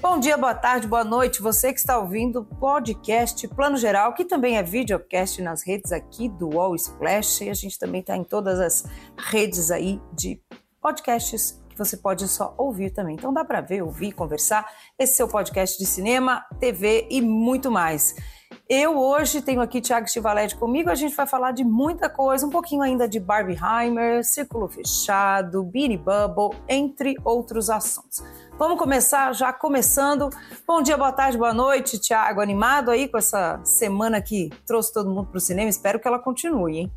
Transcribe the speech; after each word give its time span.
Bom 0.00 0.18
dia, 0.18 0.36
boa 0.36 0.54
tarde, 0.54 0.88
boa 0.88 1.04
noite. 1.04 1.40
Você 1.40 1.72
que 1.72 1.78
está 1.78 1.98
ouvindo 1.98 2.40
o 2.40 2.44
podcast 2.44 3.46
Plano 3.48 3.76
Geral, 3.76 4.12
que 4.14 4.24
também 4.24 4.56
é 4.56 4.62
videocast 4.62 5.40
nas 5.40 5.62
redes 5.62 5.92
aqui 5.92 6.28
do 6.28 6.56
Wall 6.56 6.74
Splash. 6.74 7.42
E 7.42 7.50
a 7.50 7.54
gente 7.54 7.78
também 7.78 8.00
está 8.00 8.16
em 8.16 8.24
todas 8.24 8.58
as 8.58 8.84
redes 9.16 9.70
aí 9.70 10.00
de 10.12 10.42
podcasts 10.80 11.62
que 11.68 11.78
você 11.78 11.96
pode 11.96 12.26
só 12.28 12.54
ouvir 12.58 12.90
também. 12.90 13.14
Então 13.14 13.32
dá 13.32 13.44
para 13.44 13.60
ver, 13.60 13.82
ouvir, 13.82 14.12
conversar. 14.12 14.66
Esse 14.98 15.14
seu 15.14 15.28
podcast 15.28 15.78
de 15.78 15.86
cinema, 15.86 16.44
TV 16.58 17.06
e 17.10 17.20
muito 17.20 17.70
mais. 17.70 18.14
Eu 18.72 18.96
hoje 18.96 19.42
tenho 19.42 19.60
aqui 19.60 19.80
Thiago 19.80 20.06
Stivalete 20.06 20.54
comigo, 20.54 20.90
a 20.90 20.94
gente 20.94 21.12
vai 21.16 21.26
falar 21.26 21.50
de 21.50 21.64
muita 21.64 22.08
coisa, 22.08 22.46
um 22.46 22.50
pouquinho 22.50 22.82
ainda 22.82 23.08
de 23.08 23.18
Barbieheimer, 23.18 24.22
Círculo 24.22 24.68
Fechado, 24.68 25.64
Beanie 25.64 25.96
Bubble, 25.96 26.56
entre 26.68 27.16
outros 27.24 27.68
assuntos. 27.68 28.22
Vamos 28.56 28.78
começar 28.78 29.34
já 29.34 29.52
começando. 29.52 30.30
Bom 30.64 30.80
dia, 30.82 30.96
boa 30.96 31.10
tarde, 31.10 31.36
boa 31.36 31.52
noite, 31.52 32.00
Thiago. 32.00 32.40
Animado 32.40 32.92
aí 32.92 33.08
com 33.08 33.18
essa 33.18 33.60
semana 33.64 34.22
que 34.22 34.50
trouxe 34.64 34.94
todo 34.94 35.10
mundo 35.10 35.26
para 35.26 35.38
o 35.38 35.40
cinema? 35.40 35.68
Espero 35.68 35.98
que 35.98 36.06
ela 36.06 36.20
continue, 36.20 36.78
hein? 36.78 36.92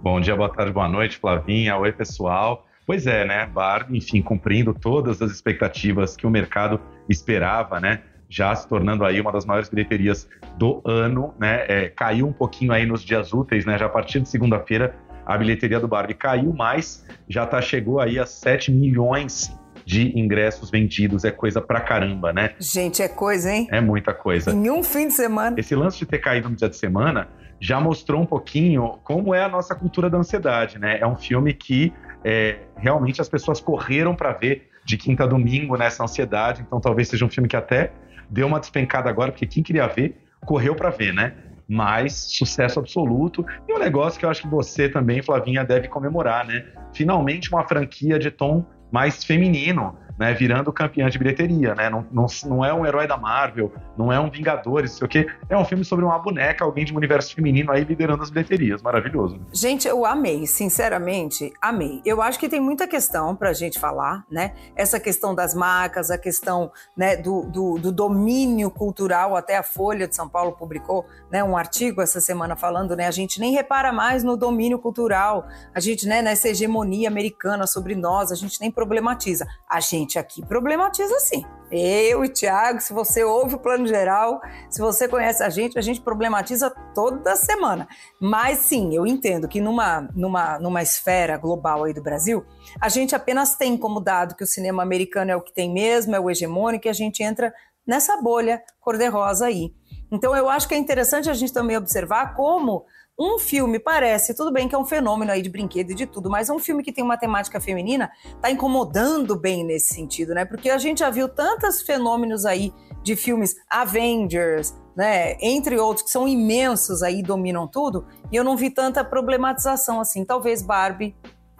Bom 0.00 0.18
dia, 0.22 0.34
boa 0.34 0.48
tarde, 0.48 0.72
boa 0.72 0.88
noite, 0.88 1.18
Flavinha. 1.18 1.76
Oi, 1.76 1.92
pessoal. 1.92 2.64
Pois 2.86 3.06
é, 3.06 3.26
né? 3.26 3.44
Barbie, 3.44 3.98
enfim, 3.98 4.22
cumprindo 4.22 4.72
todas 4.72 5.20
as 5.20 5.30
expectativas 5.30 6.16
que 6.16 6.26
o 6.26 6.30
mercado 6.30 6.80
esperava, 7.06 7.78
né? 7.78 8.02
Já 8.28 8.54
se 8.54 8.68
tornando 8.68 9.04
aí 9.04 9.20
uma 9.20 9.32
das 9.32 9.46
maiores 9.46 9.68
bilheterias 9.68 10.28
do 10.56 10.82
ano, 10.84 11.34
né? 11.38 11.64
É, 11.68 11.88
caiu 11.88 12.26
um 12.26 12.32
pouquinho 12.32 12.72
aí 12.72 12.84
nos 12.84 13.02
dias 13.02 13.32
úteis, 13.32 13.64
né? 13.64 13.78
Já 13.78 13.86
a 13.86 13.88
partir 13.88 14.20
de 14.20 14.28
segunda-feira 14.28 14.94
a 15.24 15.36
bilheteria 15.36 15.78
do 15.78 15.86
Barbie 15.86 16.14
caiu 16.14 16.54
mais, 16.54 17.04
já 17.28 17.46
tá 17.46 17.60
chegou 17.60 18.00
aí 18.00 18.18
a 18.18 18.24
7 18.24 18.72
milhões 18.72 19.54
de 19.84 20.18
ingressos 20.18 20.70
vendidos, 20.70 21.22
é 21.24 21.30
coisa 21.30 21.60
pra 21.60 21.80
caramba, 21.80 22.32
né? 22.32 22.54
Gente, 22.58 23.02
é 23.02 23.08
coisa, 23.08 23.52
hein? 23.52 23.68
É 23.70 23.80
muita 23.80 24.14
coisa. 24.14 24.52
Em 24.52 24.70
um 24.70 24.82
fim 24.82 25.08
de 25.08 25.14
semana. 25.14 25.58
Esse 25.58 25.74
lance 25.74 25.98
de 25.98 26.06
ter 26.06 26.18
caído 26.18 26.48
no 26.48 26.56
dia 26.56 26.68
de 26.68 26.76
semana 26.76 27.28
já 27.60 27.80
mostrou 27.80 28.22
um 28.22 28.26
pouquinho 28.26 28.98
como 29.04 29.34
é 29.34 29.42
a 29.42 29.48
nossa 29.48 29.74
cultura 29.74 30.08
da 30.08 30.16
ansiedade, 30.16 30.78
né? 30.78 30.98
É 30.98 31.06
um 31.06 31.16
filme 31.16 31.52
que 31.52 31.92
é, 32.24 32.58
realmente 32.76 33.20
as 33.20 33.28
pessoas 33.28 33.60
correram 33.60 34.14
para 34.14 34.32
ver 34.32 34.68
de 34.84 34.96
quinta 34.96 35.24
a 35.24 35.26
domingo 35.26 35.76
nessa 35.76 36.02
ansiedade, 36.02 36.62
então 36.66 36.80
talvez 36.80 37.08
seja 37.08 37.24
um 37.24 37.28
filme 37.28 37.48
que 37.48 37.56
até 37.56 37.92
deu 38.30 38.46
uma 38.46 38.60
despencada 38.60 39.08
agora, 39.08 39.32
porque 39.32 39.46
quem 39.46 39.62
queria 39.62 39.86
ver, 39.86 40.20
correu 40.44 40.74
para 40.74 40.90
ver, 40.90 41.12
né? 41.12 41.34
Mas 41.68 42.14
sucesso 42.14 42.78
absoluto. 42.78 43.44
E 43.68 43.72
um 43.72 43.78
negócio 43.78 44.18
que 44.18 44.24
eu 44.24 44.30
acho 44.30 44.42
que 44.42 44.48
você 44.48 44.88
também, 44.88 45.22
Flavinha, 45.22 45.64
deve 45.64 45.88
comemorar, 45.88 46.46
né? 46.46 46.64
Finalmente 46.94 47.50
uma 47.52 47.66
franquia 47.66 48.18
de 48.18 48.30
tom 48.30 48.64
mais 48.90 49.22
feminino 49.22 49.96
né, 50.18 50.34
virando 50.34 50.72
campeã 50.72 51.08
de 51.08 51.18
bilheteria, 51.18 51.74
né? 51.74 51.88
Não, 51.88 52.06
não, 52.10 52.26
não 52.46 52.64
é 52.64 52.72
um 52.72 52.84
herói 52.84 53.06
da 53.06 53.16
Marvel, 53.16 53.72
não 53.96 54.12
é 54.12 54.18
um 54.18 54.30
Vingadores, 54.30 54.92
sei 54.92 55.04
o 55.04 55.08
quê. 55.08 55.26
É 55.48 55.56
um 55.56 55.64
filme 55.64 55.84
sobre 55.84 56.04
uma 56.04 56.18
boneca, 56.18 56.64
alguém 56.64 56.84
de 56.84 56.92
um 56.92 56.96
universo 56.96 57.34
feminino 57.34 57.72
aí 57.72 57.84
liderando 57.84 58.22
as 58.22 58.30
bilheterias. 58.30 58.80
Maravilhoso. 58.82 59.40
Gente, 59.52 59.86
eu 59.86 60.06
amei, 60.06 60.46
sinceramente, 60.46 61.52
amei. 61.60 62.00
Eu 62.04 62.22
acho 62.22 62.38
que 62.38 62.48
tem 62.48 62.60
muita 62.60 62.86
questão 62.86 63.34
pra 63.34 63.52
gente 63.52 63.78
falar, 63.78 64.24
né? 64.30 64.54
Essa 64.76 65.00
questão 65.00 65.34
das 65.34 65.54
marcas, 65.54 66.10
a 66.10 66.18
questão 66.18 66.70
né, 66.96 67.16
do, 67.16 67.42
do, 67.46 67.78
do 67.78 67.92
domínio 67.92 68.70
cultural, 68.70 69.36
até 69.36 69.56
a 69.56 69.62
Folha 69.62 70.06
de 70.06 70.14
São 70.14 70.28
Paulo 70.28 70.52
publicou 70.52 71.06
né, 71.30 71.42
um 71.42 71.56
artigo 71.56 72.00
essa 72.00 72.20
semana 72.20 72.56
falando, 72.56 72.96
né? 72.96 73.06
A 73.06 73.12
gente 73.12 73.40
nem 73.40 73.52
repara 73.52 73.92
mais 73.92 74.22
no 74.22 74.36
domínio 74.36 74.78
cultural, 74.78 75.46
a 75.74 75.80
gente, 75.80 76.06
né, 76.06 76.22
nessa 76.22 76.48
hegemonia 76.48 77.08
americana 77.08 77.66
sobre 77.66 77.94
nós, 77.94 78.30
a 78.30 78.34
gente 78.34 78.60
nem 78.60 78.70
problematiza. 78.70 79.46
A 79.68 79.80
gente 79.80 80.07
gente 80.08 80.18
aqui 80.18 80.44
problematiza 80.46 81.18
sim. 81.20 81.44
Eu 81.70 82.24
e 82.24 82.30
Tiago, 82.30 82.80
se 82.80 82.94
você 82.94 83.22
ouve 83.22 83.56
o 83.56 83.58
plano 83.58 83.86
geral, 83.86 84.40
se 84.70 84.80
você 84.80 85.06
conhece 85.06 85.42
a 85.42 85.50
gente, 85.50 85.78
a 85.78 85.82
gente 85.82 86.00
problematiza 86.00 86.70
toda 86.94 87.36
semana. 87.36 87.86
Mas 88.18 88.60
sim, 88.60 88.96
eu 88.96 89.06
entendo 89.06 89.46
que 89.46 89.60
numa, 89.60 90.08
numa, 90.14 90.58
numa 90.58 90.82
esfera 90.82 91.36
global 91.36 91.84
aí 91.84 91.92
do 91.92 92.02
Brasil, 92.02 92.42
a 92.80 92.88
gente 92.88 93.14
apenas 93.14 93.54
tem 93.54 93.76
como 93.76 94.00
dado 94.00 94.34
que 94.34 94.42
o 94.42 94.46
cinema 94.46 94.82
americano 94.82 95.30
é 95.30 95.36
o 95.36 95.42
que 95.42 95.52
tem 95.52 95.70
mesmo, 95.70 96.16
é 96.16 96.20
o 96.20 96.30
hegemônico, 96.30 96.86
e 96.86 96.90
a 96.90 96.94
gente 96.94 97.22
entra 97.22 97.52
nessa 97.86 98.16
bolha 98.16 98.62
cor-de-rosa 98.80 99.44
aí. 99.44 99.74
Então 100.10 100.34
eu 100.34 100.48
acho 100.48 100.66
que 100.66 100.74
é 100.74 100.78
interessante 100.78 101.28
a 101.28 101.34
gente 101.34 101.52
também 101.52 101.76
observar 101.76 102.34
como 102.34 102.86
um 103.18 103.36
filme 103.36 103.80
parece, 103.80 104.32
tudo 104.32 104.52
bem 104.52 104.68
que 104.68 104.74
é 104.74 104.78
um 104.78 104.84
fenômeno 104.84 105.32
aí 105.32 105.42
de 105.42 105.50
brinquedo 105.50 105.90
e 105.90 105.94
de 105.94 106.06
tudo, 106.06 106.30
mas 106.30 106.48
um 106.48 106.58
filme 106.58 106.84
que 106.84 106.92
tem 106.92 107.02
uma 107.02 107.18
temática 107.18 107.60
feminina 107.60 108.08
tá 108.40 108.48
incomodando 108.48 109.34
bem 109.34 109.64
nesse 109.64 109.92
sentido, 109.92 110.34
né? 110.34 110.44
Porque 110.44 110.70
a 110.70 110.78
gente 110.78 111.00
já 111.00 111.10
viu 111.10 111.28
tantos 111.28 111.82
fenômenos 111.82 112.46
aí 112.46 112.72
de 113.02 113.16
filmes 113.16 113.56
Avengers, 113.68 114.72
né? 114.96 115.36
Entre 115.40 115.76
outros 115.76 116.04
que 116.06 116.12
são 116.12 116.28
imensos 116.28 117.02
aí, 117.02 117.20
dominam 117.20 117.66
tudo, 117.66 118.06
e 118.30 118.36
eu 118.36 118.44
não 118.44 118.56
vi 118.56 118.70
tanta 118.70 119.04
problematização 119.04 120.00
assim. 120.00 120.24
Talvez 120.24 120.62
Barbie, 120.62 121.16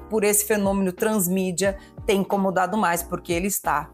por 0.09 0.23
esse 0.23 0.45
fenômeno 0.45 0.93
transmídia, 0.93 1.77
tenha 2.07 2.21
incomodado 2.21 2.79
mais, 2.79 3.03
porque 3.03 3.33
ele 3.33 3.49
está 3.49 3.91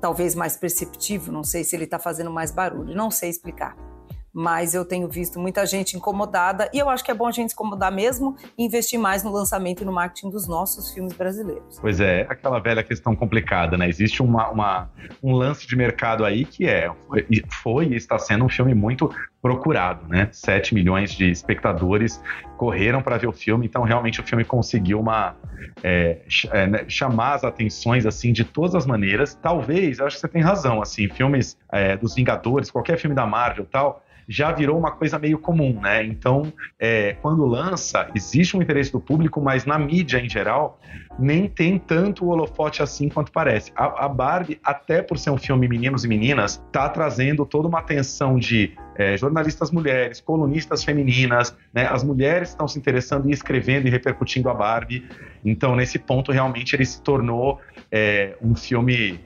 talvez 0.00 0.34
mais 0.34 0.56
perceptível, 0.56 1.32
não 1.32 1.44
sei 1.44 1.64
se 1.64 1.76
ele 1.76 1.84
está 1.84 1.98
fazendo 1.98 2.30
mais 2.30 2.50
barulho, 2.50 2.94
não 2.94 3.10
sei 3.10 3.28
explicar 3.28 3.93
mas 4.34 4.74
eu 4.74 4.84
tenho 4.84 5.08
visto 5.08 5.38
muita 5.38 5.64
gente 5.64 5.96
incomodada 5.96 6.68
e 6.74 6.78
eu 6.78 6.90
acho 6.90 7.04
que 7.04 7.10
é 7.10 7.14
bom 7.14 7.26
a 7.26 7.30
gente 7.30 7.50
se 7.50 7.54
incomodar 7.54 7.92
mesmo 7.92 8.36
e 8.58 8.64
investir 8.64 8.98
mais 8.98 9.22
no 9.22 9.30
lançamento 9.30 9.82
e 9.82 9.84
no 9.84 9.92
marketing 9.92 10.30
dos 10.30 10.48
nossos 10.48 10.92
filmes 10.92 11.12
brasileiros. 11.12 11.78
Pois 11.80 12.00
é, 12.00 12.26
aquela 12.28 12.58
velha 12.58 12.82
questão 12.82 13.14
complicada, 13.14 13.76
né? 13.76 13.88
Existe 13.88 14.20
uma, 14.22 14.50
uma 14.50 14.90
um 15.22 15.32
lance 15.32 15.66
de 15.66 15.76
mercado 15.76 16.24
aí 16.24 16.44
que 16.44 16.66
é, 16.66 16.90
foi, 17.06 17.26
foi 17.62 17.86
e 17.86 17.96
está 17.96 18.18
sendo 18.18 18.44
um 18.44 18.48
filme 18.48 18.74
muito 18.74 19.08
procurado, 19.40 20.08
né? 20.08 20.28
7 20.32 20.74
milhões 20.74 21.12
de 21.12 21.30
espectadores 21.30 22.20
correram 22.56 23.02
para 23.02 23.18
ver 23.18 23.26
o 23.26 23.32
filme, 23.32 23.66
então 23.66 23.82
realmente 23.82 24.20
o 24.20 24.24
filme 24.24 24.44
conseguiu 24.44 24.98
uma 24.98 25.36
é, 25.82 26.22
é, 26.50 26.66
né, 26.66 26.84
chamar 26.88 27.34
as 27.34 27.44
atenções 27.44 28.06
assim 28.06 28.32
de 28.32 28.44
todas 28.44 28.74
as 28.74 28.86
maneiras. 28.86 29.34
Talvez, 29.34 29.98
eu 29.98 30.06
acho 30.06 30.16
que 30.16 30.20
você 30.20 30.28
tem 30.28 30.42
razão, 30.42 30.80
assim, 30.80 31.08
filmes 31.08 31.58
é, 31.70 31.96
dos 31.96 32.14
Vingadores, 32.14 32.70
qualquer 32.70 32.98
filme 32.98 33.14
da 33.14 33.26
Marvel, 33.26 33.66
tal, 33.70 34.02
já 34.28 34.52
virou 34.52 34.78
uma 34.78 34.92
coisa 34.92 35.18
meio 35.18 35.38
comum, 35.38 35.80
né? 35.80 36.04
Então, 36.04 36.52
é, 36.78 37.14
quando 37.20 37.44
lança, 37.44 38.08
existe 38.14 38.56
um 38.56 38.62
interesse 38.62 38.92
do 38.92 39.00
público, 39.00 39.40
mas 39.40 39.64
na 39.64 39.78
mídia 39.78 40.18
em 40.18 40.28
geral, 40.28 40.80
nem 41.18 41.48
tem 41.48 41.78
tanto 41.78 42.24
o 42.24 42.28
holofote 42.28 42.82
assim 42.82 43.08
quanto 43.08 43.30
parece. 43.30 43.72
A, 43.76 44.06
a 44.06 44.08
Barbie, 44.08 44.58
até 44.64 45.02
por 45.02 45.18
ser 45.18 45.30
um 45.30 45.38
filme 45.38 45.68
meninos 45.68 46.04
e 46.04 46.08
meninas, 46.08 46.62
tá 46.72 46.88
trazendo 46.88 47.44
toda 47.46 47.68
uma 47.68 47.78
atenção 47.78 48.38
de 48.38 48.72
é, 48.96 49.16
jornalistas 49.16 49.70
mulheres, 49.70 50.20
colunistas 50.20 50.84
femininas, 50.84 51.56
né? 51.72 51.86
As 51.86 52.04
mulheres 52.04 52.50
estão 52.50 52.68
se 52.68 52.78
interessando 52.78 53.28
e 53.28 53.32
escrevendo 53.32 53.86
e 53.86 53.90
repercutindo 53.90 54.48
a 54.48 54.54
Barbie. 54.54 55.06
Então, 55.44 55.74
nesse 55.74 55.98
ponto, 55.98 56.32
realmente 56.32 56.74
ele 56.74 56.84
se 56.84 57.02
tornou 57.02 57.60
é, 57.96 58.36
um 58.42 58.56
filme 58.56 59.20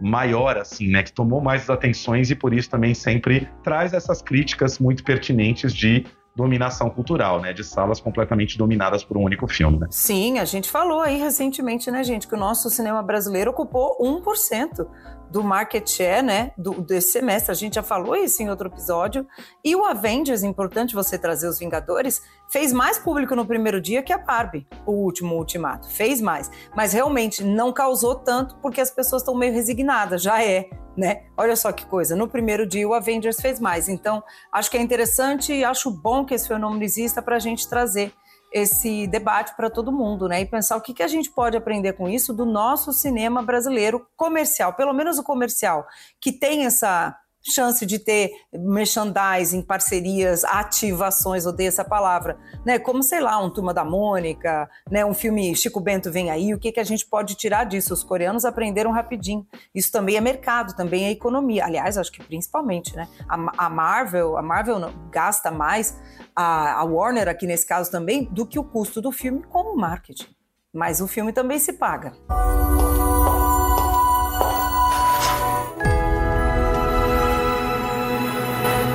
maior, 0.00 0.56
assim, 0.56 0.88
né? 0.88 1.02
Que 1.02 1.12
tomou 1.12 1.40
mais 1.40 1.68
atenções 1.68 2.30
e 2.30 2.36
por 2.36 2.54
isso 2.54 2.70
também 2.70 2.94
sempre 2.94 3.48
traz 3.64 3.92
essas 3.92 4.22
críticas 4.22 4.78
muito 4.78 5.02
pertinentes 5.02 5.74
de 5.74 6.06
dominação 6.36 6.88
cultural, 6.88 7.40
né? 7.40 7.52
De 7.52 7.64
salas 7.64 8.00
completamente 8.00 8.56
dominadas 8.56 9.02
por 9.02 9.16
um 9.16 9.24
único 9.24 9.48
filme, 9.48 9.80
né? 9.80 9.88
Sim, 9.90 10.38
a 10.38 10.44
gente 10.44 10.70
falou 10.70 11.00
aí 11.00 11.18
recentemente, 11.18 11.90
né, 11.90 12.04
gente, 12.04 12.28
que 12.28 12.34
o 12.36 12.38
nosso 12.38 12.70
cinema 12.70 13.02
brasileiro 13.02 13.50
ocupou 13.50 13.98
1% 14.00 14.86
do 15.32 15.42
market 15.42 15.88
share, 15.88 16.22
né, 16.22 16.52
do, 16.58 16.82
desse 16.82 17.12
semestre. 17.12 17.50
A 17.50 17.54
gente 17.54 17.74
já 17.74 17.82
falou 17.82 18.14
isso 18.14 18.42
em 18.42 18.50
outro 18.50 18.68
episódio. 18.68 19.26
E 19.64 19.74
o 19.74 19.84
Avengers, 19.84 20.42
importante 20.42 20.94
você 20.94 21.18
trazer 21.18 21.48
os 21.48 21.58
Vingadores, 21.58 22.22
fez 22.50 22.70
mais 22.70 22.98
público 22.98 23.34
no 23.34 23.46
primeiro 23.46 23.80
dia 23.80 24.02
que 24.02 24.12
a 24.12 24.18
Barbie, 24.18 24.66
o 24.84 24.92
último 24.92 25.34
Ultimato. 25.36 25.88
Fez 25.88 26.20
mais. 26.20 26.50
Mas 26.76 26.92
realmente 26.92 27.42
não 27.42 27.72
causou 27.72 28.14
tanto 28.14 28.56
porque 28.56 28.80
as 28.80 28.90
pessoas 28.90 29.22
estão 29.22 29.34
meio 29.34 29.54
resignadas, 29.54 30.22
já 30.22 30.44
é, 30.44 30.68
né? 30.94 31.22
Olha 31.34 31.56
só 31.56 31.72
que 31.72 31.86
coisa. 31.86 32.14
No 32.14 32.28
primeiro 32.28 32.66
dia 32.66 32.86
o 32.86 32.92
Avengers 32.92 33.40
fez 33.40 33.58
mais. 33.58 33.88
Então, 33.88 34.22
acho 34.52 34.70
que 34.70 34.76
é 34.76 34.82
interessante 34.82 35.54
e 35.54 35.64
acho 35.64 35.90
bom 35.90 36.26
que 36.26 36.34
esse 36.34 36.46
fenômeno 36.46 36.84
exista 36.84 37.22
para 37.22 37.36
a 37.36 37.40
gente 37.40 37.66
trazer 37.66 38.12
esse 38.52 39.06
debate 39.06 39.54
para 39.56 39.70
todo 39.70 39.90
mundo, 39.90 40.28
né? 40.28 40.40
E 40.40 40.46
pensar 40.46 40.76
o 40.76 40.80
que, 40.80 40.94
que 40.94 41.02
a 41.02 41.08
gente 41.08 41.30
pode 41.30 41.56
aprender 41.56 41.94
com 41.94 42.08
isso 42.08 42.32
do 42.32 42.44
nosso 42.44 42.92
cinema 42.92 43.42
brasileiro 43.42 44.06
comercial, 44.16 44.74
pelo 44.74 44.92
menos 44.92 45.18
o 45.18 45.22
comercial, 45.22 45.86
que 46.20 46.32
tem 46.32 46.64
essa 46.66 47.16
chance 47.42 47.84
de 47.84 47.98
ter 47.98 48.30
merchandising, 48.52 49.62
parcerias, 49.62 50.44
ativações, 50.44 51.46
odeio 51.46 51.68
essa 51.68 51.84
palavra, 51.84 52.38
né? 52.64 52.78
Como, 52.78 53.02
sei 53.02 53.20
lá, 53.20 53.38
um 53.38 53.50
Turma 53.50 53.74
da 53.74 53.84
Mônica, 53.84 54.68
né? 54.90 55.04
um 55.04 55.14
filme 55.14 55.54
Chico 55.54 55.80
Bento 55.80 56.10
Vem 56.10 56.30
Aí, 56.30 56.54
o 56.54 56.58
que, 56.58 56.72
que 56.72 56.80
a 56.80 56.84
gente 56.84 57.06
pode 57.06 57.34
tirar 57.34 57.64
disso? 57.64 57.92
Os 57.92 58.04
coreanos 58.04 58.44
aprenderam 58.44 58.92
rapidinho. 58.92 59.46
Isso 59.74 59.90
também 59.90 60.16
é 60.16 60.20
mercado, 60.20 60.74
também 60.74 61.06
é 61.06 61.10
economia. 61.10 61.64
Aliás, 61.64 61.98
acho 61.98 62.12
que 62.12 62.22
principalmente, 62.22 62.94
né? 62.94 63.08
A, 63.28 63.66
a 63.66 63.70
Marvel, 63.70 64.36
a 64.36 64.42
Marvel 64.42 64.78
gasta 65.10 65.50
mais, 65.50 65.98
a, 66.34 66.80
a 66.80 66.84
Warner 66.84 67.28
aqui 67.28 67.46
nesse 67.46 67.66
caso 67.66 67.90
também, 67.90 68.24
do 68.24 68.46
que 68.46 68.58
o 68.58 68.64
custo 68.64 69.00
do 69.00 69.12
filme 69.12 69.42
com 69.42 69.74
o 69.74 69.76
marketing. 69.76 70.28
Mas 70.72 71.00
o 71.00 71.06
filme 71.06 71.32
também 71.32 71.58
se 71.58 71.74
paga. 71.74 72.12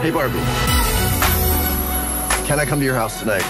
Hey, 0.07 0.13
Barbie. 0.13 0.39
Can 2.47 2.61
I 2.61 2.65
come 2.65 2.79
to 2.79 2.85
your 2.85 2.95
house 2.95 3.19
tonight? 3.19 3.41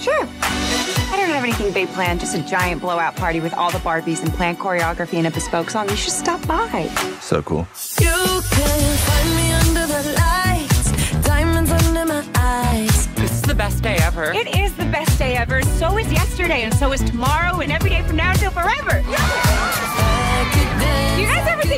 Sure. 0.00 0.26
I 0.40 1.16
don't 1.18 1.28
have 1.28 1.44
anything 1.44 1.74
big 1.74 1.88
planned, 1.88 2.20
just 2.20 2.34
a 2.34 2.40
giant 2.40 2.80
blowout 2.80 3.16
party 3.16 3.38
with 3.38 3.52
all 3.52 3.70
the 3.70 3.80
Barbies 3.80 4.22
and 4.22 4.32
planned 4.32 4.58
choreography 4.58 5.18
and 5.18 5.26
a 5.26 5.30
bespoke 5.30 5.68
song. 5.68 5.90
You 5.90 5.96
should 5.96 6.14
stop 6.14 6.40
by. 6.46 6.88
So 7.20 7.42
cool. 7.42 7.68
You 8.00 8.40
can 8.50 8.96
find 8.96 9.28
me 9.36 9.52
under 9.52 9.86
the 9.92 10.14
lights, 10.14 11.20
diamonds 11.20 11.70
under 11.70 12.06
my 12.06 12.26
eyes. 12.34 13.06
This 13.16 13.32
is 13.32 13.42
the 13.42 13.54
best 13.54 13.82
day 13.82 13.96
ever. 13.96 14.32
It 14.32 14.56
is 14.56 14.74
the 14.76 14.86
best 14.86 15.18
day 15.18 15.36
ever. 15.36 15.60
So 15.62 15.98
is 15.98 16.10
yesterday, 16.10 16.62
and 16.62 16.72
so 16.72 16.92
is 16.92 17.02
tomorrow, 17.02 17.60
and 17.60 17.70
every 17.70 17.90
day 17.90 18.02
from 18.04 18.16
now 18.16 18.30
until 18.30 18.52
forever. 18.52 19.02
Do 19.02 19.10
you 21.20 21.26
guys 21.26 21.46
ever 21.46 21.68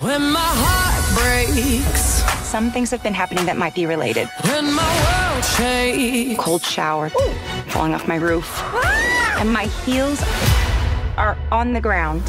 When 0.00 0.32
my 0.32 0.40
heart 0.40 1.04
breaks, 1.18 2.22
Some 2.48 2.70
things 2.70 2.90
have 2.90 3.02
been 3.02 3.14
happening 3.14 3.46
that 3.46 3.56
might 3.56 3.74
be 3.74 3.86
related. 3.86 4.28
when 4.44 4.72
my 4.72 4.92
world 5.06 5.44
shakes. 5.44 6.40
Cold 6.42 6.62
shower, 6.62 7.10
falling 7.68 7.94
off 7.94 8.08
my 8.08 8.16
roof, 8.16 8.48
and 9.38 9.52
my 9.52 9.66
heels 9.84 10.20
are 11.16 11.36
on 11.52 11.72
the 11.74 11.80
ground. 11.80 12.22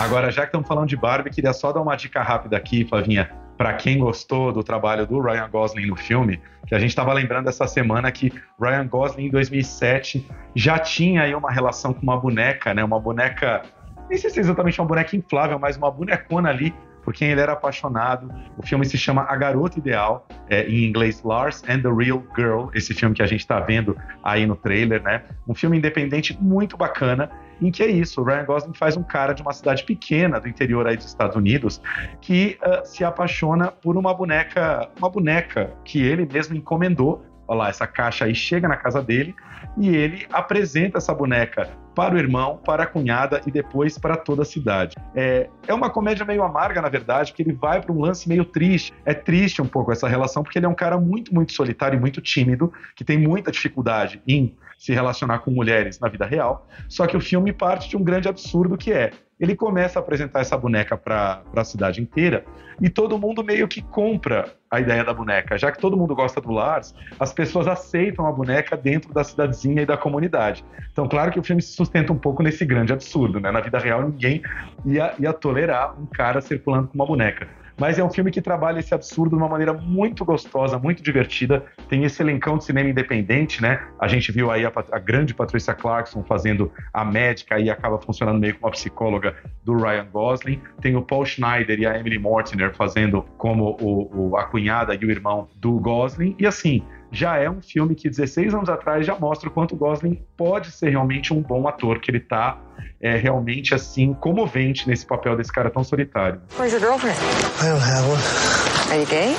Agora, 0.00 0.30
já 0.30 0.42
que 0.42 0.48
estamos 0.48 0.66
falando 0.66 0.88
de 0.88 0.96
Barbie, 0.96 1.30
queria 1.30 1.52
só 1.52 1.72
dar 1.72 1.80
uma 1.80 1.96
dica 1.96 2.20
rápida 2.22 2.56
aqui, 2.56 2.84
Flavinha, 2.84 3.30
para 3.62 3.74
quem 3.74 3.96
gostou 3.96 4.52
do 4.52 4.64
trabalho 4.64 5.06
do 5.06 5.20
Ryan 5.20 5.48
Gosling 5.48 5.86
no 5.86 5.94
filme, 5.94 6.40
que 6.66 6.74
a 6.74 6.80
gente 6.80 6.90
estava 6.90 7.12
lembrando 7.12 7.48
essa 7.48 7.64
semana 7.64 8.10
que 8.10 8.32
Ryan 8.60 8.88
Gosling 8.88 9.26
em 9.26 9.30
2007 9.30 10.28
já 10.52 10.80
tinha 10.80 11.22
aí 11.22 11.32
uma 11.32 11.48
relação 11.48 11.94
com 11.94 12.02
uma 12.02 12.18
boneca, 12.18 12.74
né? 12.74 12.82
Uma 12.82 12.98
boneca, 12.98 13.62
nem 14.10 14.18
sei 14.18 14.30
se 14.30 14.40
é 14.40 14.42
exatamente 14.42 14.80
uma 14.80 14.88
boneca 14.88 15.14
inflável, 15.14 15.60
mas 15.60 15.76
uma 15.76 15.88
bonecona 15.92 16.48
ali 16.48 16.74
por 17.04 17.14
quem 17.14 17.28
ele 17.28 17.40
era 17.40 17.52
apaixonado. 17.52 18.28
O 18.58 18.66
filme 18.66 18.84
se 18.84 18.98
chama 18.98 19.22
A 19.28 19.36
Garota 19.36 19.78
Ideal, 19.78 20.26
é, 20.50 20.66
em 20.66 20.84
inglês 20.84 21.22
Lars 21.22 21.62
and 21.68 21.82
the 21.82 21.88
Real 21.88 22.20
Girl, 22.36 22.66
esse 22.74 22.92
filme 22.92 23.14
que 23.14 23.22
a 23.22 23.26
gente 23.26 23.42
está 23.42 23.60
vendo 23.60 23.96
aí 24.24 24.44
no 24.44 24.56
trailer, 24.56 25.00
né? 25.04 25.22
Um 25.46 25.54
filme 25.54 25.78
independente 25.78 26.36
muito 26.40 26.76
bacana, 26.76 27.30
em 27.66 27.70
que 27.70 27.82
é 27.82 27.86
isso, 27.86 28.20
o 28.20 28.24
Ryan 28.24 28.44
Gosling 28.44 28.74
faz 28.74 28.96
um 28.96 29.02
cara 29.02 29.32
de 29.32 29.42
uma 29.42 29.52
cidade 29.52 29.84
pequena 29.84 30.40
do 30.40 30.48
interior 30.48 30.86
aí 30.86 30.96
dos 30.96 31.06
Estados 31.06 31.36
Unidos 31.36 31.80
que 32.20 32.58
uh, 32.62 32.84
se 32.86 33.04
apaixona 33.04 33.70
por 33.70 33.96
uma 33.96 34.12
boneca, 34.12 34.88
uma 34.98 35.08
boneca 35.08 35.72
que 35.84 36.02
ele 36.02 36.26
mesmo 36.26 36.56
encomendou. 36.56 37.24
Olha 37.46 37.58
lá, 37.58 37.68
essa 37.68 37.86
caixa 37.86 38.24
aí 38.24 38.34
chega 38.34 38.68
na 38.68 38.76
casa 38.76 39.02
dele 39.02 39.34
e 39.78 39.88
ele 39.88 40.26
apresenta 40.30 40.98
essa 40.98 41.14
boneca 41.14 41.68
para 41.94 42.14
o 42.14 42.18
irmão, 42.18 42.58
para 42.64 42.84
a 42.84 42.86
cunhada 42.86 43.40
e 43.46 43.50
depois 43.50 43.98
para 43.98 44.16
toda 44.16 44.42
a 44.42 44.44
cidade. 44.44 44.96
É, 45.14 45.48
é 45.66 45.74
uma 45.74 45.90
comédia 45.90 46.24
meio 46.24 46.42
amarga, 46.42 46.80
na 46.80 46.88
verdade, 46.88 47.32
porque 47.32 47.42
ele 47.42 47.52
vai 47.52 47.80
para 47.80 47.92
um 47.92 48.00
lance 48.00 48.28
meio 48.28 48.44
triste. 48.44 48.92
É 49.04 49.14
triste 49.14 49.60
um 49.60 49.66
pouco 49.66 49.92
essa 49.92 50.08
relação, 50.08 50.42
porque 50.42 50.58
ele 50.58 50.66
é 50.66 50.68
um 50.68 50.74
cara 50.74 50.98
muito, 50.98 51.34
muito 51.34 51.52
solitário 51.52 51.96
e 51.96 52.00
muito 52.00 52.20
tímido, 52.20 52.72
que 52.96 53.04
tem 53.04 53.18
muita 53.18 53.50
dificuldade 53.50 54.22
em 54.26 54.56
se 54.78 54.92
relacionar 54.92 55.38
com 55.40 55.50
mulheres 55.50 56.00
na 56.00 56.08
vida 56.08 56.26
real. 56.26 56.66
Só 56.88 57.06
que 57.06 57.16
o 57.16 57.20
filme 57.20 57.52
parte 57.52 57.88
de 57.88 57.96
um 57.96 58.02
grande 58.02 58.28
absurdo 58.28 58.76
que 58.76 58.92
é 58.92 59.12
ele 59.42 59.56
começa 59.56 59.98
a 59.98 60.00
apresentar 60.00 60.40
essa 60.40 60.56
boneca 60.56 60.96
para 60.96 61.42
a 61.56 61.64
cidade 61.64 62.00
inteira 62.00 62.44
e 62.80 62.88
todo 62.88 63.18
mundo 63.18 63.42
meio 63.42 63.66
que 63.66 63.82
compra 63.82 64.54
a 64.70 64.78
ideia 64.78 65.02
da 65.02 65.12
boneca. 65.12 65.58
Já 65.58 65.72
que 65.72 65.80
todo 65.80 65.96
mundo 65.96 66.14
gosta 66.14 66.40
do 66.40 66.52
Lars, 66.52 66.94
as 67.18 67.32
pessoas 67.32 67.66
aceitam 67.66 68.24
a 68.24 68.30
boneca 68.30 68.76
dentro 68.76 69.12
da 69.12 69.24
cidadezinha 69.24 69.82
e 69.82 69.86
da 69.86 69.96
comunidade. 69.96 70.64
Então, 70.92 71.08
claro 71.08 71.32
que 71.32 71.40
o 71.40 71.42
filme 71.42 71.60
se 71.60 71.72
sustenta 71.72 72.12
um 72.12 72.18
pouco 72.18 72.40
nesse 72.40 72.64
grande 72.64 72.92
absurdo, 72.92 73.40
né? 73.40 73.50
Na 73.50 73.60
vida 73.60 73.80
real, 73.80 74.02
ninguém 74.02 74.42
ia, 74.86 75.12
ia 75.18 75.32
tolerar 75.32 76.00
um 76.00 76.06
cara 76.06 76.40
circulando 76.40 76.86
com 76.86 76.94
uma 76.94 77.06
boneca. 77.06 77.48
Mas 77.78 77.98
é 77.98 78.04
um 78.04 78.10
filme 78.10 78.30
que 78.30 78.40
trabalha 78.40 78.78
esse 78.78 78.94
absurdo 78.94 79.36
de 79.36 79.42
uma 79.42 79.48
maneira 79.48 79.72
muito 79.72 80.24
gostosa, 80.24 80.78
muito 80.78 81.02
divertida. 81.02 81.64
Tem 81.88 82.04
esse 82.04 82.22
elencão 82.22 82.58
de 82.58 82.64
cinema 82.64 82.88
independente, 82.88 83.62
né? 83.62 83.80
A 83.98 84.08
gente 84.08 84.30
viu 84.30 84.50
aí 84.50 84.64
a, 84.64 84.72
a 84.92 84.98
grande 84.98 85.34
Patrícia 85.34 85.74
Clarkson 85.74 86.22
fazendo 86.24 86.70
a 86.92 87.04
médica 87.04 87.58
e 87.58 87.70
acaba 87.70 87.98
funcionando 87.98 88.38
meio 88.38 88.54
como 88.54 88.66
uma 88.66 88.72
psicóloga 88.72 89.34
do 89.64 89.76
Ryan 89.76 90.06
Gosling. 90.12 90.60
Tem 90.80 90.96
o 90.96 91.02
Paul 91.02 91.24
Schneider 91.24 91.78
e 91.78 91.86
a 91.86 91.98
Emily 91.98 92.18
Mortimer 92.18 92.74
fazendo 92.74 93.24
como 93.36 93.76
o, 93.80 94.30
o, 94.30 94.36
a 94.36 94.44
cunhada 94.44 94.94
e 94.94 95.04
o 95.04 95.10
irmão 95.10 95.48
do 95.56 95.78
Gosling. 95.80 96.36
E 96.38 96.46
assim, 96.46 96.82
já 97.12 97.36
é 97.36 97.48
um 97.48 97.60
filme 97.60 97.94
que 97.94 98.08
16 98.08 98.54
anos 98.54 98.68
atrás 98.70 99.04
já 99.06 99.14
mostra 99.18 99.48
o 99.48 99.52
quanto 99.52 99.76
Gosling 99.76 100.22
pode 100.36 100.70
ser 100.70 100.88
realmente 100.88 101.32
um 101.34 101.42
bom 101.42 101.68
ator, 101.68 102.00
que 102.00 102.10
ele 102.10 102.20
tá 102.20 102.58
é, 103.00 103.16
realmente 103.16 103.74
assim 103.74 104.14
comovente 104.14 104.88
nesse 104.88 105.04
papel 105.04 105.36
desse 105.36 105.52
cara 105.52 105.70
tão 105.70 105.84
solitário. 105.84 106.40
Where's 106.58 106.72
your 106.72 106.80
girlfriend? 106.80 107.18
I 107.60 107.68
don't 107.68 107.82
have 107.82 108.08
one. 108.08 108.90
Are 108.90 108.98
you 108.98 109.06
gay? 109.06 109.34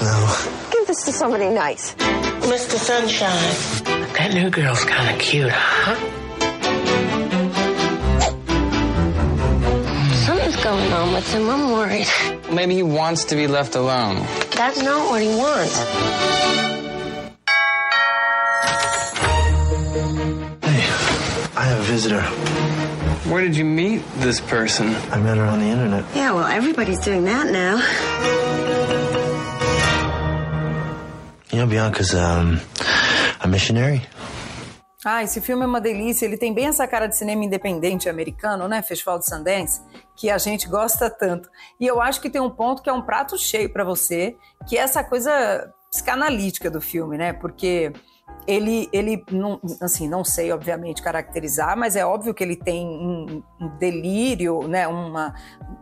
No. 0.00 0.70
Give 0.72 0.86
this 0.86 1.04
to 1.04 1.12
somebody 1.12 1.50
nice. 1.50 1.94
Mr. 2.48 2.78
Sunshine. 2.78 4.14
That 4.16 4.32
new 4.32 4.50
girl's 4.50 4.84
kind 4.84 5.10
of 5.10 5.18
cute, 5.18 5.50
huh? 5.52 5.96
Something's 10.26 10.56
going 10.64 10.92
on 10.92 11.12
with 11.12 11.30
him. 11.32 11.50
I'm 11.50 11.72
worried. 11.72 12.06
Maybe 12.50 12.74
he 12.74 12.82
wants 12.82 13.26
to 13.26 13.36
be 13.36 13.46
left 13.46 13.74
alone. 13.74 14.24
That's 14.56 14.82
not 14.82 15.10
what 15.10 15.20
he 15.20 15.28
wants. 15.28 16.77
Visitor. 21.98 22.22
Where 23.28 23.42
did 23.42 23.56
you 23.56 23.64
meet 23.64 24.02
this 24.20 24.40
person? 24.40 24.86
I 25.10 25.18
met 25.18 25.36
her 25.36 25.44
on 25.44 25.58
the 25.58 25.66
internet. 25.66 26.04
Yeah, 26.14 26.32
well, 26.32 26.46
everybody's 26.46 27.00
doing 27.00 27.24
that 27.24 27.46
now. 27.50 27.74
You 31.50 31.58
know, 31.58 31.66
Bianca's 31.66 32.14
um, 32.14 32.60
a 33.40 33.48
missionary. 33.48 34.00
Ah, 35.04 35.24
esse 35.24 35.40
filme 35.40 35.64
é 35.64 35.66
uma 35.66 35.80
delícia. 35.80 36.24
Ele 36.24 36.36
tem 36.36 36.54
bem 36.54 36.66
essa 36.66 36.86
cara 36.86 37.08
de 37.08 37.16
cinema 37.16 37.44
independente 37.44 38.08
americano, 38.08 38.68
né? 38.68 38.80
Festival 38.80 39.18
de 39.18 39.26
Sundance, 39.26 39.80
que 40.16 40.30
a 40.30 40.38
gente 40.38 40.68
gosta 40.68 41.10
tanto. 41.10 41.48
E 41.80 41.86
eu 41.86 42.00
acho 42.00 42.20
que 42.20 42.30
tem 42.30 42.40
um 42.40 42.50
ponto 42.50 42.80
que 42.80 42.90
é 42.90 42.92
um 42.92 43.02
prato 43.02 43.36
cheio 43.36 43.72
para 43.72 43.82
você, 43.82 44.36
que 44.68 44.78
é 44.78 44.82
essa 44.82 45.02
coisa 45.02 45.72
psicanalítica 45.90 46.70
do 46.70 46.80
filme, 46.80 47.18
né? 47.18 47.32
Porque 47.32 47.92
ele, 48.46 48.88
ele 48.92 49.22
não, 49.30 49.60
assim, 49.80 50.08
não 50.08 50.24
sei, 50.24 50.50
obviamente, 50.52 51.02
caracterizar, 51.02 51.76
mas 51.76 51.96
é 51.96 52.06
óbvio 52.06 52.32
que 52.32 52.42
ele 52.42 52.56
tem 52.56 52.86
um, 52.86 53.42
um 53.60 53.68
delírio, 53.78 54.66
né? 54.66 54.88
Uma, 54.88 55.34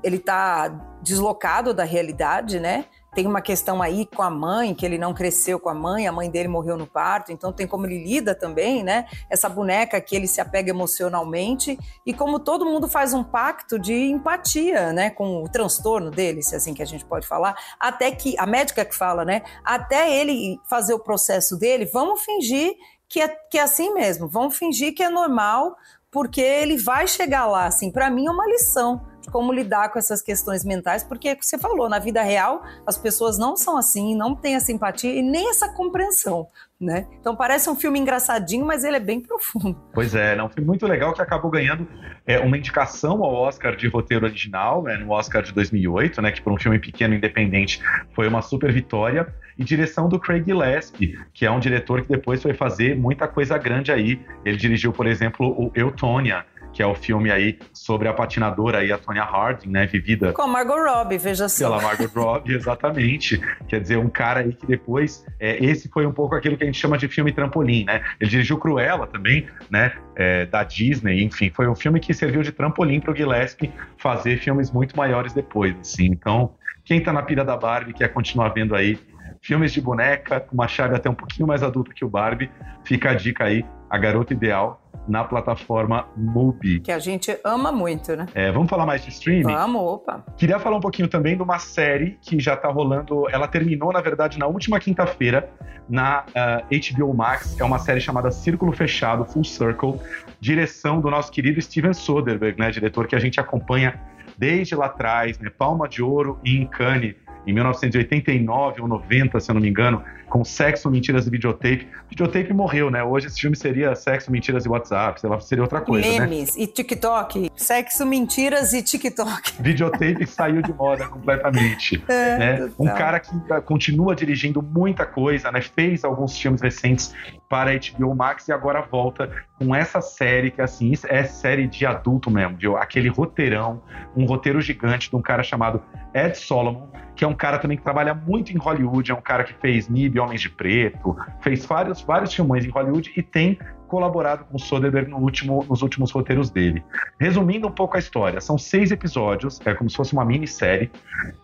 ele 0.02 0.16
está 0.16 0.68
deslocado 1.00 1.72
da 1.72 1.84
realidade, 1.84 2.58
né? 2.58 2.86
Tem 3.16 3.26
uma 3.26 3.40
questão 3.40 3.80
aí 3.80 4.04
com 4.04 4.22
a 4.22 4.28
mãe, 4.28 4.74
que 4.74 4.84
ele 4.84 4.98
não 4.98 5.14
cresceu 5.14 5.58
com 5.58 5.70
a 5.70 5.74
mãe, 5.74 6.06
a 6.06 6.12
mãe 6.12 6.30
dele 6.30 6.48
morreu 6.48 6.76
no 6.76 6.86
parto, 6.86 7.32
então 7.32 7.50
tem 7.50 7.66
como 7.66 7.86
ele 7.86 8.04
lida 8.04 8.34
também, 8.34 8.82
né? 8.84 9.06
Essa 9.30 9.48
boneca 9.48 9.98
que 10.02 10.14
ele 10.14 10.26
se 10.26 10.38
apega 10.38 10.68
emocionalmente 10.68 11.78
e 12.04 12.12
como 12.12 12.38
todo 12.38 12.66
mundo 12.66 12.86
faz 12.86 13.14
um 13.14 13.24
pacto 13.24 13.78
de 13.78 13.94
empatia, 13.94 14.92
né, 14.92 15.08
com 15.08 15.42
o 15.42 15.48
transtorno 15.48 16.10
dele, 16.10 16.42
se 16.42 16.52
é 16.52 16.58
assim 16.58 16.74
que 16.74 16.82
a 16.82 16.86
gente 16.86 17.06
pode 17.06 17.26
falar, 17.26 17.56
até 17.80 18.10
que 18.10 18.38
a 18.38 18.44
médica 18.44 18.84
que 18.84 18.94
fala, 18.94 19.24
né, 19.24 19.40
até 19.64 20.14
ele 20.14 20.60
fazer 20.68 20.92
o 20.92 20.98
processo 20.98 21.58
dele, 21.58 21.86
vamos 21.86 22.22
fingir 22.22 22.74
que 23.08 23.22
é, 23.22 23.28
que 23.28 23.56
é 23.56 23.62
assim 23.62 23.94
mesmo, 23.94 24.28
vamos 24.28 24.58
fingir 24.58 24.94
que 24.94 25.02
é 25.02 25.08
normal, 25.08 25.74
porque 26.10 26.42
ele 26.42 26.76
vai 26.76 27.06
chegar 27.06 27.46
lá, 27.46 27.64
assim, 27.64 27.90
para 27.90 28.10
mim 28.10 28.26
é 28.26 28.30
uma 28.30 28.46
lição 28.46 29.00
como 29.26 29.52
lidar 29.52 29.90
com 29.90 29.98
essas 29.98 30.22
questões 30.22 30.64
mentais, 30.64 31.04
porque 31.04 31.28
é 31.28 31.36
você 31.38 31.58
falou, 31.58 31.88
na 31.88 31.98
vida 31.98 32.22
real 32.22 32.62
as 32.86 32.96
pessoas 32.96 33.38
não 33.38 33.56
são 33.56 33.76
assim, 33.76 34.14
não 34.14 34.34
têm 34.34 34.54
essa 34.54 34.72
empatia 34.72 35.12
e 35.12 35.22
nem 35.22 35.50
essa 35.50 35.68
compreensão, 35.72 36.48
né? 36.80 37.06
Então 37.20 37.34
parece 37.34 37.68
um 37.68 37.76
filme 37.76 37.98
engraçadinho, 37.98 38.64
mas 38.64 38.84
ele 38.84 38.96
é 38.96 39.00
bem 39.00 39.20
profundo. 39.20 39.76
Pois 39.92 40.14
é, 40.14 40.36
não, 40.36 40.46
um 40.46 40.50
filme 40.50 40.66
muito 40.66 40.86
legal 40.86 41.12
que 41.12 41.22
acabou 41.22 41.50
ganhando 41.50 41.86
é, 42.26 42.38
uma 42.38 42.56
indicação 42.56 43.22
ao 43.24 43.34
Oscar 43.34 43.76
de 43.76 43.88
roteiro 43.88 44.26
original, 44.26 44.82
né, 44.82 44.96
no 44.96 45.10
Oscar 45.10 45.42
de 45.42 45.52
2008, 45.52 46.22
né, 46.22 46.32
que 46.32 46.42
por 46.42 46.52
um 46.52 46.58
filme 46.58 46.78
pequeno 46.78 47.14
independente 47.14 47.82
foi 48.14 48.28
uma 48.28 48.42
super 48.42 48.72
vitória, 48.72 49.32
e 49.58 49.64
direção 49.64 50.08
do 50.08 50.18
Craig 50.18 50.44
Gillespie, 50.44 51.18
que 51.32 51.46
é 51.46 51.50
um 51.50 51.58
diretor 51.58 52.02
que 52.02 52.08
depois 52.08 52.42
foi 52.42 52.52
fazer 52.52 52.96
muita 52.96 53.26
coisa 53.26 53.56
grande 53.56 53.90
aí. 53.90 54.20
Ele 54.44 54.56
dirigiu, 54.56 54.92
por 54.92 55.06
exemplo, 55.06 55.48
o 55.48 55.72
Eutônia, 55.74 56.44
que 56.76 56.82
é 56.82 56.86
o 56.86 56.94
filme 56.94 57.30
aí 57.30 57.58
sobre 57.72 58.06
a 58.06 58.12
patinadora 58.12 58.80
aí, 58.80 58.92
a 58.92 58.98
Tonya 58.98 59.24
Harding, 59.24 59.70
né, 59.70 59.86
vivida... 59.86 60.34
Com 60.34 60.42
a 60.42 60.46
Margot 60.46 60.76
Robbie, 60.76 61.16
veja 61.16 61.48
só. 61.48 61.70
Pela 61.70 61.80
Margot 61.80 62.10
Robbie, 62.14 62.52
exatamente. 62.54 63.40
Quer 63.66 63.80
dizer, 63.80 63.96
um 63.96 64.10
cara 64.10 64.40
aí 64.40 64.52
que 64.52 64.66
depois... 64.66 65.24
É, 65.40 65.56
esse 65.64 65.88
foi 65.88 66.04
um 66.04 66.12
pouco 66.12 66.34
aquilo 66.34 66.54
que 66.54 66.64
a 66.64 66.66
gente 66.66 66.78
chama 66.78 66.98
de 66.98 67.08
filme 67.08 67.32
trampolim, 67.32 67.86
né? 67.86 68.04
Ele 68.20 68.28
dirigiu 68.28 68.58
Cruella 68.58 69.06
também, 69.06 69.46
né, 69.70 69.94
é, 70.16 70.44
da 70.44 70.62
Disney, 70.64 71.24
enfim. 71.24 71.48
Foi 71.48 71.66
um 71.66 71.74
filme 71.74 71.98
que 71.98 72.12
serviu 72.12 72.42
de 72.42 72.52
trampolim 72.52 73.00
para 73.00 73.10
o 73.10 73.16
Gillespie 73.16 73.72
fazer 73.96 74.36
filmes 74.36 74.70
muito 74.70 74.94
maiores 74.94 75.32
depois, 75.32 75.74
assim. 75.80 76.04
Então, 76.04 76.56
quem 76.84 77.02
tá 77.02 77.10
na 77.10 77.22
pira 77.22 77.42
da 77.42 77.56
Barbie 77.56 77.94
quer 77.94 78.12
continuar 78.12 78.50
vendo 78.50 78.74
aí 78.74 78.98
filmes 79.40 79.72
de 79.72 79.80
boneca, 79.80 80.40
com 80.40 80.52
uma 80.54 80.68
chave 80.68 80.94
até 80.94 81.08
um 81.08 81.14
pouquinho 81.14 81.46
mais 81.46 81.62
adulta 81.62 81.94
que 81.94 82.04
o 82.04 82.08
Barbie, 82.08 82.50
fica 82.84 83.12
a 83.12 83.14
dica 83.14 83.44
aí, 83.44 83.64
A 83.88 83.98
Garota 83.98 84.32
Ideal, 84.32 84.80
na 85.08 85.24
plataforma 85.24 86.06
Mubi. 86.16 86.80
Que 86.80 86.92
a 86.92 86.98
gente 86.98 87.38
ama 87.44 87.70
muito, 87.70 88.16
né? 88.16 88.26
É, 88.34 88.50
vamos 88.50 88.68
falar 88.68 88.86
mais 88.86 89.02
de 89.02 89.10
streaming? 89.10 89.52
Vamos, 89.52 89.80
opa. 89.80 90.24
Queria 90.36 90.58
falar 90.58 90.76
um 90.76 90.80
pouquinho 90.80 91.08
também 91.08 91.36
de 91.36 91.42
uma 91.42 91.58
série 91.58 92.18
que 92.20 92.40
já 92.40 92.56
tá 92.56 92.68
rolando. 92.68 93.28
Ela 93.30 93.46
terminou, 93.46 93.92
na 93.92 94.00
verdade, 94.00 94.38
na 94.38 94.46
última 94.46 94.80
quinta-feira, 94.80 95.48
na 95.88 96.20
uh, 96.20 96.32
ah, 96.34 96.62
HBO 96.70 97.14
Max. 97.14 97.58
É 97.60 97.64
uma 97.64 97.78
série 97.78 98.00
chamada 98.00 98.30
Círculo 98.30 98.72
Fechado, 98.72 99.24
Full 99.24 99.44
Circle, 99.44 99.94
direção 100.40 101.00
do 101.00 101.10
nosso 101.10 101.30
querido 101.30 101.60
Steven 101.60 101.92
Soderbergh, 101.92 102.58
né? 102.58 102.70
Diretor 102.70 103.06
que 103.06 103.14
a 103.14 103.20
gente 103.20 103.38
acompanha 103.38 104.00
desde 104.36 104.74
lá 104.74 104.86
atrás, 104.86 105.38
né? 105.38 105.50
Palma 105.50 105.88
de 105.88 106.02
Ouro 106.02 106.40
e 106.44 106.66
Cannes 106.66 107.14
em 107.46 107.52
1989 107.52 108.82
ou 108.82 108.88
90, 108.88 109.38
se 109.40 109.50
eu 109.50 109.54
não 109.54 109.60
me 109.60 109.68
engano, 109.68 110.02
com 110.28 110.44
Sexo, 110.44 110.90
Mentiras 110.90 111.26
e 111.26 111.30
Videotape. 111.30 111.86
Videotape 112.10 112.52
morreu, 112.52 112.90
né? 112.90 113.02
Hoje 113.02 113.28
esse 113.28 113.40
filme 113.40 113.56
seria 113.56 113.94
Sexo, 113.94 114.30
Mentiras 114.30 114.64
e 114.64 114.68
WhatsApp, 114.68 115.20
sei 115.20 115.30
lá, 115.30 115.40
seria 115.40 115.62
outra 115.62 115.80
coisa, 115.80 116.08
né? 116.08 116.26
Memes 116.26 116.56
né? 116.56 116.62
e 116.62 116.66
TikTok. 116.66 117.50
Sexo, 117.54 118.04
Mentiras 118.04 118.72
e 118.72 118.82
TikTok. 118.82 119.52
Videotape 119.62 120.26
saiu 120.26 120.62
de 120.62 120.72
moda 120.72 121.06
completamente. 121.06 122.02
É, 122.16 122.38
né? 122.38 122.70
Um 122.78 122.86
cara 122.86 123.20
que 123.20 123.30
continua 123.64 124.14
dirigindo 124.14 124.62
muita 124.62 125.04
coisa, 125.04 125.52
né? 125.52 125.60
Fez 125.60 126.04
alguns 126.04 126.36
filmes 126.38 126.62
recentes 126.62 127.14
para 127.48 127.70
a 127.70 127.74
HBO 127.74 128.14
Max 128.14 128.48
e 128.48 128.52
agora 128.52 128.82
volta 128.82 129.30
com 129.58 129.74
essa 129.74 130.00
série 130.00 130.50
que, 130.50 130.60
assim, 130.60 130.92
é 131.08 131.24
série 131.24 131.66
de 131.66 131.86
adulto 131.86 132.30
mesmo, 132.30 132.56
de 132.56 132.66
aquele 132.76 133.08
roteirão, 133.08 133.82
um 134.16 134.24
roteiro 134.24 134.60
gigante 134.60 135.08
de 135.08 135.16
um 135.16 135.22
cara 135.22 135.42
chamado 135.42 135.82
Ed 136.12 136.36
Solomon, 136.36 136.88
que 137.14 137.24
é 137.24 137.28
um 137.28 137.34
cara 137.34 137.58
também 137.58 137.76
que 137.76 137.82
trabalha 137.82 138.14
muito 138.14 138.52
em 138.52 138.58
Hollywood, 138.58 139.10
é 139.10 139.14
um 139.14 139.20
cara 139.20 139.44
que 139.44 139.54
fez 139.54 139.88
Nib, 139.88 140.18
Homens 140.18 140.40
de 140.40 140.50
Preto, 140.50 141.16
fez 141.40 141.64
vários, 141.64 142.02
vários 142.02 142.34
filmões 142.34 142.64
em 142.64 142.68
Hollywood 142.68 143.12
e 143.16 143.22
tem 143.22 143.58
colaborado 143.86 144.44
com 144.44 144.56
o 144.56 144.60
Soderbergh 144.60 145.08
no 145.08 145.18
último, 145.18 145.64
nos 145.68 145.82
últimos 145.82 146.10
roteiros 146.10 146.50
dele. 146.50 146.84
Resumindo 147.18 147.68
um 147.68 147.70
pouco 147.70 147.96
a 147.96 147.98
história, 147.98 148.40
são 148.40 148.58
seis 148.58 148.90
episódios, 148.90 149.60
é 149.64 149.74
como 149.74 149.88
se 149.88 149.96
fosse 149.96 150.12
uma 150.12 150.24
minissérie. 150.24 150.90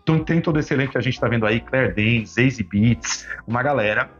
Então, 0.02 0.18
tem 0.18 0.40
todo 0.40 0.58
esse 0.58 0.74
elenco 0.74 0.92
que 0.92 0.98
a 0.98 1.02
gente 1.02 1.14
está 1.14 1.28
vendo 1.28 1.46
aí, 1.46 1.60
Claire 1.60 1.94
Danes, 1.94 2.34
Zazie 2.34 2.64
Beats, 2.64 3.26
uma 3.46 3.62
galera. 3.62 4.10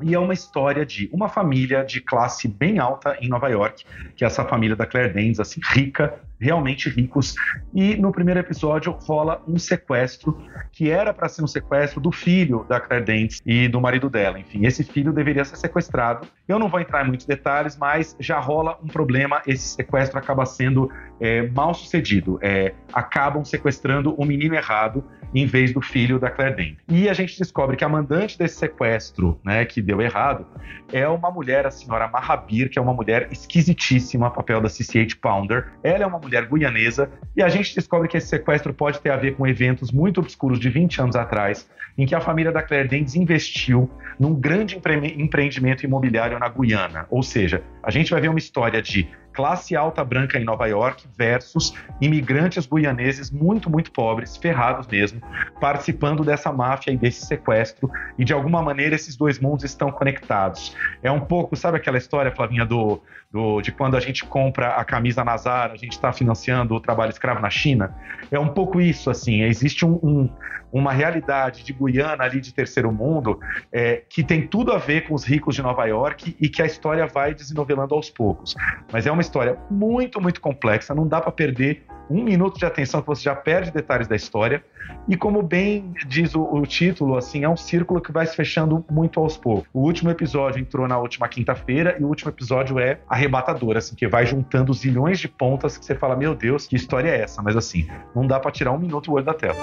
E 0.00 0.14
é 0.14 0.18
uma 0.18 0.34
história 0.34 0.84
de 0.84 1.08
uma 1.12 1.28
família 1.28 1.82
de 1.82 2.00
classe 2.00 2.46
bem 2.46 2.78
alta 2.78 3.16
em 3.20 3.28
Nova 3.28 3.48
York, 3.48 3.84
que 4.14 4.24
é 4.24 4.26
essa 4.26 4.44
família 4.44 4.76
da 4.76 4.86
Claire 4.86 5.12
Danes, 5.12 5.40
assim, 5.40 5.60
rica, 5.72 6.20
realmente 6.38 6.88
ricos. 6.88 7.34
E 7.74 7.96
no 7.96 8.12
primeiro 8.12 8.40
episódio 8.40 8.92
rola 8.92 9.42
um 9.48 9.58
sequestro 9.58 10.36
que 10.70 10.90
era 10.90 11.12
para 11.12 11.28
ser 11.28 11.42
um 11.42 11.46
sequestro 11.46 12.00
do 12.00 12.12
filho 12.12 12.64
da 12.68 12.78
Claire 12.78 13.04
Danes 13.04 13.42
e 13.44 13.68
do 13.68 13.80
marido 13.80 14.10
dela. 14.10 14.38
Enfim, 14.38 14.66
esse 14.66 14.84
filho 14.84 15.12
deveria 15.12 15.44
ser 15.44 15.56
sequestrado. 15.56 16.26
Eu 16.46 16.58
não 16.58 16.68
vou 16.68 16.80
entrar 16.80 17.04
em 17.04 17.08
muitos 17.08 17.26
detalhes, 17.26 17.76
mas 17.76 18.14
já 18.20 18.38
rola 18.38 18.78
um 18.82 18.86
problema. 18.86 19.40
Esse 19.46 19.68
sequestro 19.68 20.18
acaba 20.18 20.44
sendo 20.44 20.90
é, 21.20 21.48
mal 21.48 21.72
sucedido. 21.72 22.38
É, 22.42 22.74
acabam 22.92 23.44
sequestrando 23.44 24.14
o 24.14 24.24
menino 24.24 24.54
errado 24.54 25.04
em 25.34 25.46
vez 25.46 25.72
do 25.72 25.80
filho 25.80 26.18
da 26.18 26.30
Claire 26.30 26.56
Danes. 26.56 26.76
E 26.88 27.08
a 27.08 27.12
gente 27.12 27.38
descobre 27.38 27.76
que 27.76 27.84
a 27.84 27.88
mandante 27.88 28.38
desse 28.38 28.56
sequestro, 28.56 29.40
né, 29.44 29.64
que 29.64 29.82
deu 29.86 30.02
errado, 30.02 30.44
é 30.92 31.08
uma 31.08 31.30
mulher, 31.30 31.66
a 31.66 31.70
senhora 31.70 32.08
Mahabir, 32.08 32.68
que 32.68 32.78
é 32.78 32.82
uma 32.82 32.92
mulher 32.92 33.28
esquisitíssima, 33.30 34.30
papel 34.30 34.60
da 34.60 34.68
CCH 34.68 35.14
Pounder. 35.20 35.68
Ela 35.82 36.04
é 36.04 36.06
uma 36.06 36.18
mulher 36.18 36.46
guianesa, 36.46 37.10
e 37.34 37.42
a 37.42 37.48
gente 37.48 37.74
descobre 37.74 38.08
que 38.08 38.16
esse 38.16 38.26
sequestro 38.26 38.74
pode 38.74 39.00
ter 39.00 39.10
a 39.10 39.16
ver 39.16 39.36
com 39.36 39.46
eventos 39.46 39.92
muito 39.92 40.20
obscuros 40.20 40.58
de 40.58 40.68
20 40.68 41.00
anos 41.00 41.16
atrás, 41.16 41.68
em 41.96 42.04
que 42.04 42.14
a 42.14 42.20
família 42.20 42.52
da 42.52 42.62
Claire 42.62 42.88
Danes 42.88 43.14
investiu 43.14 43.90
num 44.18 44.34
grande 44.34 44.76
empreendimento 44.76 45.84
imobiliário 45.84 46.38
na 46.38 46.48
Guiana. 46.48 47.06
Ou 47.08 47.22
seja, 47.22 47.62
a 47.82 47.90
gente 47.90 48.10
vai 48.10 48.20
ver 48.20 48.28
uma 48.28 48.38
história 48.38 48.82
de 48.82 49.08
classe 49.36 49.76
alta 49.76 50.02
branca 50.02 50.38
em 50.38 50.44
Nova 50.44 50.66
York 50.66 51.06
versus 51.14 51.74
imigrantes 52.00 52.66
guianeses 52.66 53.30
muito, 53.30 53.68
muito 53.68 53.92
pobres, 53.92 54.34
ferrados 54.34 54.86
mesmo, 54.86 55.20
participando 55.60 56.24
dessa 56.24 56.50
máfia 56.50 56.90
e 56.90 56.96
desse 56.96 57.26
sequestro. 57.26 57.90
E 58.18 58.24
de 58.24 58.32
alguma 58.32 58.62
maneira 58.62 58.94
esses 58.96 59.14
dois 59.14 59.38
mundos 59.38 59.64
estão 59.64 59.92
conectados. 59.92 60.74
É 61.02 61.12
um 61.12 61.20
pouco, 61.20 61.54
sabe 61.54 61.76
aquela 61.76 61.98
história, 61.98 62.34
Flavinha, 62.34 62.64
do, 62.64 63.02
do 63.36 63.60
de 63.60 63.70
quando 63.70 63.96
a 63.96 64.00
gente 64.00 64.24
compra 64.24 64.68
a 64.68 64.84
camisa 64.84 65.22
Nazar, 65.22 65.70
a 65.70 65.76
gente 65.76 65.92
está 65.92 66.10
financiando 66.10 66.74
o 66.74 66.80
trabalho 66.80 67.10
escravo 67.10 67.40
na 67.40 67.50
China? 67.50 67.94
É 68.30 68.38
um 68.38 68.48
pouco 68.48 68.80
isso, 68.80 69.10
assim. 69.10 69.42
Existe 69.42 69.84
um, 69.84 70.00
um, 70.02 70.30
uma 70.72 70.90
realidade 70.92 71.62
de 71.62 71.72
Guiana 71.72 72.24
ali 72.24 72.40
de 72.40 72.52
terceiro 72.54 72.90
mundo 72.90 73.38
é, 73.70 74.02
que 74.08 74.24
tem 74.24 74.46
tudo 74.46 74.72
a 74.72 74.78
ver 74.78 75.06
com 75.06 75.14
os 75.14 75.22
ricos 75.22 75.54
de 75.54 75.62
Nova 75.62 75.84
York 75.84 76.34
e 76.40 76.48
que 76.48 76.62
a 76.62 76.66
história 76.66 77.06
vai 77.06 77.34
desenovelando 77.34 77.94
aos 77.94 78.08
poucos. 78.08 78.54
Mas 78.90 79.06
é 79.06 79.12
uma 79.12 79.20
história 79.20 79.58
muito, 79.70 80.20
muito 80.20 80.40
complexa, 80.40 80.94
não 80.94 81.06
dá 81.06 81.20
para 81.20 81.30
perder 81.30 81.84
um 82.08 82.22
minuto 82.22 82.58
de 82.58 82.64
atenção 82.64 83.00
que 83.00 83.06
você 83.06 83.22
já 83.22 83.34
perde 83.34 83.70
detalhes 83.70 84.08
da 84.08 84.16
história. 84.16 84.64
E 85.08 85.16
como 85.16 85.42
bem 85.42 85.92
diz 86.06 86.34
o, 86.34 86.42
o, 86.42 86.66
título, 86.66 87.16
assim, 87.16 87.44
é 87.44 87.48
um 87.48 87.56
círculo 87.56 88.00
que 88.00 88.12
vai 88.12 88.26
se 88.26 88.34
fechando 88.34 88.84
muito 88.90 89.20
aos 89.20 89.36
poucos. 89.36 89.68
O 89.72 89.80
último 89.80 90.10
episódio 90.10 90.60
entrou 90.60 90.86
na 90.86 90.98
última 90.98 91.28
quinta-feira 91.28 91.96
e 91.98 92.04
o 92.04 92.08
último 92.08 92.30
episódio 92.30 92.78
é 92.78 93.00
arrebatador, 93.08 93.76
assim, 93.76 93.94
que 93.94 94.06
vai 94.06 94.26
juntando 94.26 94.72
zilhões 94.72 95.18
de 95.18 95.28
pontas 95.28 95.76
que 95.76 95.84
você 95.84 95.94
fala, 95.94 96.16
meu 96.16 96.34
Deus, 96.34 96.66
que 96.66 96.76
história 96.76 97.10
é 97.10 97.20
essa? 97.22 97.42
Mas 97.42 97.56
assim, 97.56 97.88
não 98.14 98.26
dá 98.26 98.38
para 98.38 98.50
tirar 98.50 98.72
um 98.72 98.78
minuto 98.78 99.10
o 99.10 99.14
olho 99.14 99.24
da 99.24 99.34
tela. 99.34 99.56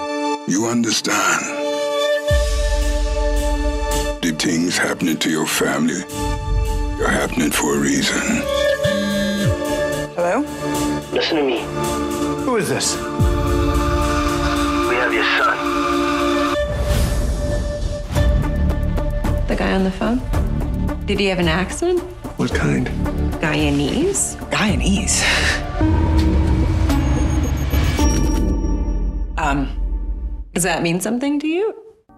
You 0.48 0.66
understand. 0.66 1.64
The 4.20 4.32
things 4.32 4.78
happening 4.78 5.16
to 5.18 5.28
your 5.28 5.46
family, 5.46 6.02
are 7.00 7.10
happening 7.10 7.50
for 7.50 7.76
a 7.76 7.78
reason. 7.78 8.42
Hello? 10.16 10.44
Listen 11.12 11.36
to 11.36 11.44
me. 11.44 12.03
Who 12.44 12.56
is 12.56 12.68
this? 12.68 12.96
We 14.88 14.96
have 14.96 15.14
your 15.14 15.24
son. 15.38 15.56
The 19.48 19.56
guy 19.56 19.72
on 19.72 19.84
the 19.84 19.90
phone? 19.90 20.20
Did 21.06 21.20
he 21.20 21.26
have 21.26 21.38
an 21.38 21.48
accent? 21.48 22.00
What 22.36 22.52
kind? 22.52 22.88
Guyanese? 23.40 24.36
Guyanese? 24.50 25.24
um, 29.38 29.68
does 30.52 30.64
that 30.64 30.82
mean 30.82 31.00
something 31.00 31.40
to 31.40 31.46
you? 31.46 31.74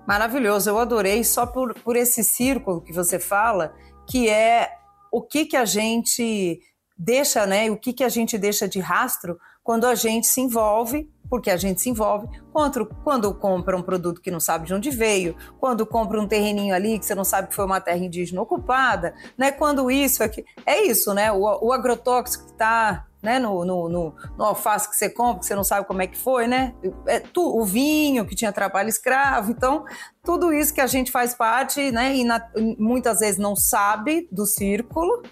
Maravilhoso, 0.09 0.71
eu 0.71 0.78
adorei 0.78 1.23
só 1.23 1.47
por, 1.47 1.73
por 1.75 1.95
esse 1.95 2.25
círculo 2.25 2.80
que 2.80 2.92
você 2.92 3.21
fala, 3.21 3.73
que 4.09 4.28
é 4.28 4.71
o 5.12 5.23
que 5.23 5.47
que 5.47 5.56
a 5.56 5.64
gente 5.64 6.59
deixa, 6.99 7.47
né? 7.47 7.71
O 7.71 7.76
que, 7.76 7.92
que 7.92 8.02
a 8.02 8.09
gente 8.09 8.37
deixa 8.37 8.68
de 8.68 8.80
rastro 8.80 9.38
quando 9.67 9.85
a 9.85 9.97
gente 9.97 10.29
se 10.29 10.41
envolve 10.41 11.11
porque 11.29 11.51
a 11.51 11.57
gente 11.57 11.81
se 11.81 11.91
envolve 11.91 12.29
quando, 12.53 12.87
quando 13.03 13.35
compra 13.35 13.77
um 13.77 13.83
produto 13.83 14.21
que 14.21 14.31
não 14.31 14.39
sabe 14.39 14.65
de 14.65 14.73
onde 14.73 14.91
veio, 14.91 15.37
quando 15.59 15.85
compra 15.85 16.21
um 16.21 16.27
terreninho 16.29 16.73
ali 16.73 17.01
que 17.01 17.05
você 17.05 17.17
não 17.17 17.25
sabe 17.25 17.49
que 17.49 17.55
foi 17.55 17.65
uma 17.65 17.81
terra 17.81 17.99
indígena 17.99 18.41
ocupada, 18.41 19.13
né? 19.37 19.51
Quando 19.51 19.91
isso 19.91 20.23
aqui 20.23 20.45
é 20.65 20.83
isso, 20.85 21.13
né? 21.13 21.33
O, 21.33 21.67
o 21.67 21.73
agrotóxico 21.73 22.47
que 22.47 22.53
está 22.53 23.07
né, 23.23 23.41
no, 23.41 23.65
no, 23.65 23.89
no, 23.89 24.15
no, 24.39 24.45
alface 24.45 24.89
que 24.89 24.95
você 24.95 25.11
compra, 25.11 25.41
que 25.41 25.47
você 25.47 25.55
não 25.57 25.65
sabe 25.65 25.85
como 25.85 26.01
é 26.01 26.07
que 26.07 26.17
foi, 26.17 26.47
né? 26.47 26.73
É, 27.07 27.19
tu, 27.19 27.43
o 27.43 27.65
vinho 27.65 28.25
que 28.25 28.37
tinha 28.37 28.53
trabalho 28.53 28.89
escravo, 28.89 29.51
então 29.51 29.85
tudo 30.23 30.53
isso 30.53 30.73
que 30.73 30.81
a 30.81 30.87
gente 30.87 31.11
faz 31.11 31.35
parte, 31.35 31.91
né? 31.91 32.15
E 32.15 32.23
na, 32.23 32.41
muitas 32.79 33.19
vezes 33.19 33.37
não 33.37 33.57
sabe 33.57 34.29
do 34.31 34.47
círculo, 34.47 35.23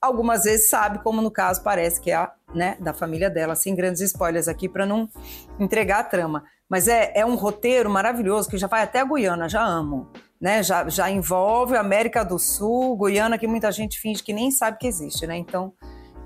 algumas 0.00 0.44
vezes 0.44 0.68
sabe, 0.68 1.00
como 1.02 1.20
no 1.20 1.30
caso 1.30 1.62
parece 1.62 2.00
que 2.00 2.10
é 2.10 2.14
a 2.14 2.32
né, 2.54 2.76
da 2.80 2.92
família 2.92 3.30
dela, 3.30 3.54
sem 3.54 3.74
grandes 3.74 4.00
spoilers 4.00 4.48
aqui 4.48 4.68
para 4.68 4.86
não 4.86 5.08
entregar 5.58 6.00
a 6.00 6.04
trama. 6.04 6.44
Mas 6.68 6.88
é, 6.88 7.12
é 7.14 7.26
um 7.26 7.34
roteiro 7.34 7.90
maravilhoso 7.90 8.48
que 8.48 8.58
já 8.58 8.66
vai 8.66 8.82
até 8.82 9.00
a 9.00 9.04
Guiana, 9.04 9.48
já 9.48 9.64
amo. 9.64 10.08
Né, 10.40 10.62
já, 10.62 10.88
já 10.88 11.10
envolve 11.10 11.76
América 11.76 12.24
do 12.24 12.38
Sul, 12.38 12.96
Guiana, 12.96 13.36
que 13.36 13.46
muita 13.46 13.70
gente 13.70 14.00
finge 14.00 14.22
que 14.22 14.32
nem 14.32 14.50
sabe 14.50 14.78
que 14.78 14.86
existe, 14.86 15.26
né? 15.26 15.36
Então, 15.36 15.74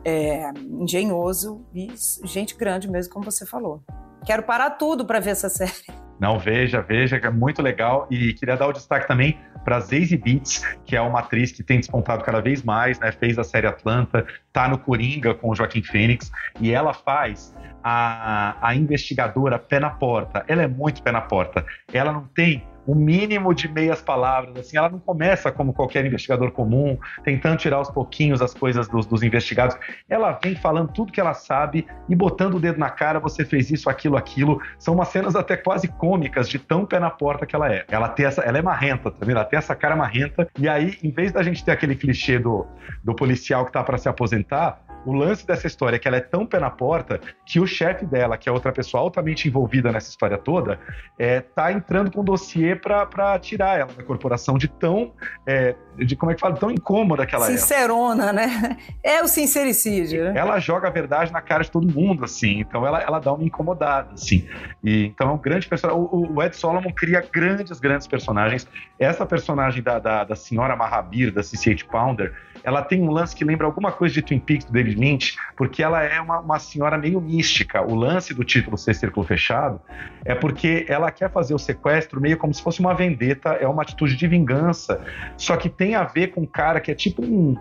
é 0.05 0.53
engenhoso 0.71 1.67
e 1.75 1.93
gente 2.23 2.55
grande 2.55 2.89
mesmo, 2.89 3.13
como 3.13 3.25
você 3.25 3.45
falou. 3.45 3.83
Quero 4.25 4.43
parar 4.43 4.71
tudo 4.71 5.05
para 5.05 5.21
ver 5.21 5.31
essa 5.31 5.49
série. 5.49 6.05
Não, 6.19 6.39
veja, 6.39 6.81
veja, 6.81 7.19
que 7.19 7.27
é 7.27 7.31
muito 7.31 7.61
legal. 7.61 8.07
E 8.11 8.33
queria 8.33 8.57
dar 8.57 8.69
o 8.69 8.73
destaque 8.73 9.07
também 9.07 9.39
para 9.65 9.81
Zazie 9.81 10.17
Beats, 10.17 10.65
que 10.85 10.95
é 10.95 11.01
uma 11.01 11.21
atriz 11.21 11.53
que 11.53 11.63
tem 11.63 11.79
despontado 11.79 12.23
cada 12.25 12.41
vez 12.41 12.63
mais, 12.63 12.99
né? 13.01 13.11
Fez 13.13 13.39
a 13.39 13.45
série 13.45 13.67
Atlanta, 13.67 14.27
tá 14.53 14.69
no 14.69 14.79
Coringa 14.79 15.35
com 15.35 15.51
o 15.51 15.55
Joaquim 15.55 15.83
Fênix, 15.83 16.31
e 16.61 16.73
ela 16.73 16.93
faz 16.93 17.55
a, 17.83 18.57
a 18.61 18.75
investigadora 18.75 19.59
pé 19.59 19.81
na 19.81 19.91
porta. 19.91 20.45
Ela 20.47 20.63
é 20.63 20.69
muito 20.69 21.03
pé 21.03 21.13
na 21.13 21.21
porta. 21.21 21.65
Ela 21.93 22.13
não 22.13 22.25
tem 22.35 22.67
o 22.87 22.95
mínimo 22.95 23.55
de 23.55 23.69
meias 23.69 24.01
palavras, 24.01 24.57
assim, 24.57 24.77
ela 24.77 24.89
não 24.89 24.99
começa 24.99 25.51
como 25.51 25.73
qualquer 25.73 26.05
investigador 26.05 26.51
comum, 26.51 26.99
tentando 27.23 27.57
tirar 27.57 27.77
aos 27.77 27.91
pouquinhos 27.91 28.43
as 28.43 28.55
coisas 28.55 28.89
dos, 28.89 29.07
dos, 29.07 29.23
investigados. 29.23 29.77
Ela 30.09 30.39
vem 30.43 30.55
falando 30.55 30.93
tudo 30.93 31.13
que 31.13 31.21
ela 31.21 31.35
sabe 31.35 31.87
e 32.09 32.15
botando 32.15 32.55
o 32.55 32.61
dedo 32.61 32.79
na 32.79 32.91
cara, 32.91 33.19
você 33.19 33.45
fez 33.45 33.71
isso, 33.71 33.89
aquilo, 33.89 34.17
aquilo. 34.17 34.61
São 34.79 34.95
umas 34.95 35.09
cenas 35.09 35.35
até 35.35 35.57
quase 35.57 35.89
cômicas 35.89 36.49
de 36.49 36.59
tão 36.59 36.85
pé 36.85 36.99
na 36.99 37.11
porta 37.11 37.47
que 37.47 37.57
ela 37.57 37.73
é. 37.73 37.85
Ela 37.89 38.09
tem 38.09 38.27
essa, 38.27 38.43
ela 38.43 38.59
é 38.59 38.63
marrenta, 38.63 39.11
tá 39.11 39.25
vendo? 39.25 39.37
Ela 39.37 39.45
tem 39.45 39.59
essa 39.59 39.75
cara 39.75 39.97
marrenta. 39.97 40.49
E 40.59 40.69
aí, 40.69 40.99
em 41.03 41.11
vez 41.11 41.33
da 41.33 41.43
gente 41.43 41.65
ter 41.65 41.73
aquele 41.73 41.95
clichê 41.95 42.39
do, 42.39 42.67
do 43.03 43.15
policial 43.15 43.65
que 43.65 43.73
tá 43.73 43.83
para 43.83 43.99
se 43.99 44.09
aposentar, 44.09 44.81
o 45.05 45.13
lance 45.13 45.47
dessa 45.47 45.67
história 45.67 45.97
é 45.97 45.99
que 45.99 46.09
ela 46.09 46.17
é 46.17 46.21
tão 46.21 46.47
pé 46.47 46.59
na 46.59 46.71
porta 46.71 47.21
que 47.45 47.61
o 47.61 47.67
chefe 47.67 48.05
dela, 48.07 48.37
que 48.37 48.49
é 48.49 48.53
outra 48.53 48.73
pessoa 48.73 49.03
altamente 49.03 49.49
envolvida 49.49 49.93
nessa 49.93 50.11
história 50.11 50.39
toda, 50.39 50.79
é, 51.19 51.41
tá 51.41 51.73
entrando 51.73 52.11
com 52.11 52.21
um 52.21 52.25
dossiê 52.25 52.75
para 52.75 53.39
tirar 53.39 53.79
ela 53.79 53.93
da 53.93 54.03
corporação 54.03 54.57
de 54.57 54.69
tão, 54.69 55.13
é, 55.47 55.75
de 55.97 56.17
como 56.17 56.33
é 56.33 56.35
que 56.35 56.41
fala, 56.41 56.57
tão 56.57 56.71
incômoda 56.71 57.27
que 57.27 57.35
ela 57.35 57.47
Sincerona, 57.47 58.31
é. 58.31 58.49
Sincerona, 58.49 58.69
né? 58.69 58.77
É 59.03 59.23
o 59.23 59.29
sincericídio. 59.29 60.25
Né? 60.25 60.35
Ela 60.37 60.59
joga 60.59 60.89
a 60.89 60.91
verdade 60.91 61.33
na 61.33 61.41
cara 61.41 61.63
de 61.63 61.71
todo 61.71 61.87
mundo, 61.87 62.25
assim. 62.25 62.61
Então 62.61 62.87
ela, 62.87 63.01
ela 63.01 63.19
dá 63.19 63.33
uma 63.33 63.45
incomodada, 63.45 64.15
assim. 64.15 64.49
E, 64.83 65.07
então 65.07 65.29
é 65.31 65.33
um 65.33 65.39
grande 65.39 65.69
personagem. 65.69 66.03
O, 66.03 66.35
o 66.35 66.43
Ed 66.43 66.57
Solomon 66.57 66.91
cria 66.93 67.21
grandes, 67.21 67.79
grandes 67.79 68.07
personagens. 68.07 68.67
Essa 68.99 69.27
personagem 69.27 69.83
da, 69.83 69.99
da, 69.99 70.25
da 70.25 70.37
senhora 70.37 70.75
Mahabir, 70.75 71.33
da 71.33 71.43
CCH 71.43 71.85
Pounder, 71.91 72.35
ela 72.65 72.83
tem 72.83 73.03
um 73.03 73.11
lance 73.11 73.37
que 73.37 73.45
lembra 73.45 73.67
alguma 73.67 73.93
coisa 73.93 74.15
de 74.15 74.23
Twin 74.23 74.41
Peaks 74.41 74.65
do 74.65 74.73
David 74.73 74.99
Lynch, 74.99 75.37
porque 75.55 75.83
ela 75.83 76.03
é 76.03 76.19
uma, 76.21 76.41
uma 76.41 76.59
senhora 76.59 76.97
meio 76.97 77.21
mística. 77.21 77.83
O 77.83 77.95
lance 77.95 78.33
do 78.33 78.43
título 78.43 78.79
ser 78.79 78.95
Círculo 78.95 79.27
Fechado 79.27 79.81
é 80.25 80.35
porque 80.35 80.87
ela 80.89 81.11
quer 81.11 81.31
fazer 81.31 81.55
o 81.55 81.59
sequestro 81.59 82.21
meio 82.21 82.39
como 82.39 82.55
se 82.55 82.63
fosse 82.63 82.81
uma 82.81 82.95
vendetta, 82.95 83.51
é 83.51 83.69
uma 83.69 83.83
atitude 83.83 84.17
de 84.17 84.27
vingança, 84.27 85.05
só 85.37 85.57
que 85.57 85.69
tem 85.69 85.95
a 85.95 86.05
ver 86.05 86.29
com 86.29 86.41
um 86.41 86.47
cara 86.47 86.81
que 86.81 86.91
é 86.91 86.95
tipo 86.95 87.23
um 87.23 87.55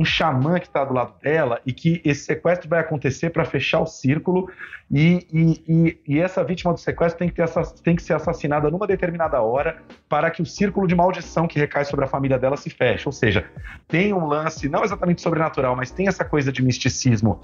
um 0.00 0.04
xamã 0.04 0.58
que 0.58 0.66
está 0.66 0.82
do 0.82 0.94
lado 0.94 1.12
dela 1.22 1.60
e 1.66 1.74
que 1.74 2.00
esse 2.02 2.24
sequestro 2.24 2.70
vai 2.70 2.80
acontecer 2.80 3.28
para 3.28 3.44
fechar 3.44 3.80
o 3.80 3.86
círculo 3.86 4.50
e, 4.90 5.26
e, 5.30 5.64
e, 5.68 6.00
e, 6.08 6.18
essa 6.18 6.42
vítima 6.42 6.72
do 6.72 6.80
sequestro 6.80 7.18
tem 7.18 7.28
que, 7.28 7.34
ter, 7.34 7.46
tem 7.84 7.94
que 7.94 8.02
ser 8.02 8.14
assassinada 8.14 8.70
numa 8.70 8.86
determinada 8.86 9.40
hora 9.40 9.76
para 10.08 10.30
que 10.30 10.42
o 10.42 10.46
círculo 10.46 10.88
de 10.88 10.96
maldição 10.96 11.46
que 11.46 11.60
recai 11.60 11.84
sobre 11.84 12.06
a 12.06 12.08
família 12.08 12.38
dela 12.38 12.56
se 12.56 12.70
feche. 12.70 13.06
Ou 13.06 13.12
seja, 13.12 13.44
tem 13.86 14.12
um 14.12 14.26
lance, 14.26 14.68
não 14.68 14.82
exatamente 14.82 15.20
sobrenatural, 15.20 15.76
mas 15.76 15.92
tem 15.92 16.08
essa 16.08 16.24
coisa 16.24 16.50
de 16.50 16.60
misticismo 16.60 17.40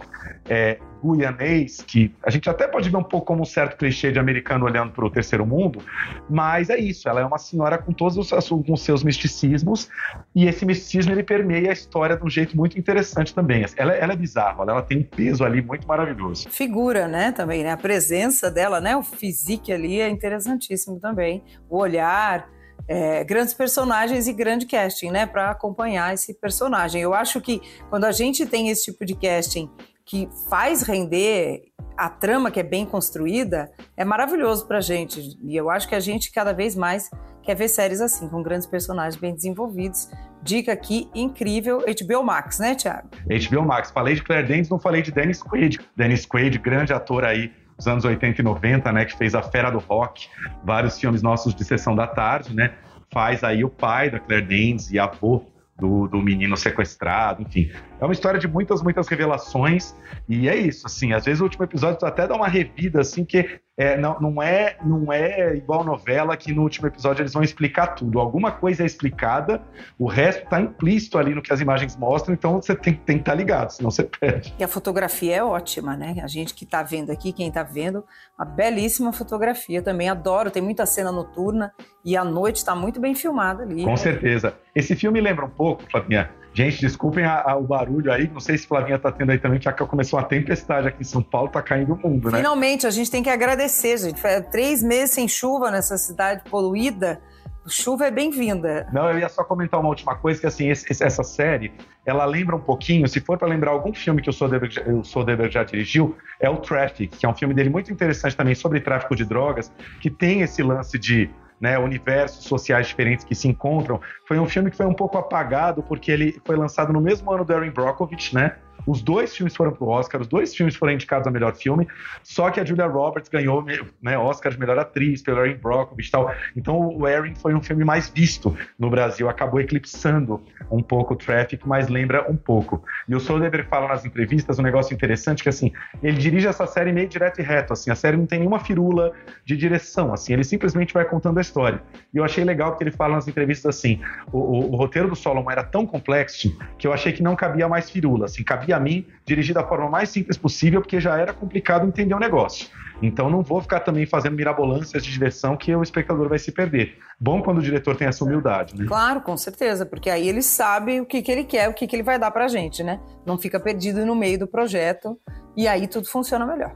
é, 0.49 0.79
guianês, 1.05 1.83
que 1.83 2.13
a 2.25 2.31
gente 2.31 2.49
até 2.51 2.67
pode 2.67 2.91
ver 2.91 2.97
um 2.97 3.03
pouco 3.03 3.27
como 3.27 3.43
um 3.43 3.45
certo 3.45 3.77
clichê 3.77 4.11
de 4.11 4.19
americano 4.19 4.65
olhando 4.65 4.93
para 4.93 5.05
o 5.05 5.11
terceiro 5.11 5.47
mundo, 5.47 5.81
mas 6.29 6.71
é 6.71 6.79
isso, 6.79 7.09
ela 7.09 7.21
é 7.21 7.25
uma 7.25 7.39
senhora 7.39 7.79
com 7.79 7.93
todos 7.93 8.17
os 8.17 8.31
com 8.49 8.77
seus 8.77 9.05
misticismos 9.05 9.89
e 10.35 10.47
esse 10.47 10.65
misticismo 10.65 11.13
ele 11.13 11.23
permeia 11.23 11.71
a 11.71 11.73
história 11.73 12.17
de 12.17 12.25
um 12.25 12.31
jeito 12.31 12.46
jeito 12.47 12.57
muito 12.57 12.79
interessante 12.79 13.35
também. 13.35 13.65
Ela, 13.77 13.93
ela 13.93 14.13
é 14.13 14.17
bizarra, 14.17 14.63
ela 14.63 14.83
tem 14.83 14.99
um 14.99 15.03
peso 15.03 15.45
ali 15.45 15.61
muito 15.61 15.87
maravilhoso. 15.87 16.49
Figura, 16.49 17.09
né, 17.09 17.33
também, 17.33 17.65
né? 17.65 17.73
A 17.73 17.77
presença 17.77 18.51
dela, 18.51 18.81
né? 18.81 18.97
O 18.97 19.03
físico 19.03 19.73
ali 19.73 20.01
é 20.01 20.09
interessantíssimo 20.09 21.01
também. 21.01 21.43
O 21.69 21.79
olhar, 21.79 22.49
é, 22.89 23.25
grandes 23.25 23.55
personagens 23.55 24.29
e 24.29 24.33
grande 24.33 24.67
casting, 24.67 25.11
né, 25.11 25.27
para 25.27 25.51
acompanhar 25.51 26.15
esse 26.15 26.35
personagem. 26.35 27.03
Eu 27.03 27.15
acho 27.15 27.41
que 27.41 27.61
quando 27.91 28.05
a 28.05 28.13
gente 28.13 28.47
tem 28.47 28.69
esse 28.69 28.85
tipo 28.85 29.05
de 29.05 29.15
casting 29.15 29.71
que 30.05 30.29
faz 30.49 30.83
render 30.83 31.65
a 31.97 32.09
trama 32.09 32.51
que 32.51 32.61
é 32.61 32.63
bem 32.63 32.87
construída, 32.87 33.73
é 33.97 34.05
maravilhoso 34.05 34.67
pra 34.67 34.81
gente. 34.81 35.37
E 35.43 35.57
eu 35.57 35.69
acho 35.69 35.89
que 35.89 35.95
a 35.95 36.01
gente 36.01 36.31
cada 36.31 36.53
vez 36.53 36.77
mais 36.77 37.11
quer 37.47 37.55
ver 37.55 37.69
séries 37.69 38.01
assim, 38.01 38.29
com 38.29 38.43
grandes 38.43 38.67
personagens 38.67 39.17
bem 39.17 39.33
desenvolvidos. 39.33 40.11
Dica 40.43 40.73
aqui 40.73 41.09
incrível, 41.15 41.79
HBO 41.79 42.23
Max, 42.23 42.59
né, 42.59 42.75
Thiago? 42.75 43.09
HBO 43.25 43.63
Max. 43.65 43.91
Falei 43.91 44.17
de 44.17 44.23
Claire 44.23 44.47
Danes, 44.47 44.69
não 44.69 44.79
falei 44.79 45.01
de 45.01 45.13
Dennis 45.13 45.41
Quaid. 45.41 45.81
Dennis 45.97 46.27
Quaid, 46.27 46.59
grande 46.59 46.93
ator 46.93 47.25
aí 47.25 47.53
dos 47.77 47.87
anos 47.87 48.05
80 48.05 48.41
e 48.41 48.45
90, 48.45 48.93
né, 48.93 49.05
que 49.05 49.17
fez 49.17 49.35
A 49.35 49.43
Fera 49.43 49.71
do 49.71 49.79
Rock, 49.79 50.29
vários 50.65 50.99
filmes 50.99 51.23
nossos 51.23 51.55
de 51.55 51.65
sessão 51.65 51.95
da 51.95 52.07
tarde, 52.07 52.55
né? 52.55 52.73
Faz 53.13 53.45
aí 53.45 53.63
o 53.65 53.69
pai 53.69 54.11
da 54.11 54.19
Claire 54.19 54.45
Danes 54.45 54.91
e 54.91 54.99
avô 54.99 55.45
do, 55.79 56.07
do 56.09 56.19
menino 56.23 56.57
sequestrado, 56.57 57.43
enfim. 57.43 57.71
É 58.01 58.05
uma 58.05 58.13
história 58.13 58.39
de 58.39 58.49
muitas, 58.49 58.83
muitas 58.83 59.09
revelações, 59.09 59.95
e 60.29 60.49
é 60.49 60.57
isso, 60.57 60.87
assim, 60.87 61.13
às 61.13 61.25
vezes 61.25 61.41
o 61.41 61.45
último 61.45 61.65
episódio 61.65 62.07
até 62.07 62.27
dá 62.27 62.35
uma 62.35 62.49
revida, 62.49 63.01
assim, 63.01 63.25
que 63.25 63.61
é, 63.79 63.97
não, 63.99 64.19
não, 64.19 64.43
é, 64.43 64.77
não 64.83 65.13
é 65.13 65.55
igual 65.55 65.85
novela 65.85 66.35
que 66.35 66.51
no 66.51 66.63
último 66.63 66.87
episódio 66.87 67.21
eles 67.21 67.35
vão 67.35 67.43
explicar 67.43 67.89
tudo. 67.89 68.19
Alguma 68.19 68.51
coisa 68.51 68.83
é 68.83 68.87
explicada, 68.87 69.61
o 69.99 70.07
resto 70.07 70.45
está 70.45 70.59
implícito 70.59 71.19
ali 71.19 71.35
no 71.35 71.43
que 71.43 71.53
as 71.53 71.61
imagens 71.61 71.95
mostram, 71.95 72.33
então 72.33 72.55
você 72.55 72.75
tem, 72.75 72.95
tem 72.95 73.17
que 73.17 73.23
estar 73.23 73.33
tá 73.33 73.37
ligado, 73.37 73.71
senão 73.71 73.91
você 73.91 74.05
perde. 74.05 74.55
E 74.59 74.65
a 74.65 74.69
fotografia 74.69 75.37
é 75.37 75.45
ótima, 75.45 75.95
né? 75.95 76.17
A 76.23 76.27
gente 76.27 76.55
que 76.55 76.65
está 76.65 76.83
vendo 76.83 77.11
aqui, 77.11 77.33
quem 77.33 77.49
está 77.49 77.63
vendo, 77.63 78.03
uma 78.39 78.47
belíssima 78.47 79.13
fotografia 79.13 79.83
também. 79.83 80.09
Adoro, 80.09 80.51
tem 80.51 80.63
muita 80.63 80.87
cena 80.87 81.13
noturna 81.13 81.71
e 82.03 82.17
a 82.17 82.25
noite 82.25 82.57
está 82.57 82.75
muito 82.75 82.99
bem 82.99 83.15
filmada 83.15 83.63
ali. 83.65 83.85
Com 83.85 83.91
né? 83.91 83.97
certeza. 83.97 84.55
Esse 84.75 84.95
filme 84.95 85.21
lembra 85.21 85.45
um 85.45 85.51
pouco, 85.51 85.66
Flavinha, 85.91 86.31
Gente, 86.57 86.81
desculpem 86.81 87.23
a, 87.23 87.43
a, 87.51 87.57
o 87.57 87.65
barulho 87.65 88.11
aí, 88.11 88.31
não 88.33 88.41
sei 88.41 88.57
se 88.57 88.67
Flavinha 88.67 88.99
tá 88.99 89.13
tendo 89.13 89.31
aí 89.31 89.39
também, 89.39 89.61
já 89.61 89.75
que 89.75 89.85
começou 89.85 90.19
uma 90.19 90.25
tempestade 90.25 90.89
aqui 90.89 91.03
em 91.03 91.05
São 91.05 91.23
Paulo, 91.23 91.51
tá 91.51 91.61
caindo 91.61 91.93
o 91.93 91.99
mundo, 91.99 92.31
né? 92.31 92.39
Finalmente, 92.39 92.87
a 92.87 92.91
gente 92.91 93.11
tem 93.11 93.23
que 93.23 93.29
agradecer, 93.29 93.99
gente. 93.99 94.19
Foi 94.19 94.41
três 94.41 94.83
meses 94.83 95.15
sem 95.15 95.29
chuva 95.29 95.71
nessa 95.71 95.99
cidade 95.99 96.43
poluída. 96.49 97.21
Chuva 97.69 98.07
é 98.07 98.11
bem-vinda. 98.11 98.89
Não, 98.91 99.11
eu 99.11 99.19
ia 99.19 99.29
só 99.29 99.45
comentar 99.45 99.79
uma 99.79 99.91
última 99.91 100.17
coisa, 100.17 100.41
que 100.41 100.47
assim, 100.47 100.71
esse, 100.71 100.87
essa 101.05 101.23
série, 101.23 101.73
ela 102.07 102.25
lembra 102.25 102.57
um 102.57 102.61
pouquinho, 102.61 103.07
se 103.07 103.21
for 103.21 103.37
para 103.37 103.49
lembrar 103.49 103.73
algum 103.73 103.93
filme 103.93 104.23
que 104.23 104.31
o 104.31 104.33
Soderbergh, 104.33 105.53
já 105.53 105.63
dirigiu, 105.63 106.17
é 106.41 106.49
o 106.49 106.57
Traffic, 106.57 107.19
que 107.19 107.27
é 107.27 107.29
um 107.29 107.35
filme 107.35 107.53
dele 107.53 107.69
muito 107.69 107.93
interessante 107.93 108.35
também 108.35 108.55
sobre 108.55 108.81
tráfico 108.81 109.15
de 109.15 109.27
drogas, 109.27 109.71
que 110.01 110.09
tem 110.09 110.41
esse 110.41 110.63
lance 110.63 110.99
de 110.99 111.29
né, 111.61 111.79
universos 111.79 112.45
sociais 112.45 112.87
diferentes 112.87 113.25
que 113.25 113.35
se 113.35 113.49
encontram. 113.49 114.01
Foi 114.27 114.39
um 114.39 114.47
filme 114.47 114.71
que 114.71 114.77
foi 114.77 114.87
um 114.87 114.95
pouco 114.95 115.17
apagado 115.19 115.83
porque 115.83 116.11
ele 116.11 116.41
foi 116.45 116.57
lançado 116.57 116.93
no 116.93 117.01
mesmo 117.01 117.31
ano 117.31 117.45
do 117.45 117.53
Erin 117.53 117.71
Brockovich, 117.71 118.35
né? 118.35 118.57
Os 118.87 119.03
dois 119.03 119.35
filmes 119.37 119.55
foram 119.55 119.73
para 119.73 119.85
o 119.85 119.89
Oscar, 119.89 120.21
os 120.21 120.29
dois 120.29 120.55
filmes 120.55 120.77
foram 120.77 120.93
indicados 120.93 121.27
a 121.27 121.31
melhor 121.31 121.55
filme, 121.55 121.87
só 122.23 122.51
que 122.51 122.61
a 122.61 122.65
Julia 122.65 122.87
Roberts 122.87 123.29
ganhou 123.29 123.65
né, 124.03 124.19
Oscar 124.19 124.53
de 124.53 124.59
melhor 124.59 124.79
atriz 124.79 125.23
pelo 125.23 125.45
Erin 125.45 125.57
Brockovich 125.57 126.09
e 126.09 126.13
tal. 126.13 126.33
Então 126.57 126.79
o 126.79 127.07
Erin 127.09 127.35
foi 127.35 127.55
um 127.55 127.63
filme 127.63 127.85
mais 127.85 128.09
visto 128.09 128.57
no 128.79 128.91
Brasil, 128.91 129.29
acabou 129.29 129.61
eclipsando 129.61 130.43
um 130.71 130.83
pouco 130.83 131.15
o 131.15 131.17
Traffic, 131.17 131.67
mas 131.67 131.89
lembra 131.89 132.31
um 132.31 132.37
pouco. 132.37 132.83
E 133.09 133.15
o 133.15 133.21
Soderbergh 133.21 133.69
fala 133.69 133.89
nas 133.89 134.05
entrevistas 134.05 134.59
um 134.59 134.63
negócio 134.63 134.95
interessante 134.95 135.43
que 135.43 135.49
assim, 135.49 135.73
ele 136.03 136.17
dirige 136.17 136.47
essa 136.47 136.67
série 136.67 136.93
meio 136.93 137.09
direto 137.09 137.41
e 137.41 137.43
reto, 137.43 137.73
assim, 137.73 137.91
a 137.91 137.95
série 137.95 138.17
não 138.17 138.27
tem 138.27 138.39
nenhuma 138.39 138.59
firula 138.59 139.13
de 139.45 139.57
direção, 139.57 140.13
assim, 140.13 140.33
ele 140.33 140.45
simplesmente 140.45 140.93
vai 140.93 141.05
contando 141.05 141.39
a 141.39 141.41
história. 141.41 141.83
E 142.13 142.19
eu 142.19 142.25
achei 142.25 142.45
legal 142.45 142.71
porque 142.71 142.85
ele 142.85 142.93
fala 142.93 143.15
nas 143.15 143.29
entrevistas 143.29 143.77
assim, 143.77 144.01
o, 144.33 144.39
o, 144.39 144.73
o 144.73 144.77
roteiro 144.77 145.09
do 145.09 145.17
Solomon 145.17 145.51
era 145.51 145.65
tão 145.65 145.87
complexo 145.87 146.57
que 146.79 146.87
eu 146.87 146.93
achei 146.93 147.13
que 147.13 147.23
não 147.23 147.37
cabia 147.37 147.69
mais 147.69 147.91
firula, 147.91 148.27
assim, 148.27 148.43
cabia 148.43 148.66
a 148.73 148.81
mim, 148.81 149.07
dirigi 149.25 149.53
da 149.53 149.67
forma 149.67 149.89
mais 149.89 150.09
simples 150.09 150.37
possível, 150.37 150.81
porque 150.81 151.01
já 151.01 151.17
era 151.17 151.33
complicado 151.33 151.87
entender 151.87 152.15
o 152.15 152.19
negócio. 152.19 152.69
Então 153.03 153.29
não 153.29 153.43
vou 153.43 153.61
ficar 153.61 153.81
também 153.81 154.07
fazendo 154.07 154.37
mirabolâncias 154.37 155.05
de 155.05 155.11
diversão 155.11 155.57
que 155.57 155.75
o 155.75 155.83
espectador 155.83 156.29
vai 156.29 156.39
se 156.39 156.51
perder. 156.51 156.97
Bom 157.21 157.43
quando 157.43 157.59
o 157.59 157.63
diretor 157.63 157.97
tem 157.97 158.09
essa 158.09 158.25
humildade, 158.25 158.75
né? 158.77 158.87
Claro, 158.87 159.21
com 159.21 159.37
certeza, 159.37 159.85
porque 159.85 160.09
aí 160.09 160.29
ele 160.29 160.43
sabe 160.43 161.01
o 161.01 161.07
que, 161.07 161.21
que 161.21 161.31
ele 161.31 161.45
quer, 161.45 161.69
o 161.69 161.75
que, 161.75 161.87
que 161.87 161.95
ele 161.95 162.03
vai 162.03 162.19
dar 162.19 162.31
pra 162.31 162.49
gente, 162.49 162.83
né? 162.83 163.01
Não 163.25 163.37
fica 163.39 163.61
perdido 163.61 164.05
no 164.07 164.15
meio 164.15 164.39
do 164.39 164.47
projeto 164.47 165.19
e 165.57 165.69
aí 165.69 165.87
tudo 165.87 166.09
funciona 166.09 166.47
melhor. 166.47 166.75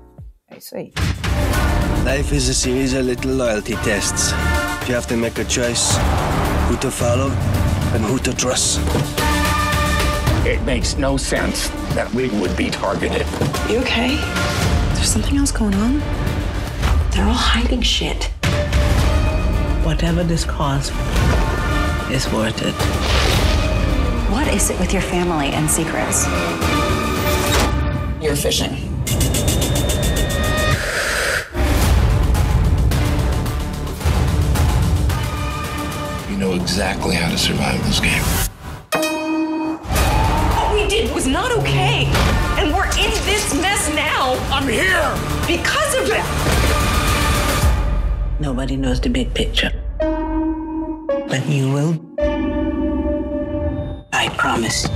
É 0.50 0.59
isso 0.59 0.76
aí. 0.76 0.92
Life 2.05 2.35
is 2.35 2.48
a 2.48 2.55
series 2.55 2.94
of 2.94 3.03
little 3.03 3.33
loyalty 3.33 3.76
tests. 3.85 4.33
You 4.88 4.96
have 4.96 5.07
to 5.09 5.16
make 5.16 5.40
a 5.40 5.44
choice 5.44 5.96
who 6.68 6.76
to 6.79 6.90
follow 6.90 7.31
and 7.94 8.05
who 8.05 8.18
to 8.20 8.35
trust. 8.35 8.81
It 10.46 10.62
makes 10.62 10.96
no 10.96 11.18
sense 11.18 11.68
that 11.94 12.11
we 12.14 12.31
would 12.31 12.57
be 12.57 12.70
targeted. 12.70 13.26
You 13.68 13.81
okay? 13.81 14.16
There's 14.94 15.11
something 15.11 15.37
else 15.37 15.53
going 15.53 15.74
on? 15.74 15.98
They're 17.11 17.26
all 17.26 17.35
hiding 17.35 17.83
shit. 17.83 18.24
Whatever 19.85 20.24
this 20.24 20.46
costs 20.46 20.90
is 22.11 22.26
worth 22.33 22.62
it. 22.62 22.74
What 24.33 24.48
is 24.48 24.70
it 24.70 24.81
with 24.81 24.94
your 24.94 25.03
family 25.03 25.48
and 25.48 25.70
secrets? 25.70 26.24
You're 28.22 28.35
fishing. 28.35 28.76
You 36.31 36.38
know 36.38 36.55
exactly 36.55 37.14
how 37.14 37.31
to 37.31 37.37
survive 37.37 37.85
this 37.85 38.00
game. 38.00 38.22
What 41.20 41.26
we 41.26 41.26
did 41.26 41.26
was 41.26 41.26
not 41.26 41.52
okay. 41.59 42.06
And 42.59 42.72
we're 42.72 42.87
in 42.98 43.11
this 43.26 43.52
mess 43.61 43.92
now. 43.94 44.35
I'm 44.50 44.68
here. 44.68 45.12
Because 45.46 45.94
of 45.94 46.09
it. 46.09 46.24
Nobody 48.40 48.76
knows 48.76 49.00
the 49.00 49.11
big 49.11 49.35
picture. 49.35 49.70
But 51.28 51.46
you 51.46 51.72
will. 51.72 52.00
I 54.12 54.28
promise. 54.37 54.88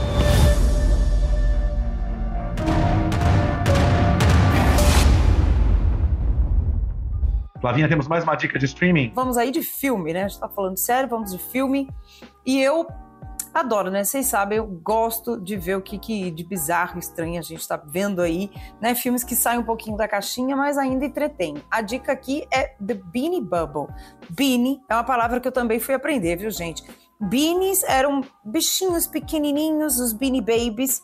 Flavinha, 7.60 7.88
temos 7.88 8.06
mais 8.06 8.24
uma 8.24 8.34
dica 8.34 8.58
de 8.58 8.66
streaming? 8.66 9.12
Vamos 9.14 9.38
aí 9.38 9.50
de 9.50 9.62
filme, 9.62 10.12
né? 10.12 10.24
A 10.24 10.28
gente 10.28 10.40
tá 10.40 10.48
falando 10.48 10.76
sério, 10.76 11.08
vamos 11.08 11.32
de 11.32 11.38
filme. 11.38 11.88
E 12.44 12.60
eu 12.60 12.86
adoro, 13.54 13.90
né? 13.90 14.02
Vocês 14.02 14.26
sabem, 14.26 14.58
eu 14.58 14.66
gosto 14.66 15.40
de 15.40 15.56
ver 15.56 15.76
o 15.76 15.82
que, 15.82 15.98
que 15.98 16.30
de 16.30 16.44
bizarro, 16.44 16.98
estranho 16.98 17.38
a 17.38 17.42
gente 17.42 17.66
tá 17.66 17.76
vendo 17.76 18.20
aí, 18.20 18.50
né? 18.80 18.94
Filmes 18.94 19.22
que 19.22 19.36
saem 19.36 19.60
um 19.60 19.64
pouquinho 19.64 19.96
da 19.96 20.08
caixinha, 20.08 20.56
mas 20.56 20.76
ainda 20.76 21.04
entretêm. 21.04 21.56
A 21.70 21.80
dica 21.80 22.12
aqui 22.12 22.46
é 22.52 22.74
The 22.84 22.94
Beanie 22.94 23.40
Bubble. 23.40 23.94
Beanie 24.28 24.82
é 24.88 24.94
uma 24.94 25.04
palavra 25.04 25.40
que 25.40 25.46
eu 25.46 25.52
também 25.52 25.78
fui 25.78 25.94
aprender, 25.94 26.36
viu, 26.36 26.50
gente? 26.50 26.82
Beanies 27.20 27.82
eram 27.84 28.22
bichinhos 28.44 29.06
pequenininhos, 29.06 30.00
os 30.00 30.12
Beanie 30.12 30.40
Babies, 30.40 31.02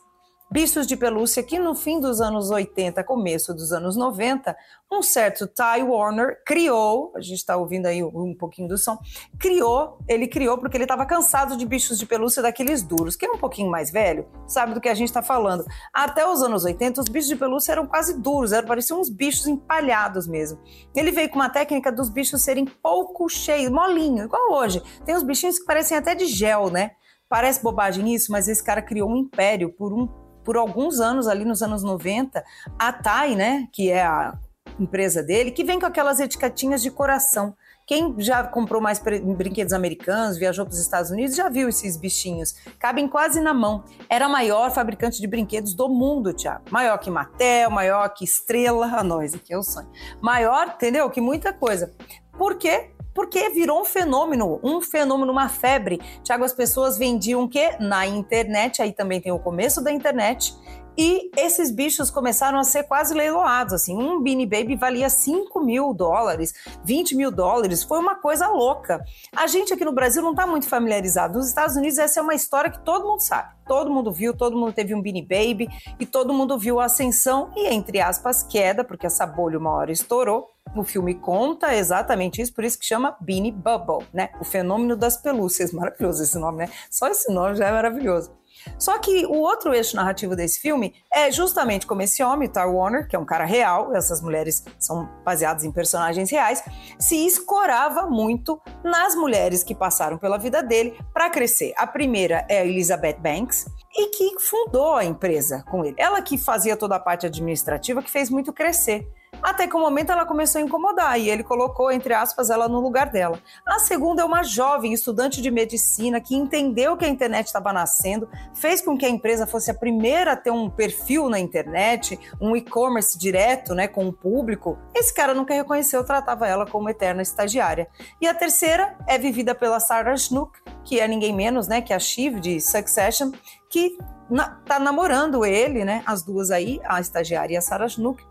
bichos 0.50 0.86
de 0.86 0.96
pelúcia 0.96 1.42
que 1.42 1.58
no 1.58 1.74
fim 1.74 2.00
dos 2.00 2.20
anos 2.20 2.50
80, 2.50 3.04
começo 3.04 3.54
dos 3.54 3.72
anos 3.72 3.96
90, 3.96 4.56
um 4.90 5.00
certo 5.00 5.46
Ty 5.46 5.82
Warner 5.82 6.42
criou, 6.44 7.12
a 7.14 7.20
gente 7.20 7.36
está 7.36 7.56
ouvindo 7.56 7.86
aí 7.86 8.02
um 8.02 8.34
pouquinho 8.34 8.68
do 8.68 8.76
som, 8.76 8.98
criou, 9.38 9.98
ele 10.08 10.26
criou 10.26 10.58
porque 10.58 10.76
ele 10.76 10.84
estava 10.84 11.06
cansado 11.06 11.56
de 11.56 11.64
bichos 11.64 11.98
de 11.98 12.04
pelúcia 12.04 12.42
daqueles 12.42 12.82
duros. 12.82 13.14
Quem 13.14 13.28
é 13.28 13.32
um 13.32 13.38
pouquinho 13.38 13.70
mais 13.70 13.92
velho 13.92 14.26
sabe 14.48 14.74
do 14.74 14.80
que 14.80 14.88
a 14.88 14.94
gente 14.94 15.08
está 15.08 15.22
falando. 15.22 15.64
Até 15.94 16.26
os 16.26 16.42
anos 16.42 16.64
80, 16.64 17.00
os 17.00 17.08
bichos 17.08 17.28
de 17.28 17.36
pelúcia 17.36 17.72
eram 17.72 17.86
quase 17.86 18.20
duros, 18.20 18.52
eram, 18.52 18.66
pareciam 18.66 19.00
uns 19.00 19.08
bichos 19.08 19.46
empalhados 19.46 20.26
mesmo. 20.26 20.58
Ele 20.94 21.12
veio 21.12 21.28
com 21.28 21.36
uma 21.36 21.48
técnica 21.48 21.92
dos 21.92 22.08
bichos 22.08 22.42
serem 22.42 22.64
pouco 22.64 23.28
cheios, 23.28 23.70
molinho, 23.70 24.24
igual 24.24 24.52
hoje. 24.52 24.82
Tem 25.04 25.14
uns 25.14 25.22
bichinhos 25.22 25.60
que 25.60 25.64
parecem 25.64 25.96
até 25.96 26.14
de 26.14 26.26
gel, 26.26 26.70
né? 26.70 26.90
Parece 27.28 27.62
bobagem 27.62 28.12
isso, 28.12 28.32
mas 28.32 28.48
esse 28.48 28.62
cara 28.62 28.82
criou 28.82 29.08
um 29.08 29.16
império 29.16 29.72
por 29.72 29.92
um 29.92 30.08
por 30.44 30.56
alguns 30.56 31.00
anos, 31.00 31.26
ali 31.26 31.44
nos 31.44 31.62
anos 31.62 31.82
90, 31.82 32.42
a 32.78 32.92
TAI, 32.92 33.34
né, 33.34 33.68
que 33.72 33.90
é 33.90 34.02
a 34.02 34.38
empresa 34.78 35.22
dele, 35.22 35.50
que 35.50 35.64
vem 35.64 35.78
com 35.78 35.86
aquelas 35.86 36.20
etiquetinhas 36.20 36.82
de 36.82 36.90
coração. 36.90 37.54
Quem 37.86 38.14
já 38.18 38.44
comprou 38.44 38.80
mais 38.80 39.00
brinquedos 39.00 39.72
americanos, 39.72 40.38
viajou 40.38 40.64
para 40.64 40.72
os 40.72 40.78
Estados 40.78 41.10
Unidos, 41.10 41.34
já 41.34 41.48
viu 41.48 41.68
esses 41.68 41.96
bichinhos. 41.96 42.54
Cabem 42.78 43.08
quase 43.08 43.40
na 43.40 43.52
mão. 43.52 43.82
Era 44.08 44.26
a 44.26 44.28
maior 44.28 44.70
fabricante 44.70 45.20
de 45.20 45.26
brinquedos 45.26 45.74
do 45.74 45.88
mundo, 45.88 46.32
Tiago. 46.32 46.62
Maior 46.70 46.98
que 46.98 47.10
Mattel, 47.10 47.68
maior 47.68 48.08
que 48.10 48.24
Estrela, 48.24 48.86
a 48.94 49.02
nós 49.02 49.34
aqui 49.34 49.52
é 49.52 49.58
o 49.58 49.62
sonho. 49.64 49.90
Maior, 50.20 50.68
entendeu? 50.68 51.10
Que 51.10 51.20
muita 51.20 51.52
coisa. 51.52 51.92
Por 52.38 52.54
quê? 52.54 52.92
Porque 53.14 53.50
virou 53.50 53.80
um 53.80 53.84
fenômeno, 53.84 54.60
um 54.62 54.80
fenômeno, 54.80 55.32
uma 55.32 55.48
febre. 55.48 56.00
Tiago, 56.22 56.44
as 56.44 56.52
pessoas 56.52 56.98
vendiam 56.98 57.42
o 57.42 57.48
quê? 57.48 57.76
Na 57.80 58.06
internet, 58.06 58.82
aí 58.82 58.92
também 58.92 59.20
tem 59.20 59.32
o 59.32 59.38
começo 59.38 59.82
da 59.82 59.92
internet. 59.92 60.54
E 60.98 61.30
esses 61.36 61.70
bichos 61.70 62.10
começaram 62.10 62.58
a 62.58 62.64
ser 62.64 62.82
quase 62.82 63.14
leiloados, 63.14 63.72
assim, 63.72 63.96
um 63.96 64.20
Beanie 64.20 64.44
Baby 64.44 64.76
valia 64.76 65.08
5 65.08 65.60
mil 65.60 65.94
dólares, 65.94 66.52
20 66.84 67.14
mil 67.14 67.30
dólares, 67.30 67.82
foi 67.82 67.98
uma 67.98 68.16
coisa 68.16 68.48
louca. 68.48 69.02
A 69.34 69.46
gente 69.46 69.72
aqui 69.72 69.84
no 69.84 69.92
Brasil 69.92 70.22
não 70.22 70.32
está 70.32 70.46
muito 70.46 70.68
familiarizado, 70.68 71.38
nos 71.38 71.48
Estados 71.48 71.76
Unidos 71.76 71.96
essa 71.96 72.20
é 72.20 72.22
uma 72.22 72.34
história 72.34 72.70
que 72.70 72.84
todo 72.84 73.06
mundo 73.06 73.20
sabe, 73.20 73.54
todo 73.66 73.90
mundo 73.90 74.12
viu, 74.12 74.36
todo 74.36 74.58
mundo 74.58 74.72
teve 74.72 74.94
um 74.94 75.00
Beanie 75.00 75.22
Baby, 75.22 75.68
e 75.98 76.04
todo 76.04 76.34
mundo 76.34 76.58
viu 76.58 76.80
a 76.80 76.84
ascensão 76.84 77.50
e, 77.56 77.68
entre 77.68 78.00
aspas, 78.00 78.42
queda, 78.42 78.84
porque 78.84 79.06
essa 79.06 79.24
bolha 79.24 79.58
uma 79.58 79.70
hora 79.70 79.92
estourou, 79.92 80.48
o 80.74 80.84
filme 80.84 81.14
conta 81.14 81.74
exatamente 81.74 82.40
isso, 82.40 82.54
por 82.54 82.64
isso 82.64 82.78
que 82.78 82.86
chama 82.86 83.16
Beanie 83.20 83.52
Bubble, 83.52 84.06
né? 84.12 84.30
O 84.40 84.44
fenômeno 84.44 84.96
das 84.96 85.16
pelúcias. 85.16 85.72
Maravilhoso 85.74 86.22
esse 86.22 86.38
nome, 86.38 86.58
né? 86.58 86.70
Só 86.90 87.08
esse 87.08 87.32
nome 87.32 87.56
já 87.56 87.68
é 87.68 87.72
maravilhoso. 87.72 88.38
Só 88.78 88.98
que 88.98 89.24
o 89.24 89.38
outro 89.38 89.72
eixo 89.72 89.96
narrativo 89.96 90.36
desse 90.36 90.60
filme 90.60 90.94
é 91.10 91.30
justamente 91.32 91.86
como 91.86 92.02
esse 92.02 92.22
homem, 92.22 92.48
Tar 92.48 92.70
Warner, 92.70 93.08
que 93.08 93.16
é 93.16 93.18
um 93.18 93.24
cara 93.24 93.44
real, 93.44 93.94
essas 93.94 94.20
mulheres 94.20 94.62
são 94.78 95.08
baseadas 95.24 95.64
em 95.64 95.72
personagens 95.72 96.30
reais, 96.30 96.62
se 96.98 97.26
escorava 97.26 98.06
muito 98.06 98.60
nas 98.84 99.14
mulheres 99.14 99.62
que 99.62 99.74
passaram 99.74 100.18
pela 100.18 100.36
vida 100.36 100.62
dele 100.62 100.98
para 101.12 101.30
crescer. 101.30 101.72
A 101.76 101.86
primeira 101.86 102.44
é 102.50 102.60
a 102.60 102.66
Elizabeth 102.66 103.18
Banks, 103.18 103.64
e 103.96 104.06
que 104.08 104.38
fundou 104.40 104.94
a 104.94 105.04
empresa 105.04 105.64
com 105.70 105.84
ele. 105.84 105.96
Ela 105.98 106.22
que 106.22 106.38
fazia 106.38 106.76
toda 106.76 106.96
a 106.96 107.00
parte 107.00 107.26
administrativa, 107.26 108.02
que 108.02 108.10
fez 108.10 108.30
muito 108.30 108.52
crescer. 108.52 109.06
Até 109.42 109.66
que 109.66 109.74
o 109.74 109.78
um 109.78 109.82
momento 109.82 110.12
ela 110.12 110.26
começou 110.26 110.60
a 110.60 110.64
incomodar 110.64 111.18
e 111.18 111.30
ele 111.30 111.42
colocou, 111.42 111.90
entre 111.90 112.14
aspas, 112.14 112.50
ela 112.50 112.68
no 112.68 112.80
lugar 112.80 113.10
dela. 113.10 113.40
A 113.66 113.78
segunda 113.78 114.22
é 114.22 114.24
uma 114.24 114.42
jovem 114.42 114.92
estudante 114.92 115.40
de 115.40 115.50
medicina 115.50 116.20
que 116.20 116.36
entendeu 116.36 116.96
que 116.96 117.04
a 117.04 117.08
internet 117.08 117.46
estava 117.46 117.72
nascendo, 117.72 118.28
fez 118.54 118.80
com 118.80 118.96
que 118.96 119.06
a 119.06 119.08
empresa 119.08 119.46
fosse 119.46 119.70
a 119.70 119.74
primeira 119.74 120.32
a 120.32 120.36
ter 120.36 120.50
um 120.50 120.68
perfil 120.68 121.28
na 121.28 121.38
internet, 121.38 122.18
um 122.40 122.54
e-commerce 122.54 123.18
direto 123.18 123.74
né, 123.74 123.88
com 123.88 124.06
o 124.06 124.12
público. 124.12 124.78
Esse 124.94 125.12
cara 125.14 125.34
nunca 125.34 125.54
reconheceu, 125.54 126.04
tratava 126.04 126.46
ela 126.46 126.66
como 126.66 126.88
eterna 126.88 127.22
estagiária. 127.22 127.88
E 128.20 128.26
a 128.26 128.34
terceira 128.34 128.96
é 129.06 129.18
vivida 129.18 129.54
pela 129.54 129.80
Sarah 129.80 130.14
Snook, 130.14 130.58
que 130.84 131.00
é 131.00 131.08
ninguém 131.08 131.34
menos 131.34 131.66
né, 131.66 131.80
que 131.80 131.92
a 131.92 131.98
Shiv 131.98 132.40
de 132.40 132.60
Succession, 132.60 133.32
que 133.70 133.96
na, 134.30 134.48
tá 134.64 134.78
namorando 134.78 135.44
ele, 135.44 135.84
né? 135.84 136.02
As 136.06 136.22
duas 136.22 136.50
aí, 136.50 136.80
a 136.84 137.00
estagiária 137.00 137.54
e 137.54 137.56
a 137.56 137.60
Sarah 137.60 137.86
Snook. 137.86 138.24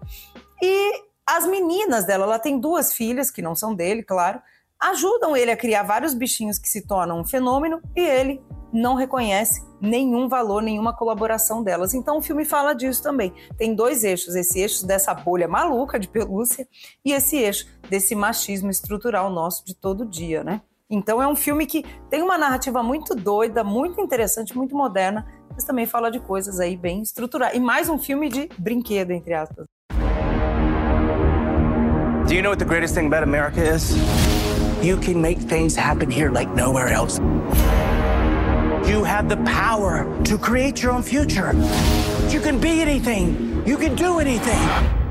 E 0.62 1.04
as 1.26 1.46
meninas 1.46 2.06
dela, 2.06 2.26
ela 2.26 2.40
tem 2.40 2.60
duas 2.60 2.94
filhas, 2.94 3.30
que 3.30 3.42
não 3.42 3.56
são 3.56 3.76
dele, 3.76 4.04
claro, 4.04 4.42
ajudam 4.80 5.36
ele 5.36 5.52
a 5.52 5.58
criar 5.58 5.84
vários 5.84 6.14
bichinhos 6.14 6.58
que 6.58 6.70
se 6.70 6.88
tornam 6.88 7.20
um 7.20 7.26
fenômeno 7.26 7.82
e 7.96 8.02
ele 8.02 8.42
não 8.72 8.96
reconhece 8.96 9.64
nenhum 9.82 10.28
valor, 10.28 10.62
nenhuma 10.62 10.96
colaboração 10.96 11.64
delas. 11.64 11.94
Então 11.94 12.18
o 12.18 12.22
filme 12.22 12.46
fala 12.46 12.74
disso 12.74 13.02
também. 13.02 13.34
Tem 13.58 13.76
dois 13.76 14.04
eixos, 14.04 14.36
esse 14.36 14.60
eixo 14.60 14.86
dessa 14.86 15.14
bolha 15.14 15.48
maluca 15.48 16.00
de 16.00 16.08
pelúcia 16.08 16.68
e 17.04 17.12
esse 17.12 17.38
eixo 17.38 17.68
desse 17.90 18.16
machismo 18.16 18.70
estrutural 18.70 19.30
nosso 19.30 19.66
de 19.66 19.76
todo 19.76 20.06
dia, 20.06 20.44
né? 20.44 20.62
Então 20.90 21.22
é 21.22 21.28
um 21.28 21.36
filme 21.36 21.66
que 21.66 21.84
tem 22.10 22.22
uma 22.22 22.38
narrativa 22.38 22.82
muito 22.82 23.14
doida, 23.14 23.64
muito 23.64 24.02
interessante, 24.02 24.58
muito 24.58 24.76
moderna, 24.76 25.28
mas 25.52 25.64
também 25.64 25.86
fala 25.86 26.10
de 26.10 26.20
coisas 26.20 26.60
aí 26.60 26.76
bem 26.76 27.02
estruturadas. 27.02 27.56
E 27.56 27.60
mais 27.60 27.90
um 27.90 27.98
filme 27.98 28.30
de 28.30 28.50
brinquedo, 28.58 29.12
entre 29.12 29.34
aspas. 29.34 29.66
Do 32.30 32.36
you 32.36 32.44
know 32.44 32.52
what 32.52 32.60
the 32.60 32.66
greatest 32.66 32.94
thing 32.94 33.08
about 33.08 33.24
America 33.24 33.60
is? 33.60 33.98
You 34.86 34.98
can 34.98 35.20
make 35.20 35.40
things 35.40 35.76
happen 35.76 36.12
here 36.12 36.30
like 36.30 36.48
nowhere 36.54 36.90
else. 36.90 37.18
You 38.88 39.04
have 39.04 39.28
the 39.28 39.38
power 39.48 40.06
to 40.26 40.38
create 40.38 40.84
your 40.84 40.92
own 40.92 41.02
future. 41.02 41.54
You 42.30 42.40
can 42.40 42.60
be 42.60 42.82
anything. 42.82 43.64
You 43.66 43.78
can 43.78 43.96
do 43.96 44.20
anything. 44.20 45.09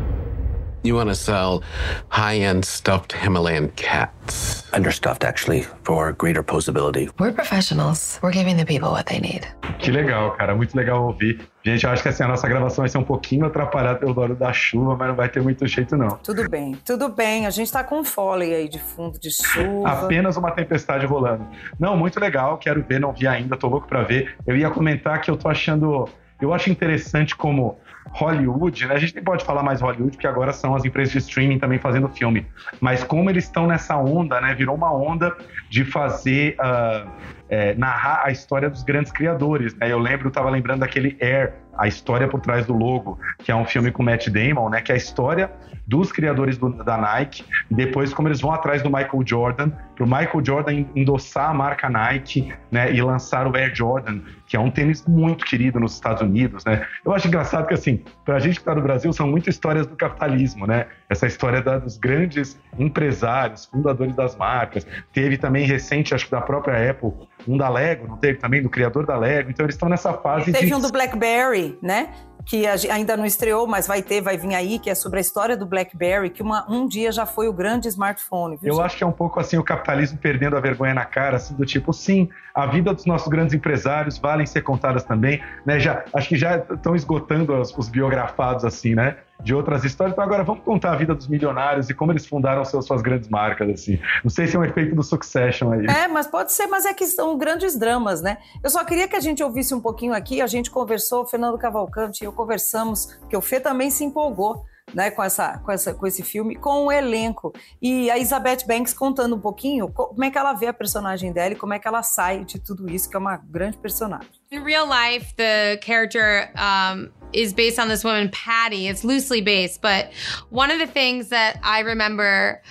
You 0.84 0.94
want 0.94 1.08
to 1.08 1.14
sell 1.14 1.62
high 2.08 2.36
end 2.36 2.64
stuffed 2.64 3.12
Himalayan 3.12 3.70
cats. 3.76 4.64
Understuffed, 4.72 5.24
actually, 5.24 5.62
for 5.82 6.12
greater 6.12 6.42
posability. 6.42 7.10
We're 7.18 7.32
professionals. 7.32 8.20
We're 8.22 8.32
giving 8.32 8.56
the 8.56 8.64
people 8.64 8.90
what 8.90 9.06
they 9.06 9.18
need. 9.18 9.46
Que 9.78 9.90
legal, 9.90 10.36
cara. 10.36 10.54
Muito 10.54 10.76
legal 10.76 11.04
ouvir. 11.06 11.40
Gente, 11.64 11.84
eu 11.84 11.90
acho 11.90 12.02
que 12.02 12.08
assim, 12.08 12.22
a 12.22 12.28
nossa 12.28 12.48
gravação 12.48 12.82
vai 12.82 12.88
ser 12.88 12.98
um 12.98 13.04
pouquinho 13.04 13.46
atrapalhada 13.46 13.98
pelo 13.98 14.14
barulho 14.14 14.38
da 14.38 14.52
chuva, 14.52 14.96
mas 14.96 15.08
não 15.08 15.16
vai 15.16 15.28
ter 15.28 15.42
muito 15.42 15.66
jeito, 15.66 15.96
não. 15.96 16.16
Tudo 16.22 16.48
bem, 16.48 16.76
tudo 16.84 17.08
bem. 17.08 17.46
A 17.46 17.50
gente 17.50 17.70
tá 17.72 17.82
com 17.82 18.04
foley 18.04 18.54
aí 18.54 18.68
de 18.68 18.78
fundo 18.78 19.18
de 19.18 19.30
chuva. 19.30 19.88
Apenas 19.88 20.36
uma 20.36 20.50
tempestade 20.52 21.04
rolando. 21.06 21.46
Não, 21.78 21.96
muito 21.96 22.20
legal. 22.20 22.56
Quero 22.58 22.82
ver, 22.82 23.00
não 23.00 23.12
vi 23.12 23.26
ainda, 23.26 23.56
tô 23.56 23.68
louco 23.68 23.88
pra 23.88 24.02
ver. 24.02 24.36
Eu 24.46 24.56
ia 24.56 24.70
comentar 24.70 25.20
que 25.20 25.30
eu 25.30 25.36
tô 25.36 25.48
achando. 25.48 26.08
Eu 26.40 26.54
acho 26.54 26.70
interessante 26.70 27.34
como 27.34 27.78
Hollywood, 28.10 28.86
né? 28.86 28.94
A 28.94 28.98
gente 28.98 29.14
nem 29.14 29.24
pode 29.24 29.44
falar 29.44 29.62
mais 29.62 29.80
Hollywood, 29.80 30.12
porque 30.12 30.26
agora 30.26 30.52
são 30.52 30.74
as 30.74 30.84
empresas 30.84 31.12
de 31.12 31.18
streaming 31.18 31.58
também 31.58 31.78
fazendo 31.78 32.08
filme. 32.08 32.46
Mas 32.80 33.02
como 33.04 33.28
eles 33.28 33.44
estão 33.44 33.66
nessa 33.66 33.96
onda, 33.96 34.40
né? 34.40 34.54
Virou 34.54 34.74
uma 34.74 34.92
onda 34.92 35.36
de 35.68 35.84
fazer. 35.84 36.56
Uh, 36.58 37.08
é, 37.48 37.74
narrar 37.74 38.22
a 38.24 38.30
história 38.30 38.68
dos 38.68 38.82
grandes 38.82 39.10
criadores. 39.10 39.74
Né? 39.74 39.90
Eu 39.90 39.98
lembro, 39.98 40.28
eu 40.28 40.32
tava 40.32 40.50
lembrando 40.50 40.80
daquele 40.80 41.16
Air, 41.20 41.54
a 41.76 41.86
história 41.86 42.28
por 42.28 42.40
trás 42.40 42.66
do 42.66 42.74
logo, 42.74 43.18
que 43.38 43.52
é 43.52 43.54
um 43.54 43.64
filme 43.64 43.90
com 43.90 44.02
Matt 44.02 44.28
Damon, 44.28 44.68
né? 44.68 44.80
Que 44.80 44.92
é 44.92 44.94
a 44.96 44.98
história 44.98 45.50
dos 45.86 46.12
criadores 46.12 46.58
do, 46.58 46.70
da 46.84 46.98
Nike, 46.98 47.44
depois 47.70 48.12
como 48.12 48.28
eles 48.28 48.40
vão 48.40 48.52
atrás 48.52 48.82
do 48.82 48.90
Michael 48.90 49.22
Jordan, 49.24 49.70
para 49.94 50.04
o 50.04 50.06
Michael 50.06 50.44
Jordan 50.44 50.84
endossar 50.94 51.50
a 51.50 51.54
marca 51.54 51.88
Nike, 51.88 52.52
né, 52.70 52.92
e 52.92 53.00
lançar 53.00 53.46
o 53.46 53.56
Air 53.56 53.74
Jordan, 53.74 54.20
que 54.48 54.56
é 54.56 54.60
um 54.60 54.70
tênis 54.70 55.04
muito 55.06 55.44
querido 55.44 55.78
nos 55.78 55.92
Estados 55.92 56.22
Unidos, 56.22 56.64
né? 56.64 56.86
Eu 57.04 57.12
acho 57.12 57.28
engraçado 57.28 57.66
que 57.66 57.74
assim, 57.74 58.02
para 58.24 58.36
a 58.36 58.40
gente 58.40 58.54
que 58.54 58.60
está 58.60 58.74
no 58.74 58.80
Brasil, 58.80 59.12
são 59.12 59.28
muitas 59.28 59.54
histórias 59.54 59.86
do 59.86 59.94
capitalismo, 59.94 60.66
né? 60.66 60.86
Essa 61.08 61.26
história 61.26 61.60
da, 61.60 61.78
dos 61.78 61.98
grandes 61.98 62.58
empresários, 62.78 63.66
fundadores 63.66 64.16
das 64.16 64.34
marcas. 64.36 64.86
Teve 65.12 65.36
também 65.36 65.66
recente, 65.66 66.14
acho 66.14 66.24
que 66.24 66.30
da 66.30 66.40
própria 66.40 66.90
Apple, 66.90 67.12
um 67.48 67.56
da 67.56 67.68
Lego, 67.68 68.06
não 68.06 68.16
teve 68.16 68.38
também 68.38 68.62
do 68.62 68.68
criador 68.68 69.06
da 69.06 69.16
Lego. 69.16 69.50
Então 69.50 69.64
eles 69.64 69.74
estão 69.74 69.88
nessa 69.88 70.12
fase. 70.12 70.52
Teve 70.52 70.66
de... 70.66 70.74
um 70.74 70.80
do 70.80 70.92
BlackBerry, 70.92 71.78
né? 71.82 72.10
que 72.48 72.66
ainda 72.66 73.14
não 73.14 73.26
estreou, 73.26 73.66
mas 73.66 73.86
vai 73.86 74.00
ter, 74.00 74.22
vai 74.22 74.38
vir 74.38 74.54
aí, 74.54 74.78
que 74.78 74.88
é 74.88 74.94
sobre 74.94 75.18
a 75.18 75.20
história 75.20 75.54
do 75.54 75.66
BlackBerry, 75.66 76.30
que 76.30 76.42
uma, 76.42 76.64
um 76.70 76.88
dia 76.88 77.12
já 77.12 77.26
foi 77.26 77.46
o 77.46 77.52
grande 77.52 77.88
smartphone. 77.88 78.56
Viu, 78.56 78.72
Eu 78.72 78.80
acho 78.80 78.96
que 78.96 79.04
é 79.04 79.06
um 79.06 79.12
pouco 79.12 79.38
assim 79.38 79.58
o 79.58 79.62
capitalismo 79.62 80.16
perdendo 80.16 80.56
a 80.56 80.60
vergonha 80.60 80.94
na 80.94 81.04
cara, 81.04 81.36
assim, 81.36 81.54
do 81.54 81.66
tipo, 81.66 81.92
sim, 81.92 82.30
a 82.54 82.64
vida 82.64 82.94
dos 82.94 83.04
nossos 83.04 83.28
grandes 83.28 83.54
empresários 83.54 84.16
valem 84.16 84.46
ser 84.46 84.62
contadas 84.62 85.04
também, 85.04 85.42
né? 85.66 85.78
Já, 85.78 86.04
acho 86.14 86.26
que 86.26 86.36
já 86.36 86.56
estão 86.56 86.96
esgotando 86.96 87.54
os, 87.54 87.76
os 87.76 87.88
biografados 87.90 88.64
assim, 88.64 88.94
né? 88.94 89.16
De 89.42 89.54
outras 89.54 89.84
histórias. 89.84 90.12
Então 90.12 90.24
agora 90.24 90.42
vamos 90.44 90.64
contar 90.64 90.92
a 90.92 90.96
vida 90.96 91.14
dos 91.14 91.28
milionários 91.28 91.88
e 91.88 91.94
como 91.94 92.12
eles 92.12 92.26
fundaram 92.26 92.64
seus, 92.64 92.86
suas 92.86 93.02
grandes 93.02 93.28
marcas, 93.28 93.68
assim. 93.70 93.98
Não 94.22 94.30
sei 94.30 94.46
se 94.46 94.56
é 94.56 94.58
um 94.58 94.64
efeito 94.64 94.94
do 94.94 95.02
Succession 95.02 95.72
aí. 95.72 95.86
É, 95.86 96.08
mas 96.08 96.26
pode 96.26 96.52
ser, 96.52 96.66
mas 96.66 96.84
é 96.84 96.92
que 96.92 97.06
são 97.06 97.36
grandes 97.38 97.78
dramas, 97.78 98.20
né? 98.20 98.38
Eu 98.62 98.70
só 98.70 98.84
queria 98.84 99.08
que 99.08 99.16
a 99.16 99.20
gente 99.20 99.42
ouvisse 99.42 99.74
um 99.74 99.80
pouquinho 99.80 100.12
aqui, 100.12 100.40
a 100.40 100.46
gente 100.46 100.70
conversou, 100.70 101.26
Fernando 101.26 101.58
Cavalcante 101.58 102.22
e 102.22 102.26
eu 102.26 102.32
conversamos, 102.32 103.16
que 103.28 103.36
o 103.36 103.40
Fê 103.40 103.60
também 103.60 103.90
se 103.90 104.04
empolgou 104.04 104.64
né, 104.94 105.10
com, 105.10 105.22
essa, 105.22 105.58
com, 105.58 105.72
essa, 105.72 105.94
com 105.94 106.06
esse 106.06 106.22
filme, 106.22 106.56
com 106.56 106.86
o 106.86 106.92
elenco. 106.92 107.52
E 107.80 108.10
a 108.10 108.16
Elizabeth 108.16 108.66
Banks 108.66 108.92
contando 108.92 109.36
um 109.36 109.40
pouquinho 109.40 109.88
como 109.88 110.24
é 110.24 110.30
que 110.30 110.38
ela 110.38 110.52
vê 110.52 110.66
a 110.66 110.72
personagem 110.72 111.32
dela 111.32 111.52
e 111.52 111.56
como 111.56 111.74
é 111.74 111.78
que 111.78 111.86
ela 111.86 112.02
sai 112.02 112.44
de 112.44 112.58
tudo 112.58 112.88
isso, 112.90 113.08
que 113.08 113.16
é 113.16 113.18
uma 113.18 113.36
grande 113.36 113.76
personagem. 113.76 114.28
In 114.50 114.62
real 114.62 114.86
life, 114.86 115.34
the 115.36 115.78
character 115.82 116.50
um, 116.56 117.10
is 117.32 117.52
based 117.52 117.78
on 117.78 117.88
this 117.88 118.02
woman, 118.02 118.30
Patty. 118.30 118.88
It's 118.88 119.04
loosely 119.04 119.42
based, 119.42 119.82
but 119.82 120.10
one 120.50 120.70
of 120.70 120.78
the 120.78 120.86
things 120.86 121.28
that 121.28 121.58
I 121.62 121.80
remember 121.80 122.62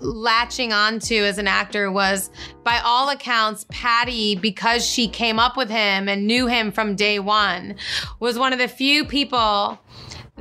latching 0.00 0.72
onto 0.72 1.14
as 1.14 1.38
an 1.38 1.46
actor 1.46 1.90
was 1.92 2.30
by 2.64 2.80
all 2.84 3.10
accounts 3.10 3.66
patty 3.70 4.34
because 4.34 4.84
she 4.84 5.08
came 5.08 5.38
up 5.38 5.56
with 5.56 5.68
him 5.68 6.08
and 6.08 6.26
knew 6.26 6.46
him 6.46 6.72
from 6.72 6.96
day 6.96 7.18
one 7.18 7.74
was 8.18 8.38
one 8.38 8.52
of 8.52 8.58
the 8.58 8.68
few 8.68 9.04
people 9.04 9.78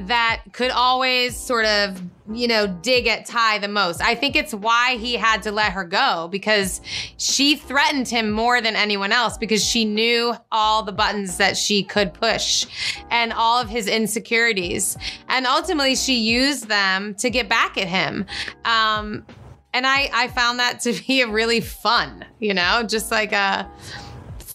that 0.08 0.44
could 0.54 0.72
always 0.72 1.36
sort 1.36 1.66
of, 1.66 2.02
you 2.32 2.48
know, 2.48 2.68
dig 2.68 3.08
at 3.08 3.26
Ty 3.26 3.60
the 3.60 3.68
most. 3.68 4.02
I 4.02 4.16
think 4.16 4.36
it's 4.36 4.54
why 4.54 4.96
he 4.96 5.16
had 5.16 5.44
to 5.44 5.52
let 5.52 5.74
her 5.74 5.84
go 5.84 6.28
because 6.32 6.80
she 7.18 7.56
threatened 7.56 8.08
him 8.08 8.32
more 8.32 8.62
than 8.62 8.76
anyone 8.76 9.12
else 9.12 9.38
because 9.38 9.64
she 9.64 9.86
knew 9.86 10.34
all 10.52 10.84
the 10.84 10.92
buttons 10.92 11.38
that 11.38 11.58
she 11.58 11.84
could 11.84 12.14
push 12.14 12.66
and 13.12 13.34
all 13.34 13.60
of 13.62 13.70
his 13.70 13.88
insecurities. 13.88 14.98
And 15.28 15.46
ultimately, 15.46 15.96
she 15.96 16.20
used 16.20 16.68
them 16.68 17.16
to 17.16 17.30
get 17.30 17.50
back 17.50 17.78
at 17.78 17.88
him. 17.88 18.26
Um, 18.66 19.26
and 19.74 19.86
I, 19.86 20.10
I 20.14 20.28
found 20.30 20.60
that 20.60 20.80
to 20.82 20.94
be 20.94 21.22
a 21.22 21.28
really 21.28 21.62
fun, 21.62 22.26
you 22.40 22.54
know, 22.54 22.84
just 22.84 23.12
like 23.12 23.34
a 23.34 23.70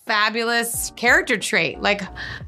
fabulous 0.07 0.93
character 0.97 1.37
trait. 1.37 1.81
Like, 1.81 2.03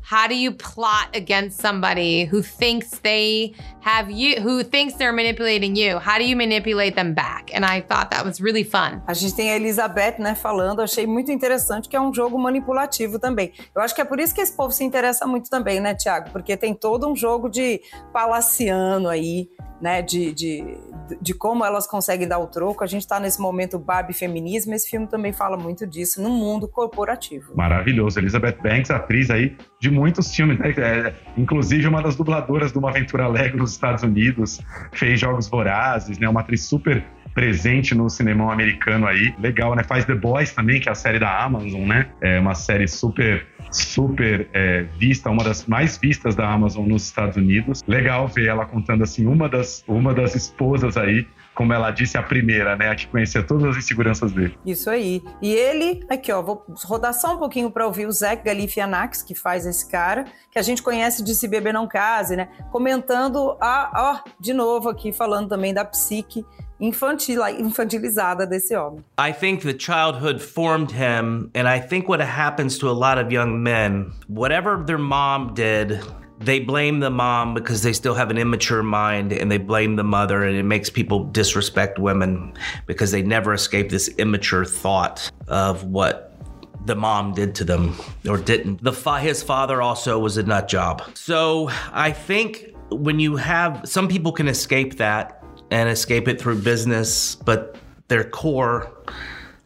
how 0.08 0.28
do 0.28 0.36
you 0.36 0.52
plot 0.52 1.08
against 1.14 1.60
somebody 1.60 2.26
who 2.26 2.40
thinks 2.40 2.90
they 3.00 3.52
have 3.80 4.08
you, 4.08 4.40
who 4.40 4.62
thinks 4.62 4.94
they're 4.94 5.12
manipulating 5.12 5.74
you? 5.74 5.98
How 5.98 6.16
do 6.16 6.24
you 6.24 6.36
manipulate 6.36 6.94
them 6.94 7.12
back? 7.12 7.50
And 7.52 7.64
I 7.64 7.80
thought 7.80 8.12
that 8.12 8.24
was 8.24 8.40
really 8.40 8.62
fun. 8.62 9.02
A 9.08 9.14
gente 9.14 9.34
tem 9.34 9.50
a 9.50 9.56
Elizabeth, 9.56 10.20
né, 10.20 10.36
falando, 10.36 10.80
achei 10.80 11.08
muito 11.08 11.32
interessante 11.32 11.88
que 11.88 11.96
é 11.96 12.00
um 12.00 12.14
jogo 12.14 12.38
manipulativo 12.38 13.18
também. 13.18 13.52
Eu 13.74 13.82
acho 13.82 13.96
que 13.96 14.00
é 14.00 14.04
por 14.04 14.20
isso 14.20 14.32
que 14.32 14.40
esse 14.40 14.56
povo 14.56 14.70
se 14.70 14.84
interessa 14.84 15.26
muito 15.26 15.50
também, 15.50 15.80
né, 15.80 15.92
Tiago? 15.92 16.30
Porque 16.30 16.56
tem 16.56 16.72
todo 16.72 17.08
um 17.08 17.16
jogo 17.16 17.48
de 17.48 17.80
palaciano 18.12 19.08
aí, 19.08 19.48
né, 19.80 20.02
de, 20.02 20.32
de, 20.32 20.78
de 21.20 21.34
como 21.34 21.64
elas 21.64 21.86
conseguem 21.86 22.28
dar 22.28 22.38
o 22.38 22.46
troco. 22.46 22.84
A 22.84 22.86
gente 22.86 23.02
está 23.02 23.18
nesse 23.18 23.40
momento 23.40 23.76
Barbie 23.76 24.14
feminismo, 24.14 24.72
esse 24.72 24.88
filme 24.88 25.08
também 25.08 25.32
fala 25.32 25.56
muito 25.56 25.84
disso 25.84 26.22
no 26.22 26.30
mundo 26.30 26.68
corporativo. 26.68 27.56
Maravilhoso. 27.56 28.20
Elizabeth 28.20 28.58
Banks, 28.62 28.90
atriz 28.90 29.30
aí 29.30 29.56
de 29.78 29.90
muitos 29.90 30.34
filmes, 30.34 30.58
né? 30.58 30.74
É, 30.76 31.14
inclusive 31.36 31.86
uma 31.86 32.02
das 32.02 32.16
dubladoras 32.16 32.72
de 32.72 32.78
uma 32.78 32.90
aventura 32.90 33.28
Lego 33.28 33.58
nos 33.58 33.72
Estados 33.72 34.02
Unidos, 34.02 34.60
fez 34.92 35.20
Jogos 35.20 35.48
Vorazes, 35.48 36.18
né? 36.18 36.28
Uma 36.28 36.40
atriz 36.40 36.62
super 36.62 37.04
presente 37.34 37.94
no 37.94 38.08
cinema 38.08 38.50
americano 38.50 39.06
aí. 39.06 39.34
Legal, 39.38 39.74
né? 39.74 39.82
Faz 39.84 40.06
The 40.06 40.14
Boys 40.14 40.52
também, 40.52 40.80
que 40.80 40.88
é 40.88 40.92
a 40.92 40.94
série 40.94 41.18
da 41.18 41.44
Amazon, 41.44 41.86
né? 41.86 42.06
É 42.22 42.40
uma 42.40 42.54
série 42.54 42.88
super 42.88 43.46
super 43.70 44.48
é, 44.54 44.84
vista, 44.98 45.28
uma 45.28 45.44
das 45.44 45.66
mais 45.66 45.98
vistas 45.98 46.34
da 46.34 46.48
Amazon 46.48 46.86
nos 46.86 47.04
Estados 47.04 47.36
Unidos. 47.36 47.84
Legal 47.86 48.26
ver 48.26 48.46
ela 48.46 48.64
contando 48.64 49.02
assim 49.02 49.26
uma 49.26 49.48
das 49.48 49.84
uma 49.86 50.14
das 50.14 50.34
esposas 50.34 50.96
aí 50.96 51.26
como 51.56 51.72
ela 51.72 51.90
disse, 51.90 52.18
a 52.18 52.22
primeira, 52.22 52.76
né? 52.76 52.90
A 52.90 52.94
que 52.94 53.06
conhecia 53.06 53.42
todas 53.42 53.64
as 53.64 53.76
inseguranças 53.78 54.30
dele. 54.30 54.56
Isso 54.64 54.90
aí. 54.90 55.22
E 55.40 55.52
ele, 55.52 56.04
aqui, 56.08 56.30
ó, 56.30 56.42
vou 56.42 56.64
rodar 56.84 57.14
só 57.14 57.34
um 57.34 57.38
pouquinho 57.38 57.70
para 57.70 57.86
ouvir 57.86 58.06
o 58.06 58.12
Zach 58.12 58.44
Galifianakis, 58.44 59.22
que 59.22 59.34
faz 59.34 59.64
esse 59.64 59.90
cara, 59.90 60.26
que 60.52 60.58
a 60.58 60.62
gente 60.62 60.82
conhece 60.82 61.24
de 61.24 61.34
Se 61.34 61.48
Beber 61.48 61.72
Não 61.72 61.88
Case, 61.88 62.36
né? 62.36 62.48
Comentando, 62.70 63.56
a, 63.58 64.22
ó, 64.24 64.30
de 64.38 64.52
novo 64.52 64.90
aqui, 64.90 65.12
falando 65.12 65.48
também 65.48 65.72
da 65.72 65.84
psique 65.84 66.44
infantil, 66.78 67.40
infantilizada 67.58 68.46
desse 68.46 68.76
homem. 68.76 69.02
I 69.18 69.32
think 69.32 69.62
the 69.62 69.78
childhood 69.78 70.40
formed 70.40 70.92
him, 70.92 71.50
and 71.54 71.66
I 71.66 71.80
think 71.80 72.06
what 72.06 72.22
happens 72.22 72.76
to 72.78 72.88
a 72.88 72.92
lot 72.92 73.18
of 73.18 73.32
young 73.32 73.62
men, 73.62 74.10
whatever 74.28 74.84
their 74.84 74.98
mom 74.98 75.54
did, 75.54 76.00
they 76.38 76.60
blame 76.60 77.00
the 77.00 77.10
mom 77.10 77.54
because 77.54 77.82
they 77.82 77.92
still 77.92 78.14
have 78.14 78.30
an 78.30 78.38
immature 78.38 78.82
mind 78.82 79.32
and 79.32 79.50
they 79.50 79.58
blame 79.58 79.96
the 79.96 80.04
mother 80.04 80.44
and 80.44 80.56
it 80.56 80.64
makes 80.64 80.90
people 80.90 81.24
disrespect 81.24 81.98
women 81.98 82.52
because 82.86 83.10
they 83.10 83.22
never 83.22 83.54
escape 83.54 83.90
this 83.90 84.08
immature 84.18 84.64
thought 84.64 85.30
of 85.48 85.84
what 85.84 86.36
the 86.84 86.94
mom 86.94 87.32
did 87.32 87.54
to 87.56 87.64
them 87.64 87.96
or 88.28 88.36
didn't. 88.36 88.82
The 88.82 88.92
his 89.18 89.42
father 89.42 89.82
also 89.82 90.18
was 90.18 90.36
a 90.36 90.42
nut 90.42 90.68
job. 90.68 91.02
So 91.14 91.70
I 91.92 92.12
think 92.12 92.74
when 92.90 93.18
you 93.18 93.36
have 93.36 93.82
some 93.84 94.06
people 94.06 94.32
can 94.32 94.46
escape 94.46 94.98
that 94.98 95.42
and 95.70 95.88
escape 95.88 96.28
it 96.28 96.40
through 96.40 96.62
business, 96.62 97.34
but 97.34 97.76
their 98.08 98.24
core 98.24 98.92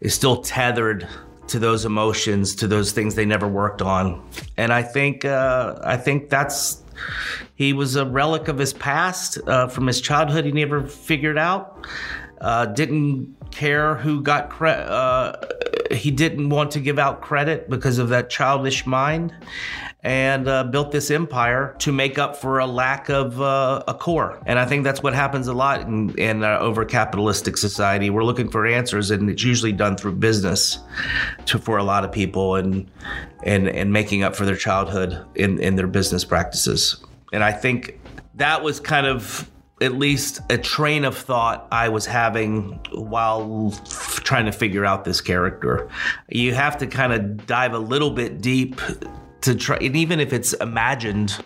is 0.00 0.14
still 0.14 0.40
tethered 0.42 1.06
to 1.50 1.58
those 1.58 1.84
emotions, 1.84 2.54
to 2.56 2.66
those 2.66 2.92
things 2.92 3.14
they 3.14 3.26
never 3.26 3.48
worked 3.48 3.82
on. 3.82 4.22
And 4.56 4.72
I 4.72 4.82
think 4.82 5.24
uh, 5.24 5.78
I 5.82 5.96
think 5.96 6.30
that's 6.30 6.82
he 7.54 7.72
was 7.72 7.96
a 7.96 8.06
relic 8.06 8.48
of 8.48 8.58
his 8.58 8.72
past 8.72 9.38
uh, 9.46 9.68
from 9.68 9.86
his 9.86 10.00
childhood. 10.00 10.44
He 10.44 10.52
never 10.52 10.86
figured 10.86 11.38
out. 11.38 11.86
Uh, 12.40 12.66
didn't 12.66 13.36
care 13.50 13.96
who 13.96 14.22
got 14.22 14.48
credit. 14.48 14.88
Uh, 14.88 15.36
he 15.90 16.10
didn't 16.10 16.48
want 16.48 16.70
to 16.70 16.80
give 16.80 16.98
out 16.98 17.20
credit 17.20 17.68
because 17.68 17.98
of 17.98 18.08
that 18.10 18.30
childish 18.30 18.86
mind 18.86 19.34
and 20.02 20.48
uh, 20.48 20.64
built 20.64 20.92
this 20.92 21.10
empire 21.10 21.74
to 21.78 21.92
make 21.92 22.18
up 22.18 22.36
for 22.36 22.58
a 22.58 22.66
lack 22.66 23.10
of 23.10 23.40
uh, 23.40 23.82
a 23.86 23.94
core. 23.94 24.40
And 24.46 24.58
I 24.58 24.64
think 24.64 24.84
that's 24.84 25.02
what 25.02 25.12
happens 25.12 25.46
a 25.46 25.52
lot 25.52 25.82
in, 25.82 26.16
in 26.18 26.42
uh, 26.42 26.58
over 26.58 26.84
capitalistic 26.84 27.56
society. 27.56 28.08
We're 28.08 28.24
looking 28.24 28.48
for 28.48 28.66
answers, 28.66 29.10
and 29.10 29.28
it's 29.28 29.44
usually 29.44 29.72
done 29.72 29.96
through 29.96 30.16
business 30.16 30.78
to, 31.46 31.58
for 31.58 31.76
a 31.76 31.84
lot 31.84 32.04
of 32.04 32.12
people 32.12 32.54
and, 32.54 32.90
and, 33.44 33.68
and 33.68 33.92
making 33.92 34.22
up 34.22 34.34
for 34.34 34.46
their 34.46 34.56
childhood 34.56 35.22
in, 35.34 35.60
in 35.60 35.76
their 35.76 35.86
business 35.86 36.24
practices. 36.24 36.96
And 37.32 37.44
I 37.44 37.52
think 37.52 38.00
that 38.34 38.62
was 38.62 38.80
kind 38.80 39.06
of 39.06 39.50
at 39.82 39.94
least 39.94 40.40
a 40.50 40.58
train 40.58 41.04
of 41.04 41.16
thought 41.16 41.66
I 41.72 41.88
was 41.88 42.04
having 42.04 42.78
while 42.92 43.72
f- 43.72 44.20
trying 44.24 44.44
to 44.44 44.52
figure 44.52 44.84
out 44.84 45.04
this 45.04 45.20
character. 45.20 45.88
You 46.28 46.54
have 46.54 46.76
to 46.78 46.86
kind 46.86 47.12
of 47.12 47.46
dive 47.46 47.72
a 47.72 47.78
little 47.78 48.10
bit 48.10 48.42
deep 48.42 48.80
to 49.42 49.54
try, 49.54 49.76
and 49.76 49.96
even 49.96 50.20
if 50.20 50.32
it's 50.32 50.52
imagined, 50.54 51.44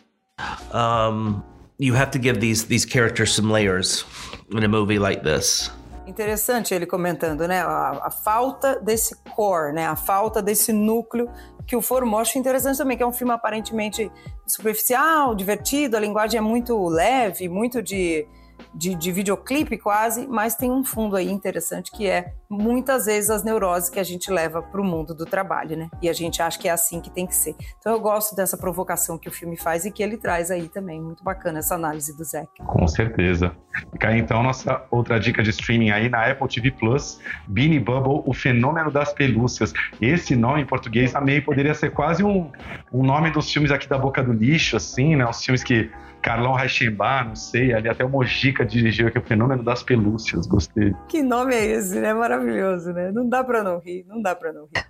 um, 0.73 1.45
you 1.79 1.95
have 1.95 2.11
to 2.13 2.19
give 2.19 2.41
these 2.41 2.65
these 2.65 2.85
characters 2.85 3.33
some 3.33 3.51
layers 3.51 4.05
in 4.51 4.65
a 4.65 4.69
movie 4.69 4.99
like 4.99 5.23
this. 5.23 5.71
Interessante 6.07 6.75
ele 6.75 6.87
comentando, 6.87 7.49
né? 7.49 7.63
A, 7.63 8.03
a, 8.05 8.11
falta 8.11 8.79
desse 8.79 9.17
core, 9.35 9.73
né? 9.73 9.87
A 9.87 9.97
falta 9.97 10.43
desse 10.43 10.71
núcleo 10.71 11.31
que 11.67 11.75
o 11.75 11.81
formou. 11.81 12.21
Acho 12.21 12.39
interessante 12.39 12.77
também, 12.77 12.97
que 12.97 13.03
é 13.03 13.07
um 13.07 13.13
filme 13.13 13.33
aparentemente 13.33 14.13
superficial, 14.47 15.35
divertido, 15.35 15.97
a 15.97 16.01
linguagem 16.01 16.39
é 16.39 16.41
muito 16.43 16.87
leve, 16.89 17.49
muito 17.49 17.83
de 17.83 18.27
de, 18.75 18.95
de 18.95 19.13
videoclipe 19.13 19.79
quase, 19.79 20.27
mas 20.27 20.55
tem 20.55 20.71
um 20.71 20.85
fundo 20.85 21.17
aí 21.17 21.31
interessante 21.31 21.91
que 21.93 22.07
é 22.07 22.33
muitas 22.51 23.07
vezes 23.07 23.31
as 23.31 23.45
neuroses 23.45 23.89
que 23.89 23.99
a 23.99 24.03
gente 24.03 24.31
leva 24.31 24.63
para 24.63 24.81
o 24.81 24.85
mundo 24.85 25.15
do 25.15 25.25
trabalho, 25.25 25.77
né? 25.77 25.89
E 26.03 26.09
a 26.09 26.13
gente 26.13 26.43
acha 26.43 26.59
que 26.59 26.69
é 26.69 26.71
assim 26.71 27.01
que 27.01 27.11
tem 27.11 27.27
que 27.27 27.35
ser. 27.35 27.55
Então 27.79 27.93
eu 27.93 28.01
gosto 28.01 28.35
dessa 28.35 28.57
provocação 28.57 29.19
que 29.19 29.29
o 29.29 29.33
filme 29.33 29.57
faz 29.57 29.85
e 29.85 29.91
que 29.91 30.03
ele 30.03 30.17
traz 30.17 30.51
aí 30.51 30.69
também. 30.69 31.01
Muito 31.01 31.23
bacana 31.23 31.59
essa 31.59 31.75
análise 31.75 32.17
do 32.17 32.25
Zac. 32.25 32.49
Com 32.67 32.87
certeza. 32.87 33.53
Fica 33.93 34.17
então 34.17 34.43
nossa 34.43 34.85
outra 34.91 35.19
dica 35.19 35.43
de 35.43 35.51
streaming 35.51 35.91
aí 35.91 36.09
na 36.09 36.31
Apple 36.31 36.49
TV 36.49 36.71
Plus, 36.71 37.21
Beanie 37.47 37.81
Bubble, 37.81 38.23
o 38.25 38.33
fenômeno 38.33 38.91
das 38.91 39.13
pelúcias. 39.13 39.73
Esse 40.01 40.37
nome 40.37 40.63
em 40.63 40.67
português 40.67 41.13
também 41.13 41.41
poderia 41.41 41.75
ser 41.75 41.91
quase 41.91 42.23
um, 42.23 42.51
um 42.93 43.03
nome 43.03 43.31
dos 43.31 43.53
filmes 43.53 43.71
aqui 43.71 43.89
da 43.89 43.99
boca 43.99 44.23
do 44.23 44.33
lixo, 44.33 44.77
assim, 44.77 45.17
né? 45.17 45.27
Os 45.29 45.45
filmes 45.45 45.63
que 45.63 45.91
Carlão 46.25 46.55
Reichenbach, 46.55 47.29
não 47.29 47.37
sei, 47.37 47.75
ali 47.75 47.87
até 47.87 48.03
o 48.03 48.09
Mojica 48.09 48.65
dirigiu 48.65 49.09
aqui 49.09 49.19
o 49.19 49.23
Fenômeno 49.23 49.63
das 49.63 49.83
Pelúcias, 49.83 50.47
gostei. 50.47 50.95
Que 51.07 51.23
nome 51.23 51.55
é 51.55 51.67
esse, 51.67 52.01
né? 52.01 52.15
Maravilhoso, 52.15 52.95
né? 52.95 53.13
Não 53.13 53.29
dá 53.29 53.45
pra 53.45 53.63
não 53.63 53.79
rir, 53.79 54.07
não 54.09 54.23
dá 54.23 54.35
pra 54.35 54.51
não 54.51 54.63
rir. 54.63 54.83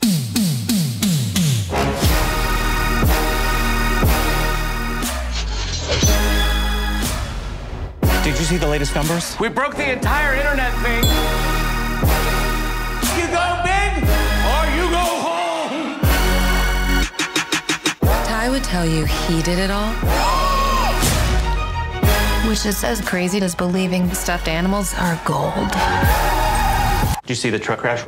Did 8.23 8.39
you 8.39 8.45
see 8.45 8.57
the 8.57 8.69
latest 8.69 8.95
numbers? 8.95 9.37
We 9.41 9.49
broke 9.49 9.75
the 9.75 9.93
entire 9.93 10.37
internet 10.37 10.73
thing. 10.85 11.03
You 13.19 13.27
go 13.35 13.61
big 13.65 14.05
or 14.55 14.65
you 14.77 14.89
go 14.89 15.05
home. 15.27 15.99
Ty 18.25 18.51
would 18.51 18.63
tell 18.63 18.87
you 18.87 19.05
he 19.05 19.43
did 19.43 19.59
it 19.59 19.73
all. 19.73 20.44
Which 22.47 22.67
is 22.67 22.85
as 22.85 23.01
crazy 23.01 23.43
as 23.43 23.55
believing 23.55 24.13
stuffed 24.13 24.49
animals 24.49 24.93
are 24.99 25.19
gold. 25.25 25.71
Did 27.23 27.31
you 27.31 27.35
see 27.37 27.51
the 27.51 27.59
truck 27.59 27.79
crash? 27.79 28.05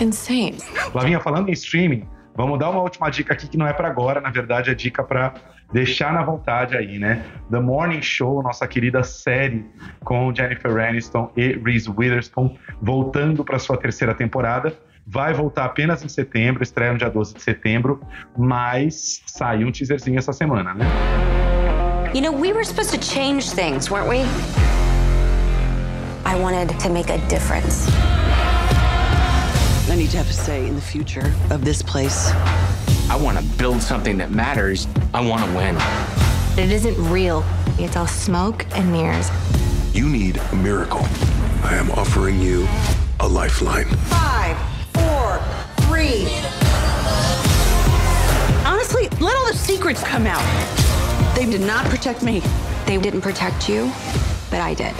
Insane. 0.00 0.56
Lavinha, 0.94 1.20
falando 1.20 1.50
em 1.50 1.52
streaming, 1.52 2.08
vamos 2.34 2.58
dar 2.58 2.70
uma 2.70 2.80
última 2.80 3.10
dica 3.10 3.34
aqui 3.34 3.46
que 3.46 3.58
não 3.58 3.66
é 3.66 3.74
para 3.74 3.88
agora, 3.88 4.22
na 4.22 4.30
verdade 4.30 4.70
é 4.70 4.74
dica 4.74 5.04
para 5.04 5.34
deixar 5.70 6.14
na 6.14 6.22
vontade 6.22 6.76
aí, 6.76 6.98
né? 6.98 7.24
The 7.50 7.60
Morning 7.60 8.00
Show, 8.00 8.42
nossa 8.42 8.66
querida 8.66 9.02
série 9.02 9.64
com 10.02 10.34
Jennifer 10.34 10.74
Aniston 10.78 11.30
e 11.36 11.52
Reese 11.62 11.90
Witherspoon, 11.90 12.56
voltando 12.80 13.44
para 13.44 13.58
sua 13.58 13.76
terceira 13.76 14.14
temporada. 14.14 14.74
Vai 15.06 15.34
voltar 15.34 15.66
apenas 15.66 16.02
em 16.02 16.08
setembro, 16.08 16.62
estreia 16.62 16.92
no 16.92 16.98
dia 16.98 17.10
12 17.10 17.34
de 17.34 17.42
setembro, 17.42 18.00
mas 18.36 19.20
saiu 19.26 19.68
um 19.68 19.72
teaserzinho 19.72 20.18
essa 20.18 20.32
semana, 20.32 20.72
né? 20.72 20.86
You 22.14 22.20
know, 22.20 22.30
we 22.30 22.52
were 22.52 22.62
supposed 22.62 22.90
to 22.90 23.00
change 23.00 23.48
things, 23.48 23.90
weren't 23.90 24.06
we? 24.06 24.18
I 26.26 26.38
wanted 26.38 26.78
to 26.80 26.90
make 26.90 27.08
a 27.08 27.16
difference. 27.26 27.88
I 29.88 29.94
need 29.96 30.10
to 30.10 30.18
have 30.18 30.28
a 30.28 30.32
say 30.34 30.66
in 30.66 30.74
the 30.74 30.82
future 30.82 31.32
of 31.48 31.64
this 31.64 31.80
place. 31.80 32.30
I 33.08 33.16
want 33.18 33.38
to 33.38 33.44
build 33.56 33.80
something 33.80 34.18
that 34.18 34.30
matters. 34.30 34.86
I 35.14 35.26
want 35.26 35.42
to 35.42 35.56
win. 35.56 35.74
It 36.62 36.70
isn't 36.70 37.02
real. 37.10 37.42
It's 37.78 37.96
all 37.96 38.06
smoke 38.06 38.66
and 38.76 38.92
mirrors. 38.92 39.30
You 39.94 40.06
need 40.06 40.36
a 40.36 40.56
miracle. 40.56 41.06
I 41.64 41.76
am 41.76 41.90
offering 41.92 42.38
you 42.42 42.68
a 43.20 43.26
lifeline. 43.26 43.86
Five, 43.86 44.58
four, 44.92 45.40
three. 45.86 46.26
Honestly, 48.66 49.08
let 49.18 49.34
all 49.34 49.46
the 49.46 49.56
secrets 49.56 50.02
come 50.02 50.26
out. 50.26 51.01
They 51.34 51.46
did 51.46 51.62
not 51.62 51.88
protect 51.88 52.22
me. 52.22 52.42
They 52.84 52.98
didn't 52.98 53.22
protect 53.22 53.66
you, 53.66 53.86
but 54.50 54.60
I 54.60 54.74
did. 54.74 54.94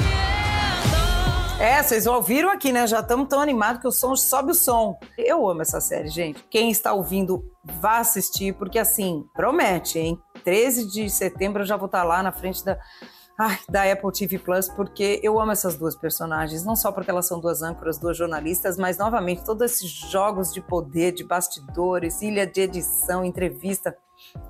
É, 1.60 1.82
vocês 1.82 2.06
ouviram 2.06 2.50
aqui, 2.50 2.72
né? 2.72 2.86
Já 2.86 3.00
estamos 3.00 3.28
tão 3.28 3.38
animados 3.38 3.82
que 3.82 3.86
o 3.86 3.92
som 3.92 4.16
sobe 4.16 4.52
o 4.52 4.54
som. 4.54 4.98
Eu 5.16 5.46
amo 5.46 5.60
essa 5.60 5.80
série, 5.80 6.08
gente. 6.08 6.42
Quem 6.50 6.70
está 6.70 6.94
ouvindo, 6.94 7.44
vá 7.62 7.98
assistir, 7.98 8.54
porque 8.54 8.78
assim, 8.78 9.24
promete, 9.34 9.98
hein? 9.98 10.18
13 10.42 10.90
de 10.90 11.10
setembro 11.10 11.62
eu 11.62 11.66
já 11.66 11.76
vou 11.76 11.86
estar 11.86 12.02
lá 12.02 12.22
na 12.22 12.32
frente 12.32 12.64
da, 12.64 12.78
ai, 13.38 13.58
da 13.68 13.92
Apple 13.92 14.10
TV 14.10 14.38
Plus, 14.38 14.68
porque 14.70 15.20
eu 15.22 15.38
amo 15.38 15.52
essas 15.52 15.76
duas 15.76 15.94
personagens, 15.94 16.64
não 16.64 16.74
só 16.74 16.90
porque 16.90 17.10
elas 17.10 17.26
são 17.26 17.38
duas 17.38 17.62
âncoras, 17.62 17.98
duas 17.98 18.16
jornalistas, 18.16 18.78
mas 18.78 18.96
novamente, 18.96 19.44
todos 19.44 19.70
esses 19.70 19.90
jogos 19.90 20.52
de 20.52 20.62
poder, 20.62 21.12
de 21.12 21.24
bastidores, 21.24 22.22
ilha 22.22 22.46
de 22.46 22.62
edição, 22.62 23.22
entrevista. 23.22 23.94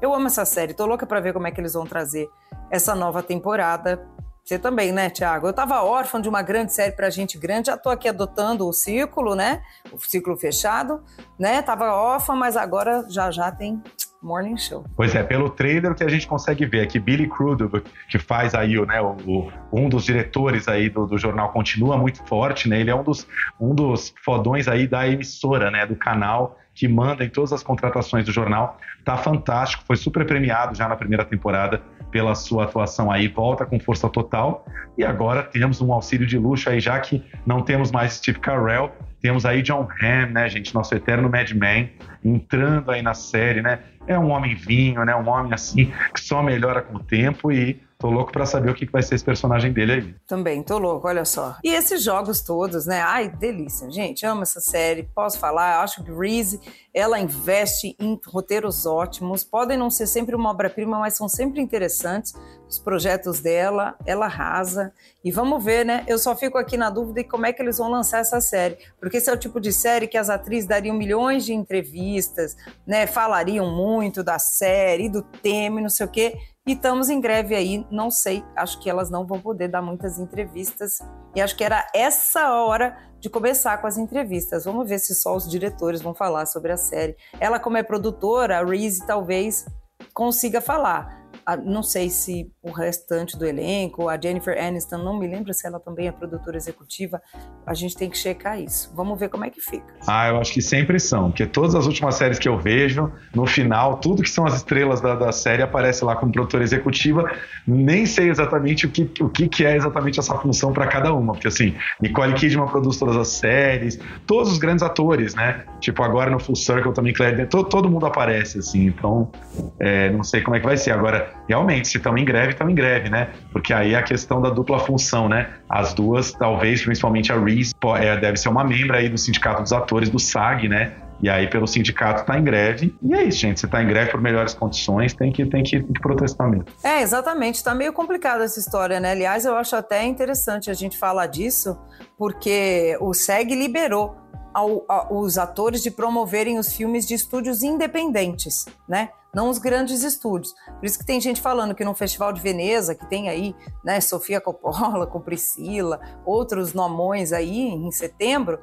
Eu 0.01 0.15
amo 0.15 0.27
essa 0.27 0.45
série, 0.45 0.75
tô 0.75 0.87
louca 0.87 1.07
para 1.07 1.21
ver 1.21 1.33
como 1.33 1.47
é 1.47 1.51
que 1.51 1.61
eles 1.61 1.75
vão 1.75 1.87
trazer 1.87 2.29
essa 2.71 2.95
nova 2.95 3.23
temporada. 3.23 4.07
Você 4.45 4.59
também, 4.59 4.91
né, 4.91 5.09
Tiago? 5.09 5.47
Eu 5.47 5.53
tava 5.53 5.83
órfã 5.83 6.21
de 6.21 6.29
uma 6.29 6.43
grande 6.43 6.73
série 6.73 6.93
pra 6.93 7.11
gente 7.11 7.39
grande, 7.39 7.69
já 7.69 7.77
tô 7.77 7.89
aqui 7.91 8.09
adotando 8.09 8.67
o 8.67 8.73
círculo, 8.73 9.37
né? 9.37 9.63
O 9.93 9.99
círculo 9.99 10.37
fechado, 10.37 11.01
né? 11.39 11.63
Tava 11.63 11.93
órfã, 11.93 12.35
mas 12.35 12.57
agora 12.57 13.05
já 13.09 13.31
já 13.31 13.53
tem 13.53 13.81
Morning 14.23 14.57
Show. 14.57 14.85
Pois 14.97 15.15
é, 15.15 15.23
pelo 15.23 15.51
trailer 15.51 15.95
que 15.95 16.05
a 16.05 16.09
gente 16.09 16.27
consegue 16.27 16.65
ver 16.65 16.83
aqui, 16.83 16.99
Billy 16.99 17.29
Crudup, 17.29 17.83
que 18.09 18.19
faz 18.19 18.55
aí 18.55 18.79
o, 18.79 18.87
né, 18.87 19.01
o, 19.01 19.17
o, 19.27 19.53
um 19.73 19.89
dos 19.89 20.05
diretores 20.05 20.69
aí 20.69 20.89
do, 20.89 21.07
do, 21.07 21.19
jornal, 21.19 21.53
continua 21.53 21.97
muito 21.97 22.25
forte, 22.25 22.69
né? 22.69 22.81
Ele 22.81 22.91
é 22.91 22.95
um 22.95 23.03
dos, 23.03 23.27
um 23.61 23.75
dos 23.75 24.15
fodões 24.25 24.69
aí 24.69 24.87
da 24.87 25.07
emissora, 25.09 25.71
né? 25.71 25.85
Do 25.87 25.97
canal 25.97 26.57
que 26.75 26.89
manda 26.89 27.25
em 27.25 27.29
todas 27.29 27.53
as 27.53 27.63
contratações 27.63 28.25
do 28.25 28.33
jornal. 28.33 28.79
Tá 29.05 29.17
fantástico, 29.17 29.85
foi 29.87 29.97
super 29.97 30.27
premiado 30.27 30.77
já 30.77 30.89
na 30.89 30.97
primeira 30.97 31.25
temporada 31.25 31.83
pela 32.11 32.35
sua 32.35 32.65
atuação 32.65 33.11
aí, 33.11 33.27
volta 33.29 33.65
com 33.65 33.81
força 33.81 34.09
total. 34.09 34.67
E 34.97 35.05
agora 35.05 35.43
temos 35.43 35.81
um 35.81 35.93
auxílio 35.93 36.27
de 36.27 36.39
luxo 36.39 36.69
aí, 36.69 36.81
já 36.81 36.99
que 37.01 37.25
não 37.47 37.63
temos 37.63 37.91
mais 37.91 38.15
Steve 38.15 38.39
Carell, 38.39 38.93
temos 39.23 39.47
aí 39.47 39.63
John 39.63 39.89
Hamm, 40.03 40.33
né, 40.33 40.49
gente, 40.49 40.75
nosso 40.75 40.95
eterno 40.95 41.31
Mad 41.31 41.51
Men, 41.53 41.93
entrando 42.25 42.91
aí 42.91 43.03
na 43.03 43.15
série, 43.15 43.63
né? 43.63 43.79
É 44.07 44.19
um 44.19 44.31
homem 44.31 44.55
vinho, 44.57 45.05
né? 45.05 45.15
Um 45.15 45.29
homem 45.29 45.55
assim 45.55 45.93
que 46.13 46.21
só 46.21 46.43
melhora 46.43 46.83
com 46.83 46.97
o 46.97 46.99
tempo 46.99 47.53
e 47.53 47.81
Tô 48.03 48.11
louco 48.11 48.33
para 48.33 48.45
saber 48.45 48.69
o 48.69 48.75
que 48.75 48.85
vai 48.85 49.01
ser 49.01 49.15
esse 49.15 49.25
personagem 49.25 49.73
dele 49.73 49.93
aí. 49.93 50.15
Também, 50.27 50.61
tô 50.61 50.77
louco, 50.77 51.07
olha 51.07 51.25
só. 51.25 51.55
E 51.63 51.73
esses 51.73 52.03
jogos 52.03 52.43
todos, 52.43 52.85
né? 52.85 53.01
Ai, 53.01 53.29
delícia, 53.29 53.89
gente. 53.89 54.27
Amo 54.27 54.43
essa 54.43 54.61
série. 54.61 55.05
Posso 55.15 55.39
falar? 55.39 55.81
Acho 55.81 56.03
que 56.03 56.11
Reese, 56.11 56.61
ela 56.93 57.21
investe 57.21 57.95
em 58.01 58.19
roteiros 58.27 58.87
ótimos. 58.87 59.45
Podem 59.45 59.79
não 59.79 59.89
ser 59.89 60.09
sempre 60.09 60.35
uma 60.35 60.51
obra-prima, 60.51 60.99
mas 60.99 61.15
são 61.15 61.29
sempre 61.29 61.61
interessantes. 61.61 62.35
Os 62.69 62.81
projetos 62.81 63.39
dela, 63.39 63.95
ela 64.05 64.27
arrasa. 64.27 64.93
E 65.25 65.31
vamos 65.31 65.63
ver, 65.63 65.85
né? 65.85 66.05
Eu 66.09 66.19
só 66.19 66.35
fico 66.35 66.59
aqui 66.59 66.77
na 66.77 66.91
dúvida 66.91 67.23
de 67.23 67.29
como 67.29 67.47
é 67.47 67.53
que 67.53 67.63
eles 67.63 67.79
vão 67.79 67.89
lançar 67.89 68.19
essa 68.19 68.41
série. 68.41 68.79
Porque 68.99 69.19
esse 69.19 69.31
é 69.31 69.33
o 69.33 69.37
tipo 69.37 69.61
de 69.61 69.73
série 69.73 70.09
que 70.09 70.19
as 70.19 70.29
atrizes 70.29 70.67
dariam 70.67 70.97
milhões 70.97 71.45
de 71.45 71.53
entrevistas, 71.53 72.57
né? 72.85 73.07
Falariam 73.07 73.71
muito 73.71 74.25
da 74.25 74.41
série, 74.41 75.09
do 75.09 75.23
tema 75.23 75.79
e 75.79 75.83
não 75.83 75.91
sei 75.91 76.07
o 76.07 76.11
quê. 76.11 76.37
E 76.65 76.75
estamos 76.75 77.11
em 77.11 77.21
greve 77.21 77.57
aí, 77.57 77.85
não 77.91 78.09
sei, 78.09 78.45
acho 78.57 78.79
que 78.79 78.89
elas 78.89 79.11
não 79.11 79.27
vão 79.27 79.41
poder 79.41 79.67
dar 79.67 79.83
muitas 79.83 80.21
entrevistas. 80.21 81.01
E 81.35 81.41
acho 81.41 81.57
que 81.57 81.65
era 81.65 81.89
essa 81.93 82.53
hora 82.55 82.97
de 83.19 83.29
começar 83.29 83.79
com 83.79 83.89
as 83.89 83.99
entrevistas. 83.99 84.65
Vamos 84.65 84.89
ver 84.89 85.01
se 85.01 85.13
só 85.13 85.35
os 85.35 85.51
diretores 85.51 86.01
vão 86.01 86.15
falar 86.15 86.47
sobre 86.47 86.71
a 86.71 86.77
série. 86.77 87.17
Ela, 87.41 87.59
como 87.59 87.79
é 87.79 87.83
produtora, 87.83 88.61
a 88.61 88.65
Reese 88.65 89.05
talvez 89.05 89.67
consiga 90.15 90.61
falar 90.61 91.22
não 91.65 91.83
sei 91.83 92.09
se 92.11 92.51
o 92.63 92.71
restante 92.71 93.37
do 93.37 93.45
elenco, 93.45 94.09
a 94.09 94.21
Jennifer 94.21 94.57
Aniston, 94.59 94.99
não 94.99 95.19
me 95.19 95.27
lembro 95.27 95.53
se 95.53 95.67
ela 95.67 95.81
também 95.81 96.09
é 96.09 96.13
produtora 96.13 96.57
executiva. 96.57 97.21
A 97.67 97.75
gente 97.75 97.97
tem 97.97 98.09
que 98.09 98.17
checar 98.17 98.61
isso. 98.61 98.93
Vamos 98.95 99.19
ver 99.19 99.29
como 99.29 99.45
é 99.45 99.51
que 99.51 99.61
fica. 99.61 99.95
Ah, 100.07 100.29
eu 100.29 100.39
acho 100.39 100.53
que 100.53 100.63
sempre 100.63 100.99
são, 101.01 101.31
porque 101.31 101.47
todas 101.47 101.75
as 101.75 101.87
últimas 101.87 102.15
séries 102.15 102.39
que 102.39 102.49
eu 102.49 102.59
vejo, 102.59 103.13
no 103.35 103.47
final, 103.47 103.99
tudo 103.99 104.23
que 104.23 104.31
são 104.31 104.47
as 104.47 104.55
estrelas 104.55 105.01
da, 105.01 105.15
da 105.15 105.33
série 105.33 105.63
aparece 105.63 106.05
lá 106.05 106.17
como 106.17 106.33
produtora 106.33 106.63
executiva. 106.63 107.31
Nem 107.67 108.07
sei 108.07 108.31
exatamente 108.31 108.87
o 108.87 108.91
que, 108.91 109.11
o 109.21 109.29
que, 109.29 109.49
que 109.49 109.65
é 109.65 109.77
exatamente 109.77 110.19
essa 110.19 110.35
função 110.37 110.73
para 110.73 110.87
cada 110.87 111.13
uma, 111.13 111.33
porque 111.33 111.49
assim, 111.49 111.75
Nicole 112.01 112.35
Kidman 112.35 112.67
produz 112.67 112.99
todas 112.99 113.17
as 113.17 113.29
séries, 113.29 113.99
todos 114.27 114.53
os 114.53 114.59
grandes 114.59 114.83
atores, 114.83 115.35
né? 115.35 115.65
Tipo, 115.81 116.03
agora 116.03 116.31
no 116.31 116.39
Full 116.39 116.57
Circle 116.57 116.93
também, 116.93 117.13
Claire, 117.13 117.47
todo, 117.47 117.69
todo 117.69 117.89
mundo 117.89 118.07
aparece, 118.07 118.59
assim, 118.59 118.87
então 118.87 119.31
é, 119.79 120.11
não 120.11 120.23
sei 120.23 120.41
como 120.41 120.57
é 120.57 120.61
que 120.61 120.67
vai 120.67 120.77
ser. 120.77 120.93
Agora, 120.93 121.32
realmente, 121.49 121.89
se 121.89 121.97
estão 121.97 122.17
em 122.17 122.25
greve, 122.25 122.53
estão 122.53 122.69
em 122.69 122.75
greve, 122.75 123.09
né? 123.09 123.31
Porque 123.53 123.73
aí 123.73 123.95
é 123.95 123.99
a 123.99 124.03
questão 124.03 124.41
da 124.41 124.51
dupla 124.51 124.79
função, 124.79 125.29
né? 125.29 125.51
As 125.69 125.95
duas, 125.95 126.33
talvez, 126.33 126.83
principalmente 126.83 127.33
a 127.33 127.39
Reese, 127.39 127.73
é, 127.99 128.17
deve 128.17 128.37
ser 128.37 128.49
uma 128.49 128.65
membro 128.65 128.97
aí 128.97 129.09
do 129.09 129.19
Sindicato 129.19 129.63
dos 129.63 129.73
Atores, 129.73 130.09
do 130.09 130.19
SAG, 130.19 130.69
né? 130.69 130.93
E 131.23 131.31
aí, 131.31 131.49
pelo 131.49 131.69
sindicato, 131.69 132.23
está 132.23 132.37
em 132.37 132.43
greve. 132.43 132.97
E 133.01 133.15
é 133.15 133.23
isso, 133.23 133.39
gente. 133.39 133.61
Você 133.61 133.67
está 133.67 133.81
em 133.81 133.87
greve 133.87 134.11
por 134.11 134.21
melhores 134.21 134.55
condições, 134.55 135.15
tem 135.15 135.31
que, 135.31 135.47
tem 135.47 135.63
que, 135.63 135.79
tem 135.79 135.93
que 135.93 136.01
protestar 136.01 136.51
mesmo. 136.51 136.65
É, 136.83 137.01
exatamente. 137.01 137.57
Está 137.57 137.73
meio 137.77 137.93
complicada 137.93 138.43
essa 138.43 138.59
história, 138.59 138.99
né? 138.99 139.13
Aliás, 139.13 139.45
eu 139.45 139.55
acho 139.55 139.77
até 139.77 140.05
interessante 140.05 140.69
a 140.69 140.75
gente 140.75 140.99
falar 140.99 141.29
disso, 141.29 141.79
porque 142.19 142.97
o 143.01 143.15
SEG 143.15 143.55
liberou 143.55 144.17
ao, 144.53 144.85
ao, 144.89 145.17
os 145.17 145.39
atores 145.39 145.83
de 145.83 145.91
promoverem 145.91 146.59
os 146.59 146.73
filmes 146.73 147.07
de 147.07 147.15
estúdios 147.15 147.63
independentes, 147.63 148.67
né? 148.89 149.11
Não 149.35 149.49
os 149.49 149.59
grandes 149.59 150.03
estúdios. 150.03 150.55
Por 150.79 150.85
isso 150.85 150.99
que 150.99 151.07
tem 151.07 151.21
gente 151.21 151.41
falando 151.41 151.75
que 151.75 151.85
no 151.85 151.95
Festival 151.95 152.33
de 152.33 152.41
Veneza, 152.43 152.95
que 152.95 153.07
tem 153.07 153.31
aí, 153.31 153.57
né, 153.83 153.99
Sofia 154.01 154.41
Coppola 154.41 155.07
com 155.09 155.21
Priscila, 155.21 156.01
outros 156.27 156.75
nomões 156.75 157.33
aí 157.33 157.61
em 157.61 157.91
setembro, 157.91 158.61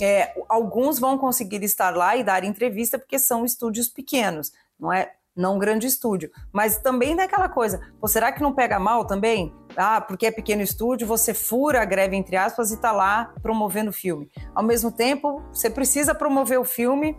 é, 0.00 0.34
alguns 0.48 0.98
vão 0.98 1.16
conseguir 1.16 1.62
estar 1.64 1.96
lá 1.96 2.16
e 2.16 2.24
dar 2.24 2.44
entrevista 2.44 2.98
porque 2.98 3.18
são 3.18 3.44
estúdios 3.44 3.88
pequenos, 3.88 4.52
não 4.78 4.92
é? 4.92 5.12
Não 5.34 5.58
grande 5.58 5.86
estúdio. 5.86 6.30
Mas 6.52 6.78
também 6.78 7.16
tem 7.16 7.24
aquela 7.24 7.48
coisa, 7.48 7.80
pô, 7.98 8.06
será 8.06 8.30
que 8.30 8.42
não 8.42 8.52
pega 8.52 8.78
mal 8.78 9.06
também? 9.06 9.54
Ah, 9.76 10.00
porque 10.00 10.26
é 10.26 10.30
pequeno 10.30 10.62
estúdio, 10.62 11.06
você 11.06 11.32
fura 11.32 11.82
a 11.82 11.84
greve, 11.84 12.16
entre 12.16 12.36
aspas, 12.36 12.70
e 12.70 12.74
está 12.74 12.92
lá 12.92 13.32
promovendo 13.42 13.90
o 13.90 13.92
filme. 13.92 14.30
Ao 14.54 14.62
mesmo 14.62 14.90
tempo, 14.90 15.42
você 15.52 15.70
precisa 15.70 16.14
promover 16.14 16.58
o 16.58 16.64
filme 16.64 17.16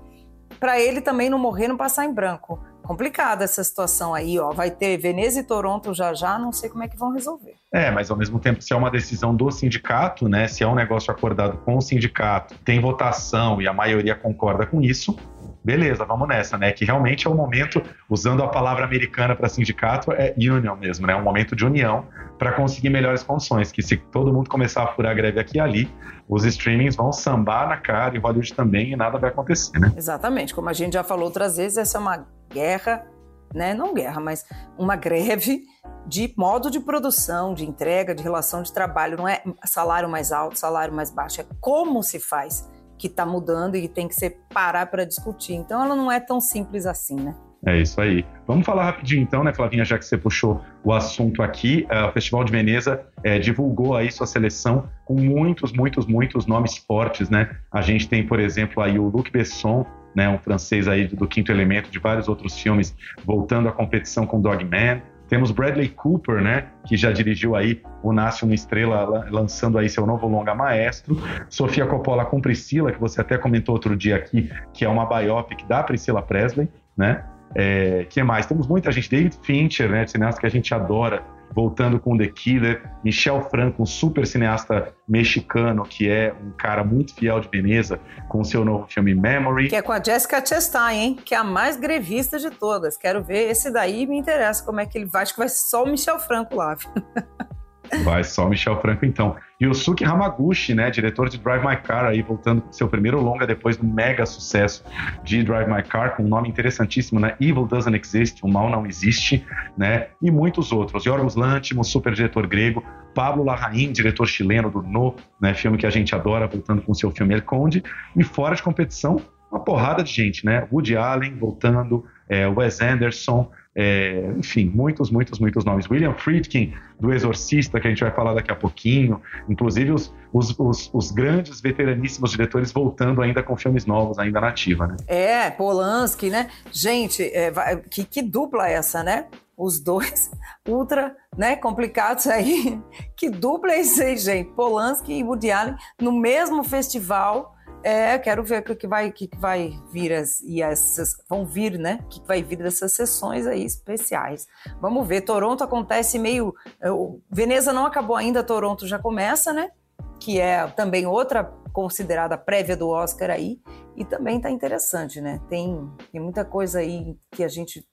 para 0.59 0.79
ele 0.79 1.01
também 1.01 1.29
não 1.29 1.39
morrer, 1.39 1.67
não 1.67 1.77
passar 1.77 2.05
em 2.05 2.13
branco 2.13 2.59
complicada 2.83 3.43
essa 3.43 3.63
situação 3.63 4.13
aí, 4.13 4.37
ó. 4.37 4.51
Vai 4.51 4.69
ter 4.69 4.97
Veneza 4.97 5.39
e 5.39 5.43
Toronto 5.43 5.93
já 5.93 6.13
já, 6.13 6.37
não 6.37 6.51
sei 6.51 6.69
como 6.69 6.83
é 6.83 6.87
que 6.87 6.97
vão 6.97 7.13
resolver. 7.13 7.53
É, 7.73 7.89
mas 7.89 8.11
ao 8.11 8.17
mesmo 8.17 8.39
tempo, 8.39 8.61
se 8.61 8.73
é 8.73 8.75
uma 8.75 8.91
decisão 8.91 9.33
do 9.35 9.49
sindicato, 9.49 10.27
né? 10.27 10.47
Se 10.47 10.63
é 10.63 10.67
um 10.67 10.75
negócio 10.75 11.11
acordado 11.11 11.57
com 11.59 11.77
o 11.77 11.81
sindicato, 11.81 12.55
tem 12.65 12.81
votação 12.81 13.61
e 13.61 13.67
a 13.67 13.73
maioria 13.73 14.15
concorda 14.15 14.65
com 14.65 14.81
isso, 14.81 15.15
beleza, 15.63 16.03
vamos 16.05 16.27
nessa, 16.27 16.57
né? 16.57 16.71
Que 16.71 16.85
realmente 16.85 17.27
é 17.27 17.29
o 17.29 17.33
um 17.33 17.37
momento, 17.37 17.81
usando 18.09 18.43
a 18.43 18.47
palavra 18.47 18.83
americana 18.83 19.35
para 19.35 19.47
sindicato, 19.47 20.11
é 20.11 20.33
union 20.37 20.75
mesmo, 20.75 21.05
né? 21.05 21.15
Um 21.15 21.23
momento 21.23 21.55
de 21.55 21.65
união 21.65 22.05
para 22.37 22.51
conseguir 22.53 22.89
melhores 22.89 23.23
condições. 23.23 23.71
Que 23.71 23.81
se 23.81 23.97
todo 23.97 24.33
mundo 24.33 24.49
começar 24.49 24.83
a 24.83 24.87
furar 24.87 25.11
a 25.11 25.15
greve 25.15 25.39
aqui 25.39 25.57
e 25.57 25.59
ali, 25.59 25.93
os 26.27 26.45
streamings 26.45 26.95
vão 26.95 27.11
sambar 27.11 27.67
na 27.67 27.77
cara 27.77 28.15
e 28.15 28.19
Hollywood 28.19 28.53
também 28.53 28.91
e 28.91 28.95
nada 28.95 29.17
vai 29.17 29.29
acontecer, 29.29 29.77
né? 29.79 29.91
Exatamente, 29.95 30.53
como 30.53 30.69
a 30.69 30.73
gente 30.73 30.93
já 30.93 31.03
falou 31.03 31.25
outras 31.25 31.57
vezes, 31.57 31.77
essa 31.77 31.97
é 31.97 32.01
uma 32.01 32.25
guerra, 32.51 33.05
né? 33.53 33.73
Não 33.73 33.93
guerra, 33.93 34.19
mas 34.19 34.45
uma 34.77 34.95
greve 34.95 35.63
de 36.07 36.33
modo 36.35 36.71
de 36.71 36.79
produção, 36.79 37.53
de 37.53 37.65
entrega, 37.65 38.15
de 38.15 38.23
relação 38.23 38.63
de 38.63 38.73
trabalho. 38.73 39.17
Não 39.17 39.27
é 39.27 39.43
salário 39.65 40.09
mais 40.09 40.31
alto, 40.31 40.57
salário 40.57 40.93
mais 40.93 41.11
baixo, 41.11 41.41
é 41.41 41.45
como 41.59 42.01
se 42.01 42.19
faz 42.19 42.67
que 43.01 43.07
está 43.07 43.25
mudando 43.25 43.75
e 43.75 43.87
tem 43.87 44.07
que 44.07 44.13
ser 44.13 44.37
parar 44.53 44.85
para 44.85 45.03
discutir. 45.03 45.53
Então 45.53 45.83
ela 45.83 45.95
não 45.95 46.11
é 46.11 46.19
tão 46.19 46.39
simples 46.39 46.85
assim, 46.85 47.15
né? 47.15 47.35
É 47.65 47.79
isso 47.79 47.99
aí. 47.99 48.23
Vamos 48.47 48.65
falar 48.65 48.85
rapidinho 48.85 49.21
então, 49.21 49.43
né, 49.43 49.53
Flavinha, 49.53 49.83
já 49.83 49.97
que 49.97 50.05
você 50.05 50.17
puxou 50.17 50.61
o 50.83 50.93
assunto 50.93 51.41
aqui. 51.41 51.87
Uh, 51.91 52.09
o 52.09 52.11
Festival 52.11 52.43
de 52.43 52.51
Veneza 52.51 53.03
é, 53.23 53.39
divulgou 53.39 53.95
aí 53.95 54.11
sua 54.11 54.27
seleção 54.27 54.87
com 55.05 55.15
muitos, 55.15 55.71
muitos, 55.71 56.05
muitos 56.05 56.45
nomes 56.45 56.77
fortes, 56.77 57.29
né? 57.29 57.49
A 57.71 57.81
gente 57.81 58.07
tem, 58.07 58.25
por 58.25 58.39
exemplo, 58.39 58.81
aí 58.81 58.97
o 58.97 59.07
Luc 59.07 59.31
Besson, 59.31 59.85
né, 60.15 60.27
um 60.29 60.37
francês 60.37 60.87
aí 60.87 61.07
do 61.07 61.27
Quinto 61.27 61.51
Elemento, 61.51 61.89
de 61.89 61.99
vários 61.99 62.27
outros 62.27 62.59
filmes, 62.59 62.95
voltando 63.23 63.69
à 63.69 63.71
competição 63.71 64.25
com 64.25 64.41
Dogman. 64.41 65.01
Temos 65.31 65.49
Bradley 65.49 65.87
Cooper, 65.87 66.41
né, 66.41 66.65
que 66.85 66.97
já 66.97 67.09
dirigiu 67.09 67.55
aí 67.55 67.81
o 68.03 68.11
Nasce 68.11 68.43
uma 68.43 68.53
Estrela, 68.53 69.25
lançando 69.31 69.77
aí 69.77 69.87
seu 69.87 70.05
novo 70.05 70.27
longa 70.27 70.53
maestro. 70.53 71.17
Sofia 71.47 71.85
Coppola 71.85 72.25
com 72.25 72.41
Priscila, 72.41 72.91
que 72.91 72.99
você 72.99 73.21
até 73.21 73.37
comentou 73.37 73.73
outro 73.73 73.95
dia 73.95 74.17
aqui, 74.17 74.51
que 74.73 74.83
é 74.83 74.89
uma 74.89 75.05
biopic 75.05 75.65
da 75.65 75.81
Priscila 75.83 76.21
Presley, 76.21 76.67
né? 76.97 77.23
É, 77.55 78.05
que 78.09 78.21
mais? 78.21 78.45
Temos 78.45 78.67
muita 78.67 78.91
gente, 78.91 79.09
David 79.09 79.37
Fincher, 79.41 79.89
né, 79.89 80.05
cineasta 80.05 80.41
que 80.41 80.47
a 80.47 80.49
gente 80.49 80.73
adora, 80.73 81.23
voltando 81.53 81.99
com 81.99 82.17
The 82.17 82.27
Killer, 82.27 82.83
Michel 83.03 83.41
Franco, 83.49 83.83
um 83.83 83.85
super 83.85 84.25
cineasta 84.25 84.93
mexicano, 85.07 85.83
que 85.83 86.09
é 86.09 86.33
um 86.33 86.51
cara 86.51 86.83
muito 86.83 87.13
fiel 87.13 87.39
de 87.39 87.49
Veneza, 87.49 87.99
com 88.29 88.43
seu 88.43 88.63
novo 88.63 88.87
filme 88.87 89.13
Memory. 89.13 89.69
Que 89.69 89.75
é 89.75 89.81
com 89.81 89.91
a 89.91 90.01
Jessica 90.01 90.43
Chastain, 90.45 90.95
hein? 90.95 91.19
Que 91.23 91.35
é 91.35 91.37
a 91.37 91.43
mais 91.43 91.77
grevista 91.77 92.39
de 92.39 92.49
todas. 92.49 92.97
Quero 92.97 93.23
ver 93.23 93.49
esse 93.49 93.71
daí, 93.71 94.05
me 94.07 94.17
interessa 94.17 94.63
como 94.63 94.79
é 94.79 94.85
que 94.85 94.97
ele 94.97 95.05
vai. 95.05 95.23
Acho 95.23 95.33
que 95.33 95.39
vai 95.39 95.49
só 95.49 95.83
o 95.83 95.87
Michel 95.87 96.19
Franco 96.19 96.55
lá. 96.55 96.75
Vai 98.03 98.23
só 98.23 98.47
Michel 98.47 98.79
Franco, 98.81 99.05
então. 99.05 99.35
Yusuke 99.61 100.03
Hamaguchi, 100.03 100.73
né, 100.73 100.89
diretor 100.89 101.29
de 101.29 101.37
Drive 101.37 101.63
My 101.63 101.77
Car, 101.77 102.05
aí 102.05 102.21
voltando 102.21 102.61
com 102.61 102.71
seu 102.71 102.87
primeiro 102.87 103.21
longa 103.21 103.45
depois 103.45 103.77
do 103.77 103.85
mega 103.85 104.25
sucesso 104.25 104.83
de 105.23 105.43
Drive 105.43 105.69
My 105.69 105.83
Car, 105.83 106.15
com 106.15 106.23
um 106.23 106.27
nome 106.27 106.49
interessantíssimo, 106.49 107.19
né, 107.19 107.35
Evil 107.39 107.67
Doesn't 107.67 107.95
Exist, 107.95 108.39
o 108.43 108.47
mal 108.47 108.69
não 108.69 108.87
existe, 108.87 109.45
né, 109.77 110.07
e 110.21 110.31
muitos 110.31 110.71
outros. 110.71 111.05
Yorgos 111.05 111.35
Lanthimos, 111.35 111.89
super 111.89 112.13
diretor 112.13 112.47
grego, 112.47 112.83
Pablo 113.13 113.43
Larraín, 113.43 113.91
diretor 113.91 114.25
chileno 114.25 114.71
do 114.71 114.81
No, 114.81 115.15
né, 115.39 115.53
filme 115.53 115.77
que 115.77 115.85
a 115.85 115.91
gente 115.91 116.15
adora, 116.15 116.47
voltando 116.47 116.81
com 116.81 116.93
seu 116.93 117.11
filme 117.11 117.35
El 117.35 117.43
Conde, 117.43 117.83
e 118.15 118.23
fora 118.23 118.55
de 118.55 118.63
competição, 118.63 119.21
uma 119.51 119.59
porrada 119.59 120.01
de 120.01 120.11
gente, 120.11 120.43
né, 120.43 120.65
Woody 120.71 120.95
Allen 120.97 121.35
voltando, 121.35 122.05
é, 122.27 122.47
Wes 122.47 122.81
Anderson, 122.81 123.51
é, 123.73 124.33
enfim, 124.37 124.65
muitos, 124.65 125.09
muitos, 125.09 125.39
muitos 125.39 125.63
nomes. 125.63 125.89
William 125.89 126.13
Friedkin, 126.13 126.73
do 126.99 127.13
Exorcista, 127.13 127.79
que 127.79 127.87
a 127.87 127.89
gente 127.89 128.03
vai 128.03 128.11
falar 128.11 128.33
daqui 128.33 128.51
a 128.51 128.55
pouquinho. 128.55 129.21
Inclusive, 129.47 129.91
os, 129.91 130.13
os, 130.33 130.57
os, 130.59 130.89
os 130.93 131.11
grandes, 131.11 131.61
veteraníssimos 131.61 132.31
diretores 132.31 132.71
voltando 132.71 133.21
ainda 133.21 133.41
com 133.41 133.55
filmes 133.55 133.85
novos, 133.85 134.19
ainda 134.19 134.41
na 134.41 134.49
ativa, 134.49 134.87
né? 134.87 134.97
É, 135.07 135.49
Polanski, 135.49 136.29
né? 136.29 136.49
Gente, 136.71 137.23
é, 137.23 137.51
que, 137.89 138.03
que 138.03 138.21
dupla 138.21 138.67
é 138.67 138.73
essa, 138.73 139.03
né? 139.03 139.27
Os 139.57 139.79
dois 139.79 140.29
ultra 140.67 141.15
né, 141.37 141.55
complicados 141.55 142.27
aí. 142.27 142.79
Que 143.15 143.29
dupla 143.29 143.73
é 143.73 143.81
isso 143.81 144.01
aí, 144.01 144.17
gente? 144.17 144.49
Polanski 144.53 145.13
e 145.13 145.23
Woody 145.23 145.51
Allen 145.51 145.75
no 146.01 146.11
mesmo 146.11 146.63
festival 146.63 147.55
é, 147.83 148.17
quero 148.19 148.43
ver 148.43 148.61
o 148.61 148.75
que 148.75 148.87
vai, 148.87 149.11
que 149.11 149.29
vai 149.37 149.73
vir 149.91 150.13
as, 150.13 150.39
e 150.41 150.61
essas 150.61 151.15
vão 151.29 151.45
vir, 151.45 151.77
né? 151.77 151.99
O 152.03 152.07
que 152.07 152.27
vai 152.27 152.43
vir 152.43 152.57
dessas 152.57 152.93
sessões 152.93 153.47
aí 153.47 153.63
especiais. 153.65 154.47
Vamos 154.79 155.07
ver. 155.07 155.21
Toronto 155.21 155.63
acontece 155.63 156.19
meio. 156.19 156.53
É, 156.81 156.91
o 156.91 157.19
Veneza 157.29 157.73
não 157.73 157.85
acabou 157.85 158.15
ainda, 158.15 158.43
Toronto 158.43 158.87
já 158.87 158.99
começa, 158.99 159.51
né? 159.51 159.71
Que 160.19 160.39
é 160.39 160.67
também 160.67 161.05
outra 161.05 161.43
considerada 161.73 162.37
prévia 162.37 162.77
do 162.77 162.89
Oscar 162.89 163.29
aí. 163.29 163.59
E 163.95 164.05
também 164.05 164.39
tá 164.39 164.49
interessante, 164.49 165.19
né? 165.19 165.41
Tem, 165.49 165.89
tem 166.11 166.21
muita 166.21 166.45
coisa 166.45 166.79
aí 166.79 167.17
que 167.31 167.43
a 167.43 167.47
gente 167.47 167.85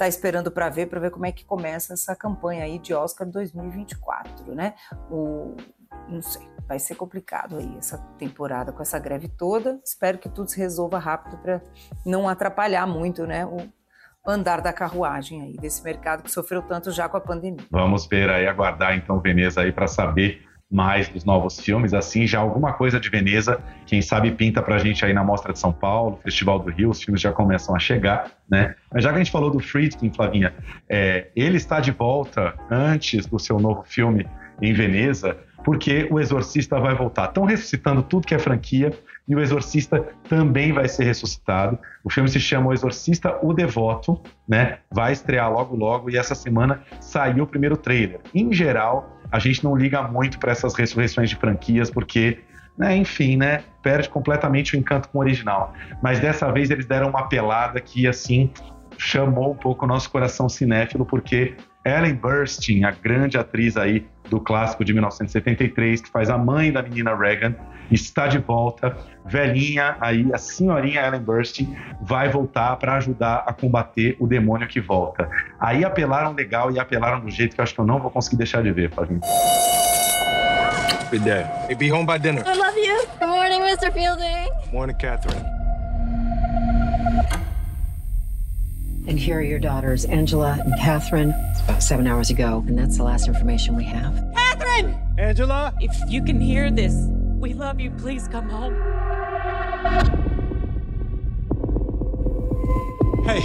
tá 0.00 0.08
esperando 0.08 0.50
para 0.50 0.70
ver, 0.70 0.86
para 0.86 0.98
ver 0.98 1.10
como 1.10 1.26
é 1.26 1.32
que 1.32 1.44
começa 1.44 1.92
essa 1.92 2.16
campanha 2.16 2.64
aí 2.64 2.78
de 2.78 2.94
Oscar 2.94 3.28
2024, 3.28 4.54
né? 4.54 4.72
O, 5.10 5.54
não 6.08 6.22
sei, 6.22 6.48
vai 6.66 6.78
ser 6.78 6.94
complicado 6.94 7.58
aí 7.58 7.76
essa 7.76 7.98
temporada 8.16 8.72
com 8.72 8.80
essa 8.80 8.98
greve 8.98 9.28
toda. 9.28 9.78
Espero 9.84 10.16
que 10.16 10.30
tudo 10.30 10.48
se 10.48 10.58
resolva 10.58 10.98
rápido 10.98 11.36
para 11.36 11.60
não 12.06 12.26
atrapalhar 12.26 12.86
muito, 12.86 13.26
né, 13.26 13.44
o 13.44 13.58
andar 14.26 14.62
da 14.62 14.72
carruagem 14.72 15.42
aí 15.42 15.56
desse 15.58 15.84
mercado 15.84 16.22
que 16.22 16.30
sofreu 16.30 16.62
tanto 16.62 16.90
já 16.90 17.06
com 17.06 17.18
a 17.18 17.20
pandemia. 17.20 17.66
Vamos 17.70 18.06
ver 18.06 18.30
aí, 18.30 18.46
aguardar 18.46 18.96
então 18.96 19.20
Veneza 19.20 19.60
aí 19.60 19.70
para 19.70 19.86
saber 19.86 20.46
mais 20.70 21.08
dos 21.08 21.24
novos 21.24 21.58
filmes, 21.58 21.92
assim, 21.92 22.26
já 22.26 22.38
alguma 22.38 22.72
coisa 22.72 23.00
de 23.00 23.08
Veneza, 23.08 23.60
quem 23.86 24.00
sabe 24.00 24.30
pinta 24.30 24.62
pra 24.62 24.78
gente 24.78 25.04
aí 25.04 25.12
na 25.12 25.24
Mostra 25.24 25.52
de 25.52 25.58
São 25.58 25.72
Paulo, 25.72 26.20
Festival 26.22 26.60
do 26.60 26.70
Rio, 26.70 26.90
os 26.90 27.02
filmes 27.02 27.20
já 27.20 27.32
começam 27.32 27.74
a 27.74 27.78
chegar, 27.78 28.30
né? 28.48 28.76
Mas 28.92 29.02
já 29.02 29.10
que 29.10 29.16
a 29.16 29.18
gente 29.18 29.32
falou 29.32 29.50
do 29.50 29.58
Friedkin, 29.58 30.12
Flavinha, 30.12 30.54
é, 30.88 31.26
ele 31.34 31.56
está 31.56 31.80
de 31.80 31.90
volta 31.90 32.54
antes 32.70 33.26
do 33.26 33.38
seu 33.38 33.58
novo 33.58 33.82
filme 33.82 34.26
em 34.62 34.72
Veneza, 34.72 35.36
porque 35.64 36.06
o 36.10 36.20
Exorcista 36.20 36.78
vai 36.78 36.94
voltar. 36.94 37.26
Estão 37.26 37.44
ressuscitando 37.44 38.02
tudo 38.02 38.26
que 38.26 38.34
é 38.34 38.38
franquia 38.38 38.92
e 39.28 39.34
o 39.34 39.40
Exorcista 39.40 40.00
também 40.28 40.72
vai 40.72 40.88
ser 40.88 41.04
ressuscitado. 41.04 41.78
O 42.02 42.10
filme 42.10 42.28
se 42.28 42.40
chama 42.40 42.68
O 42.68 42.72
Exorcista, 42.72 43.38
o 43.42 43.52
Devoto, 43.52 44.20
né? 44.48 44.78
Vai 44.90 45.12
estrear 45.12 45.52
logo 45.52 45.76
logo 45.76 46.10
e 46.10 46.16
essa 46.16 46.34
semana 46.34 46.82
saiu 47.00 47.44
o 47.44 47.46
primeiro 47.46 47.76
trailer. 47.76 48.20
Em 48.34 48.52
geral, 48.52 49.19
a 49.30 49.38
gente 49.38 49.62
não 49.64 49.76
liga 49.76 50.02
muito 50.02 50.38
para 50.38 50.52
essas 50.52 50.74
ressurreições 50.74 51.30
de 51.30 51.36
franquias 51.36 51.90
porque 51.90 52.38
né, 52.80 52.96
enfim, 52.96 53.36
né, 53.36 53.62
perde 53.82 54.08
completamente 54.08 54.74
o 54.74 54.78
encanto 54.78 55.08
com 55.10 55.18
o 55.18 55.20
original. 55.20 55.74
Mas 56.02 56.18
dessa 56.18 56.50
vez 56.50 56.70
eles 56.70 56.86
deram 56.86 57.10
uma 57.10 57.28
pelada 57.28 57.78
que, 57.78 58.06
assim, 58.06 58.50
chamou 58.96 59.52
um 59.52 59.54
pouco 59.54 59.84
o 59.84 59.88
nosso 59.88 60.08
coração 60.10 60.48
cinéfilo, 60.48 61.04
porque 61.04 61.54
Ellen 61.84 62.14
Burstyn, 62.14 62.84
a 62.84 62.90
grande 62.90 63.36
atriz 63.36 63.76
aí 63.76 64.06
do 64.30 64.40
clássico 64.40 64.82
de 64.82 64.94
1973, 64.94 66.00
que 66.00 66.10
faz 66.10 66.30
a 66.30 66.38
mãe 66.38 66.72
da 66.72 66.82
menina 66.82 67.14
Regan, 67.14 67.54
está 67.94 68.26
de 68.26 68.38
volta, 68.38 68.96
velhinha 69.24 69.96
aí, 70.00 70.28
a 70.32 70.38
senhorinha 70.38 71.06
Ellen 71.06 71.20
Burstyn 71.20 71.76
vai 72.02 72.28
voltar 72.28 72.76
para 72.76 72.96
ajudar 72.96 73.44
a 73.46 73.52
combater 73.52 74.16
o 74.18 74.26
demônio 74.26 74.66
que 74.68 74.80
volta. 74.80 75.28
Aí 75.58 75.84
apelaram 75.84 76.32
legal 76.32 76.70
e 76.70 76.78
apelaram 76.78 77.20
do 77.20 77.30
jeito 77.30 77.54
que 77.54 77.60
eu 77.60 77.62
acho 77.62 77.74
que 77.74 77.80
eu 77.80 77.86
não 77.86 77.98
vou 77.98 78.10
conseguir 78.10 78.36
deixar 78.36 78.62
de 78.62 78.72
ver, 78.72 78.90
Flavinho. 78.90 79.20
Be 81.10 81.18
there. 81.18 81.50
Hey, 81.68 81.74
be 81.74 81.90
home 81.90 82.06
by 82.06 82.18
dinner. 82.18 82.44
I 82.46 82.54
love 82.54 82.76
you. 82.78 83.04
Good 83.18 83.28
morning, 83.28 83.60
Mr. 83.62 83.92
Fielding. 83.92 84.48
Morning, 84.72 84.96
Catherine. 84.96 85.44
And 89.08 89.18
here 89.18 89.38
are 89.38 89.42
your 89.42 89.58
daughters, 89.58 90.04
Angela 90.04 90.60
and 90.64 90.72
Catherine. 90.78 91.34
It's 91.50 91.60
about 91.62 91.82
seven 91.82 92.06
hours 92.06 92.30
ago, 92.30 92.64
and 92.68 92.78
that's 92.78 92.96
the 92.96 93.02
last 93.02 93.26
information 93.26 93.74
we 93.74 93.82
have. 93.84 94.14
Catherine! 94.36 94.94
Angela? 95.18 95.74
If 95.80 95.90
you 96.08 96.22
can 96.22 96.40
hear 96.40 96.70
this, 96.70 96.94
we 97.40 97.54
love 97.54 97.80
you. 97.80 97.90
Please 97.92 98.28
come 98.28 98.48
home. 98.48 98.74
Hey, 103.24 103.40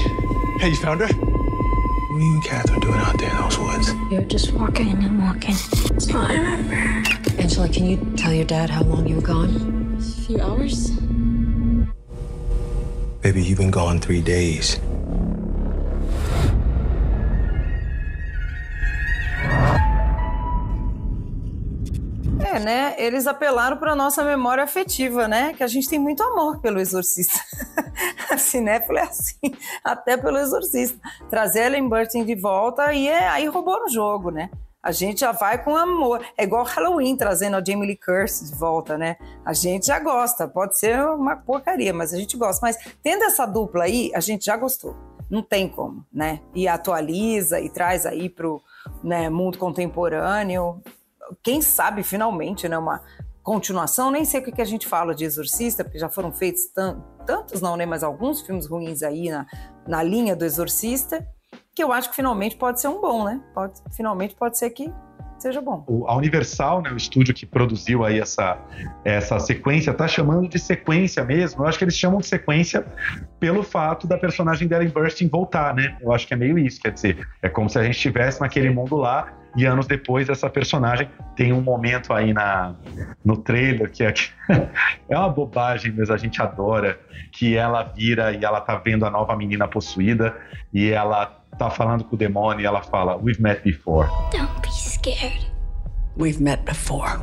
hey, 0.59 0.69
you 0.69 0.75
found 0.75 0.99
her? 0.99 1.07
What 1.07 2.17
are 2.17 2.19
you 2.19 2.33
and 2.33 2.43
Catherine 2.43 2.79
doing 2.81 2.95
out 2.95 3.17
there 3.17 3.29
in 3.29 3.37
those 3.37 3.57
woods? 3.57 3.91
You're 4.11 4.21
just 4.23 4.51
walking 4.51 4.89
and 5.03 5.21
walking. 5.21 5.55
That's 5.89 6.13
all 6.13 6.21
I 6.21 6.33
remember. 6.33 7.09
Angela, 7.41 7.69
can 7.69 7.85
you 7.85 8.13
tell 8.17 8.33
your 8.33 8.45
dad 8.45 8.69
how 8.69 8.83
long 8.83 9.07
you 9.07 9.15
were 9.15 9.21
gone? 9.21 9.97
A 9.97 10.01
few 10.25 10.41
hours? 10.41 10.91
Baby, 13.21 13.43
you've 13.43 13.57
been 13.57 13.71
gone 13.71 13.99
three 13.99 14.21
days. 14.21 14.79
É, 22.39 22.59
né? 22.59 22.95
Eles 22.97 23.27
apelaram 23.27 23.77
para 23.77 23.95
nossa 23.95 24.23
memória 24.23 24.63
afetiva, 24.63 25.27
né? 25.27 25.53
Que 25.53 25.63
a 25.63 25.67
gente 25.67 25.89
tem 25.89 25.99
muito 25.99 26.21
amor 26.21 26.59
pelo 26.59 26.79
Exorcista. 26.79 27.39
a 28.29 28.38
cinéfila 28.38 28.99
é 28.99 29.03
assim, 29.03 29.55
até 29.83 30.17
pelo 30.17 30.38
Exorcista. 30.38 30.99
Trazer 31.29 31.67
Ellen 31.67 31.88
Burstyn 31.88 32.25
de 32.25 32.36
volta 32.36 32.93
e 32.93 33.07
é, 33.07 33.27
aí 33.27 33.47
roubou 33.47 33.79
no 33.79 33.89
jogo, 33.89 34.31
né? 34.31 34.49
A 34.83 34.91
gente 34.91 35.21
já 35.21 35.31
vai 35.31 35.63
com 35.63 35.75
amor. 35.75 36.23
É 36.38 36.43
igual 36.43 36.63
Halloween 36.63 37.15
trazendo 37.17 37.55
a 37.55 37.63
Jamie 37.63 37.88
Lee 37.88 37.97
Curtis 37.97 38.51
de 38.51 38.55
volta, 38.55 38.97
né? 38.97 39.17
A 39.43 39.51
gente 39.51 39.88
já 39.88 39.99
gosta. 39.99 40.47
Pode 40.47 40.77
ser 40.77 40.99
uma 41.01 41.36
porcaria, 41.36 41.91
mas 41.91 42.13
a 42.13 42.17
gente 42.17 42.38
gosta. 42.38 42.59
Mas 42.61 42.77
tendo 43.01 43.23
essa 43.23 43.45
dupla 43.47 43.86
aí, 43.86 44.11
a 44.13 44.19
gente 44.19 44.45
já 44.45 44.55
gostou. 44.55 44.95
Não 45.27 45.41
tem 45.41 45.67
como, 45.67 46.05
né? 46.13 46.39
E 46.53 46.67
atualiza 46.67 47.59
e 47.59 47.67
traz 47.67 48.05
aí 48.05 48.29
pro 48.29 48.61
né, 49.03 49.27
mundo 49.27 49.57
contemporâneo 49.57 50.83
quem 51.43 51.61
sabe 51.61 52.03
finalmente, 52.03 52.67
né, 52.67 52.78
uma 52.78 53.01
continuação, 53.43 54.09
nem 54.09 54.26
sei 54.26 54.41
o 54.41 54.43
que, 54.43 54.61
a 54.61 54.65
gente 54.65 54.88
fala 54.88 55.13
de 55.13 55.23
Exorcista, 55.23 55.84
porque 55.84 55.99
já 55.99 56.09
foram 56.09 56.32
feitos 56.32 56.65
tan 56.67 56.99
tantos, 57.26 57.59
não, 57.59 57.76
né, 57.76 57.88
mas 57.88 58.03
alguns 58.03 58.41
filmes 58.41 58.67
ruins 58.67 59.01
aí 59.01 59.30
na, 59.30 59.47
na 59.88 60.03
linha 60.03 60.36
do 60.36 60.45
Exorcista, 60.45 61.28
que 61.73 61.84
eu 61.84 61.91
acho 61.91 62.09
que 62.09 62.15
finalmente 62.15 62.55
pode 62.55 62.80
ser 62.80 62.88
um 62.88 63.01
bom, 63.01 63.26
né? 63.26 63.41
Pode, 63.53 63.73
finalmente 63.95 64.36
pode 64.36 64.57
ser 64.57 64.69
que 64.69 64.93
seja 65.39 65.61
bom. 65.61 65.84
O, 65.88 66.07
a 66.07 66.15
Universal, 66.15 66.82
né, 66.82 66.91
o 66.91 66.97
estúdio 66.97 67.34
que 67.34 67.45
produziu 67.45 68.05
aí 68.05 68.19
essa, 68.19 68.57
essa 69.03 69.39
sequência, 69.39 69.93
tá 69.93 70.07
chamando 70.07 70.47
de 70.47 70.57
sequência 70.57 71.23
mesmo. 71.23 71.63
Eu 71.63 71.67
acho 71.67 71.78
que 71.78 71.84
eles 71.84 71.97
chamam 71.97 72.19
de 72.19 72.28
sequência 72.28 72.86
pelo 73.39 73.63
fato 73.63 74.07
da 74.07 74.17
personagem 74.17 74.71
Ellen 74.71 74.89
Burstyn 74.89 75.28
voltar, 75.28 75.73
né? 75.76 75.97
Eu 76.01 76.11
acho 76.11 76.28
que 76.28 76.34
é 76.34 76.38
meio 76.38 76.57
isso, 76.57 76.82
quer 76.82 76.91
dizer, 76.91 77.28
é 77.41 77.49
como 77.49 77.69
se 77.69 77.78
a 77.78 77.84
gente 77.84 77.95
estivesse 77.95 78.39
naquele 78.41 78.69
mundo 78.69 78.95
lá 78.95 79.34
e 79.55 79.65
anos 79.65 79.87
depois 79.87 80.29
essa 80.29 80.49
personagem 80.49 81.09
tem 81.35 81.53
um 81.53 81.61
momento 81.61 82.13
aí 82.13 82.33
na, 82.33 82.75
no 83.23 83.37
trailer 83.37 83.89
que 83.89 84.03
é, 84.03 84.13
é 85.09 85.17
uma 85.17 85.29
bobagem, 85.29 85.93
mas 85.95 86.09
a 86.09 86.17
gente 86.17 86.41
adora 86.41 86.99
que 87.31 87.55
ela 87.55 87.83
vira 87.83 88.31
e 88.33 88.43
ela 88.43 88.61
tá 88.61 88.75
vendo 88.75 89.05
a 89.05 89.09
nova 89.09 89.35
menina 89.35 89.67
possuída 89.67 90.35
e 90.73 90.91
ela 90.91 91.25
tá 91.57 91.69
falando 91.69 92.03
com 92.03 92.15
o 92.15 92.17
demônio 92.17 92.61
e 92.61 92.65
ela 92.65 92.81
fala 92.81 93.17
We've 93.17 93.41
met 93.41 93.63
before. 93.63 94.09
Don't 94.31 94.61
be 94.61 94.71
scared. 94.71 95.45
We've 96.17 96.41
met 96.41 96.63
before. 96.65 97.19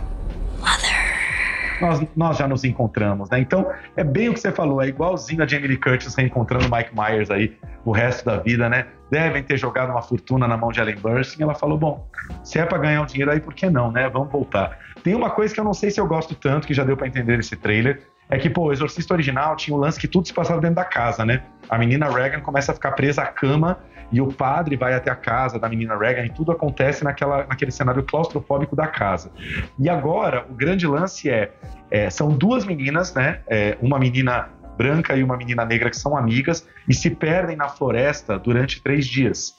Nós, 1.82 2.06
nós 2.16 2.36
já 2.38 2.48
nos 2.48 2.64
encontramos, 2.64 3.28
né? 3.30 3.40
Então, 3.40 3.70
é 3.96 4.04
bem 4.04 4.28
o 4.28 4.34
que 4.34 4.40
você 4.40 4.52
falou, 4.52 4.80
é 4.80 4.88
igualzinho 4.88 5.42
a 5.42 5.46
Jamie 5.46 5.68
Lee 5.68 5.76
Curtis 5.76 6.14
reencontrando 6.14 6.66
o 6.66 6.70
Mike 6.74 6.90
Myers 6.94 7.30
aí 7.30 7.56
o 7.84 7.90
resto 7.90 8.24
da 8.24 8.38
vida, 8.38 8.68
né? 8.68 8.86
Devem 9.10 9.42
ter 9.42 9.56
jogado 9.56 9.90
uma 9.90 10.02
fortuna 10.02 10.46
na 10.46 10.56
mão 10.56 10.70
de 10.70 10.80
Ellen 10.80 10.96
Burstyn 10.96 11.42
ela 11.42 11.54
falou, 11.54 11.76
bom, 11.76 12.06
se 12.44 12.58
é 12.58 12.64
para 12.64 12.78
ganhar 12.78 13.02
um 13.02 13.06
dinheiro 13.06 13.30
aí, 13.30 13.40
por 13.40 13.52
que 13.52 13.68
não, 13.68 13.90
né? 13.90 14.08
Vamos 14.08 14.30
voltar. 14.30 14.78
Tem 15.02 15.14
uma 15.14 15.30
coisa 15.30 15.52
que 15.52 15.58
eu 15.58 15.64
não 15.64 15.74
sei 15.74 15.90
se 15.90 16.00
eu 16.00 16.06
gosto 16.06 16.34
tanto, 16.34 16.66
que 16.66 16.74
já 16.74 16.84
deu 16.84 16.96
para 16.96 17.08
entender 17.08 17.36
nesse 17.36 17.56
trailer, 17.56 18.02
é 18.30 18.38
que, 18.38 18.48
pô, 18.48 18.68
o 18.68 18.72
Exorcista 18.72 19.12
original 19.12 19.56
tinha 19.56 19.76
o 19.76 19.80
lance 19.80 19.98
que 19.98 20.08
tudo 20.08 20.26
se 20.26 20.32
passava 20.32 20.60
dentro 20.60 20.76
da 20.76 20.84
casa, 20.84 21.24
né? 21.24 21.42
A 21.68 21.76
menina 21.76 22.08
Regan 22.08 22.40
começa 22.40 22.72
a 22.72 22.74
ficar 22.74 22.92
presa 22.92 23.22
à 23.22 23.26
cama 23.26 23.78
e 24.12 24.20
o 24.20 24.28
padre 24.28 24.76
vai 24.76 24.94
até 24.94 25.10
a 25.10 25.16
casa 25.16 25.58
da 25.58 25.68
menina 25.68 25.96
Regan 25.96 26.26
e 26.26 26.30
tudo 26.30 26.52
acontece 26.52 27.02
naquela, 27.02 27.46
naquele 27.46 27.70
cenário 27.70 28.02
claustrofóbico 28.02 28.76
da 28.76 28.86
casa. 28.86 29.30
E 29.78 29.88
agora, 29.88 30.46
o 30.50 30.54
grande 30.54 30.86
lance 30.86 31.30
é, 31.30 31.52
é 31.90 32.10
são 32.10 32.28
duas 32.28 32.64
meninas, 32.64 33.14
né? 33.14 33.40
É, 33.48 33.76
uma 33.80 33.98
menina 33.98 34.50
branca 34.76 35.14
e 35.16 35.22
uma 35.22 35.36
menina 35.36 35.64
negra 35.64 35.90
que 35.90 35.96
são 35.96 36.16
amigas 36.16 36.66
e 36.88 36.94
se 36.94 37.10
perdem 37.10 37.56
na 37.56 37.68
floresta 37.68 38.38
durante 38.38 38.82
três 38.82 39.06
dias. 39.06 39.54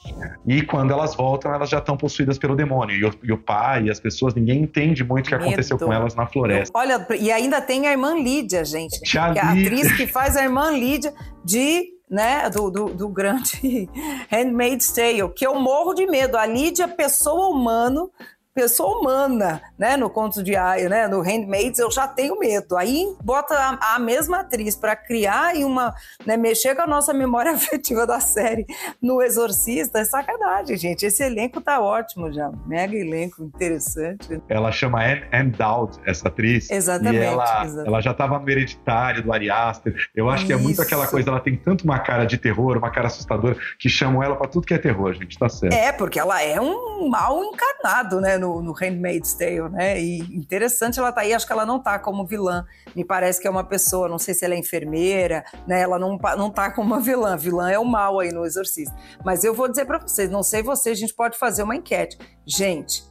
E 0.46 0.62
quando 0.62 0.92
elas 0.92 1.14
voltam, 1.14 1.54
elas 1.54 1.70
já 1.70 1.78
estão 1.78 1.96
possuídas 1.96 2.38
pelo 2.38 2.54
demônio. 2.54 2.96
E 2.96 3.04
o, 3.04 3.14
e 3.22 3.32
o 3.32 3.38
pai 3.38 3.84
e 3.84 3.90
as 3.90 4.00
pessoas, 4.00 4.34
ninguém 4.34 4.62
entende 4.62 5.02
muito 5.04 5.26
o 5.26 5.28
que 5.28 5.34
aconteceu 5.34 5.78
com 5.78 5.92
elas 5.92 6.14
na 6.14 6.26
floresta. 6.26 6.76
Olha, 6.76 7.06
e 7.18 7.30
ainda 7.30 7.60
tem 7.60 7.86
a 7.86 7.92
irmã 7.92 8.14
Lídia, 8.14 8.64
gente. 8.64 9.00
Tia 9.00 9.32
que 9.32 9.38
é 9.38 9.42
a 9.42 9.54
Lídia. 9.54 9.72
atriz 9.72 9.96
que 9.96 10.06
faz 10.06 10.36
a 10.36 10.42
irmã 10.42 10.70
Lídia 10.70 11.12
de. 11.44 11.93
Né, 12.14 12.48
do, 12.48 12.70
do, 12.70 12.84
do 12.94 13.08
grande 13.08 13.90
Handmaid's 14.30 14.92
Tale, 14.92 15.28
que 15.34 15.44
eu 15.44 15.56
morro 15.56 15.94
de 15.94 16.06
medo. 16.06 16.36
A 16.36 16.46
Lídia, 16.46 16.86
pessoa 16.86 17.48
humano, 17.48 18.08
pessoa 18.54 18.98
humana, 18.98 19.60
né, 19.76 19.96
no 19.96 20.08
Conto 20.08 20.42
de 20.42 20.54
Aya, 20.54 20.88
né, 20.88 21.08
no 21.08 21.20
Handmaids, 21.20 21.80
eu 21.80 21.90
já 21.90 22.06
tenho 22.06 22.38
medo. 22.38 22.76
Aí 22.76 23.04
bota 23.22 23.54
a, 23.54 23.96
a 23.96 23.98
mesma 23.98 24.40
atriz 24.40 24.76
para 24.76 24.94
criar 24.94 25.56
e 25.56 25.64
uma, 25.64 25.92
né, 26.24 26.36
mexer 26.36 26.74
com 26.76 26.82
a 26.82 26.86
nossa 26.86 27.12
memória 27.12 27.50
afetiva 27.52 28.06
da 28.06 28.20
série 28.20 28.64
no 29.02 29.20
Exorcista, 29.20 29.98
é 29.98 30.04
sacanagem, 30.04 30.76
gente. 30.76 31.04
Esse 31.04 31.24
elenco 31.24 31.60
tá 31.60 31.80
ótimo 31.80 32.32
já, 32.32 32.50
mega 32.66 32.94
elenco 32.94 33.42
interessante. 33.42 34.40
Ela 34.48 34.70
chama 34.70 35.02
Anne, 35.02 35.24
Anne 35.32 35.50
Dowd, 35.50 35.98
essa 36.06 36.28
atriz. 36.28 36.70
Exatamente, 36.70 37.16
E 37.16 37.24
ela, 37.24 37.64
exatamente. 37.64 37.88
ela 37.88 38.00
já 38.00 38.10
estava 38.12 38.38
no 38.38 38.48
Hereditário, 38.48 39.22
do 39.22 39.32
Ari 39.32 39.50
Aster. 39.50 39.94
Eu 40.14 40.30
acho 40.30 40.46
que 40.46 40.52
é 40.52 40.56
muito 40.56 40.74
Isso. 40.74 40.82
aquela 40.82 41.06
coisa, 41.08 41.28
ela 41.30 41.40
tem 41.40 41.56
tanto 41.56 41.84
uma 41.84 41.98
cara 41.98 42.24
de 42.24 42.38
terror, 42.38 42.76
uma 42.76 42.90
cara 42.90 43.08
assustadora, 43.08 43.56
que 43.78 43.88
chamam 43.88 44.22
ela 44.22 44.36
para 44.36 44.46
tudo 44.46 44.66
que 44.66 44.74
é 44.74 44.78
terror, 44.78 45.12
gente, 45.14 45.38
tá 45.38 45.48
certo. 45.48 45.74
É, 45.74 45.90
porque 45.90 46.20
ela 46.20 46.40
é 46.40 46.60
um 46.60 47.08
mal 47.08 47.42
encarnado, 47.42 48.20
né, 48.20 48.38
no, 48.44 48.62
no 48.62 48.72
Handmaid's 48.72 49.34
Tale, 49.34 49.68
né? 49.70 50.00
E 50.00 50.18
interessante 50.36 50.98
ela 50.98 51.10
tá 51.12 51.22
aí, 51.22 51.32
acho 51.32 51.46
que 51.46 51.52
ela 51.52 51.64
não 51.66 51.82
tá 51.82 51.98
como 51.98 52.26
vilã. 52.26 52.64
Me 52.94 53.04
parece 53.04 53.40
que 53.40 53.46
é 53.48 53.50
uma 53.50 53.64
pessoa, 53.64 54.08
não 54.08 54.18
sei 54.18 54.34
se 54.34 54.44
ela 54.44 54.54
é 54.54 54.58
enfermeira, 54.58 55.44
né? 55.66 55.80
Ela 55.80 55.98
não, 55.98 56.18
não 56.36 56.50
tá 56.50 56.70
como 56.70 56.86
uma 56.88 57.00
vilã. 57.00 57.36
Vilã 57.36 57.70
é 57.70 57.78
o 57.78 57.84
mal 57.84 58.20
aí 58.20 58.30
no 58.32 58.44
Exorcista. 58.44 58.94
Mas 59.24 59.44
eu 59.44 59.54
vou 59.54 59.68
dizer 59.68 59.86
pra 59.86 59.98
vocês, 59.98 60.30
não 60.30 60.42
sei 60.42 60.62
vocês, 60.62 60.98
a 60.98 61.00
gente 61.00 61.14
pode 61.14 61.38
fazer 61.38 61.62
uma 61.62 61.74
enquete. 61.76 62.18
Gente, 62.46 63.02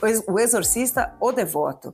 o 0.00 0.06
Ex- 0.06 0.24
o 0.28 0.38
Exorcista 0.38 1.14
ou 1.20 1.32
Devoto? 1.32 1.92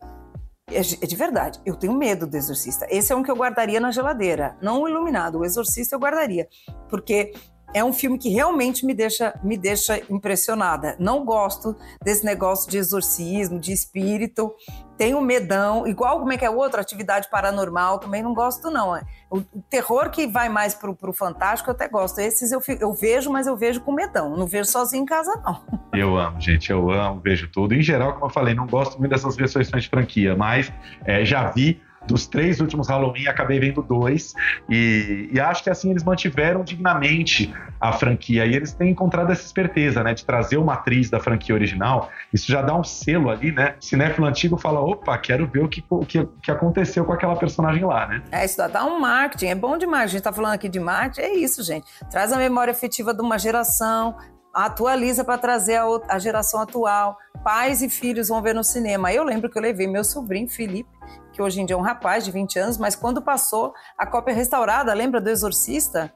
É 0.71 0.79
é 0.81 1.07
de 1.07 1.17
verdade, 1.17 1.61
eu 1.67 1.77
tenho 1.77 1.93
medo 1.93 2.27
do 2.27 2.37
Exorcista. 2.37 2.87
Esse 2.89 3.13
é 3.13 3.17
um 3.17 3.23
que 3.23 3.31
eu 3.31 3.37
guardaria 3.37 3.79
na 3.81 3.91
geladeira, 3.91 4.57
não 4.63 4.83
o 4.83 4.89
Iluminado. 4.89 5.41
O 5.41 5.45
Exorcista 5.45 5.95
eu 5.95 6.01
guardaria, 6.01 6.49
porque 6.89 7.33
é 7.75 7.83
um 7.83 7.93
filme 7.93 8.19
que 8.19 8.29
realmente 8.29 8.85
me 8.85 8.95
deixa, 8.95 9.39
me 9.43 9.57
deixa 9.57 10.01
impressionada. 10.11 10.97
Não 10.99 11.25
gosto 11.25 11.77
desse 12.03 12.25
negócio 12.25 12.71
de 12.71 12.79
exorcismo, 12.79 13.59
de 13.59 13.73
espírito. 13.73 14.53
Tenho 14.97 15.21
medão, 15.21 15.87
igual 15.87 16.21
como 16.21 16.33
é 16.33 16.37
que 16.37 16.45
é 16.45 16.51
outra 16.51 16.81
atividade 16.81 17.29
paranormal, 17.31 17.99
também 17.99 18.23
não 18.23 18.35
gosto 18.35 18.71
não. 18.71 18.93
O, 19.31 19.39
o 19.39 19.63
terror 19.69 20.11
que 20.11 20.27
vai 20.27 20.49
mais 20.49 20.75
pro, 20.75 20.95
pro 20.95 21.13
fantástico 21.13 21.71
eu 21.71 21.75
até 21.75 21.89
gosto. 21.89 22.21
Esses 22.21 22.53
eu, 22.53 22.61
eu 22.79 22.93
vejo, 22.93 23.31
mas 23.31 23.47
eu 23.47 23.57
vejo 23.57 23.81
com 23.81 23.93
medão. 23.93 24.37
Não 24.37 24.47
vejo 24.47 24.71
sozinho 24.71 25.03
em 25.03 25.07
casa 25.07 25.33
não. 25.45 25.63
Eu 25.93 26.17
amo, 26.17 26.41
gente, 26.41 26.71
eu 26.71 26.91
amo, 26.91 27.21
vejo 27.23 27.51
tudo. 27.53 27.75
Em 27.75 27.83
geral, 27.83 28.15
como 28.15 28.25
eu 28.25 28.31
falei, 28.31 28.55
não 28.55 28.67
gosto 28.67 28.99
muito 28.99 29.11
dessas 29.11 29.37
versões 29.37 29.69
de 29.69 29.89
franquia, 29.91 30.35
mas 30.35 30.73
é, 31.05 31.23
já 31.23 31.51
vi 31.51 31.83
dos 32.07 32.27
três 32.27 32.61
últimos 32.61 32.89
Halloween, 32.89 33.27
acabei 33.27 33.61
vendo 33.61 33.83
dois, 33.83 34.35
e, 34.69 35.29
e 35.33 35.41
acho 35.41 35.63
que 35.63 35.71
assim 35.71 35.91
eles 35.91 36.03
mantiveram 36.03 36.65
dignamente 36.65 37.53
a 37.81 37.93
franquia, 37.93 38.47
e 38.47 38.55
eles 38.55 38.73
têm 38.73 38.91
encontrado 38.91 39.31
essa 39.31 39.45
esperteza, 39.45 40.03
né, 40.03 40.15
de 40.15 40.25
trazer 40.25 40.57
uma 40.57 40.75
atriz 40.75 41.11
da 41.11 41.21
franquia 41.21 41.55
original, 41.55 42.11
isso 42.33 42.51
já 42.51 42.63
dá 42.63 42.75
um 42.75 42.85
selo 42.85 43.31
ali, 43.31 43.53
né, 43.53 43.75
cinéfilo 43.81 44.27
antigo 44.27 44.57
fala, 44.57 44.81
opa, 44.81 45.17
quero 45.19 45.47
ver 45.47 45.65
o 45.65 45.69
que, 45.69 45.85
o 45.91 46.05
que, 46.05 46.27
que 46.43 46.51
aconteceu 46.51 47.05
com 47.05 47.13
aquela 47.13 47.37
personagem 47.37 47.85
lá, 47.85 48.07
né. 48.07 48.23
É, 48.31 48.45
isso 48.45 48.57
dá, 48.57 48.85
um 48.85 49.01
marketing, 49.01 49.47
é 49.47 49.55
bom 49.55 49.77
demais. 49.77 50.05
A 50.05 50.07
gente 50.13 50.23
tá 50.23 50.33
falando 50.33 50.55
aqui 50.55 50.69
de 50.69 50.81
marketing, 50.81 51.21
é 51.21 51.35
isso, 51.35 51.63
gente. 51.63 51.87
Traz 52.11 52.33
a 52.33 52.37
memória 52.37 52.73
afetiva 52.73 53.15
de 53.15 53.21
uma 53.21 53.39
geração, 53.39 54.17
atualiza 54.53 55.25
para 55.25 55.39
trazer 55.39 55.77
a, 55.77 55.87
a, 56.09 56.19
geração 56.19 56.61
atual. 56.61 57.17
Pais 57.43 57.83
e 57.83 57.89
filhos 57.89 58.29
vão 58.29 58.43
ver 58.43 58.55
no 58.55 58.63
cinema. 58.63 59.13
Eu 59.13 59.25
lembro 59.25 59.51
que 59.51 59.59
eu 59.59 59.63
levei 59.63 59.87
meu 59.87 60.05
sobrinho, 60.05 60.49
Felipe, 60.49 60.91
que 61.33 61.43
hoje 61.43 61.61
em 61.61 61.67
dia 61.67 61.75
é 61.75 61.79
um 61.79 61.83
rapaz 61.83 62.25
de 62.25 62.31
20 62.31 62.59
anos, 62.59 62.79
mas 62.79 62.95
quando 62.95 63.23
passou 63.23 63.73
a 63.97 64.07
cópia 64.07 64.35
restaurada, 64.35 64.93
lembra 64.93 65.21
do 65.21 65.31
Exorcista? 65.31 66.13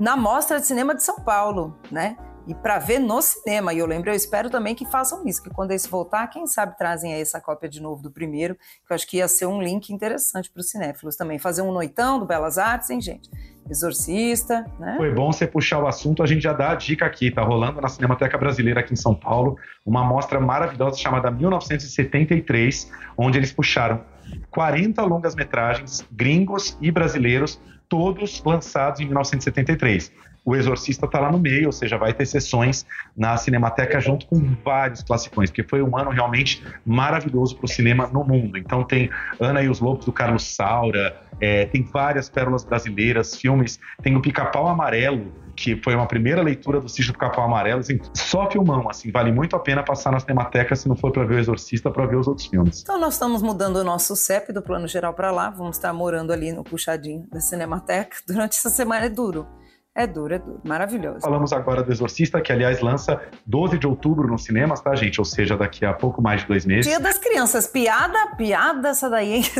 Na 0.00 0.16
Mostra 0.16 0.60
de 0.60 0.66
Cinema 0.66 0.94
de 0.94 1.02
São 1.02 1.16
Paulo, 1.16 1.76
né? 1.90 2.16
e 2.48 2.54
para 2.54 2.78
ver 2.78 2.98
no 2.98 3.20
cinema. 3.20 3.74
E 3.74 3.78
eu 3.78 3.86
lembro, 3.86 4.10
eu 4.10 4.14
espero 4.14 4.48
também 4.48 4.74
que 4.74 4.86
façam 4.86 5.24
isso, 5.26 5.42
que 5.42 5.50
quando 5.50 5.72
esse 5.72 5.88
voltar, 5.88 6.26
quem 6.28 6.46
sabe 6.46 6.76
trazem 6.78 7.12
aí 7.12 7.20
essa 7.20 7.40
cópia 7.40 7.68
de 7.68 7.80
novo 7.80 8.02
do 8.02 8.10
primeiro, 8.10 8.54
que 8.54 8.92
eu 8.92 8.94
acho 8.94 9.06
que 9.06 9.18
ia 9.18 9.28
ser 9.28 9.46
um 9.46 9.60
link 9.60 9.90
interessante 9.90 10.50
para 10.50 10.60
os 10.60 10.70
cinéfilos 10.70 11.14
também. 11.14 11.38
Fazer 11.38 11.60
um 11.60 11.70
noitão 11.70 12.18
do 12.18 12.24
Belas 12.24 12.56
Artes, 12.56 12.88
hein, 12.88 13.00
gente? 13.02 13.30
Exorcista, 13.68 14.64
né? 14.80 14.94
Foi 14.96 15.12
bom 15.12 15.30
você 15.30 15.46
puxar 15.46 15.82
o 15.82 15.86
assunto, 15.86 16.22
a 16.22 16.26
gente 16.26 16.40
já 16.40 16.54
dá 16.54 16.70
a 16.70 16.74
dica 16.74 17.04
aqui, 17.04 17.30
tá 17.30 17.42
rolando 17.42 17.82
na 17.82 17.88
Cinemateca 17.88 18.38
Brasileira 18.38 18.80
aqui 18.80 18.94
em 18.94 18.96
São 18.96 19.14
Paulo, 19.14 19.58
uma 19.84 20.02
mostra 20.02 20.40
maravilhosa 20.40 20.96
chamada 20.96 21.30
1973, 21.30 22.90
onde 23.18 23.36
eles 23.36 23.52
puxaram 23.52 24.02
40 24.50 25.02
longas-metragens 25.02 26.06
gringos 26.12 26.76
e 26.80 26.90
brasileiros, 26.90 27.60
todos 27.88 28.42
lançados 28.44 29.00
em 29.00 29.06
1973 29.06 30.12
o 30.48 30.56
Exorcista 30.56 31.04
está 31.04 31.20
lá 31.20 31.30
no 31.30 31.38
meio, 31.38 31.66
ou 31.66 31.72
seja, 31.72 31.98
vai 31.98 32.14
ter 32.14 32.24
sessões 32.24 32.86
na 33.14 33.36
Cinemateca 33.36 34.00
junto 34.00 34.24
com 34.24 34.56
vários 34.64 35.02
classicões, 35.02 35.50
porque 35.50 35.62
foi 35.62 35.82
um 35.82 35.94
ano 35.94 36.08
realmente 36.08 36.64
maravilhoso 36.86 37.54
para 37.54 37.66
o 37.66 37.68
cinema 37.68 38.06
no 38.06 38.24
mundo. 38.24 38.56
Então 38.56 38.82
tem 38.82 39.10
Ana 39.38 39.62
e 39.62 39.68
os 39.68 39.78
Lobos 39.78 40.06
do 40.06 40.12
Carlos 40.12 40.44
Saura, 40.54 41.20
é, 41.38 41.66
tem 41.66 41.82
várias 41.82 42.30
pérolas 42.30 42.64
brasileiras, 42.64 43.36
filmes, 43.36 43.78
tem 44.02 44.16
o 44.16 44.22
Pica-Pau 44.22 44.66
Amarelo, 44.68 45.30
que 45.58 45.76
foi 45.82 45.92
uma 45.92 46.06
primeira 46.06 46.40
leitura 46.40 46.80
do 46.80 46.88
Sítio 46.88 47.12
do 47.12 47.18
Capão 47.18 47.42
Amarelo, 47.42 47.80
assim, 47.80 47.98
só 48.14 48.48
filmão, 48.48 48.88
assim, 48.88 49.10
vale 49.10 49.32
muito 49.32 49.56
a 49.56 49.58
pena 49.58 49.82
passar 49.82 50.12
na 50.12 50.20
Cinemateca 50.20 50.76
se 50.76 50.88
não 50.88 50.94
for 50.94 51.10
para 51.10 51.24
ver 51.24 51.34
o 51.34 51.38
Exorcista, 51.40 51.90
para 51.90 52.06
ver 52.06 52.16
os 52.16 52.28
outros 52.28 52.46
filmes. 52.46 52.82
Então 52.82 52.98
nós 53.00 53.14
estamos 53.14 53.42
mudando 53.42 53.76
o 53.76 53.84
nosso 53.84 54.14
CEP 54.14 54.52
do 54.52 54.62
Plano 54.62 54.86
Geral 54.86 55.12
para 55.12 55.32
lá, 55.32 55.50
vamos 55.50 55.76
estar 55.76 55.92
morando 55.92 56.32
ali 56.32 56.52
no 56.52 56.62
puxadinho 56.62 57.26
da 57.32 57.40
Cinemateca 57.40 58.18
durante 58.26 58.56
essa 58.56 58.70
semana 58.70 59.06
é 59.06 59.08
duro. 59.08 59.48
É 59.96 60.06
duro, 60.06 60.32
é 60.32 60.38
duro. 60.38 60.60
Maravilhoso. 60.64 61.22
Falamos 61.22 61.52
agora 61.52 61.82
do 61.82 61.90
Exorcista, 61.90 62.40
que 62.40 62.52
aliás 62.52 62.80
lança 62.80 63.20
12 63.44 63.78
de 63.78 63.86
outubro 63.88 64.28
nos 64.28 64.44
cinemas, 64.44 64.80
tá, 64.80 64.94
gente? 64.94 65.20
Ou 65.20 65.24
seja, 65.24 65.56
daqui 65.56 65.84
a 65.84 65.92
pouco 65.92 66.22
mais 66.22 66.42
de 66.42 66.46
dois 66.46 66.64
meses. 66.64 66.86
Dia 66.86 67.00
das 67.00 67.18
Crianças. 67.18 67.66
Piada, 67.66 68.36
piada 68.36 68.90
essa 68.90 69.10
daí, 69.10 69.38
hein? 69.38 69.42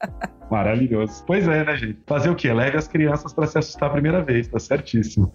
Maravilhoso. 0.50 1.22
Pois 1.26 1.46
é, 1.46 1.64
né, 1.64 1.76
gente? 1.76 1.98
Fazer 2.06 2.30
o 2.30 2.34
quê? 2.34 2.52
Leve 2.52 2.76
as 2.76 2.88
crianças 2.88 3.32
para 3.32 3.46
se 3.46 3.58
assustar 3.58 3.88
a 3.88 3.92
primeira 3.92 4.22
vez, 4.22 4.48
tá 4.48 4.58
certíssimo. 4.58 5.30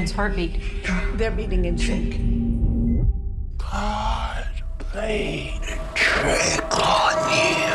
Catherine's 0.00 0.12
heartbeat. 0.12 0.60
They're 1.18 1.30
beating 1.30 1.66
in 1.66 1.76
sync. 1.76 2.16
God 3.58 4.46
played 4.78 5.60
a 5.62 5.78
trick 5.94 6.78
on 6.78 7.66
you. 7.66 7.69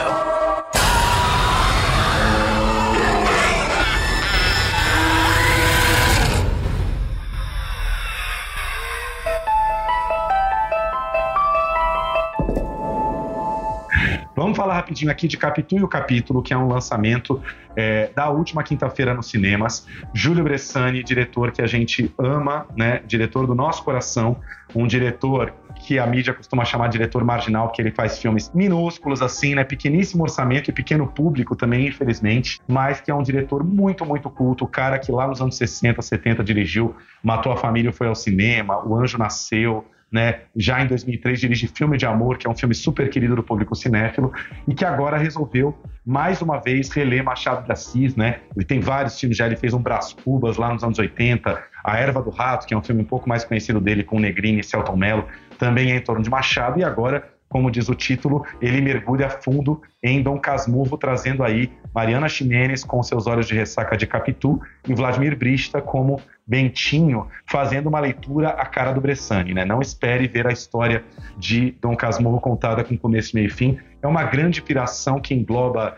Vamos 14.45 14.57
falar 14.57 14.75
rapidinho 14.75 15.09
aqui 15.09 15.27
de 15.27 15.37
Capitu 15.37 15.75
e 15.75 15.83
o 15.83 15.87
Capítulo, 15.87 16.39
que 16.39 16.53
é 16.53 16.57
um 16.57 16.67
lançamento 16.67 17.41
é, 17.75 18.11
da 18.15 18.29
última 18.29 18.61
quinta-feira 18.61 19.11
nos 19.11 19.27
cinemas. 19.27 19.87
Júlio 20.13 20.43
Bressani, 20.43 21.01
diretor 21.03 21.51
que 21.51 21.63
a 21.63 21.65
gente 21.65 22.13
ama, 22.15 22.67
né? 22.77 23.01
Diretor 23.07 23.47
do 23.47 23.55
nosso 23.55 23.83
coração, 23.83 24.37
um 24.75 24.85
diretor 24.85 25.51
que 25.79 25.97
a 25.97 26.05
mídia 26.05 26.31
costuma 26.31 26.63
chamar 26.63 26.89
de 26.89 26.99
diretor 26.99 27.23
marginal, 27.23 27.69
porque 27.69 27.81
ele 27.81 27.89
faz 27.89 28.19
filmes 28.19 28.51
minúsculos 28.53 29.23
assim, 29.23 29.55
né? 29.55 29.63
Pequeníssimo 29.63 30.21
orçamento 30.21 30.69
e 30.69 30.71
pequeno 30.71 31.07
público 31.07 31.55
também, 31.55 31.87
infelizmente, 31.87 32.61
mas 32.67 33.01
que 33.01 33.09
é 33.09 33.15
um 33.15 33.23
diretor 33.23 33.63
muito, 33.63 34.05
muito 34.05 34.29
culto, 34.29 34.65
o 34.65 34.67
cara 34.67 34.99
que 34.99 35.11
lá 35.11 35.27
nos 35.27 35.41
anos 35.41 35.57
60, 35.57 36.03
70 36.03 36.43
dirigiu 36.43 36.95
Matou 37.23 37.51
a 37.51 37.57
Família 37.57 37.91
foi 37.91 38.05
ao 38.05 38.13
cinema, 38.13 38.85
O 38.85 38.95
Anjo 38.95 39.17
Nasceu, 39.17 39.83
né? 40.11 40.41
Já 40.55 40.81
em 40.81 40.87
2003 40.87 41.39
dirige 41.39 41.67
Filme 41.67 41.97
de 41.97 42.05
Amor, 42.05 42.37
que 42.37 42.47
é 42.47 42.49
um 42.49 42.55
filme 42.55 42.73
super 42.73 43.09
querido 43.09 43.35
do 43.35 43.43
público 43.43 43.75
cinéfilo, 43.75 44.31
e 44.67 44.73
que 44.73 44.85
agora 44.85 45.17
resolveu 45.17 45.77
mais 46.05 46.41
uma 46.41 46.59
vez 46.59 46.89
reler 46.89 47.23
Machado 47.23 47.65
de 47.65 47.71
Assis, 47.71 48.15
né? 48.15 48.39
Ele 48.55 48.65
tem 48.65 48.79
vários 48.79 49.19
filmes 49.19 49.37
já, 49.37 49.45
ele 49.45 49.55
fez 49.55 49.73
um 49.73 49.81
Brás 49.81 50.13
Cubas 50.13 50.57
lá 50.57 50.73
nos 50.73 50.83
anos 50.83 50.99
80, 50.99 51.61
A 51.83 51.97
Erva 51.97 52.21
do 52.21 52.29
Rato, 52.29 52.65
que 52.65 52.73
é 52.73 52.77
um 52.77 52.83
filme 52.83 53.01
um 53.01 53.05
pouco 53.05 53.27
mais 53.27 53.43
conhecido 53.43 53.81
dele 53.81 54.03
com 54.03 54.19
Negrini 54.19 54.59
e 54.59 54.63
Celton 54.63 54.95
Mello, 54.95 55.25
também 55.57 55.91
é 55.91 55.97
em 55.97 56.01
torno 56.01 56.23
de 56.23 56.29
Machado, 56.29 56.79
e 56.79 56.83
agora 56.83 57.34
como 57.49 57.71
diz 57.71 57.87
o 57.89 57.95
título, 57.95 58.45
ele 58.61 58.81
mergulha 58.81 59.29
fundo 59.29 59.81
em 60.03 60.21
Dom 60.21 60.39
Casmurro, 60.39 60.97
trazendo 60.97 61.43
aí 61.43 61.71
Mariana 61.93 62.27
Ximenes 62.27 62.83
com 62.83 63.01
seus 63.01 63.27
olhos 63.27 63.47
de 63.47 63.55
ressaca 63.55 63.95
de 63.95 64.05
Capitu 64.05 64.59
e 64.87 64.93
Vladimir 64.93 65.37
Brista 65.37 65.81
como 65.81 66.19
Bentinho, 66.45 67.27
fazendo 67.45 67.87
uma 67.87 67.99
leitura 67.99 68.49
à 68.49 68.65
cara 68.65 68.91
do 68.91 69.01
Bressani. 69.01 69.53
Né? 69.53 69.65
Não 69.65 69.81
espere 69.81 70.27
ver 70.27 70.47
a 70.47 70.51
história 70.51 71.03
de 71.37 71.71
Dom 71.81 71.95
Casmurro 71.95 72.39
contada 72.39 72.83
com 72.83 72.97
começo, 72.97 73.35
meio 73.35 73.47
e 73.47 73.51
fim. 73.51 73.79
É 74.01 74.07
uma 74.07 74.23
grande 74.23 74.61
piração 74.61 75.19
que 75.19 75.33
engloba 75.33 75.97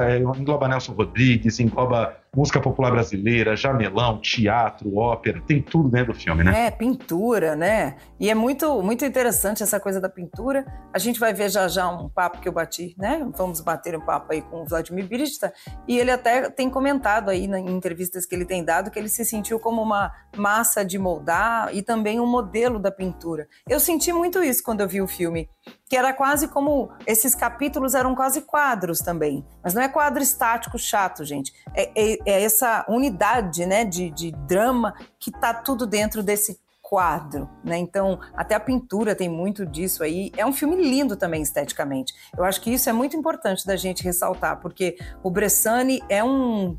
é, 0.00 0.18
engloba 0.18 0.68
Nelson 0.68 0.92
Rodrigues, 0.92 1.58
engloba 1.58 2.16
música 2.34 2.60
popular 2.60 2.90
brasileira, 2.90 3.56
jamelão, 3.56 4.20
teatro, 4.20 4.96
ópera, 4.96 5.40
tem 5.46 5.62
tudo 5.62 5.88
dentro 5.88 6.12
do 6.12 6.18
filme, 6.18 6.42
né? 6.42 6.66
É, 6.66 6.70
pintura, 6.70 7.54
né? 7.54 7.96
E 8.18 8.30
é 8.30 8.34
muito, 8.34 8.82
muito 8.82 9.04
interessante 9.04 9.62
essa 9.62 9.78
coisa 9.78 10.00
da 10.00 10.08
pintura. 10.08 10.64
A 10.92 10.98
gente 10.98 11.20
vai 11.20 11.32
ver 11.32 11.50
já 11.50 11.68
já 11.68 11.88
um 11.88 12.08
papo 12.08 12.40
que 12.40 12.48
eu 12.48 12.52
bati, 12.52 12.94
né? 12.98 13.26
Vamos 13.36 13.60
bater 13.60 13.96
um 13.96 14.00
papo 14.00 14.32
aí 14.32 14.42
com 14.42 14.62
o 14.62 14.66
Vladimir 14.66 15.08
Brista, 15.08 15.52
e 15.86 15.98
ele 15.98 16.10
até 16.10 16.50
tem 16.50 16.68
comentado 16.68 17.30
aí 17.30 17.44
em 17.44 17.70
entrevistas 17.70 18.26
que 18.26 18.34
ele 18.34 18.44
tem 18.44 18.64
dado 18.64 18.90
que 18.90 18.98
ele 18.98 19.08
se 19.08 19.24
sentiu 19.24 19.58
como 19.58 19.82
uma 19.82 20.12
massa 20.36 20.84
de 20.84 20.98
moldar 20.98 21.74
e 21.74 21.82
também 21.82 22.20
um 22.20 22.26
modelo 22.26 22.78
da 22.78 22.90
pintura. 22.90 23.46
Eu 23.68 23.78
senti 23.78 24.12
muito 24.12 24.42
isso 24.42 24.62
quando 24.62 24.80
eu 24.80 24.88
vi 24.88 25.00
o 25.00 25.06
filme, 25.06 25.48
que 25.88 25.96
era 25.96 26.12
quase 26.12 26.48
como 26.48 26.90
esses 27.06 27.34
capítulos 27.34 27.94
eram 27.94 28.14
quase 28.14 28.42
quadros 28.42 29.00
também, 29.00 29.44
mas 29.62 29.74
não 29.74 29.82
é 29.82 29.88
quadro 29.88 30.22
estático 30.22 30.78
chato, 30.78 31.24
gente. 31.24 31.52
É, 31.74 31.90
é, 31.94 32.18
é 32.24 32.42
essa 32.42 32.84
unidade 32.88 33.66
né, 33.66 33.84
de, 33.84 34.10
de 34.10 34.32
drama 34.32 34.94
que 35.18 35.30
está 35.30 35.54
tudo 35.54 35.86
dentro 35.86 36.22
desse 36.22 36.58
quadro, 36.84 37.48
né? 37.64 37.78
Então, 37.78 38.20
até 38.34 38.54
a 38.54 38.60
pintura 38.60 39.16
tem 39.16 39.28
muito 39.28 39.64
disso 39.64 40.04
aí. 40.04 40.30
É 40.36 40.44
um 40.44 40.52
filme 40.52 40.76
lindo 40.76 41.16
também 41.16 41.42
esteticamente. 41.42 42.12
Eu 42.36 42.44
acho 42.44 42.60
que 42.60 42.70
isso 42.72 42.90
é 42.90 42.92
muito 42.92 43.16
importante 43.16 43.66
da 43.66 43.74
gente 43.74 44.04
ressaltar, 44.04 44.60
porque 44.60 44.98
o 45.22 45.30
Bressani 45.30 46.02
é 46.10 46.22
um 46.22 46.78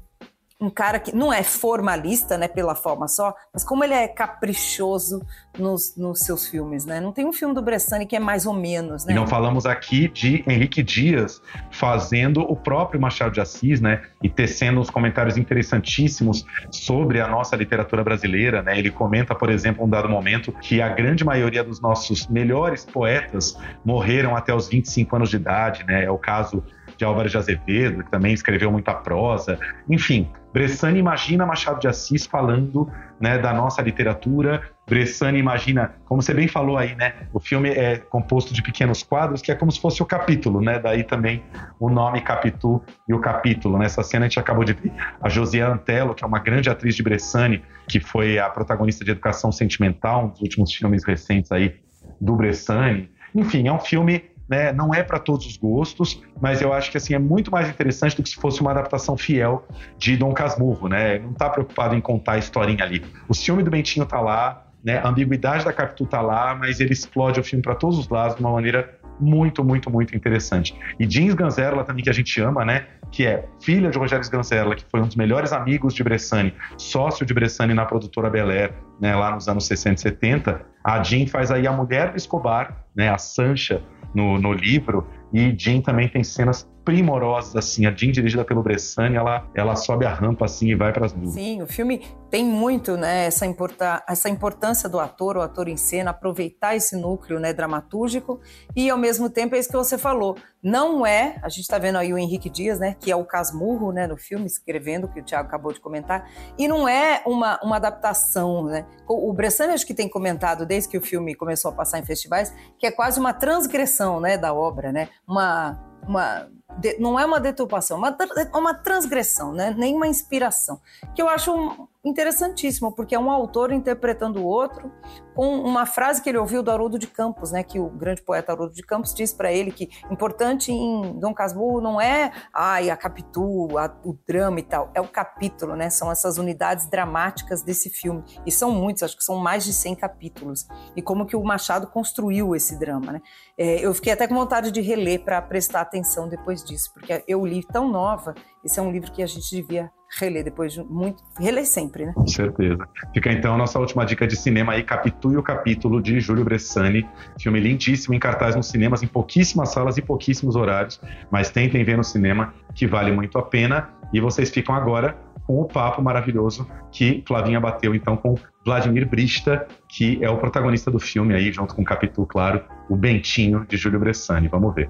um 0.60 0.70
cara 0.70 1.00
que 1.00 1.14
não 1.14 1.34
é 1.34 1.44
formalista, 1.44 2.38
né, 2.38 2.48
pela 2.48 2.76
forma 2.76 3.10
só, 3.10 3.34
mas 3.54 3.64
como 3.64 3.84
ele 3.84 3.94
é 3.94 4.08
caprichoso 4.08 5.22
nos, 5.58 5.96
nos 5.98 6.20
seus 6.20 6.48
filmes, 6.48 6.86
né? 6.86 7.02
Não 7.02 7.12
tem 7.12 7.26
um 7.26 7.34
filme 7.34 7.54
do 7.54 7.62
Bressani 7.62 8.06
que 8.06 8.16
é 8.16 8.20
mais 8.20 8.46
ou 8.46 8.54
menos, 8.54 9.06
né? 9.06 9.12
E 9.12 9.16
não 9.16 9.28
falamos 9.28 9.66
aqui 9.66 10.08
de 10.08 10.44
Henrique 10.48 10.82
Dias 10.82 11.42
fazendo 11.72 12.42
o 12.42 12.56
próprio 12.56 13.00
Machado 13.00 13.34
de 13.34 13.42
Assis, 13.42 13.82
né? 13.82 14.02
E 14.24 14.30
tecendo 14.30 14.80
uns 14.80 14.90
comentários 14.90 15.38
interessantíssimos 15.38 16.46
sobre 16.72 17.20
a 17.20 17.28
nossa 17.28 17.56
literatura 17.56 18.04
brasileira, 18.04 18.62
né? 18.62 18.78
Ele 18.80 18.92
comenta, 18.92 19.36
por 19.36 19.50
exemplo, 19.50 19.84
um 19.84 19.90
dado 19.90 20.08
momento 20.08 20.54
que 20.54 20.82
a 20.82 20.90
grande 20.90 21.26
maioria 21.26 21.64
dos 21.64 21.82
nossos 21.82 22.28
melhores 22.28 22.86
poetas 22.86 23.58
morreram 23.84 24.36
até 24.36 24.54
os 24.54 24.70
25 24.70 25.16
anos 25.18 25.30
de 25.30 25.36
idade, 25.36 25.84
né? 25.86 26.06
É 26.06 26.12
o 26.12 26.18
caso 26.18 26.64
de 26.98 27.04
Álvares 27.04 27.32
de 27.32 27.38
Azevedo, 27.38 28.04
que 28.04 28.12
também 28.12 28.34
escreveu 28.34 28.72
muita 28.72 28.94
prosa. 28.94 29.60
Enfim, 29.90 30.30
Bressani 30.56 31.00
imagina 31.00 31.46
Machado 31.46 31.82
de 31.82 31.88
Assis 31.90 32.26
falando 32.26 32.90
né, 33.20 33.38
da 33.38 33.54
nossa 33.54 33.82
literatura. 33.82 34.62
Bressani 34.88 35.38
imagina, 35.38 35.96
como 36.06 36.22
você 36.22 36.34
bem 36.34 36.48
falou 36.48 36.78
aí, 36.78 36.96
né? 36.96 37.28
O 37.34 37.42
filme 37.42 37.72
é 37.72 37.98
composto 37.98 38.54
de 38.54 38.62
pequenos 38.64 39.04
quadros, 39.04 39.42
que 39.42 39.52
é 39.52 39.56
como 39.56 39.70
se 39.70 39.82
fosse 39.82 40.02
o 40.02 40.06
capítulo, 40.06 40.62
né? 40.62 40.80
Daí 40.80 41.04
também 41.04 41.44
o 41.78 41.90
nome 41.90 42.22
Capitu 42.22 42.82
e 43.06 43.14
o 43.14 43.20
capítulo. 43.20 43.78
Nessa 43.78 44.02
cena 44.02 44.28
a 44.28 44.30
gente 44.30 44.40
acabou 44.40 44.64
de 44.64 44.72
ver 44.72 44.94
a 45.22 45.28
Josiane 45.28 45.74
Antello, 45.74 46.16
que 46.16 46.24
é 46.24 46.28
uma 46.28 46.40
grande 46.40 46.70
atriz 46.70 46.96
de 46.96 47.04
Bressani, 47.04 47.62
que 47.86 48.00
foi 48.00 48.40
a 48.40 48.50
protagonista 48.50 49.04
de 49.04 49.12
Educação 49.12 49.52
Sentimental, 49.52 50.28
um 50.28 50.30
dos 50.30 50.40
últimos 50.40 50.74
filmes 50.74 51.04
recentes 51.04 51.52
aí 51.52 51.76
do 52.22 52.34
Bressani. 52.34 53.10
Enfim, 53.36 53.68
é 53.68 53.74
um 53.74 53.80
filme 53.80 54.24
né, 54.48 54.72
não 54.72 54.94
é 54.94 55.02
para 55.02 55.20
todos 55.20 55.46
os 55.46 55.58
gostos, 55.58 56.22
mas 56.40 56.62
eu 56.62 56.74
acho 56.74 56.92
que 56.92 56.98
assim 56.98 57.14
é 57.14 57.20
muito 57.20 57.52
mais 57.52 57.68
interessante 57.70 58.16
do 58.16 58.24
que 58.24 58.30
se 58.30 58.36
fosse 58.36 58.62
uma 58.62 58.72
adaptação 58.72 59.18
fiel 59.18 59.68
de 59.98 60.16
Dom 60.16 60.34
Casmurro, 60.34 60.88
né? 60.88 61.20
Não 61.20 61.34
tá 61.34 61.50
preocupado 61.50 61.96
em 61.96 62.02
contar 62.02 62.34
a 62.34 62.38
historinha 62.38 62.84
ali. 62.84 63.04
O 63.28 63.34
ciúme 63.34 63.64
do 63.64 63.72
Bentinho 63.72 64.06
tá 64.06 64.20
lá, 64.20 64.66
né? 64.84 65.00
A 65.00 65.10
ambiguidade 65.10 65.66
da 65.66 65.74
Capitu 65.74 66.06
tá 66.06 66.22
lá, 66.22 66.54
mas 66.54 66.80
ele 66.80 66.94
explode 66.94 67.40
o 67.40 67.44
filme 67.44 67.64
para 67.64 67.74
todos 67.74 67.98
os 67.98 68.08
lados 68.08 68.36
de 68.36 68.42
uma 68.42 68.52
maneira 68.52 69.00
muito, 69.20 69.64
muito, 69.64 69.90
muito 69.90 70.16
interessante. 70.16 70.78
E 71.00 71.06
Jeans 71.06 71.34
Ganzerla 71.34 71.84
também, 71.84 72.04
que 72.04 72.10
a 72.10 72.14
gente 72.14 72.40
ama, 72.42 72.66
né? 72.66 72.86
Que 73.12 73.26
é 73.26 73.46
filha 73.62 73.90
de 73.90 73.98
Rogério 73.98 74.30
Ganzerla, 74.30 74.76
que 74.76 74.86
foi 74.90 75.02
um 75.02 75.08
dos 75.08 75.16
melhores 75.16 75.54
amigos 75.54 75.94
de 75.94 76.04
Bressani, 76.04 76.54
sócio 76.78 77.26
de 77.26 77.34
Bressani 77.34 77.74
na 77.74 77.86
produtora 77.86 78.30
Bel 78.30 78.50
Air, 78.50 78.74
né? 79.00 79.16
Lá 79.16 79.32
nos 79.32 79.48
anos 79.48 79.66
60 79.68 79.96
e 79.96 80.02
70. 80.02 80.62
A 80.84 81.02
Jean 81.02 81.26
faz 81.28 81.52
aí 81.52 81.66
a 81.66 81.72
mulher 81.72 82.12
do 82.12 82.18
Escobar, 82.18 82.86
né? 82.96 83.10
A 83.10 83.18
Sancha, 83.18 83.82
no, 84.16 84.40
no 84.40 84.54
livro. 84.54 85.06
E 85.34 85.54
Jean 85.58 85.82
também 85.82 86.08
tem 86.08 86.24
cenas 86.24 86.68
primorosas, 86.86 87.56
assim. 87.56 87.88
A 87.88 87.92
Jean, 87.92 88.12
dirigida 88.12 88.46
pelo 88.46 88.62
Bressani, 88.62 89.16
ela, 89.16 89.50
ela 89.56 89.76
sobe 89.76 90.06
a 90.06 90.14
rampa, 90.14 90.46
assim, 90.46 90.70
e 90.70 90.76
vai 90.76 90.94
para 90.94 91.08
as 91.08 91.14
nuvens. 91.14 91.34
Sim, 91.34 91.62
o 91.64 91.68
filme 91.68 92.06
tem 92.30 92.46
muito, 92.46 92.96
né, 92.96 93.26
essa, 93.26 93.46
importa, 93.46 94.04
essa 94.08 94.30
importância 94.30 94.88
do 94.88 95.00
ator, 95.00 95.38
o 95.38 95.42
ator 95.42 95.68
em 95.68 95.78
cena, 95.78 96.12
aproveitar 96.12 96.76
esse 96.76 96.96
núcleo, 96.96 97.40
né, 97.40 97.52
dramatúrgico 97.54 98.40
e, 98.76 98.90
ao 98.90 98.98
mesmo 98.98 99.30
tempo, 99.30 99.56
é 99.56 99.60
isso 99.60 99.70
que 99.70 99.76
você 99.76 99.98
falou. 99.98 100.38
Não 100.62 101.06
é, 101.06 101.38
a 101.42 101.50
gente 101.50 101.62
está 101.62 101.78
vendo 101.78 101.98
aí 101.98 102.14
o 102.14 102.18
Henrique 102.18 102.50
Dias, 102.50 102.80
né, 102.80 102.96
que 103.00 103.12
é 103.12 103.16
o 103.16 103.26
Casmurro, 103.26 103.92
né, 103.92 104.06
no 104.06 104.18
filme, 104.18 104.46
escrevendo, 104.46 105.08
que 105.08 105.20
o 105.20 105.24
Thiago 105.24 105.48
acabou 105.48 105.74
de 105.74 105.80
comentar, 105.80 106.30
e 106.58 106.68
não 106.68 106.88
é 106.88 107.24
uma, 107.26 107.60
uma 107.64 107.78
adaptação, 107.78 108.66
né. 108.66 108.86
O 109.08 109.34
Bressani, 109.34 109.74
acho 109.74 109.88
que 109.88 109.94
tem 109.94 110.10
comentado, 110.10 110.66
desde 110.66 110.90
que 110.90 110.98
o 110.98 111.02
filme 111.02 111.34
começou 111.34 111.72
a 111.72 111.74
passar 111.74 111.98
em 111.98 112.06
festivais, 112.06 112.54
que 112.78 112.86
é 112.86 112.92
quase 112.92 113.20
uma 113.20 113.34
transgressão, 113.34 114.20
né, 114.20 114.38
da 114.38 114.54
obra, 114.54 114.92
né, 114.92 115.10
uma 115.28 115.96
uma 116.08 116.48
de, 116.78 116.98
não 117.00 117.20
é 117.20 117.26
uma 117.26 117.40
deturpação, 117.40 117.98
uma, 117.98 118.16
uma 118.54 118.74
transgressão, 118.74 119.54
né? 119.54 119.74
nem 119.78 119.96
uma 119.96 120.08
inspiração, 120.08 120.80
que 121.14 121.22
eu 121.22 121.30
acho 121.30 121.88
interessantíssimo, 122.06 122.92
porque 122.92 123.16
é 123.16 123.20
um 123.20 123.32
autor 123.32 123.72
interpretando 123.72 124.40
o 124.40 124.46
outro 124.46 124.92
com 125.34 125.60
uma 125.60 125.86
frase 125.86 126.22
que 126.22 126.30
ele 126.30 126.38
ouviu 126.38 126.62
do 126.62 126.70
Haroldo 126.72 127.00
de 127.00 127.08
Campos, 127.08 127.52
né, 127.52 127.64
que 127.64 127.80
o 127.80 127.90
grande 127.90 128.22
poeta 128.22 128.54
Haroldo 128.54 128.74
de 128.74 128.84
Campos 128.84 129.14
diz 129.14 129.34
para 129.34 129.52
ele 129.52 129.72
que 129.72 129.90
importante 130.10 130.72
em 130.72 131.20
Dom 131.20 131.34
Casmurro 131.34 131.82
não 131.82 132.00
é 132.00 132.32
ai, 132.54 132.90
a 132.90 132.96
capitu, 132.96 133.78
a, 133.78 133.94
o 134.06 134.18
drama 134.26 134.60
e 134.60 134.64
tal, 134.64 134.92
é 134.94 135.02
o 135.02 135.08
capítulo, 135.08 135.76
né, 135.76 135.90
são 135.90 136.12
essas 136.12 136.38
unidades 136.38 136.88
dramáticas 136.88 137.64
desse 137.64 137.90
filme, 137.90 138.24
e 138.46 138.52
são 138.52 138.72
muitos, 138.72 139.02
acho 139.04 139.18
que 139.18 139.24
são 139.24 139.38
mais 139.38 139.66
de 139.66 139.74
100 139.74 139.96
capítulos, 139.96 140.68
e 140.96 141.02
como 141.02 141.26
que 141.26 141.36
o 141.36 141.44
Machado 141.44 141.88
construiu 141.88 142.56
esse 142.56 142.78
drama, 142.78 143.14
né. 143.14 143.22
É, 143.58 143.86
eu 143.86 143.94
fiquei 143.94 144.14
até 144.14 144.28
com 144.28 144.36
vontade 144.36 144.72
de 144.72 144.80
reler 144.80 145.24
para 145.24 145.42
prestar 145.42 145.82
atenção 145.82 146.30
depois 146.30 146.64
disso, 146.64 146.92
porque 146.94 147.24
eu 147.28 147.46
li 147.46 147.66
tão 147.66 147.90
nova, 147.90 148.36
esse 148.64 148.80
é 148.80 148.82
um 148.82 148.92
livro 148.92 149.12
que 149.12 149.24
a 149.24 149.28
gente 149.28 149.50
devia 149.50 149.92
reler 150.20 150.44
depois 150.44 150.74
de 150.74 150.84
muito. 150.84 151.24
reler 151.40 151.66
sempre, 151.66 152.06
né? 152.06 152.14
Com 152.14 152.28
certeza. 152.28 152.88
Fica 153.14 153.32
então 153.32 153.54
a 153.54 153.58
nossa 153.58 153.80
última 153.80 154.06
dica 154.06 154.28
de 154.28 154.36
cinema 154.36 154.74
aí, 154.74 154.84
Capitu 154.84 155.32
e 155.32 155.38
o 155.38 155.44
Capítulo, 155.44 156.02
de 156.02 156.20
Júlio 156.20 156.44
Bressani. 156.44 157.08
Filme 157.40 157.60
lindíssimo, 157.60 158.14
em 158.14 158.20
cartaz 158.20 158.56
nos 158.56 158.68
cinemas, 158.68 159.04
em 159.04 159.08
pouquíssimas 159.08 159.72
salas 159.72 159.98
e 159.98 160.02
pouquíssimos 160.02 160.56
horários, 160.56 161.00
mas 161.30 161.50
tentem 161.50 161.84
ver 161.84 161.98
no 161.98 162.04
cinema, 162.04 162.54
que 162.74 162.88
vale 162.88 163.12
muito 163.12 163.38
a 163.38 163.44
pena. 163.44 163.90
E 164.14 164.20
vocês 164.20 164.50
ficam 164.50 164.76
agora 164.76 165.18
com 165.46 165.62
o 165.62 165.66
papo 165.66 166.02
maravilhoso 166.02 166.68
que 166.92 167.24
Flavinha 167.28 167.60
bateu 167.60 167.94
então 167.94 168.18
com 168.18 168.36
Vladimir 168.66 169.08
Brista, 169.08 169.68
que 169.88 170.24
é 170.24 170.30
o 170.30 170.38
protagonista 170.38 170.90
do 170.90 171.00
filme 171.00 171.36
aí, 171.36 171.52
junto 171.52 171.76
com 171.76 171.82
o 171.82 171.86
Capitu, 171.86 172.26
claro, 172.26 172.64
o 172.90 172.96
Bentinho 172.96 173.66
de 173.68 173.78
Júlio 173.78 174.00
Bressani. 174.00 174.48
Vamos 174.48 174.74
ver. 174.74 174.90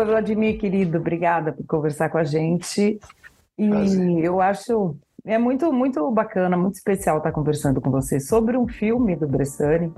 Oi, 0.00 0.06
Vladimir, 0.06 0.58
querido, 0.58 0.96
obrigada 0.96 1.52
por 1.52 1.66
conversar 1.66 2.08
com 2.08 2.16
a 2.16 2.24
gente. 2.24 2.98
E 3.58 3.68
Prazer. 3.68 4.24
eu 4.24 4.40
acho 4.40 4.96
é 5.26 5.36
muito 5.36 5.70
muito 5.70 6.10
bacana, 6.10 6.56
muito 6.56 6.76
especial 6.76 7.18
estar 7.18 7.30
conversando 7.32 7.82
com 7.82 7.90
você 7.90 8.18
sobre 8.18 8.56
um 8.56 8.66
filme 8.66 9.14
do 9.14 9.28
Bressani 9.28 9.92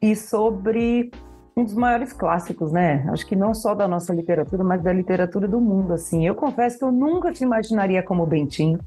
e 0.00 0.14
sobre 0.14 1.10
um 1.56 1.64
dos 1.64 1.74
maiores 1.74 2.12
clássicos, 2.12 2.70
né? 2.70 3.04
Acho 3.10 3.26
que 3.26 3.34
não 3.34 3.52
só 3.52 3.74
da 3.74 3.88
nossa 3.88 4.14
literatura, 4.14 4.62
mas 4.62 4.84
da 4.84 4.92
literatura 4.92 5.48
do 5.48 5.60
mundo, 5.60 5.94
assim. 5.94 6.24
Eu 6.24 6.36
confesso 6.36 6.78
que 6.78 6.84
eu 6.84 6.92
nunca 6.92 7.32
te 7.32 7.42
imaginaria 7.42 8.04
como 8.04 8.24
Bentinho. 8.24 8.78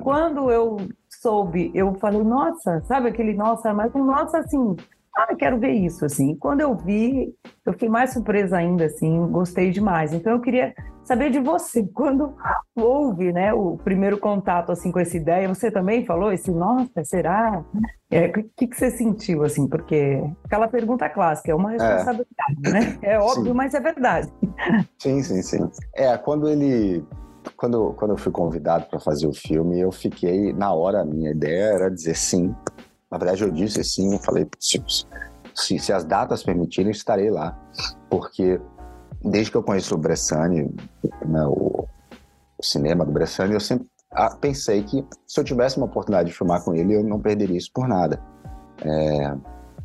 Quando 0.00 0.48
eu 0.48 0.76
soube, 1.10 1.72
eu 1.74 1.92
falei, 1.94 2.22
nossa, 2.22 2.80
sabe 2.82 3.08
aquele 3.08 3.34
nossa, 3.34 3.74
mas 3.74 3.92
um 3.96 4.04
nossa 4.04 4.38
assim, 4.38 4.76
ah, 5.14 5.34
quero 5.34 5.58
ver 5.58 5.72
isso, 5.72 6.04
assim. 6.04 6.34
Quando 6.36 6.62
eu 6.62 6.74
vi, 6.74 7.34
eu 7.66 7.72
fiquei 7.72 7.88
mais 7.88 8.12
surpresa 8.12 8.56
ainda, 8.56 8.86
assim, 8.86 9.26
gostei 9.28 9.70
demais. 9.70 10.12
Então 10.12 10.32
eu 10.32 10.40
queria 10.40 10.74
saber 11.04 11.30
de 11.30 11.38
você, 11.38 11.84
quando 11.92 12.34
houve, 12.74 13.32
né, 13.32 13.52
o 13.52 13.76
primeiro 13.76 14.18
contato, 14.18 14.72
assim, 14.72 14.90
com 14.90 14.98
essa 14.98 15.16
ideia, 15.16 15.48
você 15.48 15.70
também 15.70 16.06
falou 16.06 16.32
esse, 16.32 16.50
nossa, 16.50 17.04
será? 17.04 17.62
O 17.74 17.82
é, 18.10 18.28
que, 18.28 18.66
que 18.66 18.74
você 18.74 18.90
sentiu, 18.90 19.44
assim, 19.44 19.68
porque 19.68 20.22
aquela 20.44 20.66
pergunta 20.66 21.08
clássica, 21.08 21.52
é 21.52 21.54
uma 21.54 21.70
responsabilidade, 21.70 22.60
é. 22.64 22.70
né? 22.70 22.98
É 23.02 23.18
óbvio, 23.18 23.46
sim. 23.46 23.52
mas 23.52 23.74
é 23.74 23.80
verdade. 23.80 24.32
Sim, 24.98 25.22
sim, 25.22 25.42
sim. 25.42 25.70
É, 25.94 26.16
quando 26.16 26.48
ele... 26.48 27.04
Quando, 27.56 27.92
quando 27.94 28.12
eu 28.12 28.16
fui 28.16 28.30
convidado 28.30 28.86
para 28.86 29.00
fazer 29.00 29.26
o 29.26 29.34
filme, 29.34 29.80
eu 29.80 29.90
fiquei, 29.90 30.52
na 30.52 30.72
hora, 30.72 31.00
a 31.00 31.04
minha 31.04 31.32
ideia 31.32 31.74
era 31.74 31.90
dizer 31.90 32.14
sim, 32.14 32.54
na 33.12 33.18
verdade, 33.18 33.44
eu 33.44 33.50
disse 33.50 33.84
sim, 33.84 34.14
eu 34.14 34.18
falei, 34.20 34.48
se, 34.58 34.82
se, 35.54 35.78
se, 35.78 35.92
as 35.92 36.02
datas 36.02 36.42
permitirem, 36.42 36.90
estarei 36.90 37.30
lá. 37.30 37.54
Porque 38.08 38.58
desde 39.22 39.50
que 39.50 39.56
eu 39.58 39.62
conheço 39.62 39.94
o 39.94 39.98
Bressani, 39.98 40.74
né, 41.26 41.44
o, 41.44 41.86
o, 42.56 42.64
cinema 42.64 43.04
do 43.04 43.12
Bressani, 43.12 43.52
eu 43.52 43.60
sempre 43.60 43.86
ah, 44.12 44.34
pensei 44.34 44.82
que 44.82 45.04
se 45.26 45.38
eu 45.38 45.44
tivesse 45.44 45.76
uma 45.76 45.84
oportunidade 45.84 46.30
de 46.30 46.34
filmar 46.34 46.64
com 46.64 46.74
ele, 46.74 46.94
eu 46.94 47.04
não 47.04 47.20
perderia 47.20 47.58
isso 47.58 47.70
por 47.74 47.86
nada. 47.86 48.18
É, 48.82 49.34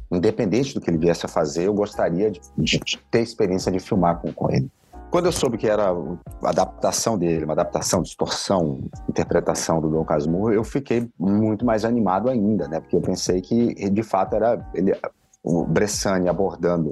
independente 0.09 0.73
do 0.73 0.79
que 0.79 0.89
ele 0.89 0.97
viesse 0.97 1.25
a 1.25 1.29
fazer, 1.29 1.65
eu 1.65 1.73
gostaria 1.73 2.31
de, 2.31 2.39
de, 2.57 2.79
de 2.79 2.97
ter 3.11 3.23
experiência 3.23 3.69
de 3.69 3.79
filmar 3.79 4.21
com, 4.21 4.31
com 4.31 4.49
ele. 4.49 4.71
Quando 5.09 5.27
eu 5.27 5.31
soube 5.31 5.57
que 5.57 5.67
era 5.67 5.89
a 5.89 6.49
adaptação 6.49 7.17
dele, 7.17 7.45
uma 7.45 7.53
adaptação, 7.53 8.01
distorção, 8.01 8.79
interpretação 9.09 9.79
do 9.79 9.89
Dom 9.89 10.03
Casmurro, 10.03 10.51
eu 10.51 10.63
fiquei 10.65 11.09
muito 11.17 11.65
mais 11.65 11.85
animado 11.85 12.29
ainda, 12.29 12.67
né? 12.67 12.81
Porque 12.81 12.95
eu 12.95 13.01
pensei 13.01 13.41
que, 13.41 13.73
de 13.89 14.03
fato, 14.03 14.35
era 14.35 14.69
ele, 14.73 14.93
o 15.41 15.63
Bressani 15.63 16.27
abordando, 16.27 16.91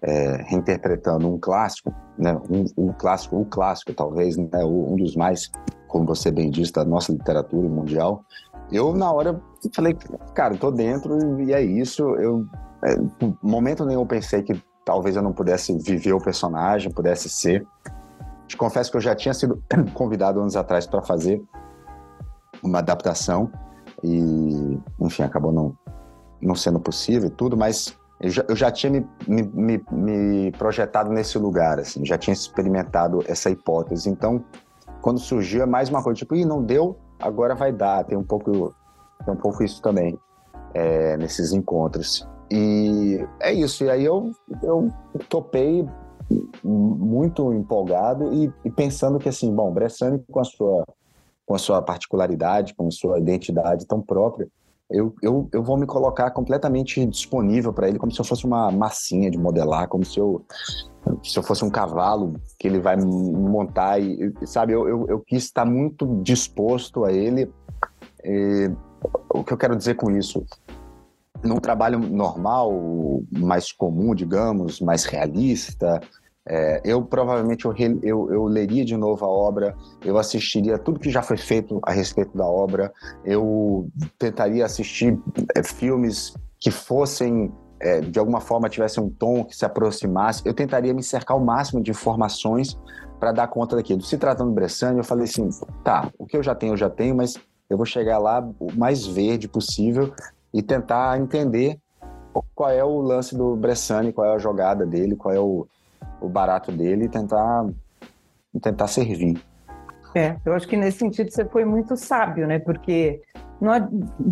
é, 0.00 0.42
reinterpretando 0.44 1.28
um 1.28 1.36
clássico, 1.36 1.92
né? 2.16 2.40
Um, 2.48 2.66
um, 2.78 2.92
clássico, 2.92 3.36
o 3.36 3.44
clássico 3.44 3.92
talvez, 3.92 4.36
né? 4.36 4.64
Um 4.64 4.94
dos 4.94 5.16
mais, 5.16 5.50
como 5.88 6.06
você 6.06 6.30
bem 6.30 6.50
disse, 6.50 6.72
da 6.72 6.84
nossa 6.84 7.10
literatura 7.10 7.68
mundial. 7.68 8.24
Eu, 8.70 8.94
na 8.94 9.12
hora, 9.12 9.42
falei, 9.74 9.96
cara, 10.34 10.56
tô 10.56 10.70
dentro 10.70 11.40
e 11.42 11.52
é 11.52 11.60
isso. 11.60 12.02
Eu, 12.14 12.46
é, 12.84 12.96
momento 13.42 13.84
nenhum 13.84 14.02
eu 14.02 14.06
pensei 14.06 14.42
que 14.42 14.54
talvez 14.84 15.16
eu 15.16 15.22
não 15.22 15.32
pudesse 15.32 15.76
viver 15.78 16.12
o 16.12 16.20
personagem, 16.20 16.90
pudesse 16.92 17.28
ser. 17.28 17.66
Te 18.46 18.56
confesso 18.56 18.90
que 18.90 18.96
eu 18.96 19.00
já 19.00 19.14
tinha 19.14 19.32
sido 19.32 19.62
convidado 19.94 20.40
anos 20.40 20.56
atrás 20.56 20.86
para 20.86 21.02
fazer 21.02 21.42
uma 22.62 22.78
adaptação 22.78 23.50
e, 24.02 24.78
enfim, 25.00 25.22
acabou 25.22 25.52
não, 25.52 25.76
não 26.40 26.54
sendo 26.54 26.78
possível 26.78 27.28
e 27.28 27.30
tudo, 27.30 27.56
mas 27.56 27.96
eu 28.20 28.30
já, 28.30 28.44
eu 28.48 28.56
já 28.56 28.70
tinha 28.70 29.06
me, 29.26 29.42
me, 29.42 29.84
me, 29.90 30.52
projetado 30.52 31.10
nesse 31.10 31.38
lugar, 31.38 31.78
assim, 31.78 32.04
já 32.04 32.16
tinha 32.16 32.32
experimentado 32.32 33.24
essa 33.26 33.50
hipótese. 33.50 34.08
Então, 34.08 34.44
quando 35.00 35.18
surgiu, 35.18 35.62
é 35.62 35.66
mais 35.66 35.88
uma 35.88 36.02
coisa, 36.02 36.18
tipo, 36.18 36.34
Ih, 36.34 36.44
não 36.44 36.62
deu, 36.62 36.98
agora 37.20 37.54
vai 37.54 37.72
dar. 37.72 38.04
Tem 38.04 38.16
um 38.16 38.22
pouco, 38.22 38.74
tem 39.24 39.34
um 39.34 39.36
pouco 39.36 39.62
isso 39.62 39.82
também 39.82 40.18
é, 40.72 41.16
nesses 41.16 41.52
encontros. 41.52 42.26
E 42.50 43.26
é 43.40 43.52
isso. 43.52 43.84
E 43.84 43.90
aí 43.90 44.04
eu, 44.04 44.30
eu 44.62 44.88
topei 45.28 45.86
muito 46.62 47.52
empolgado 47.52 48.32
e, 48.32 48.52
e 48.64 48.70
pensando 48.70 49.18
que, 49.18 49.28
assim, 49.28 49.54
bom, 49.54 49.72
Bressani 49.72 50.22
com 50.30 50.40
a 50.40 50.44
sua, 50.44 50.84
com 51.46 51.54
a 51.54 51.58
sua 51.58 51.82
particularidade, 51.82 52.74
com 52.74 52.88
a 52.88 52.90
sua 52.90 53.18
identidade 53.18 53.86
tão 53.86 54.00
própria, 54.00 54.48
eu, 54.90 55.14
eu, 55.22 55.48
eu 55.52 55.62
vou 55.62 55.76
me 55.76 55.86
colocar 55.86 56.30
completamente 56.30 57.04
disponível 57.06 57.72
para 57.72 57.88
ele, 57.88 57.98
como 57.98 58.12
se 58.12 58.20
eu 58.20 58.24
fosse 58.24 58.44
uma 58.44 58.70
massinha 58.70 59.30
de 59.30 59.38
modelar, 59.38 59.88
como 59.88 60.04
se 60.04 60.18
eu, 60.18 60.44
se 61.22 61.38
eu 61.38 61.42
fosse 61.42 61.64
um 61.64 61.70
cavalo 61.70 62.34
que 62.58 62.68
ele 62.68 62.78
vai 62.78 62.96
montar. 62.96 64.00
E, 64.00 64.32
sabe, 64.44 64.72
eu, 64.72 64.88
eu, 64.88 65.06
eu 65.08 65.20
quis 65.20 65.44
estar 65.44 65.64
muito 65.64 66.06
disposto 66.22 67.04
a 67.04 67.12
ele. 67.12 67.50
E, 68.22 68.70
o 69.30 69.42
que 69.42 69.52
eu 69.52 69.56
quero 69.56 69.76
dizer 69.76 69.94
com 69.94 70.10
isso? 70.10 70.44
Num 71.42 71.56
trabalho 71.56 71.98
normal, 71.98 73.22
mais 73.30 73.72
comum, 73.72 74.14
digamos, 74.14 74.80
mais 74.80 75.04
realista, 75.04 76.00
É, 76.46 76.82
eu 76.84 77.02
provavelmente 77.02 77.64
eu, 77.64 77.74
eu, 78.02 78.30
eu 78.30 78.44
leria 78.44 78.84
de 78.84 78.98
novo 78.98 79.24
a 79.24 79.28
obra, 79.28 79.74
eu 80.04 80.18
assistiria 80.18 80.78
tudo 80.78 81.00
que 81.00 81.10
já 81.10 81.22
foi 81.22 81.38
feito 81.38 81.80
a 81.82 81.90
respeito 81.90 82.36
da 82.36 82.44
obra, 82.44 82.92
eu 83.24 83.88
tentaria 84.18 84.62
assistir 84.62 85.18
é, 85.56 85.62
filmes 85.62 86.34
que 86.60 86.70
fossem 86.70 87.50
é, 87.80 88.00
de 88.02 88.18
alguma 88.18 88.42
forma 88.42 88.68
tivessem 88.68 89.02
um 89.02 89.08
tom 89.08 89.42
que 89.42 89.56
se 89.56 89.64
aproximasse, 89.64 90.42
eu 90.44 90.52
tentaria 90.52 90.92
me 90.92 91.02
cercar 91.02 91.34
o 91.34 91.40
máximo 91.40 91.82
de 91.82 91.90
informações 91.90 92.78
para 93.18 93.32
dar 93.32 93.48
conta 93.48 93.74
daquilo. 93.74 94.02
Se 94.02 94.18
tratando 94.18 94.50
do 94.50 94.54
Bressani, 94.54 94.98
eu 94.98 95.04
falei 95.04 95.24
assim, 95.24 95.48
tá, 95.82 96.10
o 96.18 96.26
que 96.26 96.36
eu 96.36 96.42
já 96.42 96.54
tenho, 96.54 96.74
eu 96.74 96.76
já 96.76 96.90
tenho, 96.90 97.16
mas 97.16 97.38
eu 97.70 97.76
vou 97.78 97.86
chegar 97.86 98.18
lá 98.18 98.46
o 98.60 98.70
mais 98.76 99.06
verde 99.06 99.48
possível 99.48 100.12
e 100.54 100.62
tentar 100.62 101.18
entender 101.18 101.76
qual 102.54 102.70
é 102.70 102.84
o 102.84 103.00
lance 103.00 103.36
do 103.36 103.56
Bressani, 103.56 104.12
qual 104.12 104.26
é 104.26 104.34
a 104.34 104.38
jogada 104.38 104.86
dele, 104.86 105.16
qual 105.16 105.34
é 105.34 105.40
o, 105.40 105.66
o 106.20 106.28
barato 106.28 106.70
dele 106.70 107.06
e 107.06 107.08
tentar, 107.08 107.66
tentar 108.62 108.86
servir. 108.86 109.36
É, 110.14 110.36
eu 110.46 110.54
acho 110.54 110.68
que 110.68 110.76
nesse 110.76 110.98
sentido 110.98 111.30
você 111.30 111.44
foi 111.44 111.64
muito 111.64 111.96
sábio, 111.96 112.46
né? 112.46 112.60
Porque 112.60 113.20
não, 113.60 113.72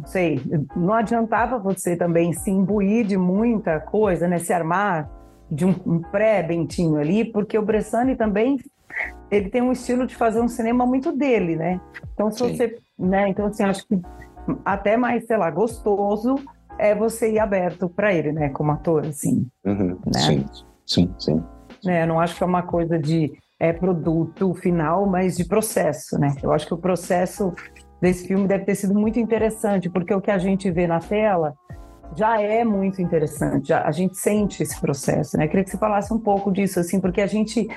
sei, 0.07 0.41
não 0.77 0.95
adiantava 0.95 1.59
você 1.59 1.97
também 1.97 2.33
se 2.33 2.53
imbuir 2.53 3.05
de 3.05 3.17
muita 3.17 3.81
coisa, 3.81 4.29
né? 4.29 4.39
Se 4.39 4.53
armar 4.53 5.11
de 5.51 5.65
um, 5.65 5.75
um 5.85 5.99
pré-Bentinho 6.01 6.99
ali, 6.99 7.25
porque 7.25 7.59
o 7.59 7.63
Bressani 7.63 8.15
também 8.15 8.59
ele 9.29 9.51
tem 9.51 9.61
um 9.61 9.73
estilo 9.73 10.07
de 10.07 10.15
fazer 10.15 10.41
um 10.41 10.49
cinema 10.49 10.87
muito 10.87 11.11
dele, 11.11 11.57
né? 11.57 11.81
Então 12.15 12.31
se 12.31 12.39
Sim. 12.39 12.57
você, 12.57 12.79
né? 12.97 13.29
Então 13.29 13.47
assim, 13.47 13.65
acho 13.65 13.87
que 13.89 14.01
até 14.65 14.97
mais, 14.97 15.27
sei 15.27 15.37
lá, 15.37 15.51
gostoso 15.51 16.37
é 16.79 16.95
você 16.95 17.33
ir 17.33 17.39
aberto 17.39 17.89
para 17.89 18.13
ele, 18.13 18.33
né? 18.33 18.49
Como 18.49 18.73
ator, 18.73 19.07
assim. 19.07 19.47
Uhum, 19.65 19.99
Né? 20.07 20.21
Sim, 20.21 20.45
sim, 20.87 21.15
sim. 21.19 21.43
né? 21.85 22.03
Eu 22.03 22.07
não 22.07 22.21
acho 22.21 22.37
que 22.37 22.43
é 22.43 22.47
uma 22.47 22.63
coisa 22.63 22.99
de 22.99 23.33
é, 23.61 23.73
produto 23.73 24.53
final, 24.55 25.07
mas 25.07 25.37
de 25.37 25.45
processo, 25.45 26.19
né? 26.19 26.35
Eu 26.43 26.53
acho 26.53 26.67
que 26.67 26.75
o 26.75 26.79
processo 26.79 27.53
desse 28.01 28.27
filme 28.27 28.49
deve 28.49 28.65
ter 28.65 28.75
sido 28.75 28.95
muito 28.95 29.21
interessante, 29.21 29.89
porque 29.89 30.13
o 30.13 30.21
que 30.21 30.31
a 30.31 30.39
gente 30.39 30.71
vê 30.71 30.87
na 30.87 30.99
tela 30.99 31.55
já 32.17 32.41
é 32.41 32.65
muito 32.65 33.01
interessante, 33.01 33.69
já, 33.69 33.83
a 33.85 33.91
gente 33.91 34.19
sente 34.19 34.63
esse 34.63 34.79
processo, 34.81 35.39
né? 35.39 35.45
Eu 35.45 35.49
queria 35.49 35.65
que 35.65 35.71
você 35.71 35.79
falasse 35.79 36.13
um 36.13 36.19
pouco 36.19 36.51
disso, 36.51 36.81
assim, 36.81 37.01
porque 37.01 37.21
a 37.21 37.27
gente 37.27 37.69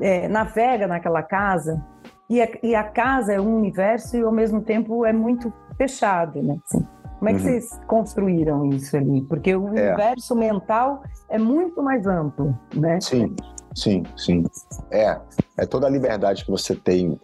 é, 0.00 0.28
navega 0.28 0.86
naquela 0.86 1.22
casa 1.22 1.82
e 2.28 2.42
a, 2.42 2.48
e 2.62 2.74
a 2.74 2.84
casa 2.84 3.32
é 3.32 3.40
um 3.40 3.56
universo 3.56 4.16
e 4.16 4.22
ao 4.22 4.32
mesmo 4.32 4.60
tempo 4.60 5.06
é 5.06 5.12
muito 5.12 5.52
fechado, 5.84 6.42
né? 6.42 6.58
Assim, 6.66 6.86
como 7.18 7.28
é 7.30 7.32
que 7.34 7.38
Uhum. 7.38 7.44
vocês 7.44 7.80
construíram 7.86 8.66
isso 8.66 8.96
ali? 8.96 9.22
Porque 9.22 9.54
o 9.56 9.66
É. 9.68 9.70
universo 9.70 10.34
mental 10.36 11.02
é 11.28 11.38
muito 11.38 11.82
mais 11.82 12.06
amplo, 12.06 12.54
né? 12.74 13.00
Sim, 13.00 13.34
sim, 13.74 14.02
sim. 14.16 14.44
É, 14.90 15.18
é 15.56 15.66
toda 15.66 15.86
a 15.86 15.90
liberdade 15.90 16.44
que 16.44 16.50
você 16.50 16.74
tem, 16.74 17.18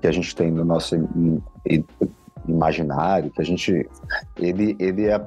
que 0.00 0.06
a 0.06 0.12
gente 0.12 0.34
tem 0.36 0.50
no 0.50 0.64
nosso 0.64 0.94
im- 0.96 1.42
im- 1.66 1.84
imaginário, 2.46 3.30
que 3.30 3.40
a 3.40 3.44
gente, 3.44 3.88
ele, 4.36 4.76
ele 4.78 5.06
é 5.06 5.18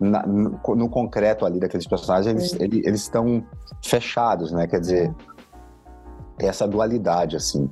na- 0.00 0.26
no 0.26 0.88
concreto 0.90 1.46
ali 1.46 1.60
daqueles 1.60 1.86
personagens, 1.86 2.52
eles, 2.54 2.84
eles 2.84 3.00
estão 3.02 3.42
fechados, 3.82 4.50
né? 4.52 4.66
Quer 4.66 4.80
dizer, 4.80 5.14
essa 6.38 6.66
dualidade 6.68 7.36
assim. 7.36 7.70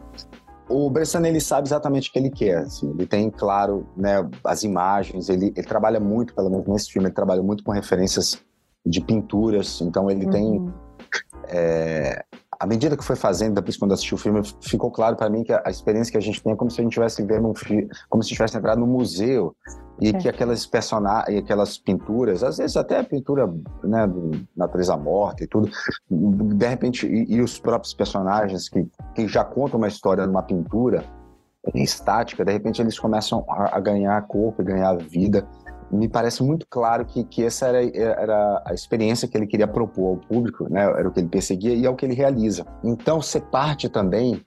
O 0.69 0.91
Bressan 0.91 1.27
ele 1.27 1.41
sabe 1.41 1.69
exatamente 1.69 2.11
o 2.11 2.13
que 2.13 2.19
ele 2.19 2.31
quer, 2.31 2.59
assim. 2.59 2.91
ele 2.91 3.07
tem 3.07 3.31
claro, 3.31 3.87
né, 3.97 4.29
as 4.45 4.65
imagens, 4.65 5.29
ele, 5.29 5.53
ele 5.57 5.67
trabalha 5.67 6.01
muito, 6.01 6.35
pelo 6.35 6.51
menos 6.51 6.67
nesse 6.67 6.93
filme, 6.93 7.09
ele 7.09 7.15
trabalha 7.15 7.43
muito 7.43 7.63
com 7.63 7.71
referências 7.71 8.43
de 8.85 9.01
pinturas, 9.01 9.81
então 9.81 10.11
ele 10.11 10.29
tem 10.29 10.73
é, 11.49 12.25
à 12.59 12.67
medida 12.67 12.97
que 12.97 13.05
foi 13.05 13.17
fazendo, 13.17 13.55
depois 13.55 13.77
quando 13.77 13.93
assisti 13.93 14.15
o 14.15 14.19
filme, 14.19 14.41
ficou 14.61 14.91
claro 14.91 15.17
para 15.17 15.29
mim 15.29 15.43
que 15.43 15.53
a, 15.53 15.63
experiência 15.69 16.11
que 16.11 16.19
a 16.19 16.21
gente 16.21 16.43
tem 16.43 16.53
é 16.53 16.57
como 16.57 16.71
se 16.71 16.81
a 16.81 16.85
gente 16.85 16.93
tivesse 16.93 17.23
vendo 17.23 17.49
um 17.49 17.55
filme, 17.55 17.89
como 18.09 18.23
se 18.23 18.31
tivesse 18.31 18.57
entrado 18.57 18.81
no 18.81 18.87
museu 18.87 19.55
e 20.01 20.09
É. 20.09 20.13
que 20.13 20.29
aquelas 20.29 20.67
personagens, 20.67 21.39
aquelas 21.39 21.79
pinturas, 21.79 22.43
às 22.43 22.59
vezes 22.59 22.77
até 22.77 22.99
a 22.99 23.05
pintura, 23.05 23.53
né, 23.83 24.07
do 24.07 24.31
natureza 24.57 24.97
morta 24.97 25.45
e 25.45 25.47
tudo, 25.47 25.71
de 26.11 26.67
repente 26.67 27.07
e, 27.07 27.37
e 27.37 27.41
os 27.41 27.59
próprios 27.59 27.95
personagens 27.95 28.69
que, 28.69 28.87
que 29.15 29.29
já 29.29 29.45
contam 29.45 29.79
uma 29.79 29.89
história 29.89 30.27
numa 30.27 30.43
pintura 30.43 31.05
estática, 31.75 32.45
de 32.45 32.53
repente 32.53 32.81
eles 32.81 32.99
começam 32.99 33.45
a, 33.49 33.77
a 33.77 33.81
ganhar 33.81 34.21
corpo, 34.27 34.63
e 34.63 34.65
ganhar 34.65 34.97
vida 34.97 35.47
me 35.91 36.09
parece 36.09 36.43
muito 36.43 36.67
claro 36.69 37.05
que, 37.05 37.25
que 37.25 37.45
essa 37.45 37.67
era, 37.67 37.83
era 37.97 38.63
a 38.65 38.75
experiência 38.75 39.29
que 39.29 39.37
ele 39.37 39.47
queria 39.47 39.69
propor 39.69 40.09
ao 40.09 40.17
público, 40.17 40.69
né? 40.69 40.83
Era 40.83 41.09
o 41.09 41.13
que 41.13 41.21
ele 41.21 41.29
perseguia 41.29 41.75
e 41.75 41.87
é 41.87 41.91
o 41.91 41.95
que 41.95 42.05
ele 42.05 42.15
realiza. 42.15 42.67
Então, 42.83 43.23
ser 43.23 43.43
parte 43.43 43.89
também. 43.89 44.45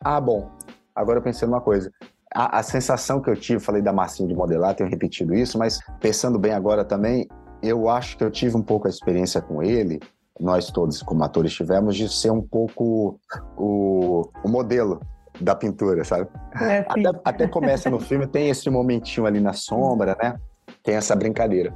Ah, 0.00 0.20
bom, 0.20 0.50
agora 0.94 1.18
eu 1.18 1.22
pensei 1.22 1.46
numa 1.46 1.60
coisa. 1.60 1.92
A, 2.34 2.58
a 2.58 2.62
sensação 2.62 3.20
que 3.20 3.30
eu 3.30 3.36
tive, 3.36 3.60
falei 3.60 3.82
da 3.82 3.92
massinha 3.92 4.28
de 4.28 4.34
modelar, 4.34 4.74
tenho 4.74 4.88
repetido 4.88 5.34
isso, 5.34 5.58
mas 5.58 5.80
pensando 6.00 6.38
bem 6.38 6.52
agora 6.52 6.84
também, 6.84 7.26
eu 7.62 7.88
acho 7.88 8.16
que 8.16 8.24
eu 8.24 8.30
tive 8.30 8.56
um 8.56 8.62
pouco 8.62 8.86
a 8.86 8.90
experiência 8.90 9.40
com 9.40 9.62
ele, 9.62 10.00
nós 10.38 10.70
todos 10.70 11.02
como 11.02 11.24
atores 11.24 11.52
tivemos, 11.52 11.96
de 11.96 12.08
ser 12.08 12.30
um 12.30 12.42
pouco 12.42 13.18
o, 13.56 14.30
o 14.44 14.48
modelo 14.48 15.00
da 15.40 15.54
pintura, 15.54 16.04
sabe? 16.04 16.28
É. 16.60 16.78
Até, 16.88 17.20
até 17.24 17.48
começa 17.48 17.90
no 17.90 17.98
filme, 17.98 18.26
tem 18.26 18.48
esse 18.48 18.68
momentinho 18.70 19.26
ali 19.26 19.40
na 19.40 19.52
sombra, 19.52 20.16
né? 20.20 20.38
Tem 20.88 20.96
essa 20.96 21.14
brincadeira. 21.14 21.74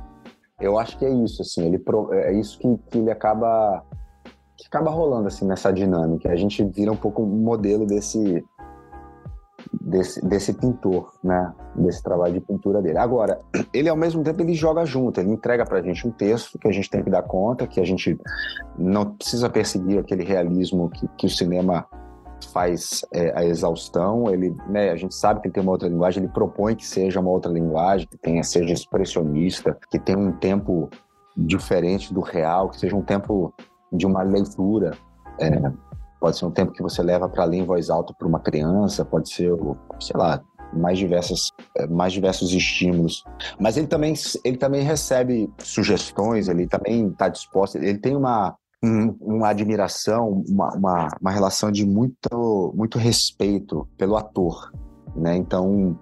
Eu 0.59 0.79
acho 0.79 0.97
que 0.97 1.05
é 1.05 1.11
isso, 1.11 1.43
assim, 1.43 1.67
ele 1.67 1.79
pro- 1.79 2.15
é 2.15 2.33
isso 2.33 2.59
que, 2.59 2.79
que 2.89 2.97
ele 2.97 3.11
acaba 3.11 3.85
que 4.57 4.67
acaba 4.67 4.91
rolando 4.91 5.27
assim 5.29 5.45
nessa 5.45 5.71
dinâmica. 5.71 6.31
A 6.31 6.37
gente 6.37 6.65
vira 6.65 6.91
um 6.91 6.97
pouco 6.97 7.23
um 7.23 7.27
modelo 7.27 7.85
desse 7.85 8.43
desse, 9.83 10.27
desse 10.27 10.55
pintor, 10.55 11.13
né? 11.23 11.53
Desse 11.77 12.03
trabalho 12.03 12.33
de 12.33 12.41
pintura 12.41 12.81
dele. 12.81 12.97
Agora, 12.97 13.39
ele 13.75 13.91
ao 13.91 13.97
mesmo 13.99 14.25
tempo 14.25 14.41
ele 14.41 14.55
joga 14.55 14.87
junto, 14.87 15.21
ele 15.21 15.33
entrega 15.33 15.67
pra 15.67 15.83
gente 15.83 16.09
um 16.09 16.11
texto 16.11 16.59
que 16.59 16.67
a 16.67 16.73
gente 16.73 16.89
tem 16.89 17.05
que 17.05 17.11
dar 17.11 17.23
conta, 17.23 17.67
que 17.67 17.81
a 17.81 17.85
gente 17.85 18.19
não 18.79 19.15
precisa 19.15 19.51
perseguir 19.51 19.99
aquele 19.99 20.25
realismo 20.25 20.89
que, 20.89 21.07
que 21.19 21.27
o 21.27 21.31
cinema 21.31 21.87
faz 22.49 23.05
é, 23.12 23.32
a 23.38 23.45
exaustão, 23.45 24.30
ele, 24.30 24.55
né, 24.68 24.90
a 24.90 24.97
gente 24.97 25.14
sabe 25.14 25.40
que 25.40 25.49
ele 25.49 25.55
tem 25.55 25.62
uma 25.62 25.72
outra 25.72 25.88
linguagem, 25.88 26.22
ele 26.22 26.32
propõe 26.32 26.74
que 26.74 26.86
seja 26.86 27.20
uma 27.20 27.30
outra 27.30 27.51
linguagem, 27.51 28.07
que 28.07 28.18
tenha, 28.18 28.43
seja 28.43 28.72
expressionista, 28.72 29.76
que 29.90 29.99
tenha 29.99 30.18
um 30.18 30.32
tempo 30.32 30.88
diferente 31.36 32.12
do 32.12 32.20
real, 32.20 32.68
que 32.70 32.78
seja 32.78 32.97
um 32.97 33.03
tempo 33.03 33.53
de 33.93 34.07
uma 34.07 34.22
leitura. 34.22 34.93
É, 35.38 35.72
pode 36.20 36.38
ser 36.38 36.45
um 36.45 36.51
tempo 36.51 36.72
que 36.72 36.82
você 36.82 37.03
leva 37.03 37.28
para 37.28 37.45
ler 37.45 37.59
em 37.59 37.64
voz 37.64 37.90
alta 37.90 38.14
para 38.16 38.28
uma 38.28 38.40
criança, 38.40 39.05
pode 39.05 39.28
ser, 39.32 39.53
sei 40.01 40.16
lá, 40.16 40.43
mais 40.72 40.99
diversas, 40.99 41.51
é, 41.76 41.86
mais 41.86 42.12
diversos 42.12 42.53
estímulos. 42.53 43.24
Mas 43.59 43.76
ele 43.76 43.86
também, 43.86 44.14
ele 44.45 44.57
também 44.57 44.82
recebe 44.82 45.53
sugestões, 45.59 46.49
ele 46.49 46.66
também 46.66 47.09
está 47.09 47.28
disposto, 47.28 47.76
ele 47.76 47.99
tem 47.99 48.16
uma 48.16 48.57
um- 48.83 49.16
uma 49.20 49.49
admiração, 49.49 50.45
uma, 50.49 50.74
uma, 50.74 51.09
uma 51.20 51.30
relação 51.30 51.70
de 51.70 51.87
muito, 51.87 52.72
muito 52.74 52.99
respeito 52.99 53.87
pelo 53.97 54.16
ator, 54.16 54.72
né? 55.14 55.37
Então, 55.37 55.99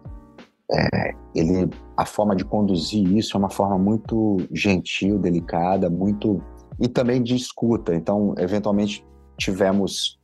é, 0.73 1.13
ele, 1.35 1.69
a 1.97 2.07
forma 2.07 2.35
de 2.35 2.45
conduzir 2.45 3.07
isso 3.17 3.37
é 3.37 3.39
uma 3.39 3.51
forma 3.51 3.77
muito 3.77 4.39
gentil, 4.53 5.19
delicada, 5.19 5.91
muito 5.91 6.43
e 6.79 6.89
também 6.89 7.23
de 7.23 7.35
escuta. 7.35 7.95
Então, 7.95 8.35
eventualmente 8.39 9.05
tivemos 9.37 10.19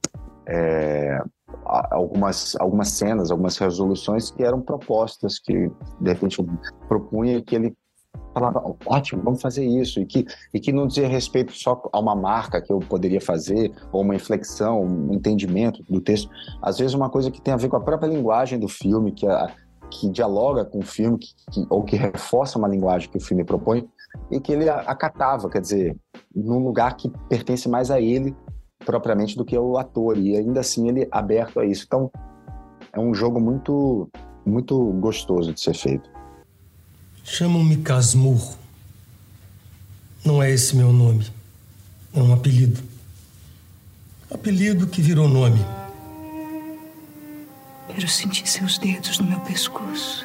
é, 0.48 1.18
algumas 1.64 2.57
algumas 2.61 2.88
cenas, 2.90 3.30
algumas 3.30 3.59
resoluções 3.59 4.30
que 4.30 4.42
eram 4.42 4.61
propostas 4.61 5.38
que 5.38 5.70
de 6.00 6.11
repente 6.12 6.38
eu 6.38 6.46
propunha 6.88 7.42
que 7.42 7.54
ele 7.54 7.74
falava, 8.34 8.74
ótimo, 8.84 9.22
vamos 9.22 9.40
fazer 9.40 9.64
isso, 9.64 10.00
e 10.00 10.06
que, 10.06 10.26
e 10.52 10.60
que 10.60 10.72
não 10.72 10.86
dizia 10.86 11.08
respeito 11.08 11.52
só 11.52 11.80
a 11.92 11.98
uma 11.98 12.14
marca 12.14 12.60
que 12.60 12.72
eu 12.72 12.78
poderia 12.78 13.20
fazer, 13.20 13.72
ou 13.92 14.02
uma 14.02 14.14
inflexão, 14.14 14.82
um 14.82 15.14
entendimento 15.14 15.82
do 15.84 16.00
texto. 16.00 16.28
Às 16.60 16.78
vezes 16.78 16.94
uma 16.94 17.08
coisa 17.08 17.30
que 17.30 17.40
tem 17.40 17.54
a 17.54 17.56
ver 17.56 17.68
com 17.68 17.76
a 17.76 17.80
própria 17.80 18.08
linguagem 18.08 18.58
do 18.58 18.68
filme, 18.68 19.12
que, 19.12 19.26
a, 19.26 19.50
que 19.90 20.08
dialoga 20.10 20.64
com 20.64 20.80
o 20.80 20.84
filme, 20.84 21.18
que, 21.18 21.28
que- 21.50 21.66
ou 21.70 21.82
que 21.82 21.96
reforça 21.96 22.58
uma 22.58 22.68
linguagem 22.68 23.08
que 23.08 23.18
o 23.18 23.20
filme 23.20 23.44
propõe, 23.44 23.88
e 24.30 24.40
que 24.40 24.52
ele 24.52 24.68
acatava, 24.68 25.48
quer 25.48 25.60
dizer, 25.60 25.96
num 26.34 26.58
lugar 26.58 26.96
que 26.96 27.10
pertence 27.28 27.68
mais 27.68 27.90
a 27.90 28.00
ele 28.00 28.34
propriamente 28.84 29.36
do 29.36 29.44
que 29.44 29.56
ao 29.56 29.76
ator, 29.78 30.16
e 30.16 30.36
ainda 30.36 30.60
assim 30.60 30.88
ele 30.88 31.02
é 31.02 31.08
aberto 31.10 31.58
a 31.58 31.66
isso. 31.66 31.84
Então, 31.86 32.10
é 32.92 33.00
um 33.00 33.12
jogo 33.12 33.40
muito, 33.40 34.08
muito 34.44 34.78
gostoso 35.00 35.52
de 35.52 35.60
ser 35.60 35.74
feito. 35.74 36.08
Chamam-me 37.28 37.78
Casmurro. 37.78 38.56
Não 40.24 40.40
é 40.40 40.52
esse 40.52 40.76
meu 40.76 40.92
nome. 40.92 41.26
É 42.14 42.22
um 42.22 42.32
apelido. 42.32 42.80
Apelido 44.30 44.86
que 44.86 45.02
virou 45.02 45.28
nome. 45.28 45.58
Quero 47.88 48.08
sentir 48.08 48.46
seus 48.46 48.78
dedos 48.78 49.18
no 49.18 49.26
meu 49.26 49.40
pescoço. 49.40 50.24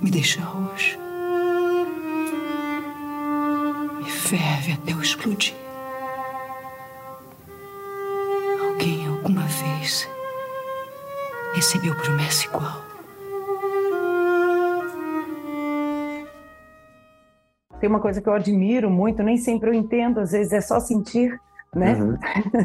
Me 0.00 0.10
deixa 0.12 0.40
roxa. 0.40 0.96
Me 4.00 4.10
ferve 4.10 4.72
até 4.72 4.92
eu 4.92 5.02
explodir. 5.02 5.54
Alguém 8.62 9.08
alguma 9.08 9.42
vez 9.42 10.08
recebeu 11.56 11.96
promessa 11.96 12.46
igual? 12.46 12.93
Tem 17.84 17.90
uma 17.90 18.00
coisa 18.00 18.18
que 18.18 18.26
eu 18.26 18.32
admiro 18.32 18.88
muito, 18.88 19.22
nem 19.22 19.36
sempre 19.36 19.68
eu 19.68 19.74
entendo, 19.74 20.18
às 20.18 20.32
vezes 20.32 20.54
é 20.54 20.60
só 20.62 20.80
sentir, 20.80 21.38
né? 21.76 21.92
Uhum. 21.92 22.16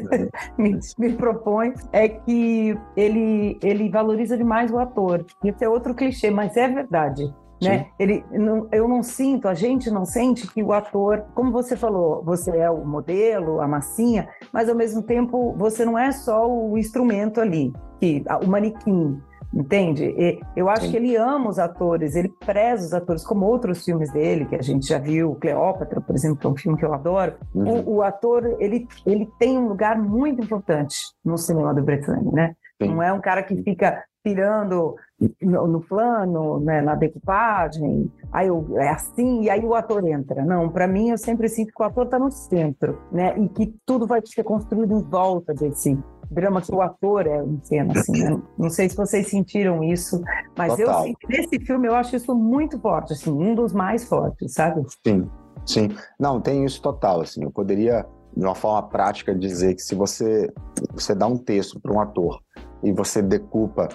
me, 0.58 0.80
me 0.98 1.12
propõe, 1.12 1.74
é 1.92 2.08
que 2.08 2.74
ele, 2.96 3.60
ele 3.62 3.90
valoriza 3.90 4.38
demais 4.38 4.72
o 4.72 4.80
ator. 4.80 5.26
Isso 5.44 5.62
é 5.62 5.68
outro 5.68 5.94
clichê, 5.94 6.32
mas 6.32 6.56
é 6.56 6.70
verdade. 6.70 7.34
Né? 7.62 7.88
Ele, 8.00 8.24
não, 8.32 8.70
eu 8.72 8.88
não 8.88 9.04
sinto, 9.04 9.50
a 9.50 9.54
gente 9.54 9.92
não 9.92 10.06
sente 10.06 10.48
que 10.48 10.64
o 10.64 10.72
ator, 10.72 11.26
como 11.36 11.52
você 11.52 11.76
falou, 11.76 12.24
você 12.24 12.52
é 12.52 12.72
o 12.72 12.86
modelo, 12.86 13.60
a 13.60 13.68
massinha, 13.68 14.30
mas 14.54 14.70
ao 14.70 14.76
mesmo 14.76 15.04
tempo 15.04 15.54
você 15.58 15.84
não 15.84 16.00
é 16.00 16.14
só 16.14 16.50
o 16.50 16.78
instrumento 16.78 17.42
ali, 17.42 17.74
que, 18.00 18.24
o 18.42 18.48
manequim, 18.48 19.22
entende? 19.54 20.06
E 20.18 20.40
eu 20.56 20.70
acho 20.70 20.86
Sim. 20.86 20.92
que 20.92 20.98
ele 20.98 21.16
ama 21.16 21.50
os 21.50 21.60
atores, 21.60 22.16
ele 22.16 22.30
preza 22.46 22.86
os 22.86 22.94
atores, 22.94 23.24
como 23.24 23.46
outros 23.46 23.84
filmes 23.84 24.12
dele, 24.12 24.46
que 24.46 24.56
a 24.56 24.62
gente 24.62 24.88
já 24.88 25.00
viu, 25.00 25.36
Cleópatra, 25.36 26.02
por 26.02 26.16
exemplo, 26.16 26.38
que 26.38 26.48
é 26.48 26.50
um 26.50 26.58
filme 26.58 26.78
que 26.78 26.86
eu 26.86 26.94
adoro. 26.94 27.36
Uhum. 27.54 27.82
O, 27.82 27.96
o 27.96 28.04
ator, 28.04 28.56
ele, 28.60 28.88
ele 29.06 29.30
tem 29.40 29.58
um 29.58 29.68
lugar 29.68 29.98
muito 29.98 30.44
importante 30.44 30.98
no 31.24 31.38
cinema 31.38 31.74
do 31.74 31.84
Bretânia, 31.84 32.32
né? 32.32 32.56
Não 32.80 33.04
é 33.04 33.12
um 33.12 33.20
cara 33.20 33.44
que 33.44 33.62
fica 33.62 34.04
pirando 34.24 34.96
no, 35.42 35.68
no 35.68 35.82
plano, 35.82 36.60
né, 36.60 36.82
na 36.82 36.96
decupagem, 36.96 38.12
aí 38.32 38.48
eu, 38.48 38.66
é 38.78 38.90
assim, 38.90 39.44
e 39.44 39.50
aí 39.50 39.64
o 39.64 39.74
ator 39.74 40.06
entra. 40.06 40.44
Não, 40.46 40.70
para 40.70 40.88
mim 40.88 41.10
eu 41.10 41.18
sempre 41.18 41.48
sinto 41.50 41.74
que 41.74 41.82
o 41.82 41.86
ator 41.86 42.06
está 42.06 42.20
no 42.20 42.32
centro, 42.32 43.02
né, 43.12 43.38
e 43.38 43.50
que 43.50 43.74
tudo 43.86 44.06
vai 44.06 44.22
ser 44.26 44.44
construído 44.44 44.94
em 44.94 45.02
volta 45.02 45.54
desse 45.54 45.98
drama 46.30 46.62
que 46.62 46.74
o 46.74 46.82
ator 46.82 47.26
é 47.28 47.44
em 47.44 47.60
cena, 47.64 47.94
assim, 48.00 48.24
né? 48.24 48.42
Não 48.58 48.70
sei 48.70 48.90
se 48.90 48.96
vocês 48.96 49.28
sentiram 49.28 49.84
isso, 49.84 50.22
mas 50.58 50.78
eu 50.78 50.86
Total. 50.86 51.04
senti, 51.04 51.28
nesse 51.28 51.60
filme 51.66 51.88
eu 51.88 51.96
acho 51.96 52.16
isso 52.16 52.36
muito 52.36 52.80
forte, 52.80 53.14
assim, 53.14 53.32
um 53.32 53.56
dos 53.56 53.74
mais 53.74 54.04
fortes, 54.06 54.54
sabe? 54.54 54.86
Sim, 55.06 55.30
sim. 55.66 55.90
Não, 56.20 56.40
tem 56.40 56.64
isso 56.66 56.82
total, 56.82 57.22
assim. 57.22 57.44
Eu 57.44 57.52
poderia, 57.52 58.06
de 58.36 58.46
uma 58.46 58.56
forma 58.56 58.88
prática, 58.88 59.34
dizer 59.34 59.76
que 59.76 59.82
se 59.82 59.96
você, 59.96 60.52
você 60.94 61.16
dá 61.16 61.28
um 61.28 61.38
texto 61.38 61.80
para 61.80 61.94
um 61.94 62.00
ator 62.00 62.40
e 62.84 62.92
você 62.92 63.22
decupa 63.22 63.90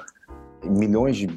milhões 0.69 1.17
de 1.17 1.29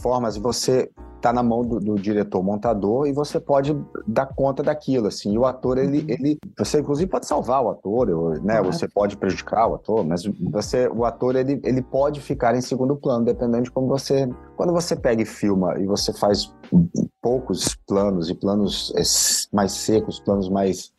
formas 0.00 0.36
e 0.36 0.40
você 0.40 0.90
tá 1.20 1.32
na 1.32 1.42
mão 1.42 1.62
do, 1.62 1.80
do 1.80 1.94
diretor 1.96 2.42
montador 2.42 3.06
e 3.06 3.12
você 3.12 3.40
pode 3.40 3.76
dar 4.06 4.26
conta 4.26 4.62
daquilo 4.62 5.08
assim 5.08 5.32
e 5.32 5.38
o 5.38 5.44
ator 5.44 5.78
ele, 5.78 6.04
ele 6.08 6.38
você 6.56 6.80
inclusive 6.80 7.10
pode 7.10 7.26
salvar 7.26 7.62
o 7.62 7.70
ator 7.70 8.08
né 8.42 8.56
Claro. 8.56 8.72
você 8.72 8.86
pode 8.86 9.16
prejudicar 9.16 9.66
o 9.68 9.74
ator 9.74 10.04
mas 10.04 10.24
você 10.50 10.88
o 10.88 11.04
ator 11.04 11.34
ele, 11.36 11.60
ele 11.64 11.82
pode 11.82 12.20
ficar 12.20 12.54
em 12.54 12.60
segundo 12.60 12.96
plano 12.96 13.24
dependendo 13.24 13.64
de 13.64 13.70
como 13.70 13.88
você 13.88 14.28
quando 14.56 14.72
você 14.72 14.94
pega 14.94 15.22
e 15.22 15.26
filma 15.26 15.78
e 15.78 15.86
você 15.86 16.12
faz 16.12 16.54
poucos 17.20 17.74
planos 17.86 18.30
e 18.30 18.34
planos 18.34 18.92
eh, 18.96 19.56
mais 19.56 19.72
secos 19.72 20.20
planos 20.20 20.48
mais 20.48 20.92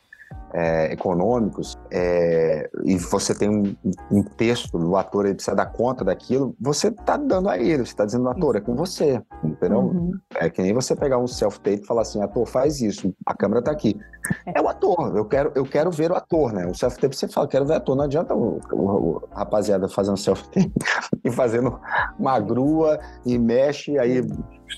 é, 0.53 0.91
econômicos 0.91 1.77
é, 1.91 2.69
e 2.83 2.97
você 2.97 3.33
tem 3.33 3.49
um, 3.49 3.75
um 4.11 4.23
texto, 4.23 4.77
o 4.77 4.95
ator 4.95 5.25
ele 5.25 5.35
precisa 5.35 5.55
dar 5.55 5.67
conta 5.67 6.03
daquilo, 6.03 6.55
você 6.59 6.91
tá 6.91 7.17
dando 7.17 7.49
a 7.49 7.57
ele, 7.57 7.85
você 7.85 7.95
tá 7.95 8.05
dizendo, 8.05 8.27
ator, 8.29 8.55
é 8.55 8.61
com 8.61 8.75
você, 8.75 9.21
entendeu? 9.43 9.79
Uhum. 9.79 10.11
É 10.35 10.49
que 10.49 10.61
nem 10.61 10.73
você 10.73 10.95
pegar 10.95 11.17
um 11.17 11.27
self-tape 11.27 11.81
e 11.83 11.85
falar 11.85 12.01
assim, 12.01 12.21
ator, 12.21 12.45
faz 12.47 12.81
isso, 12.81 13.13
a 13.25 13.33
câmera 13.33 13.61
tá 13.61 13.71
aqui. 13.71 13.97
É 14.45 14.61
o 14.61 14.67
ator, 14.67 15.15
eu 15.15 15.25
quero, 15.25 15.51
eu 15.55 15.63
quero 15.65 15.89
ver 15.89 16.11
o 16.11 16.15
ator, 16.15 16.51
né? 16.51 16.65
O 16.67 16.73
self-tape 16.75 17.15
você 17.15 17.27
fala, 17.27 17.47
quero 17.47 17.65
ver 17.65 17.73
o 17.73 17.77
ator, 17.77 17.95
não 17.95 18.03
adianta 18.03 18.33
o, 18.35 18.59
o- 18.71 18.75
o 18.75 19.21
rapaziada 19.31 19.87
fazendo 19.87 20.17
self-tape 20.17 20.71
e 21.23 21.31
fazendo 21.31 21.79
uma 22.19 22.39
grua 22.39 22.99
e 23.25 23.37
mexe, 23.37 23.97
aí... 23.97 24.21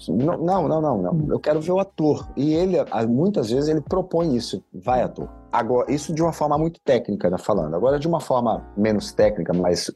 Não, 0.07 0.38
não, 0.38 0.68
não, 0.68 1.01
não. 1.01 1.28
Eu 1.32 1.39
quero 1.39 1.60
ver 1.60 1.72
o 1.72 1.80
ator. 1.80 2.30
E 2.38 2.53
ele, 2.53 2.76
muitas 3.07 3.49
vezes, 3.49 3.70
ele 3.70 3.82
propõe 3.82 4.36
isso. 4.36 4.64
Vai, 4.72 5.01
ator. 5.01 5.28
Agora, 5.51 5.91
isso 5.91 6.14
de 6.14 6.22
uma 6.22 6.32
forma 6.32 6.55
muito 6.60 6.80
técnica, 6.82 6.98
né, 7.07 7.37
falando. 7.37 7.75
Agora, 7.75 7.99
de 7.99 8.07
uma 8.07 8.19
forma 8.19 8.65
menos 8.75 9.11
técnica, 9.11 9.53
mais, 9.53 9.91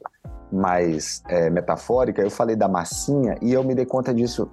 mais 0.52 1.22
é, 1.28 1.50
metafórica, 1.50 2.22
eu 2.22 2.30
falei 2.30 2.56
da 2.56 2.68
massinha 2.68 3.36
e 3.42 3.52
eu 3.52 3.62
me 3.62 3.74
dei 3.74 3.86
conta 3.86 4.12
disso 4.12 4.50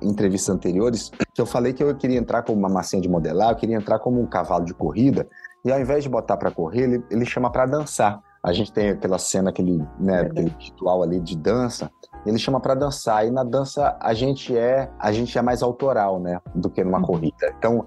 em 0.00 0.08
entrevistas 0.08 0.54
anteriores, 0.54 1.10
que 1.32 1.40
eu 1.40 1.46
falei 1.46 1.72
que 1.72 1.82
eu 1.82 1.94
queria 1.94 2.18
entrar 2.18 2.42
como 2.42 2.58
uma 2.58 2.68
massinha 2.68 3.00
de 3.00 3.08
modelar, 3.08 3.50
eu 3.50 3.56
queria 3.56 3.76
entrar 3.76 3.98
como 3.98 4.20
um 4.20 4.26
cavalo 4.26 4.64
de 4.64 4.74
corrida, 4.74 5.28
e 5.64 5.70
ao 5.70 5.80
invés 5.80 6.02
de 6.02 6.08
botar 6.08 6.36
para 6.36 6.50
correr, 6.50 6.82
ele, 6.82 7.04
ele 7.10 7.24
chama 7.24 7.50
para 7.50 7.66
dançar. 7.66 8.20
A 8.42 8.52
gente 8.52 8.72
tem 8.72 8.90
aquela 8.90 9.18
cena, 9.18 9.50
aquele, 9.50 9.78
né, 10.00 10.22
aquele 10.22 10.52
ritual 10.58 11.04
ali 11.04 11.20
de 11.20 11.36
dança, 11.36 11.88
ele 12.26 12.38
chama 12.38 12.60
para 12.60 12.74
dançar, 12.74 13.24
e 13.24 13.30
na 13.30 13.44
dança 13.44 13.96
a 14.00 14.12
gente 14.14 14.56
é 14.56 14.90
a 14.98 15.12
gente 15.12 15.38
é 15.38 15.42
mais 15.42 15.62
autoral, 15.62 16.18
né, 16.18 16.40
do 16.54 16.68
que 16.68 16.82
numa 16.82 17.00
corrida. 17.00 17.54
Então, 17.56 17.86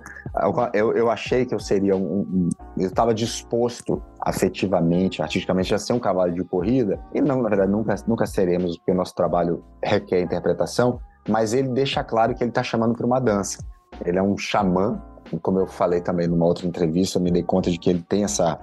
eu, 0.74 0.94
eu 0.94 1.10
achei 1.10 1.46
que 1.46 1.54
eu 1.54 1.60
seria 1.60 1.96
um, 1.96 2.22
um- 2.22 2.50
eu 2.78 2.88
estava 2.88 3.14
disposto 3.14 4.02
afetivamente, 4.20 5.22
artisticamente 5.22 5.74
a 5.74 5.78
ser 5.78 5.94
um 5.94 6.00
cavalo 6.00 6.34
de 6.34 6.44
corrida, 6.44 7.00
e 7.14 7.22
não, 7.22 7.42
na 7.42 7.50
verdade, 7.50 7.72
nunca, 7.72 7.96
nunca 8.08 8.26
seremos, 8.26 8.78
porque 8.78 8.92
o 8.92 8.96
nosso 8.96 9.16
trabalho 9.16 9.64
requer 9.84 10.22
interpretação, 10.22 11.00
mas 11.28 11.54
ele 11.54 11.70
deixa 11.70 12.04
claro 12.04 12.36
que 12.36 12.44
ele 12.44 12.52
está 12.52 12.64
chamando 12.64 12.96
para 12.96 13.06
uma 13.06 13.20
dança. 13.20 13.60
Ele 14.06 14.18
é 14.18 14.22
um 14.22 14.38
xamã, 14.38 15.02
como 15.42 15.60
eu 15.60 15.68
falei 15.68 16.02
também 16.02 16.28
numa 16.28 16.46
outra 16.46 16.68
entrevista, 16.68 17.18
eu 17.18 17.24
me 17.24 17.32
dei 17.32 17.44
conta 17.44 17.72
de 17.72 17.78
que 17.80 17.90
ele 17.90 18.04
tem 18.08 18.24
essa. 18.24 18.60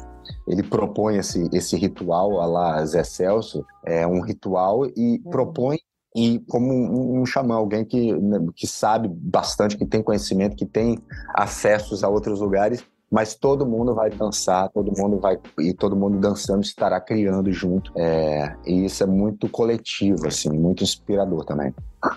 Ele 0.46 0.62
propõe 0.62 1.16
esse, 1.16 1.48
esse 1.52 1.76
ritual 1.76 2.40
a 2.40 2.46
lá 2.46 2.84
Zé 2.86 3.02
Celso, 3.02 3.64
é 3.84 4.06
um 4.06 4.20
ritual 4.20 4.86
e 4.86 5.20
propõe 5.30 5.78
e 6.14 6.40
como 6.48 6.72
um, 6.72 7.20
um 7.20 7.26
xamã, 7.26 7.54
alguém 7.54 7.84
que, 7.84 8.12
né, 8.12 8.38
que 8.54 8.66
sabe 8.66 9.08
bastante, 9.08 9.76
que 9.76 9.86
tem 9.86 10.02
conhecimento, 10.02 10.56
que 10.56 10.66
tem 10.66 10.98
acessos 11.34 12.04
a 12.04 12.08
outros 12.08 12.40
lugares, 12.40 12.84
mas 13.12 13.34
todo 13.34 13.66
mundo 13.66 13.94
vai 13.94 14.08
dançar, 14.08 14.70
todo 14.70 14.90
mundo 14.96 15.18
vai 15.18 15.38
e 15.58 15.74
todo 15.74 15.94
mundo 15.94 16.18
dançando 16.18 16.62
estará 16.62 16.98
criando 16.98 17.52
junto. 17.52 17.92
É, 17.94 18.56
e 18.66 18.86
isso 18.86 19.02
é 19.04 19.06
muito 19.06 19.50
coletivo, 19.50 20.26
assim, 20.26 20.50
muito 20.50 20.82
inspirador 20.82 21.44
também. 21.44 21.74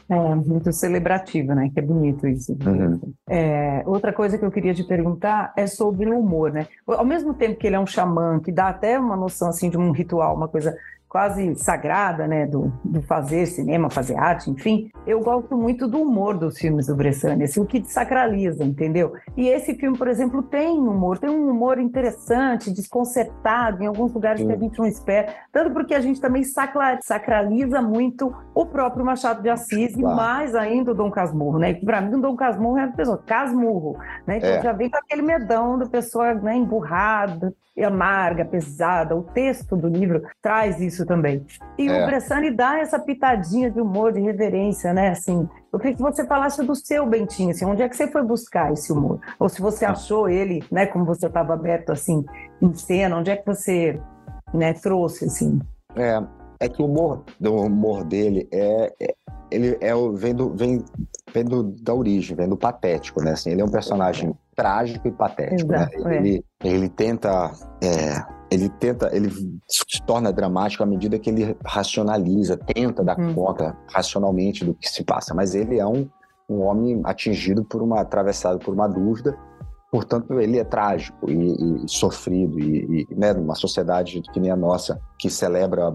É, 0.10 0.36
muito 0.36 0.72
celebrativo, 0.72 1.54
né? 1.54 1.70
Que 1.74 1.82
é 1.82 1.84
bonito 1.84 2.26
isso. 2.26 2.58
Uhum. 2.66 3.14
É, 3.30 3.84
outra 3.86 4.14
coisa 4.14 4.38
que 4.38 4.46
eu 4.46 4.50
queria 4.50 4.74
te 4.74 4.86
perguntar 4.86 5.54
é 5.58 5.68
sobre 5.68 6.10
o 6.10 6.18
humor, 6.18 6.54
né? 6.54 6.66
Ao 6.88 7.06
mesmo 7.06 7.34
tempo 7.34 7.60
que 7.60 7.68
ele 7.68 7.76
é 7.76 7.80
um 7.80 7.86
xamã, 7.86 8.40
que 8.40 8.52
dá 8.52 8.70
até 8.70 8.98
uma 8.98 9.18
noção 9.18 9.50
assim 9.50 9.70
de 9.70 9.78
um 9.78 9.92
ritual, 9.92 10.34
uma 10.34 10.48
coisa 10.48 10.76
quase 11.16 11.56
sagrada, 11.56 12.28
né, 12.28 12.46
do, 12.46 12.74
do 12.84 13.02
fazer 13.04 13.46
cinema, 13.46 13.90
fazer 13.90 14.18
arte, 14.18 14.52
enfim, 14.52 14.92
eu 15.08 15.22
gosto 15.22 15.56
muito 15.56 15.88
do 15.88 16.02
humor 16.02 16.38
dos 16.38 16.58
filmes 16.58 16.88
do 16.88 16.96
Bressani, 16.96 17.46
assim, 17.46 17.62
o 17.62 17.66
que 17.66 17.82
sacraliza, 17.86 18.66
entendeu? 18.66 19.14
E 19.38 19.48
esse 19.48 19.76
filme, 19.76 19.98
por 19.98 20.10
exemplo, 20.10 20.44
tem 20.44 20.78
humor, 20.78 21.18
tem 21.18 21.30
um 21.30 21.50
humor 21.50 21.80
interessante, 21.80 22.70
desconcertado, 22.70 23.82
em 23.82 23.88
alguns 23.88 24.12
lugares 24.14 24.46
que 24.46 24.52
a 24.52 24.58
gente 24.58 24.78
não 24.78 24.86
espera, 24.86 25.34
tanto 25.54 25.72
porque 25.72 25.94
a 25.96 26.02
gente 26.02 26.20
também 26.20 26.44
sacra- 26.44 27.00
sacraliza 27.02 27.82
muito 27.82 28.36
o 28.54 28.66
próprio 28.66 29.06
Machado 29.06 29.42
de 29.42 29.48
Assis 29.48 29.96
e 29.96 30.02
Claro. 30.02 30.18
mais 30.18 30.54
ainda 30.54 30.92
o 30.92 30.94
Dom 30.94 31.10
Casmurro, 31.10 31.58
né? 31.60 31.76
Para 31.76 32.02
mim 32.02 32.16
o 32.16 32.22
Dom 32.22 32.36
Casmurro 32.36 32.78
é 32.78 32.88
uma 32.88 32.92
pessoa, 32.94 33.24
Casmurro, 33.26 33.98
né? 34.28 34.40
Então 34.40 34.50
É. 34.50 34.62
já 34.62 34.74
vem 34.74 34.90
com 34.90 34.98
aquele 34.98 35.22
medão 35.22 35.78
da 35.78 35.86
pessoa 35.86 36.34
né, 36.34 36.58
emburrada, 36.58 37.54
e 37.54 37.65
amarga, 37.84 38.46
pesada. 38.46 39.16
O 39.16 39.24
texto 39.24 39.76
do 39.76 39.88
livro 39.88 40.22
traz 40.42 40.80
isso 40.80 41.06
também. 41.06 41.46
E 41.78 41.88
É. 41.90 42.04
o 42.04 42.06
Bressani 42.06 42.52
dá 42.52 42.80
essa 42.80 42.98
pitadinha 43.00 43.70
de 43.70 43.82
humor, 43.82 44.14
de 44.14 44.22
reverência, 44.22 44.94
né? 44.94 45.10
Assim, 45.10 45.48
eu 45.74 45.80
queria 45.80 45.96
que 45.96 46.02
você 46.02 46.26
falasse 46.26 46.64
do 46.64 46.76
seu 46.76 47.06
Bentinho, 47.06 47.52
assim, 47.52 47.66
onde 47.66 47.82
é 47.82 47.90
que 47.90 47.96
você 47.98 48.08
foi 48.08 48.24
buscar 48.24 48.72
esse 48.72 48.92
humor? 48.94 49.20
Ou 49.40 49.50
se 49.50 49.62
você 49.62 49.84
achou 49.86 50.30
ele, 50.30 50.64
né, 50.72 50.86
como 50.86 51.04
você 51.06 51.28
estava 51.28 51.54
aberto 51.54 51.92
assim 51.92 52.24
em 52.62 52.74
cena, 52.74 53.18
onde 53.18 53.30
é 53.32 53.36
que 53.36 53.46
você, 53.46 54.00
né, 54.54 54.74
trouxe 54.74 55.26
assim? 55.26 55.60
É, 55.96 56.22
é 56.62 56.70
que 56.70 56.82
o 56.82 56.86
humor, 56.86 57.24
o 57.44 57.50
humor 57.66 58.04
dele 58.06 58.48
é, 58.54 58.94
é- 59.02 59.16
ele 59.52 59.78
é 59.82 59.94
o 59.94 60.14
vem 60.14 60.34
do 60.34 60.50
vem, 60.56 60.84
vem 61.34 61.44
do, 61.46 61.64
da 61.64 61.94
origem, 61.94 62.36
vem 62.36 62.48
do 62.50 62.58
patético, 62.58 63.22
né? 63.24 63.32
Assim, 63.32 63.52
ele 63.52 63.62
é 63.62 63.66
um 63.66 63.70
personagem 63.70 64.34
trágico 64.56 65.08
e 65.08 65.12
patético, 65.12 65.74
Exato, 65.74 66.00
né? 66.04 66.16
é. 66.16 66.20
Ele, 66.20 66.46
ele 66.64 66.90
tenta 66.90 67.52
é, 67.84 68.36
ele 68.50 68.70
tenta, 68.70 69.10
ele 69.16 69.30
se 69.68 70.02
torna 70.06 70.32
dramático 70.32 70.84
à 70.84 70.86
medida 70.86 71.20
que 71.20 71.30
ele 71.30 71.58
racionaliza, 71.66 72.58
tenta 72.58 73.04
dar 73.04 73.20
Hum. 73.20 73.34
conta 73.34 73.76
racionalmente 73.92 74.64
do 74.64 74.74
que 74.74 74.88
se 74.88 75.04
passa, 75.04 75.34
mas 75.34 75.56
ele 75.56 75.80
é 75.80 75.86
um, 75.86 76.08
um 76.50 76.62
homem 76.62 77.02
atingido 77.04 77.64
por 77.64 77.82
uma 77.82 78.02
atravessado 78.02 78.60
por 78.60 78.74
uma 78.74 78.88
dúvida 78.88 79.38
portanto, 79.92 80.40
ele 80.40 80.60
é 80.60 80.64
trágico 80.64 81.30
e, 81.30 81.84
e 81.86 81.90
sofrido, 81.90 82.60
e, 82.60 83.08
e 83.10 83.16
né, 83.16 83.34
numa 83.34 83.56
sociedade 83.56 84.22
que 84.34 84.40
nem 84.40 84.52
a 84.52 84.56
nossa, 84.56 85.00
que 85.18 85.30
celebra 85.30 85.94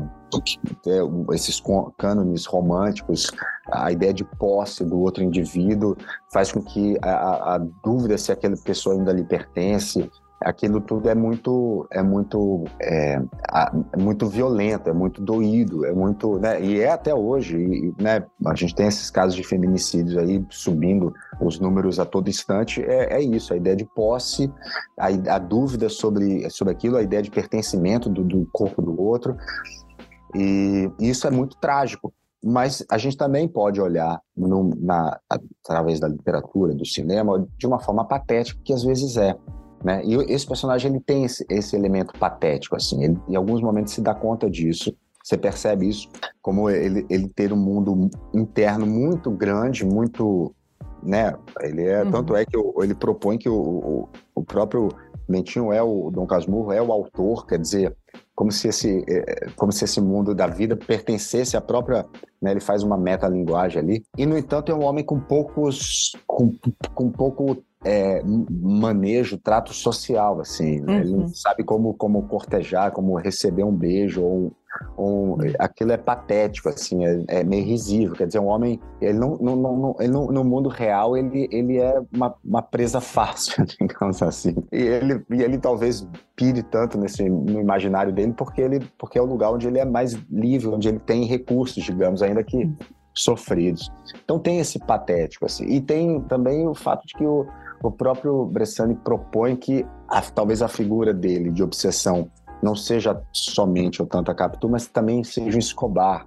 é, 0.86 1.34
esses 1.34 1.62
cânones 1.98 2.46
românticos, 2.46 3.30
a 3.70 3.92
ideia 3.92 4.12
de 4.12 4.24
posse 4.24 4.84
do 4.84 4.98
outro 5.00 5.22
indivíduo 5.22 5.96
faz 6.32 6.52
com 6.52 6.62
que 6.62 6.96
a, 7.02 7.54
a 7.54 7.58
dúvida 7.84 8.16
se 8.16 8.32
aquela 8.32 8.56
pessoa 8.56 8.94
ainda 8.94 9.12
lhe 9.12 9.24
pertence, 9.24 10.10
aquilo 10.40 10.80
tudo 10.80 11.08
é 11.08 11.14
muito 11.14 11.86
é 11.90 12.02
muito 12.02 12.64
é, 12.80 13.14
é, 13.14 13.96
muito 13.98 14.26
violento 14.26 14.88
é 14.88 14.92
muito 14.92 15.20
doído 15.20 15.84
é 15.84 15.92
muito 15.92 16.38
né 16.38 16.60
e 16.60 16.80
é 16.80 16.90
até 16.90 17.14
hoje 17.14 17.58
e, 17.58 17.94
né 18.02 18.24
a 18.46 18.54
gente 18.54 18.74
tem 18.74 18.86
esses 18.86 19.10
casos 19.10 19.34
de 19.34 19.44
feminicídios 19.44 20.16
aí 20.16 20.44
subindo 20.48 21.12
os 21.40 21.60
números 21.60 21.98
a 22.00 22.06
todo 22.06 22.28
instante 22.28 22.82
é, 22.82 23.14
é 23.14 23.22
isso 23.22 23.52
a 23.52 23.56
ideia 23.56 23.76
de 23.76 23.84
posse 23.84 24.50
a, 24.98 25.08
a, 25.34 25.38
dúvida 25.38 25.88
sobre 25.88 26.48
sobre 26.48 26.72
aquilo 26.72 26.96
a 26.96 27.02
ideia 27.02 27.22
de 27.22 27.30
pertencimento 27.30 28.08
do, 28.08 28.24
do 28.24 28.48
corpo 28.52 28.80
do 28.80 28.98
outro 29.00 29.36
e 30.34 30.90
isso 30.98 31.26
é 31.26 31.30
muito 31.30 31.56
trágico 31.58 32.12
mas 32.42 32.84
a 32.90 32.96
gente 32.96 33.16
também 33.16 33.46
pode 33.46 33.80
olhar 33.80 34.20
no, 34.34 34.70
na, 34.76 35.18
através 35.62 36.00
da 36.00 36.08
literatura, 36.08 36.74
do 36.74 36.86
cinema, 36.86 37.46
de 37.58 37.66
uma 37.66 37.78
forma 37.78 38.02
patética, 38.06 38.58
que 38.64 38.72
às 38.72 38.82
vezes 38.82 39.16
é. 39.16 39.36
Né? 39.82 40.02
E 40.04 40.14
esse 40.32 40.46
personagem 40.46 40.90
ele 40.90 41.00
tem 41.00 41.24
esse, 41.24 41.44
esse 41.48 41.74
elemento 41.74 42.12
patético, 42.18 42.76
assim. 42.76 43.04
Ele, 43.04 43.18
em 43.28 43.36
alguns 43.36 43.62
momentos 43.62 43.92
se 43.92 44.00
dá 44.00 44.14
conta 44.14 44.48
disso. 44.50 44.94
Você 45.22 45.36
percebe 45.36 45.88
isso 45.88 46.08
como 46.40 46.68
ele, 46.70 47.06
ele 47.10 47.28
ter 47.28 47.52
um 47.52 47.56
mundo 47.56 48.10
interno 48.34 48.86
muito 48.86 49.30
grande, 49.30 49.84
muito, 49.84 50.54
né? 51.02 51.34
Ele 51.60 51.84
é 51.84 52.02
uhum. 52.02 52.10
tanto 52.10 52.34
é 52.34 52.44
que 52.44 52.56
ele 52.82 52.94
propõe 52.94 53.38
que 53.38 53.48
o, 53.48 53.54
o, 53.54 54.08
o 54.34 54.42
próprio 54.42 54.88
Mentinho 55.28 55.72
é 55.72 55.82
o 55.82 56.10
Dom 56.10 56.26
Casmurro 56.26 56.72
é 56.72 56.82
o 56.82 56.90
autor, 56.90 57.46
quer 57.46 57.58
dizer, 57.58 57.96
como 58.34 58.50
se 58.50 58.68
esse 58.68 59.04
é, 59.06 59.48
como 59.54 59.70
se 59.70 59.84
esse 59.84 60.00
mundo 60.00 60.34
da 60.34 60.46
vida 60.46 60.76
pertencesse 60.76 61.56
à 61.56 61.60
própria, 61.60 62.04
né, 62.42 62.50
ele 62.50 62.60
faz 62.60 62.82
uma 62.82 62.96
metalinguagem 62.96 63.80
ali. 63.80 64.02
E 64.18 64.26
no 64.26 64.36
entanto 64.36 64.72
é 64.72 64.74
um 64.74 64.82
homem 64.82 65.04
com 65.04 65.20
poucos 65.20 66.12
com, 66.26 66.52
com 66.94 67.10
pouco 67.10 67.62
é, 67.84 68.22
manejo, 68.50 69.38
trato 69.38 69.72
social, 69.72 70.40
assim. 70.40 70.80
Né? 70.80 70.94
Uhum. 70.94 71.00
Ele 71.00 71.12
não 71.12 71.28
sabe 71.28 71.64
como, 71.64 71.94
como 71.94 72.22
cortejar, 72.28 72.92
como 72.92 73.16
receber 73.16 73.64
um 73.64 73.74
beijo 73.74 74.22
ou, 74.22 74.52
ou 74.96 75.38
aquilo 75.58 75.92
é 75.92 75.96
patético, 75.96 76.68
assim, 76.68 77.04
é, 77.04 77.24
é, 77.28 77.44
meio 77.44 77.64
risível. 77.64 78.14
Quer 78.14 78.26
dizer, 78.26 78.38
um 78.38 78.46
homem, 78.46 78.78
ele 79.00 79.18
não, 79.18 79.36
não, 79.36 79.56
não, 79.56 79.96
ele 79.98 80.12
não, 80.12 80.26
no 80.26 80.44
mundo 80.44 80.68
real 80.68 81.16
ele, 81.16 81.48
ele 81.50 81.78
é 81.78 82.00
uma, 82.12 82.34
uma 82.44 82.62
presa 82.62 83.00
fácil, 83.00 83.64
digamos 83.80 84.22
assim. 84.22 84.54
E 84.70 84.82
ele, 84.82 85.24
e 85.30 85.42
ele 85.42 85.58
talvez 85.58 86.06
pire 86.36 86.62
tanto 86.62 86.98
nesse 86.98 87.28
no 87.28 87.60
imaginário 87.60 88.12
dele 88.12 88.32
porque 88.32 88.60
ele 88.60 88.80
porque 88.98 89.18
é 89.18 89.22
o 89.22 89.26
lugar 89.26 89.50
onde 89.52 89.66
ele 89.66 89.78
é 89.78 89.84
mais 89.84 90.12
livre, 90.30 90.68
onde 90.68 90.88
ele 90.88 90.98
tem 90.98 91.24
recursos, 91.24 91.82
digamos, 91.82 92.22
ainda 92.22 92.44
que 92.44 92.70
sofridos. 93.14 93.90
Então 94.24 94.38
tem 94.38 94.60
esse 94.60 94.78
patético 94.78 95.46
assim. 95.46 95.64
E 95.64 95.80
tem 95.80 96.20
também 96.22 96.66
o 96.66 96.74
fato 96.74 97.06
de 97.06 97.14
que 97.14 97.24
o 97.24 97.46
o 97.82 97.90
próprio 97.90 98.44
Bressani 98.46 98.94
propõe 98.94 99.56
que 99.56 99.86
a, 100.08 100.20
talvez 100.20 100.62
a 100.62 100.68
figura 100.68 101.14
dele 101.14 101.50
de 101.50 101.62
obsessão 101.62 102.30
não 102.62 102.74
seja 102.74 103.20
somente 103.32 104.02
o 104.02 104.06
Tanta 104.06 104.34
Capitu, 104.34 104.68
mas 104.68 104.86
também 104.86 105.24
seja 105.24 105.56
o 105.56 105.58
Escobar. 105.58 106.26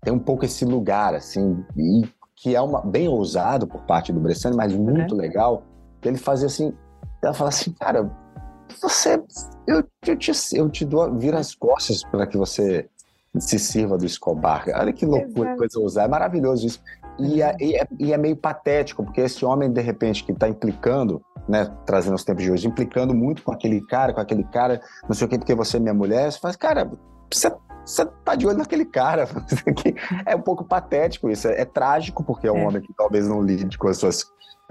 Tem 0.00 0.12
um 0.12 0.18
pouco 0.18 0.44
esse 0.44 0.64
lugar, 0.64 1.14
assim, 1.14 1.64
e 1.76 2.02
que 2.36 2.54
é 2.54 2.60
uma, 2.60 2.80
bem 2.80 3.08
ousado 3.08 3.66
por 3.66 3.82
parte 3.82 4.12
do 4.12 4.20
Bressani, 4.20 4.56
mas 4.56 4.72
muito 4.74 5.14
uhum. 5.14 5.20
legal, 5.20 5.62
que 6.00 6.08
ele 6.08 6.18
fazia 6.18 6.46
assim, 6.46 6.72
ela 7.22 7.34
fala 7.34 7.50
assim, 7.50 7.72
cara, 7.72 8.10
você, 8.80 9.22
eu, 9.66 9.84
eu, 10.06 10.16
te, 10.16 10.32
eu 10.54 10.68
te 10.68 10.84
dou, 10.84 11.12
vira 11.14 11.38
as 11.38 11.54
costas 11.54 12.02
para 12.04 12.26
que 12.26 12.36
você 12.36 12.88
se 13.38 13.58
sirva 13.58 13.96
do 13.96 14.04
Escobar. 14.04 14.64
Olha 14.74 14.92
que 14.92 15.06
loucura, 15.06 15.50
Exato. 15.50 15.58
coisa 15.58 15.80
ousada, 15.80 16.06
é 16.06 16.10
maravilhoso 16.10 16.66
isso. 16.66 16.82
E 17.18 17.42
é, 17.42 17.56
e, 17.60 17.76
é, 17.76 17.86
e 17.98 18.12
é, 18.12 18.18
meio 18.18 18.36
patético, 18.36 19.04
porque 19.04 19.20
esse 19.20 19.44
homem, 19.44 19.70
de 19.70 19.80
repente, 19.80 20.24
que 20.24 20.32
está 20.32 20.48
implicando, 20.48 21.20
né, 21.48 21.70
trazendo 21.84 22.14
os 22.14 22.24
tempos 22.24 22.42
de 22.42 22.50
hoje, 22.50 22.66
implicando 22.66 23.14
muito 23.14 23.42
com 23.42 23.52
aquele 23.52 23.80
cara, 23.86 24.12
com 24.12 24.20
aquele 24.20 24.44
cara, 24.44 24.80
não 25.04 25.14
sei 25.14 25.26
o 25.26 25.30
que, 25.30 25.38
porque 25.38 25.54
você 25.54 25.76
é 25.76 25.80
minha 25.80 25.94
mulher, 25.94 26.30
você 26.30 26.38
faz, 26.38 26.56
cara, 26.56 26.90
você, 27.30 27.52
você 27.84 28.06
tá 28.24 28.34
de 28.34 28.46
olho 28.46 28.58
naquele 28.58 28.84
cara. 28.84 29.28
é 30.26 30.34
um 30.34 30.40
pouco 30.42 30.64
patético 30.64 31.28
isso. 31.30 31.48
É, 31.48 31.62
é 31.62 31.64
trágico, 31.64 32.24
porque 32.24 32.46
é 32.46 32.52
um 32.52 32.58
é. 32.58 32.66
homem 32.66 32.82
que 32.82 32.92
talvez 32.94 33.28
não 33.28 33.42
lide 33.42 33.76
com 33.76 33.88
as 33.88 33.98
suas, 33.98 34.24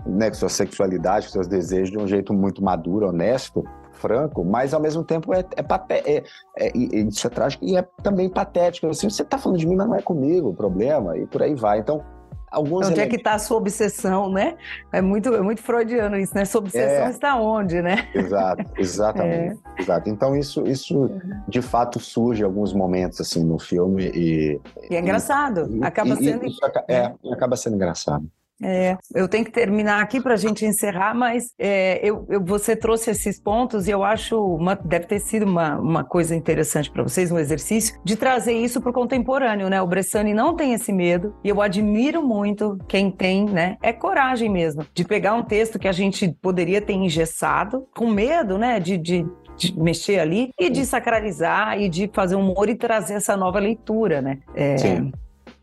né, 0.06 0.30
com 0.30 0.36
sua 0.36 0.50
sexualidade, 0.50 1.28
com 1.28 1.34
seus 1.34 1.48
desejos 1.48 1.92
de 1.92 1.98
um 1.98 2.08
jeito 2.08 2.34
muito 2.34 2.64
maduro, 2.64 3.10
honesto 3.10 3.64
franco, 3.94 4.44
mas 4.44 4.74
ao 4.74 4.82
mesmo 4.82 5.04
tempo 5.04 5.32
é, 5.34 5.46
é, 5.56 5.62
paté 5.62 6.02
é, 6.06 6.24
é, 6.58 6.72
isso 6.76 7.28
é 7.28 7.30
trágico 7.30 7.64
e 7.64 7.78
é 7.78 7.88
também 8.02 8.28
patético. 8.30 8.88
Assim, 8.88 9.10
você 9.10 9.22
está 9.22 9.38
falando 9.38 9.60
de 9.60 9.68
mim, 9.68 9.76
mas 9.76 9.88
não 9.88 9.96
é 9.96 10.02
comigo 10.02 10.50
o 10.50 10.54
problema, 10.56 11.16
e 11.18 11.28
por 11.28 11.44
aí 11.44 11.54
vai. 11.54 11.80
Então, 11.80 12.04
alguns 12.52 12.88
Onde 12.88 12.93
elementos... 12.93 12.99
é 12.99 13.08
que 13.08 13.16
está 13.16 13.34
a 13.34 13.39
sua 13.39 13.58
obsessão, 13.58 14.30
né? 14.30 14.58
É 14.91 15.02
muito, 15.02 15.34
é 15.34 15.41
muito 15.41 15.62
freudiano 15.62 16.18
isso, 16.18 16.36
né? 16.36 16.43
Sua 16.43 16.60
obsessão 16.60 17.06
é, 17.06 17.10
está 17.10 17.39
onde, 17.39 17.82
né? 17.82 18.10
Exato, 18.14 18.66
exatamente. 18.78 19.60
É. 19.78 19.82
Exato. 19.82 20.10
Então 20.10 20.36
isso, 20.36 20.68
isso 20.68 21.10
de 21.47 21.62
fato 21.62 21.99
surge 21.99 22.41
em 22.41 22.45
alguns 22.45 22.74
momentos 22.74 23.22
assim 23.22 23.43
no 23.43 23.58
filme 23.58 24.12
e... 24.14 24.60
E 24.89 24.95
é 24.95 24.99
engraçado, 24.99 25.70
e, 25.72 25.84
acaba 25.84 26.14
e, 26.16 26.18
sendo... 26.18 26.45
E, 26.45 26.54
é, 26.89 27.14
acaba 27.32 27.56
sendo 27.56 27.76
engraçado. 27.78 28.30
É, 28.64 28.97
eu 29.16 29.28
tenho 29.28 29.45
que 29.45 29.51
terminar 29.51 30.01
aqui 30.01 30.22
para 30.22 30.34
a 30.34 30.38
gente 30.38 30.66
encerrar, 30.66 31.14
mas 31.16 31.53
é, 31.57 31.99
eu, 32.03 32.26
eu, 32.30 32.43
você 32.43 32.76
trouxe 32.76 33.12
esses 33.12 33.39
pontos 33.39 33.88
e 33.88 33.91
eu 33.91 34.03
acho 34.03 34.39
uma, 34.39 34.76
deve 34.76 35.05
ter 35.05 35.20
sido 35.20 35.45
uma, 35.45 35.80
uma 35.80 36.03
coisa 36.03 36.36
interessante 36.36 36.91
para 36.91 37.03
vocês, 37.03 37.32
um 37.32 37.39
exercício 37.39 37.99
de 38.03 38.16
trazer 38.16 38.53
isso 38.53 38.82
para 38.82 38.91
o 38.91 38.93
contemporâneo, 38.93 39.70
né? 39.70 39.82
O 39.82 39.88
Bressani 39.88 40.34
não 40.34 40.55
tem 40.55 40.74
esse 40.74 40.91
medo 40.91 41.36
e 41.43 41.49
eu 41.49 41.62
admiro 41.62 42.22
muito 42.22 42.78
quem 42.88 43.09
tem, 43.09 43.45
né? 43.45 43.78
É 43.82 43.91
coragem 43.91 44.49
mesmo 44.49 44.86
de 44.93 45.03
pegar 45.03 45.34
um 45.34 45.43
texto 45.43 45.80
que 45.80 45.88
a 45.88 45.91
gente 45.91 46.30
poderia 46.41 46.82
ter 46.82 46.93
engessado, 46.93 47.88
com 47.95 48.09
medo, 48.09 48.57
né? 48.57 48.80
de, 48.80 48.97
de 48.97 49.26
de 49.57 49.80
mexer 49.80 50.20
ali 50.20 50.49
e 50.59 50.70
de 50.70 50.86
sacralizar 50.86 51.80
e 51.80 51.88
de 51.88 52.09
fazer 52.12 52.36
um 52.36 52.51
humor 52.51 52.68
e 52.70 52.76
trazer 52.76 53.16
essa 53.16 53.38
nova 53.38 53.59
leitura, 53.59 54.22
né? 54.22 54.39
É, 54.55 54.78
Sim. 54.78 55.12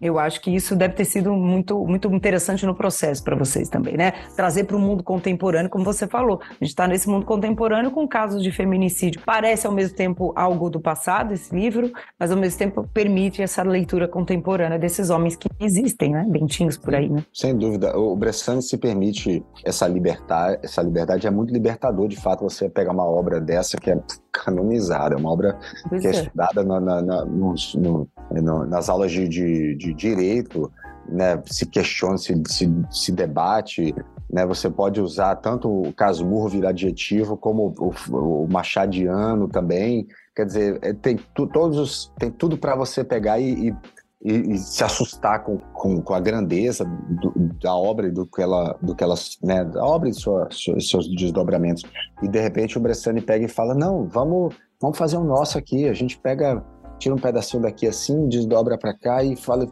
Eu 0.01 0.19
acho 0.19 0.41
que 0.41 0.55
isso 0.55 0.77
deve 0.77 0.95
ter 0.95 1.05
sido 1.05 1.33
muito, 1.35 1.85
muito 1.85 2.09
interessante 2.13 2.65
no 2.65 2.75
processo 2.75 3.23
para 3.23 3.35
vocês 3.37 3.69
também, 3.69 3.97
né? 3.97 4.13
Trazer 4.37 4.65
para 4.65 4.77
o 4.77 4.81
mundo 4.81 5.03
contemporâneo, 5.03 5.69
como 5.69 5.85
você 5.85 6.07
falou. 6.07 6.41
A 6.43 6.65
gente 6.65 6.71
está 6.71 6.87
nesse 6.87 7.09
mundo 7.09 7.27
contemporâneo 7.27 7.91
com 7.91 8.07
casos 8.07 8.43
de 8.43 8.53
feminicídio. 8.53 9.21
Parece 9.25 9.67
ao 9.67 9.73
mesmo 9.73 9.97
tempo 9.97 10.33
algo 10.37 10.71
do 10.71 10.81
passado, 10.81 11.35
esse 11.35 11.55
livro, 11.55 11.93
mas 12.19 12.31
ao 12.31 12.37
mesmo 12.37 12.59
tempo 12.59 12.89
permite 12.95 13.43
essa 13.43 13.63
leitura 13.63 14.07
contemporânea 14.07 14.79
desses 14.79 15.11
homens 15.11 15.37
que 15.37 15.49
existem, 15.61 16.13
né? 16.13 16.25
Bentinhos 16.29 16.77
por 16.77 16.95
aí, 16.95 17.09
né? 17.09 17.25
Sem 17.33 17.57
dúvida. 17.57 17.97
O 17.99 18.15
Bressani 18.15 18.63
se 18.63 18.79
permite 18.79 19.45
essa 19.65 19.89
liberdade, 19.89 20.61
essa 20.63 20.83
liberdade 20.83 21.27
é 21.27 21.31
muito 21.31 21.53
libertador, 21.53 22.09
de 22.09 22.17
fato, 22.17 22.43
você 22.45 22.69
pegar 22.69 22.93
uma 22.93 23.05
obra 23.05 23.41
dessa 23.41 23.77
que 23.77 23.91
é 23.91 23.99
canonizada, 24.33 25.15
é 25.15 25.19
uma 25.19 25.33
obra 25.33 25.59
pois 25.89 26.03
que 26.03 26.09
é, 26.09 26.11
é 26.11 26.15
estudada 26.15 26.63
na, 26.63 26.81
na, 26.81 27.03
na, 27.03 27.25
no, 27.25 27.55
no, 27.77 28.67
nas 28.67 28.89
aulas 28.89 29.11
de, 29.11 29.29
de, 29.29 29.75
de 29.77 29.88
direito, 29.95 30.71
né, 31.09 31.41
se 31.47 31.67
questiona, 31.67 32.19
se, 32.19 32.41
se, 32.47 32.71
se, 32.91 33.13
debate, 33.13 33.95
né, 34.31 34.45
você 34.45 34.69
pode 34.69 35.01
usar 35.01 35.37
tanto 35.37 35.69
o 35.69 35.93
casmurro 35.93 36.49
vir 36.49 36.67
adjetivo 36.67 37.37
como 37.37 37.75
o, 37.79 38.45
o 38.45 38.49
machadiano 38.49 39.49
também, 39.49 40.07
quer 40.37 40.45
dizer, 40.45 40.79
é, 40.83 40.93
tem, 40.93 41.19
tu, 41.35 41.47
todos 41.47 41.79
os, 41.79 42.13
tem 42.19 42.31
tudo 42.31 42.59
para 42.59 42.77
você 42.77 43.03
pegar 43.03 43.41
e, 43.41 43.71
e, 43.71 43.75
e, 44.23 44.59
se 44.59 44.85
assustar 44.85 45.43
com, 45.43 45.59
com, 45.59 46.03
com 46.03 46.15
a 46.15 46.21
grandeza 46.21 46.85
do, 46.85 47.33
da 47.61 47.75
obra 47.75 48.09
e 48.09 48.11
do 48.11 48.27
que 48.27 48.43
ela, 48.43 48.77
do 48.83 48.95
que 48.95 49.03
ela 49.03 49.15
né, 49.43 49.65
da 49.65 49.85
obra 49.85 50.09
e 50.09 50.15
sua, 50.15 50.49
seus 50.51 51.09
desdobramentos. 51.17 51.85
E 52.23 52.29
de 52.29 52.41
repente 52.41 52.77
o 52.77 52.81
Bressani 52.81 53.23
pega 53.23 53.47
e 53.47 53.49
fala, 53.49 53.75
não, 53.75 54.07
vamos, 54.07 54.55
vamos 54.81 54.99
fazer 54.99 55.17
o 55.17 55.25
nosso 55.25 55.57
aqui, 55.57 55.89
a 55.89 55.95
gente 55.95 56.19
pega 56.19 56.63
tira 56.99 57.15
um 57.15 57.19
pedacinho 57.19 57.63
daqui 57.63 57.87
assim, 57.87 58.29
desdobra 58.29 58.77
para 58.77 58.95
cá 58.95 59.23
e 59.23 59.37
fala. 59.37 59.67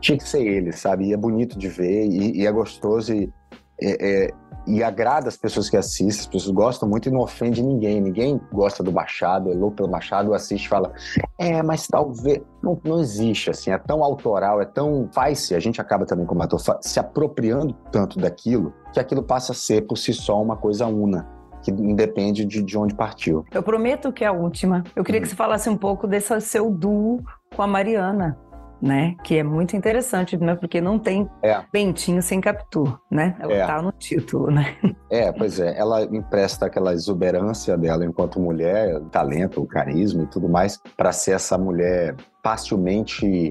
Tinha 0.00 0.18
que 0.18 0.28
ser 0.28 0.46
ele, 0.46 0.72
sabe? 0.72 1.06
E 1.06 1.12
é 1.12 1.16
bonito 1.16 1.58
de 1.58 1.68
ver, 1.68 2.04
e, 2.04 2.40
e 2.40 2.46
é 2.46 2.52
gostoso, 2.52 3.14
e, 3.14 3.32
é, 3.80 4.26
é, 4.26 4.30
e 4.66 4.82
agrada 4.82 5.28
as 5.28 5.36
pessoas 5.36 5.70
que 5.70 5.76
assistem, 5.76 6.08
as 6.08 6.26
pessoas 6.26 6.54
gostam 6.54 6.88
muito 6.88 7.08
e 7.08 7.12
não 7.12 7.20
ofende 7.20 7.62
ninguém. 7.62 8.00
Ninguém 8.00 8.40
gosta 8.52 8.82
do 8.82 8.92
Machado, 8.92 9.50
é 9.50 9.54
louco 9.54 9.76
pelo 9.76 9.90
Machado, 9.90 10.34
assiste 10.34 10.66
e 10.66 10.68
fala, 10.68 10.92
é, 11.38 11.62
mas 11.62 11.86
talvez. 11.86 12.42
Não, 12.62 12.78
não 12.84 13.00
existe, 13.00 13.50
assim, 13.50 13.70
é 13.70 13.78
tão 13.78 14.04
autoral, 14.04 14.60
é 14.60 14.66
tão. 14.66 15.08
Faz-se, 15.12 15.54
a 15.54 15.60
gente 15.60 15.80
acaba 15.80 16.04
também, 16.04 16.26
como 16.26 16.42
ator, 16.42 16.60
se 16.80 17.00
apropriando 17.00 17.72
tanto 17.90 18.18
daquilo, 18.18 18.74
que 18.92 19.00
aquilo 19.00 19.22
passa 19.22 19.52
a 19.52 19.54
ser 19.54 19.86
por 19.86 19.96
si 19.96 20.12
só 20.12 20.42
uma 20.42 20.56
coisa 20.56 20.86
una 20.86 21.35
que 21.72 21.82
independe 21.82 22.44
de, 22.44 22.62
de 22.62 22.78
onde 22.78 22.94
partiu. 22.94 23.44
Eu 23.52 23.62
prometo 23.62 24.12
que 24.12 24.24
é 24.24 24.28
a 24.28 24.32
última. 24.32 24.84
Eu 24.94 25.02
queria 25.04 25.20
que 25.20 25.28
você 25.28 25.34
falasse 25.34 25.68
um 25.68 25.76
pouco 25.76 26.06
desse 26.06 26.38
seu 26.40 26.70
duo 26.70 27.22
com 27.54 27.62
a 27.62 27.66
Mariana. 27.66 28.38
né? 28.82 29.14
Que 29.24 29.38
é 29.38 29.42
muito 29.42 29.74
interessante, 29.74 30.36
né? 30.36 30.54
Porque 30.54 30.82
não 30.82 30.98
tem 30.98 31.26
É. 31.42 31.62
Bentinho 31.72 32.20
sem 32.22 32.42
Capitu, 32.42 32.84
né? 33.10 33.34
Ela 33.40 33.52
É. 33.54 33.66
tá 33.66 33.80
no 33.80 33.90
título, 33.90 34.50
né? 34.50 34.76
É, 35.10 35.32
pois 35.32 35.58
é. 35.58 35.78
Ela 35.78 36.02
empresta 36.02 36.66
aquela 36.66 36.92
exuberância 36.92 37.74
dela 37.78 38.04
enquanto 38.04 38.38
mulher, 38.38 39.00
talento, 39.10 39.64
carisma 39.64 40.24
e 40.24 40.26
tudo 40.26 40.46
mais, 40.46 40.78
para 40.94 41.10
ser 41.10 41.32
essa 41.32 41.56
mulher 41.56 42.16
facilmente 42.44 43.50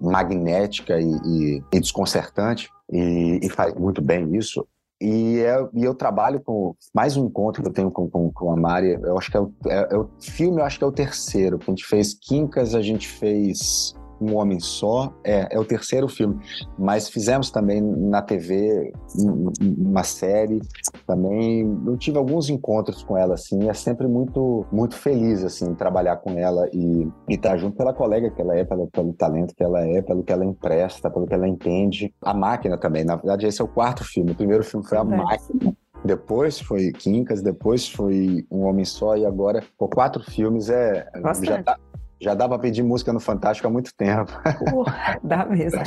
magnética 0.00 1.00
e, 1.00 1.10
e- 1.26 1.62
e 1.72 1.80
desconcertante. 1.80 2.68
E, 2.92 3.40
e 3.42 3.50
faz 3.50 3.74
muito 3.74 4.00
bem 4.00 4.36
isso. 4.36 4.64
E, 5.00 5.38
é- 5.40 5.68
e 5.74 5.82
eu 5.84 5.94
trabalho 5.94 6.40
com 6.40 6.74
mais 6.94 7.16
um 7.16 7.24
encontro 7.26 7.62
que 7.62 7.68
eu 7.68 7.72
tenho 7.72 7.90
com, 7.90 8.08
com, 8.08 8.30
com 8.30 8.52
a 8.52 8.56
Mari. 8.56 8.98
Eu 9.02 9.16
acho 9.16 9.30
que 9.30 9.36
é 9.36 9.40
o, 9.40 9.52
é- 9.66 9.88
é 9.94 9.96
o 9.96 10.08
filme, 10.20 10.60
eu 10.60 10.64
acho 10.64 10.78
que 10.78 10.84
é 10.84 10.86
o 10.86 10.92
terceiro. 10.92 11.58
A 11.60 11.70
gente 11.70 11.84
fez 11.86 12.14
Quincas, 12.14 12.74
a 12.74 12.82
gente 12.82 13.08
fez 13.08 13.94
Um 14.20 14.36
Homem 14.36 14.60
Só. 14.60 15.12
É, 15.24 15.54
é 15.54 15.58
o 15.58 15.64
terceiro 15.64 16.08
filme. 16.08 16.38
Mas 16.78 17.08
fizemos 17.08 17.50
também 17.50 17.80
na 17.80 18.20
TV 18.22 18.92
um- 19.18 19.48
um- 19.60 19.74
uma 19.90 20.02
série 20.02 20.60
também. 21.06 21.60
Eu 21.86 21.96
tive 21.96 22.18
alguns 22.18 22.48
encontros 22.50 23.02
com 23.02 23.16
ela, 23.16 23.34
assim. 23.34 23.68
É 23.68 23.74
sempre 23.74 24.06
muito, 24.06 24.64
muito 24.72 24.94
feliz, 24.94 25.44
assim, 25.44 25.74
trabalhar 25.74 26.16
com 26.16 26.32
ela 26.38 26.68
e 26.72 27.08
estar 27.28 27.56
junto 27.56 27.76
pela 27.76 27.92
colega 27.92 28.30
que 28.30 28.40
ela 28.40 28.56
é, 28.56 28.64
pelo, 28.64 28.86
pelo 28.88 29.12
talento 29.12 29.54
que 29.54 29.62
ela 29.62 29.80
é, 29.80 30.02
pelo 30.02 30.22
que 30.22 30.32
ela 30.32 30.44
empresta, 30.44 31.10
pelo 31.10 31.26
que 31.26 31.34
ela 31.34 31.48
entende. 31.48 32.12
A 32.22 32.34
máquina 32.34 32.76
também. 32.78 33.04
Na 33.04 33.16
verdade, 33.16 33.46
esse 33.46 33.60
é 33.60 33.64
o 33.64 33.68
quarto 33.68 34.04
filme. 34.04 34.32
O 34.32 34.34
primeiro 34.36 34.64
filme 34.64 34.86
foi 34.86 34.98
A 34.98 35.04
Verdade. 35.04 35.24
Máquina. 35.52 35.76
Depois 36.02 36.58
foi 36.58 36.92
Quincas, 36.92 37.42
depois 37.42 37.86
foi 37.86 38.46
Um 38.50 38.62
Homem 38.62 38.86
Só 38.86 39.16
e 39.18 39.26
agora, 39.26 39.62
por 39.78 39.88
quatro 39.90 40.22
filmes, 40.22 40.70
é 40.70 41.06
Bastante. 41.20 41.48
já 41.48 41.62
dá, 41.62 41.76
já 42.20 42.34
dá 42.34 42.48
pra 42.48 42.58
pedir 42.58 42.82
música 42.82 43.12
no 43.12 43.20
Fantástico 43.20 43.66
há 43.66 43.70
muito 43.70 43.94
tempo. 43.96 44.30
Porra, 44.58 45.18
dá 45.22 45.46
mesmo. 45.46 45.80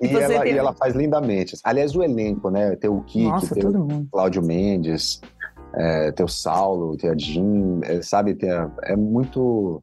E, 0.00 0.16
ela, 0.16 0.40
teve- 0.40 0.54
e 0.54 0.58
ela 0.58 0.72
faz 0.74 0.94
lindamente. 0.94 1.56
Aliás, 1.64 1.94
o 1.96 2.02
elenco, 2.02 2.50
né? 2.50 2.76
Tem 2.76 2.88
o 2.88 3.00
Kiki, 3.02 3.24
Nossa, 3.24 3.54
tem 3.54 3.66
o. 3.66 4.06
Cláudio 4.12 4.42
Mendes, 4.42 5.20
é, 5.74 6.12
tem 6.12 6.24
o 6.24 6.28
Saulo, 6.28 6.96
tem 6.96 7.10
a 7.10 7.14
Jean, 7.16 7.80
é, 7.84 8.00
sabe? 8.02 8.38
A- 8.48 8.70
é 8.84 8.96
muito 8.96 9.82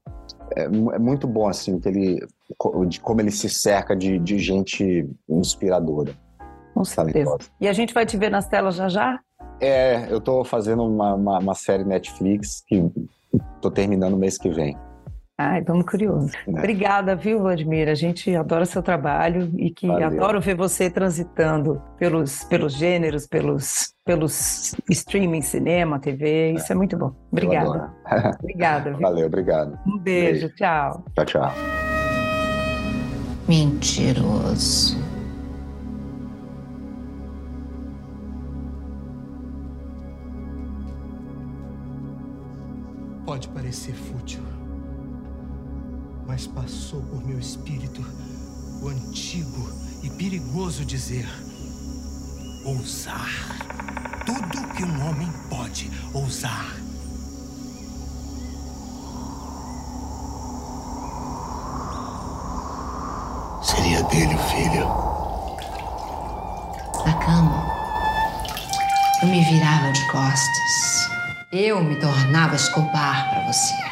é, 0.56 0.64
é 0.64 1.00
muito 1.00 1.28
bom 1.28 1.48
assim 1.48 1.80
que 1.80 1.88
ele 1.90 2.26
de 2.88 3.00
como 3.02 3.22
ele 3.22 3.30
se 3.32 3.48
cerca 3.50 3.96
de, 3.96 4.18
de 4.20 4.40
gente 4.40 5.08
inspiradora. 5.30 6.14
Com 6.74 6.84
certeza. 6.86 7.38
E 7.60 7.68
a 7.68 7.74
gente 7.74 7.94
vai 7.94 8.06
te 8.06 8.16
ver 8.18 8.30
nas 8.32 8.48
telas 8.48 8.76
já 8.76 8.88
já? 8.90 9.20
É, 9.62 10.08
eu 10.12 10.22
tô 10.22 10.44
fazendo 10.46 10.84
uma, 10.84 11.14
uma, 11.14 11.40
uma 11.40 11.54
série 11.56 11.84
Netflix 11.84 12.64
que 12.66 12.90
tô 13.62 13.70
terminando 13.70 14.16
mês 14.18 14.38
que 14.38 14.50
vem. 14.50 14.78
Ai, 15.42 15.62
estamos 15.62 15.86
curiosos. 15.86 16.34
Né. 16.46 16.60
Obrigada, 16.60 17.16
viu, 17.16 17.40
Vladimir? 17.40 17.88
A 17.88 17.96
gente 17.96 18.36
adora 18.36 18.66
seu 18.66 18.84
trabalho 18.84 19.50
e 19.58 19.72
que 19.72 19.88
Valeu. 19.88 20.08
adoro 20.08 20.42
ver 20.42 20.54
você 20.54 20.90
transitando 20.90 21.82
pelos, 21.98 22.44
pelos 22.44 22.74
gêneros, 22.74 23.26
pelos, 23.26 23.94
pelos 24.04 24.76
streaming, 24.90 25.42
cinema, 25.42 25.98
TV. 25.98 26.52
Isso 26.52 26.74
é 26.74 26.76
muito 26.76 26.98
bom. 26.98 27.14
Obrigada. 27.32 27.90
Obrigada, 28.44 28.90
viu? 28.90 29.00
Valeu, 29.00 29.28
obrigado. 29.28 29.80
Um 29.88 29.98
beijo, 29.98 30.50
tchau. 30.56 31.06
Tchau, 31.16 31.26
tchau. 31.26 31.54
Mentiroso. 33.48 34.98
Pode 43.26 43.48
parecer 43.48 43.94
mas 46.30 46.46
passou 46.46 47.02
por 47.02 47.26
meu 47.26 47.40
espírito 47.40 48.06
o 48.84 48.88
antigo 48.88 49.68
e 50.04 50.12
perigoso 50.12 50.86
dizer: 50.86 51.28
ousar. 52.64 53.28
Tudo 54.28 54.74
que 54.76 54.84
um 54.84 55.10
homem 55.10 55.28
pode 55.50 55.90
ousar. 56.14 56.76
Seria 63.64 64.04
dele 64.04 64.36
o 64.36 64.38
filho. 64.38 64.88
Na 67.08 67.14
cama, 67.26 67.66
eu 69.24 69.30
me 69.30 69.44
virava 69.46 69.92
de 69.92 70.12
costas. 70.12 71.10
Eu 71.52 71.84
me 71.84 71.96
tornava 71.96 72.56
Escobar 72.56 73.32
para 73.32 73.52
você. 73.52 73.89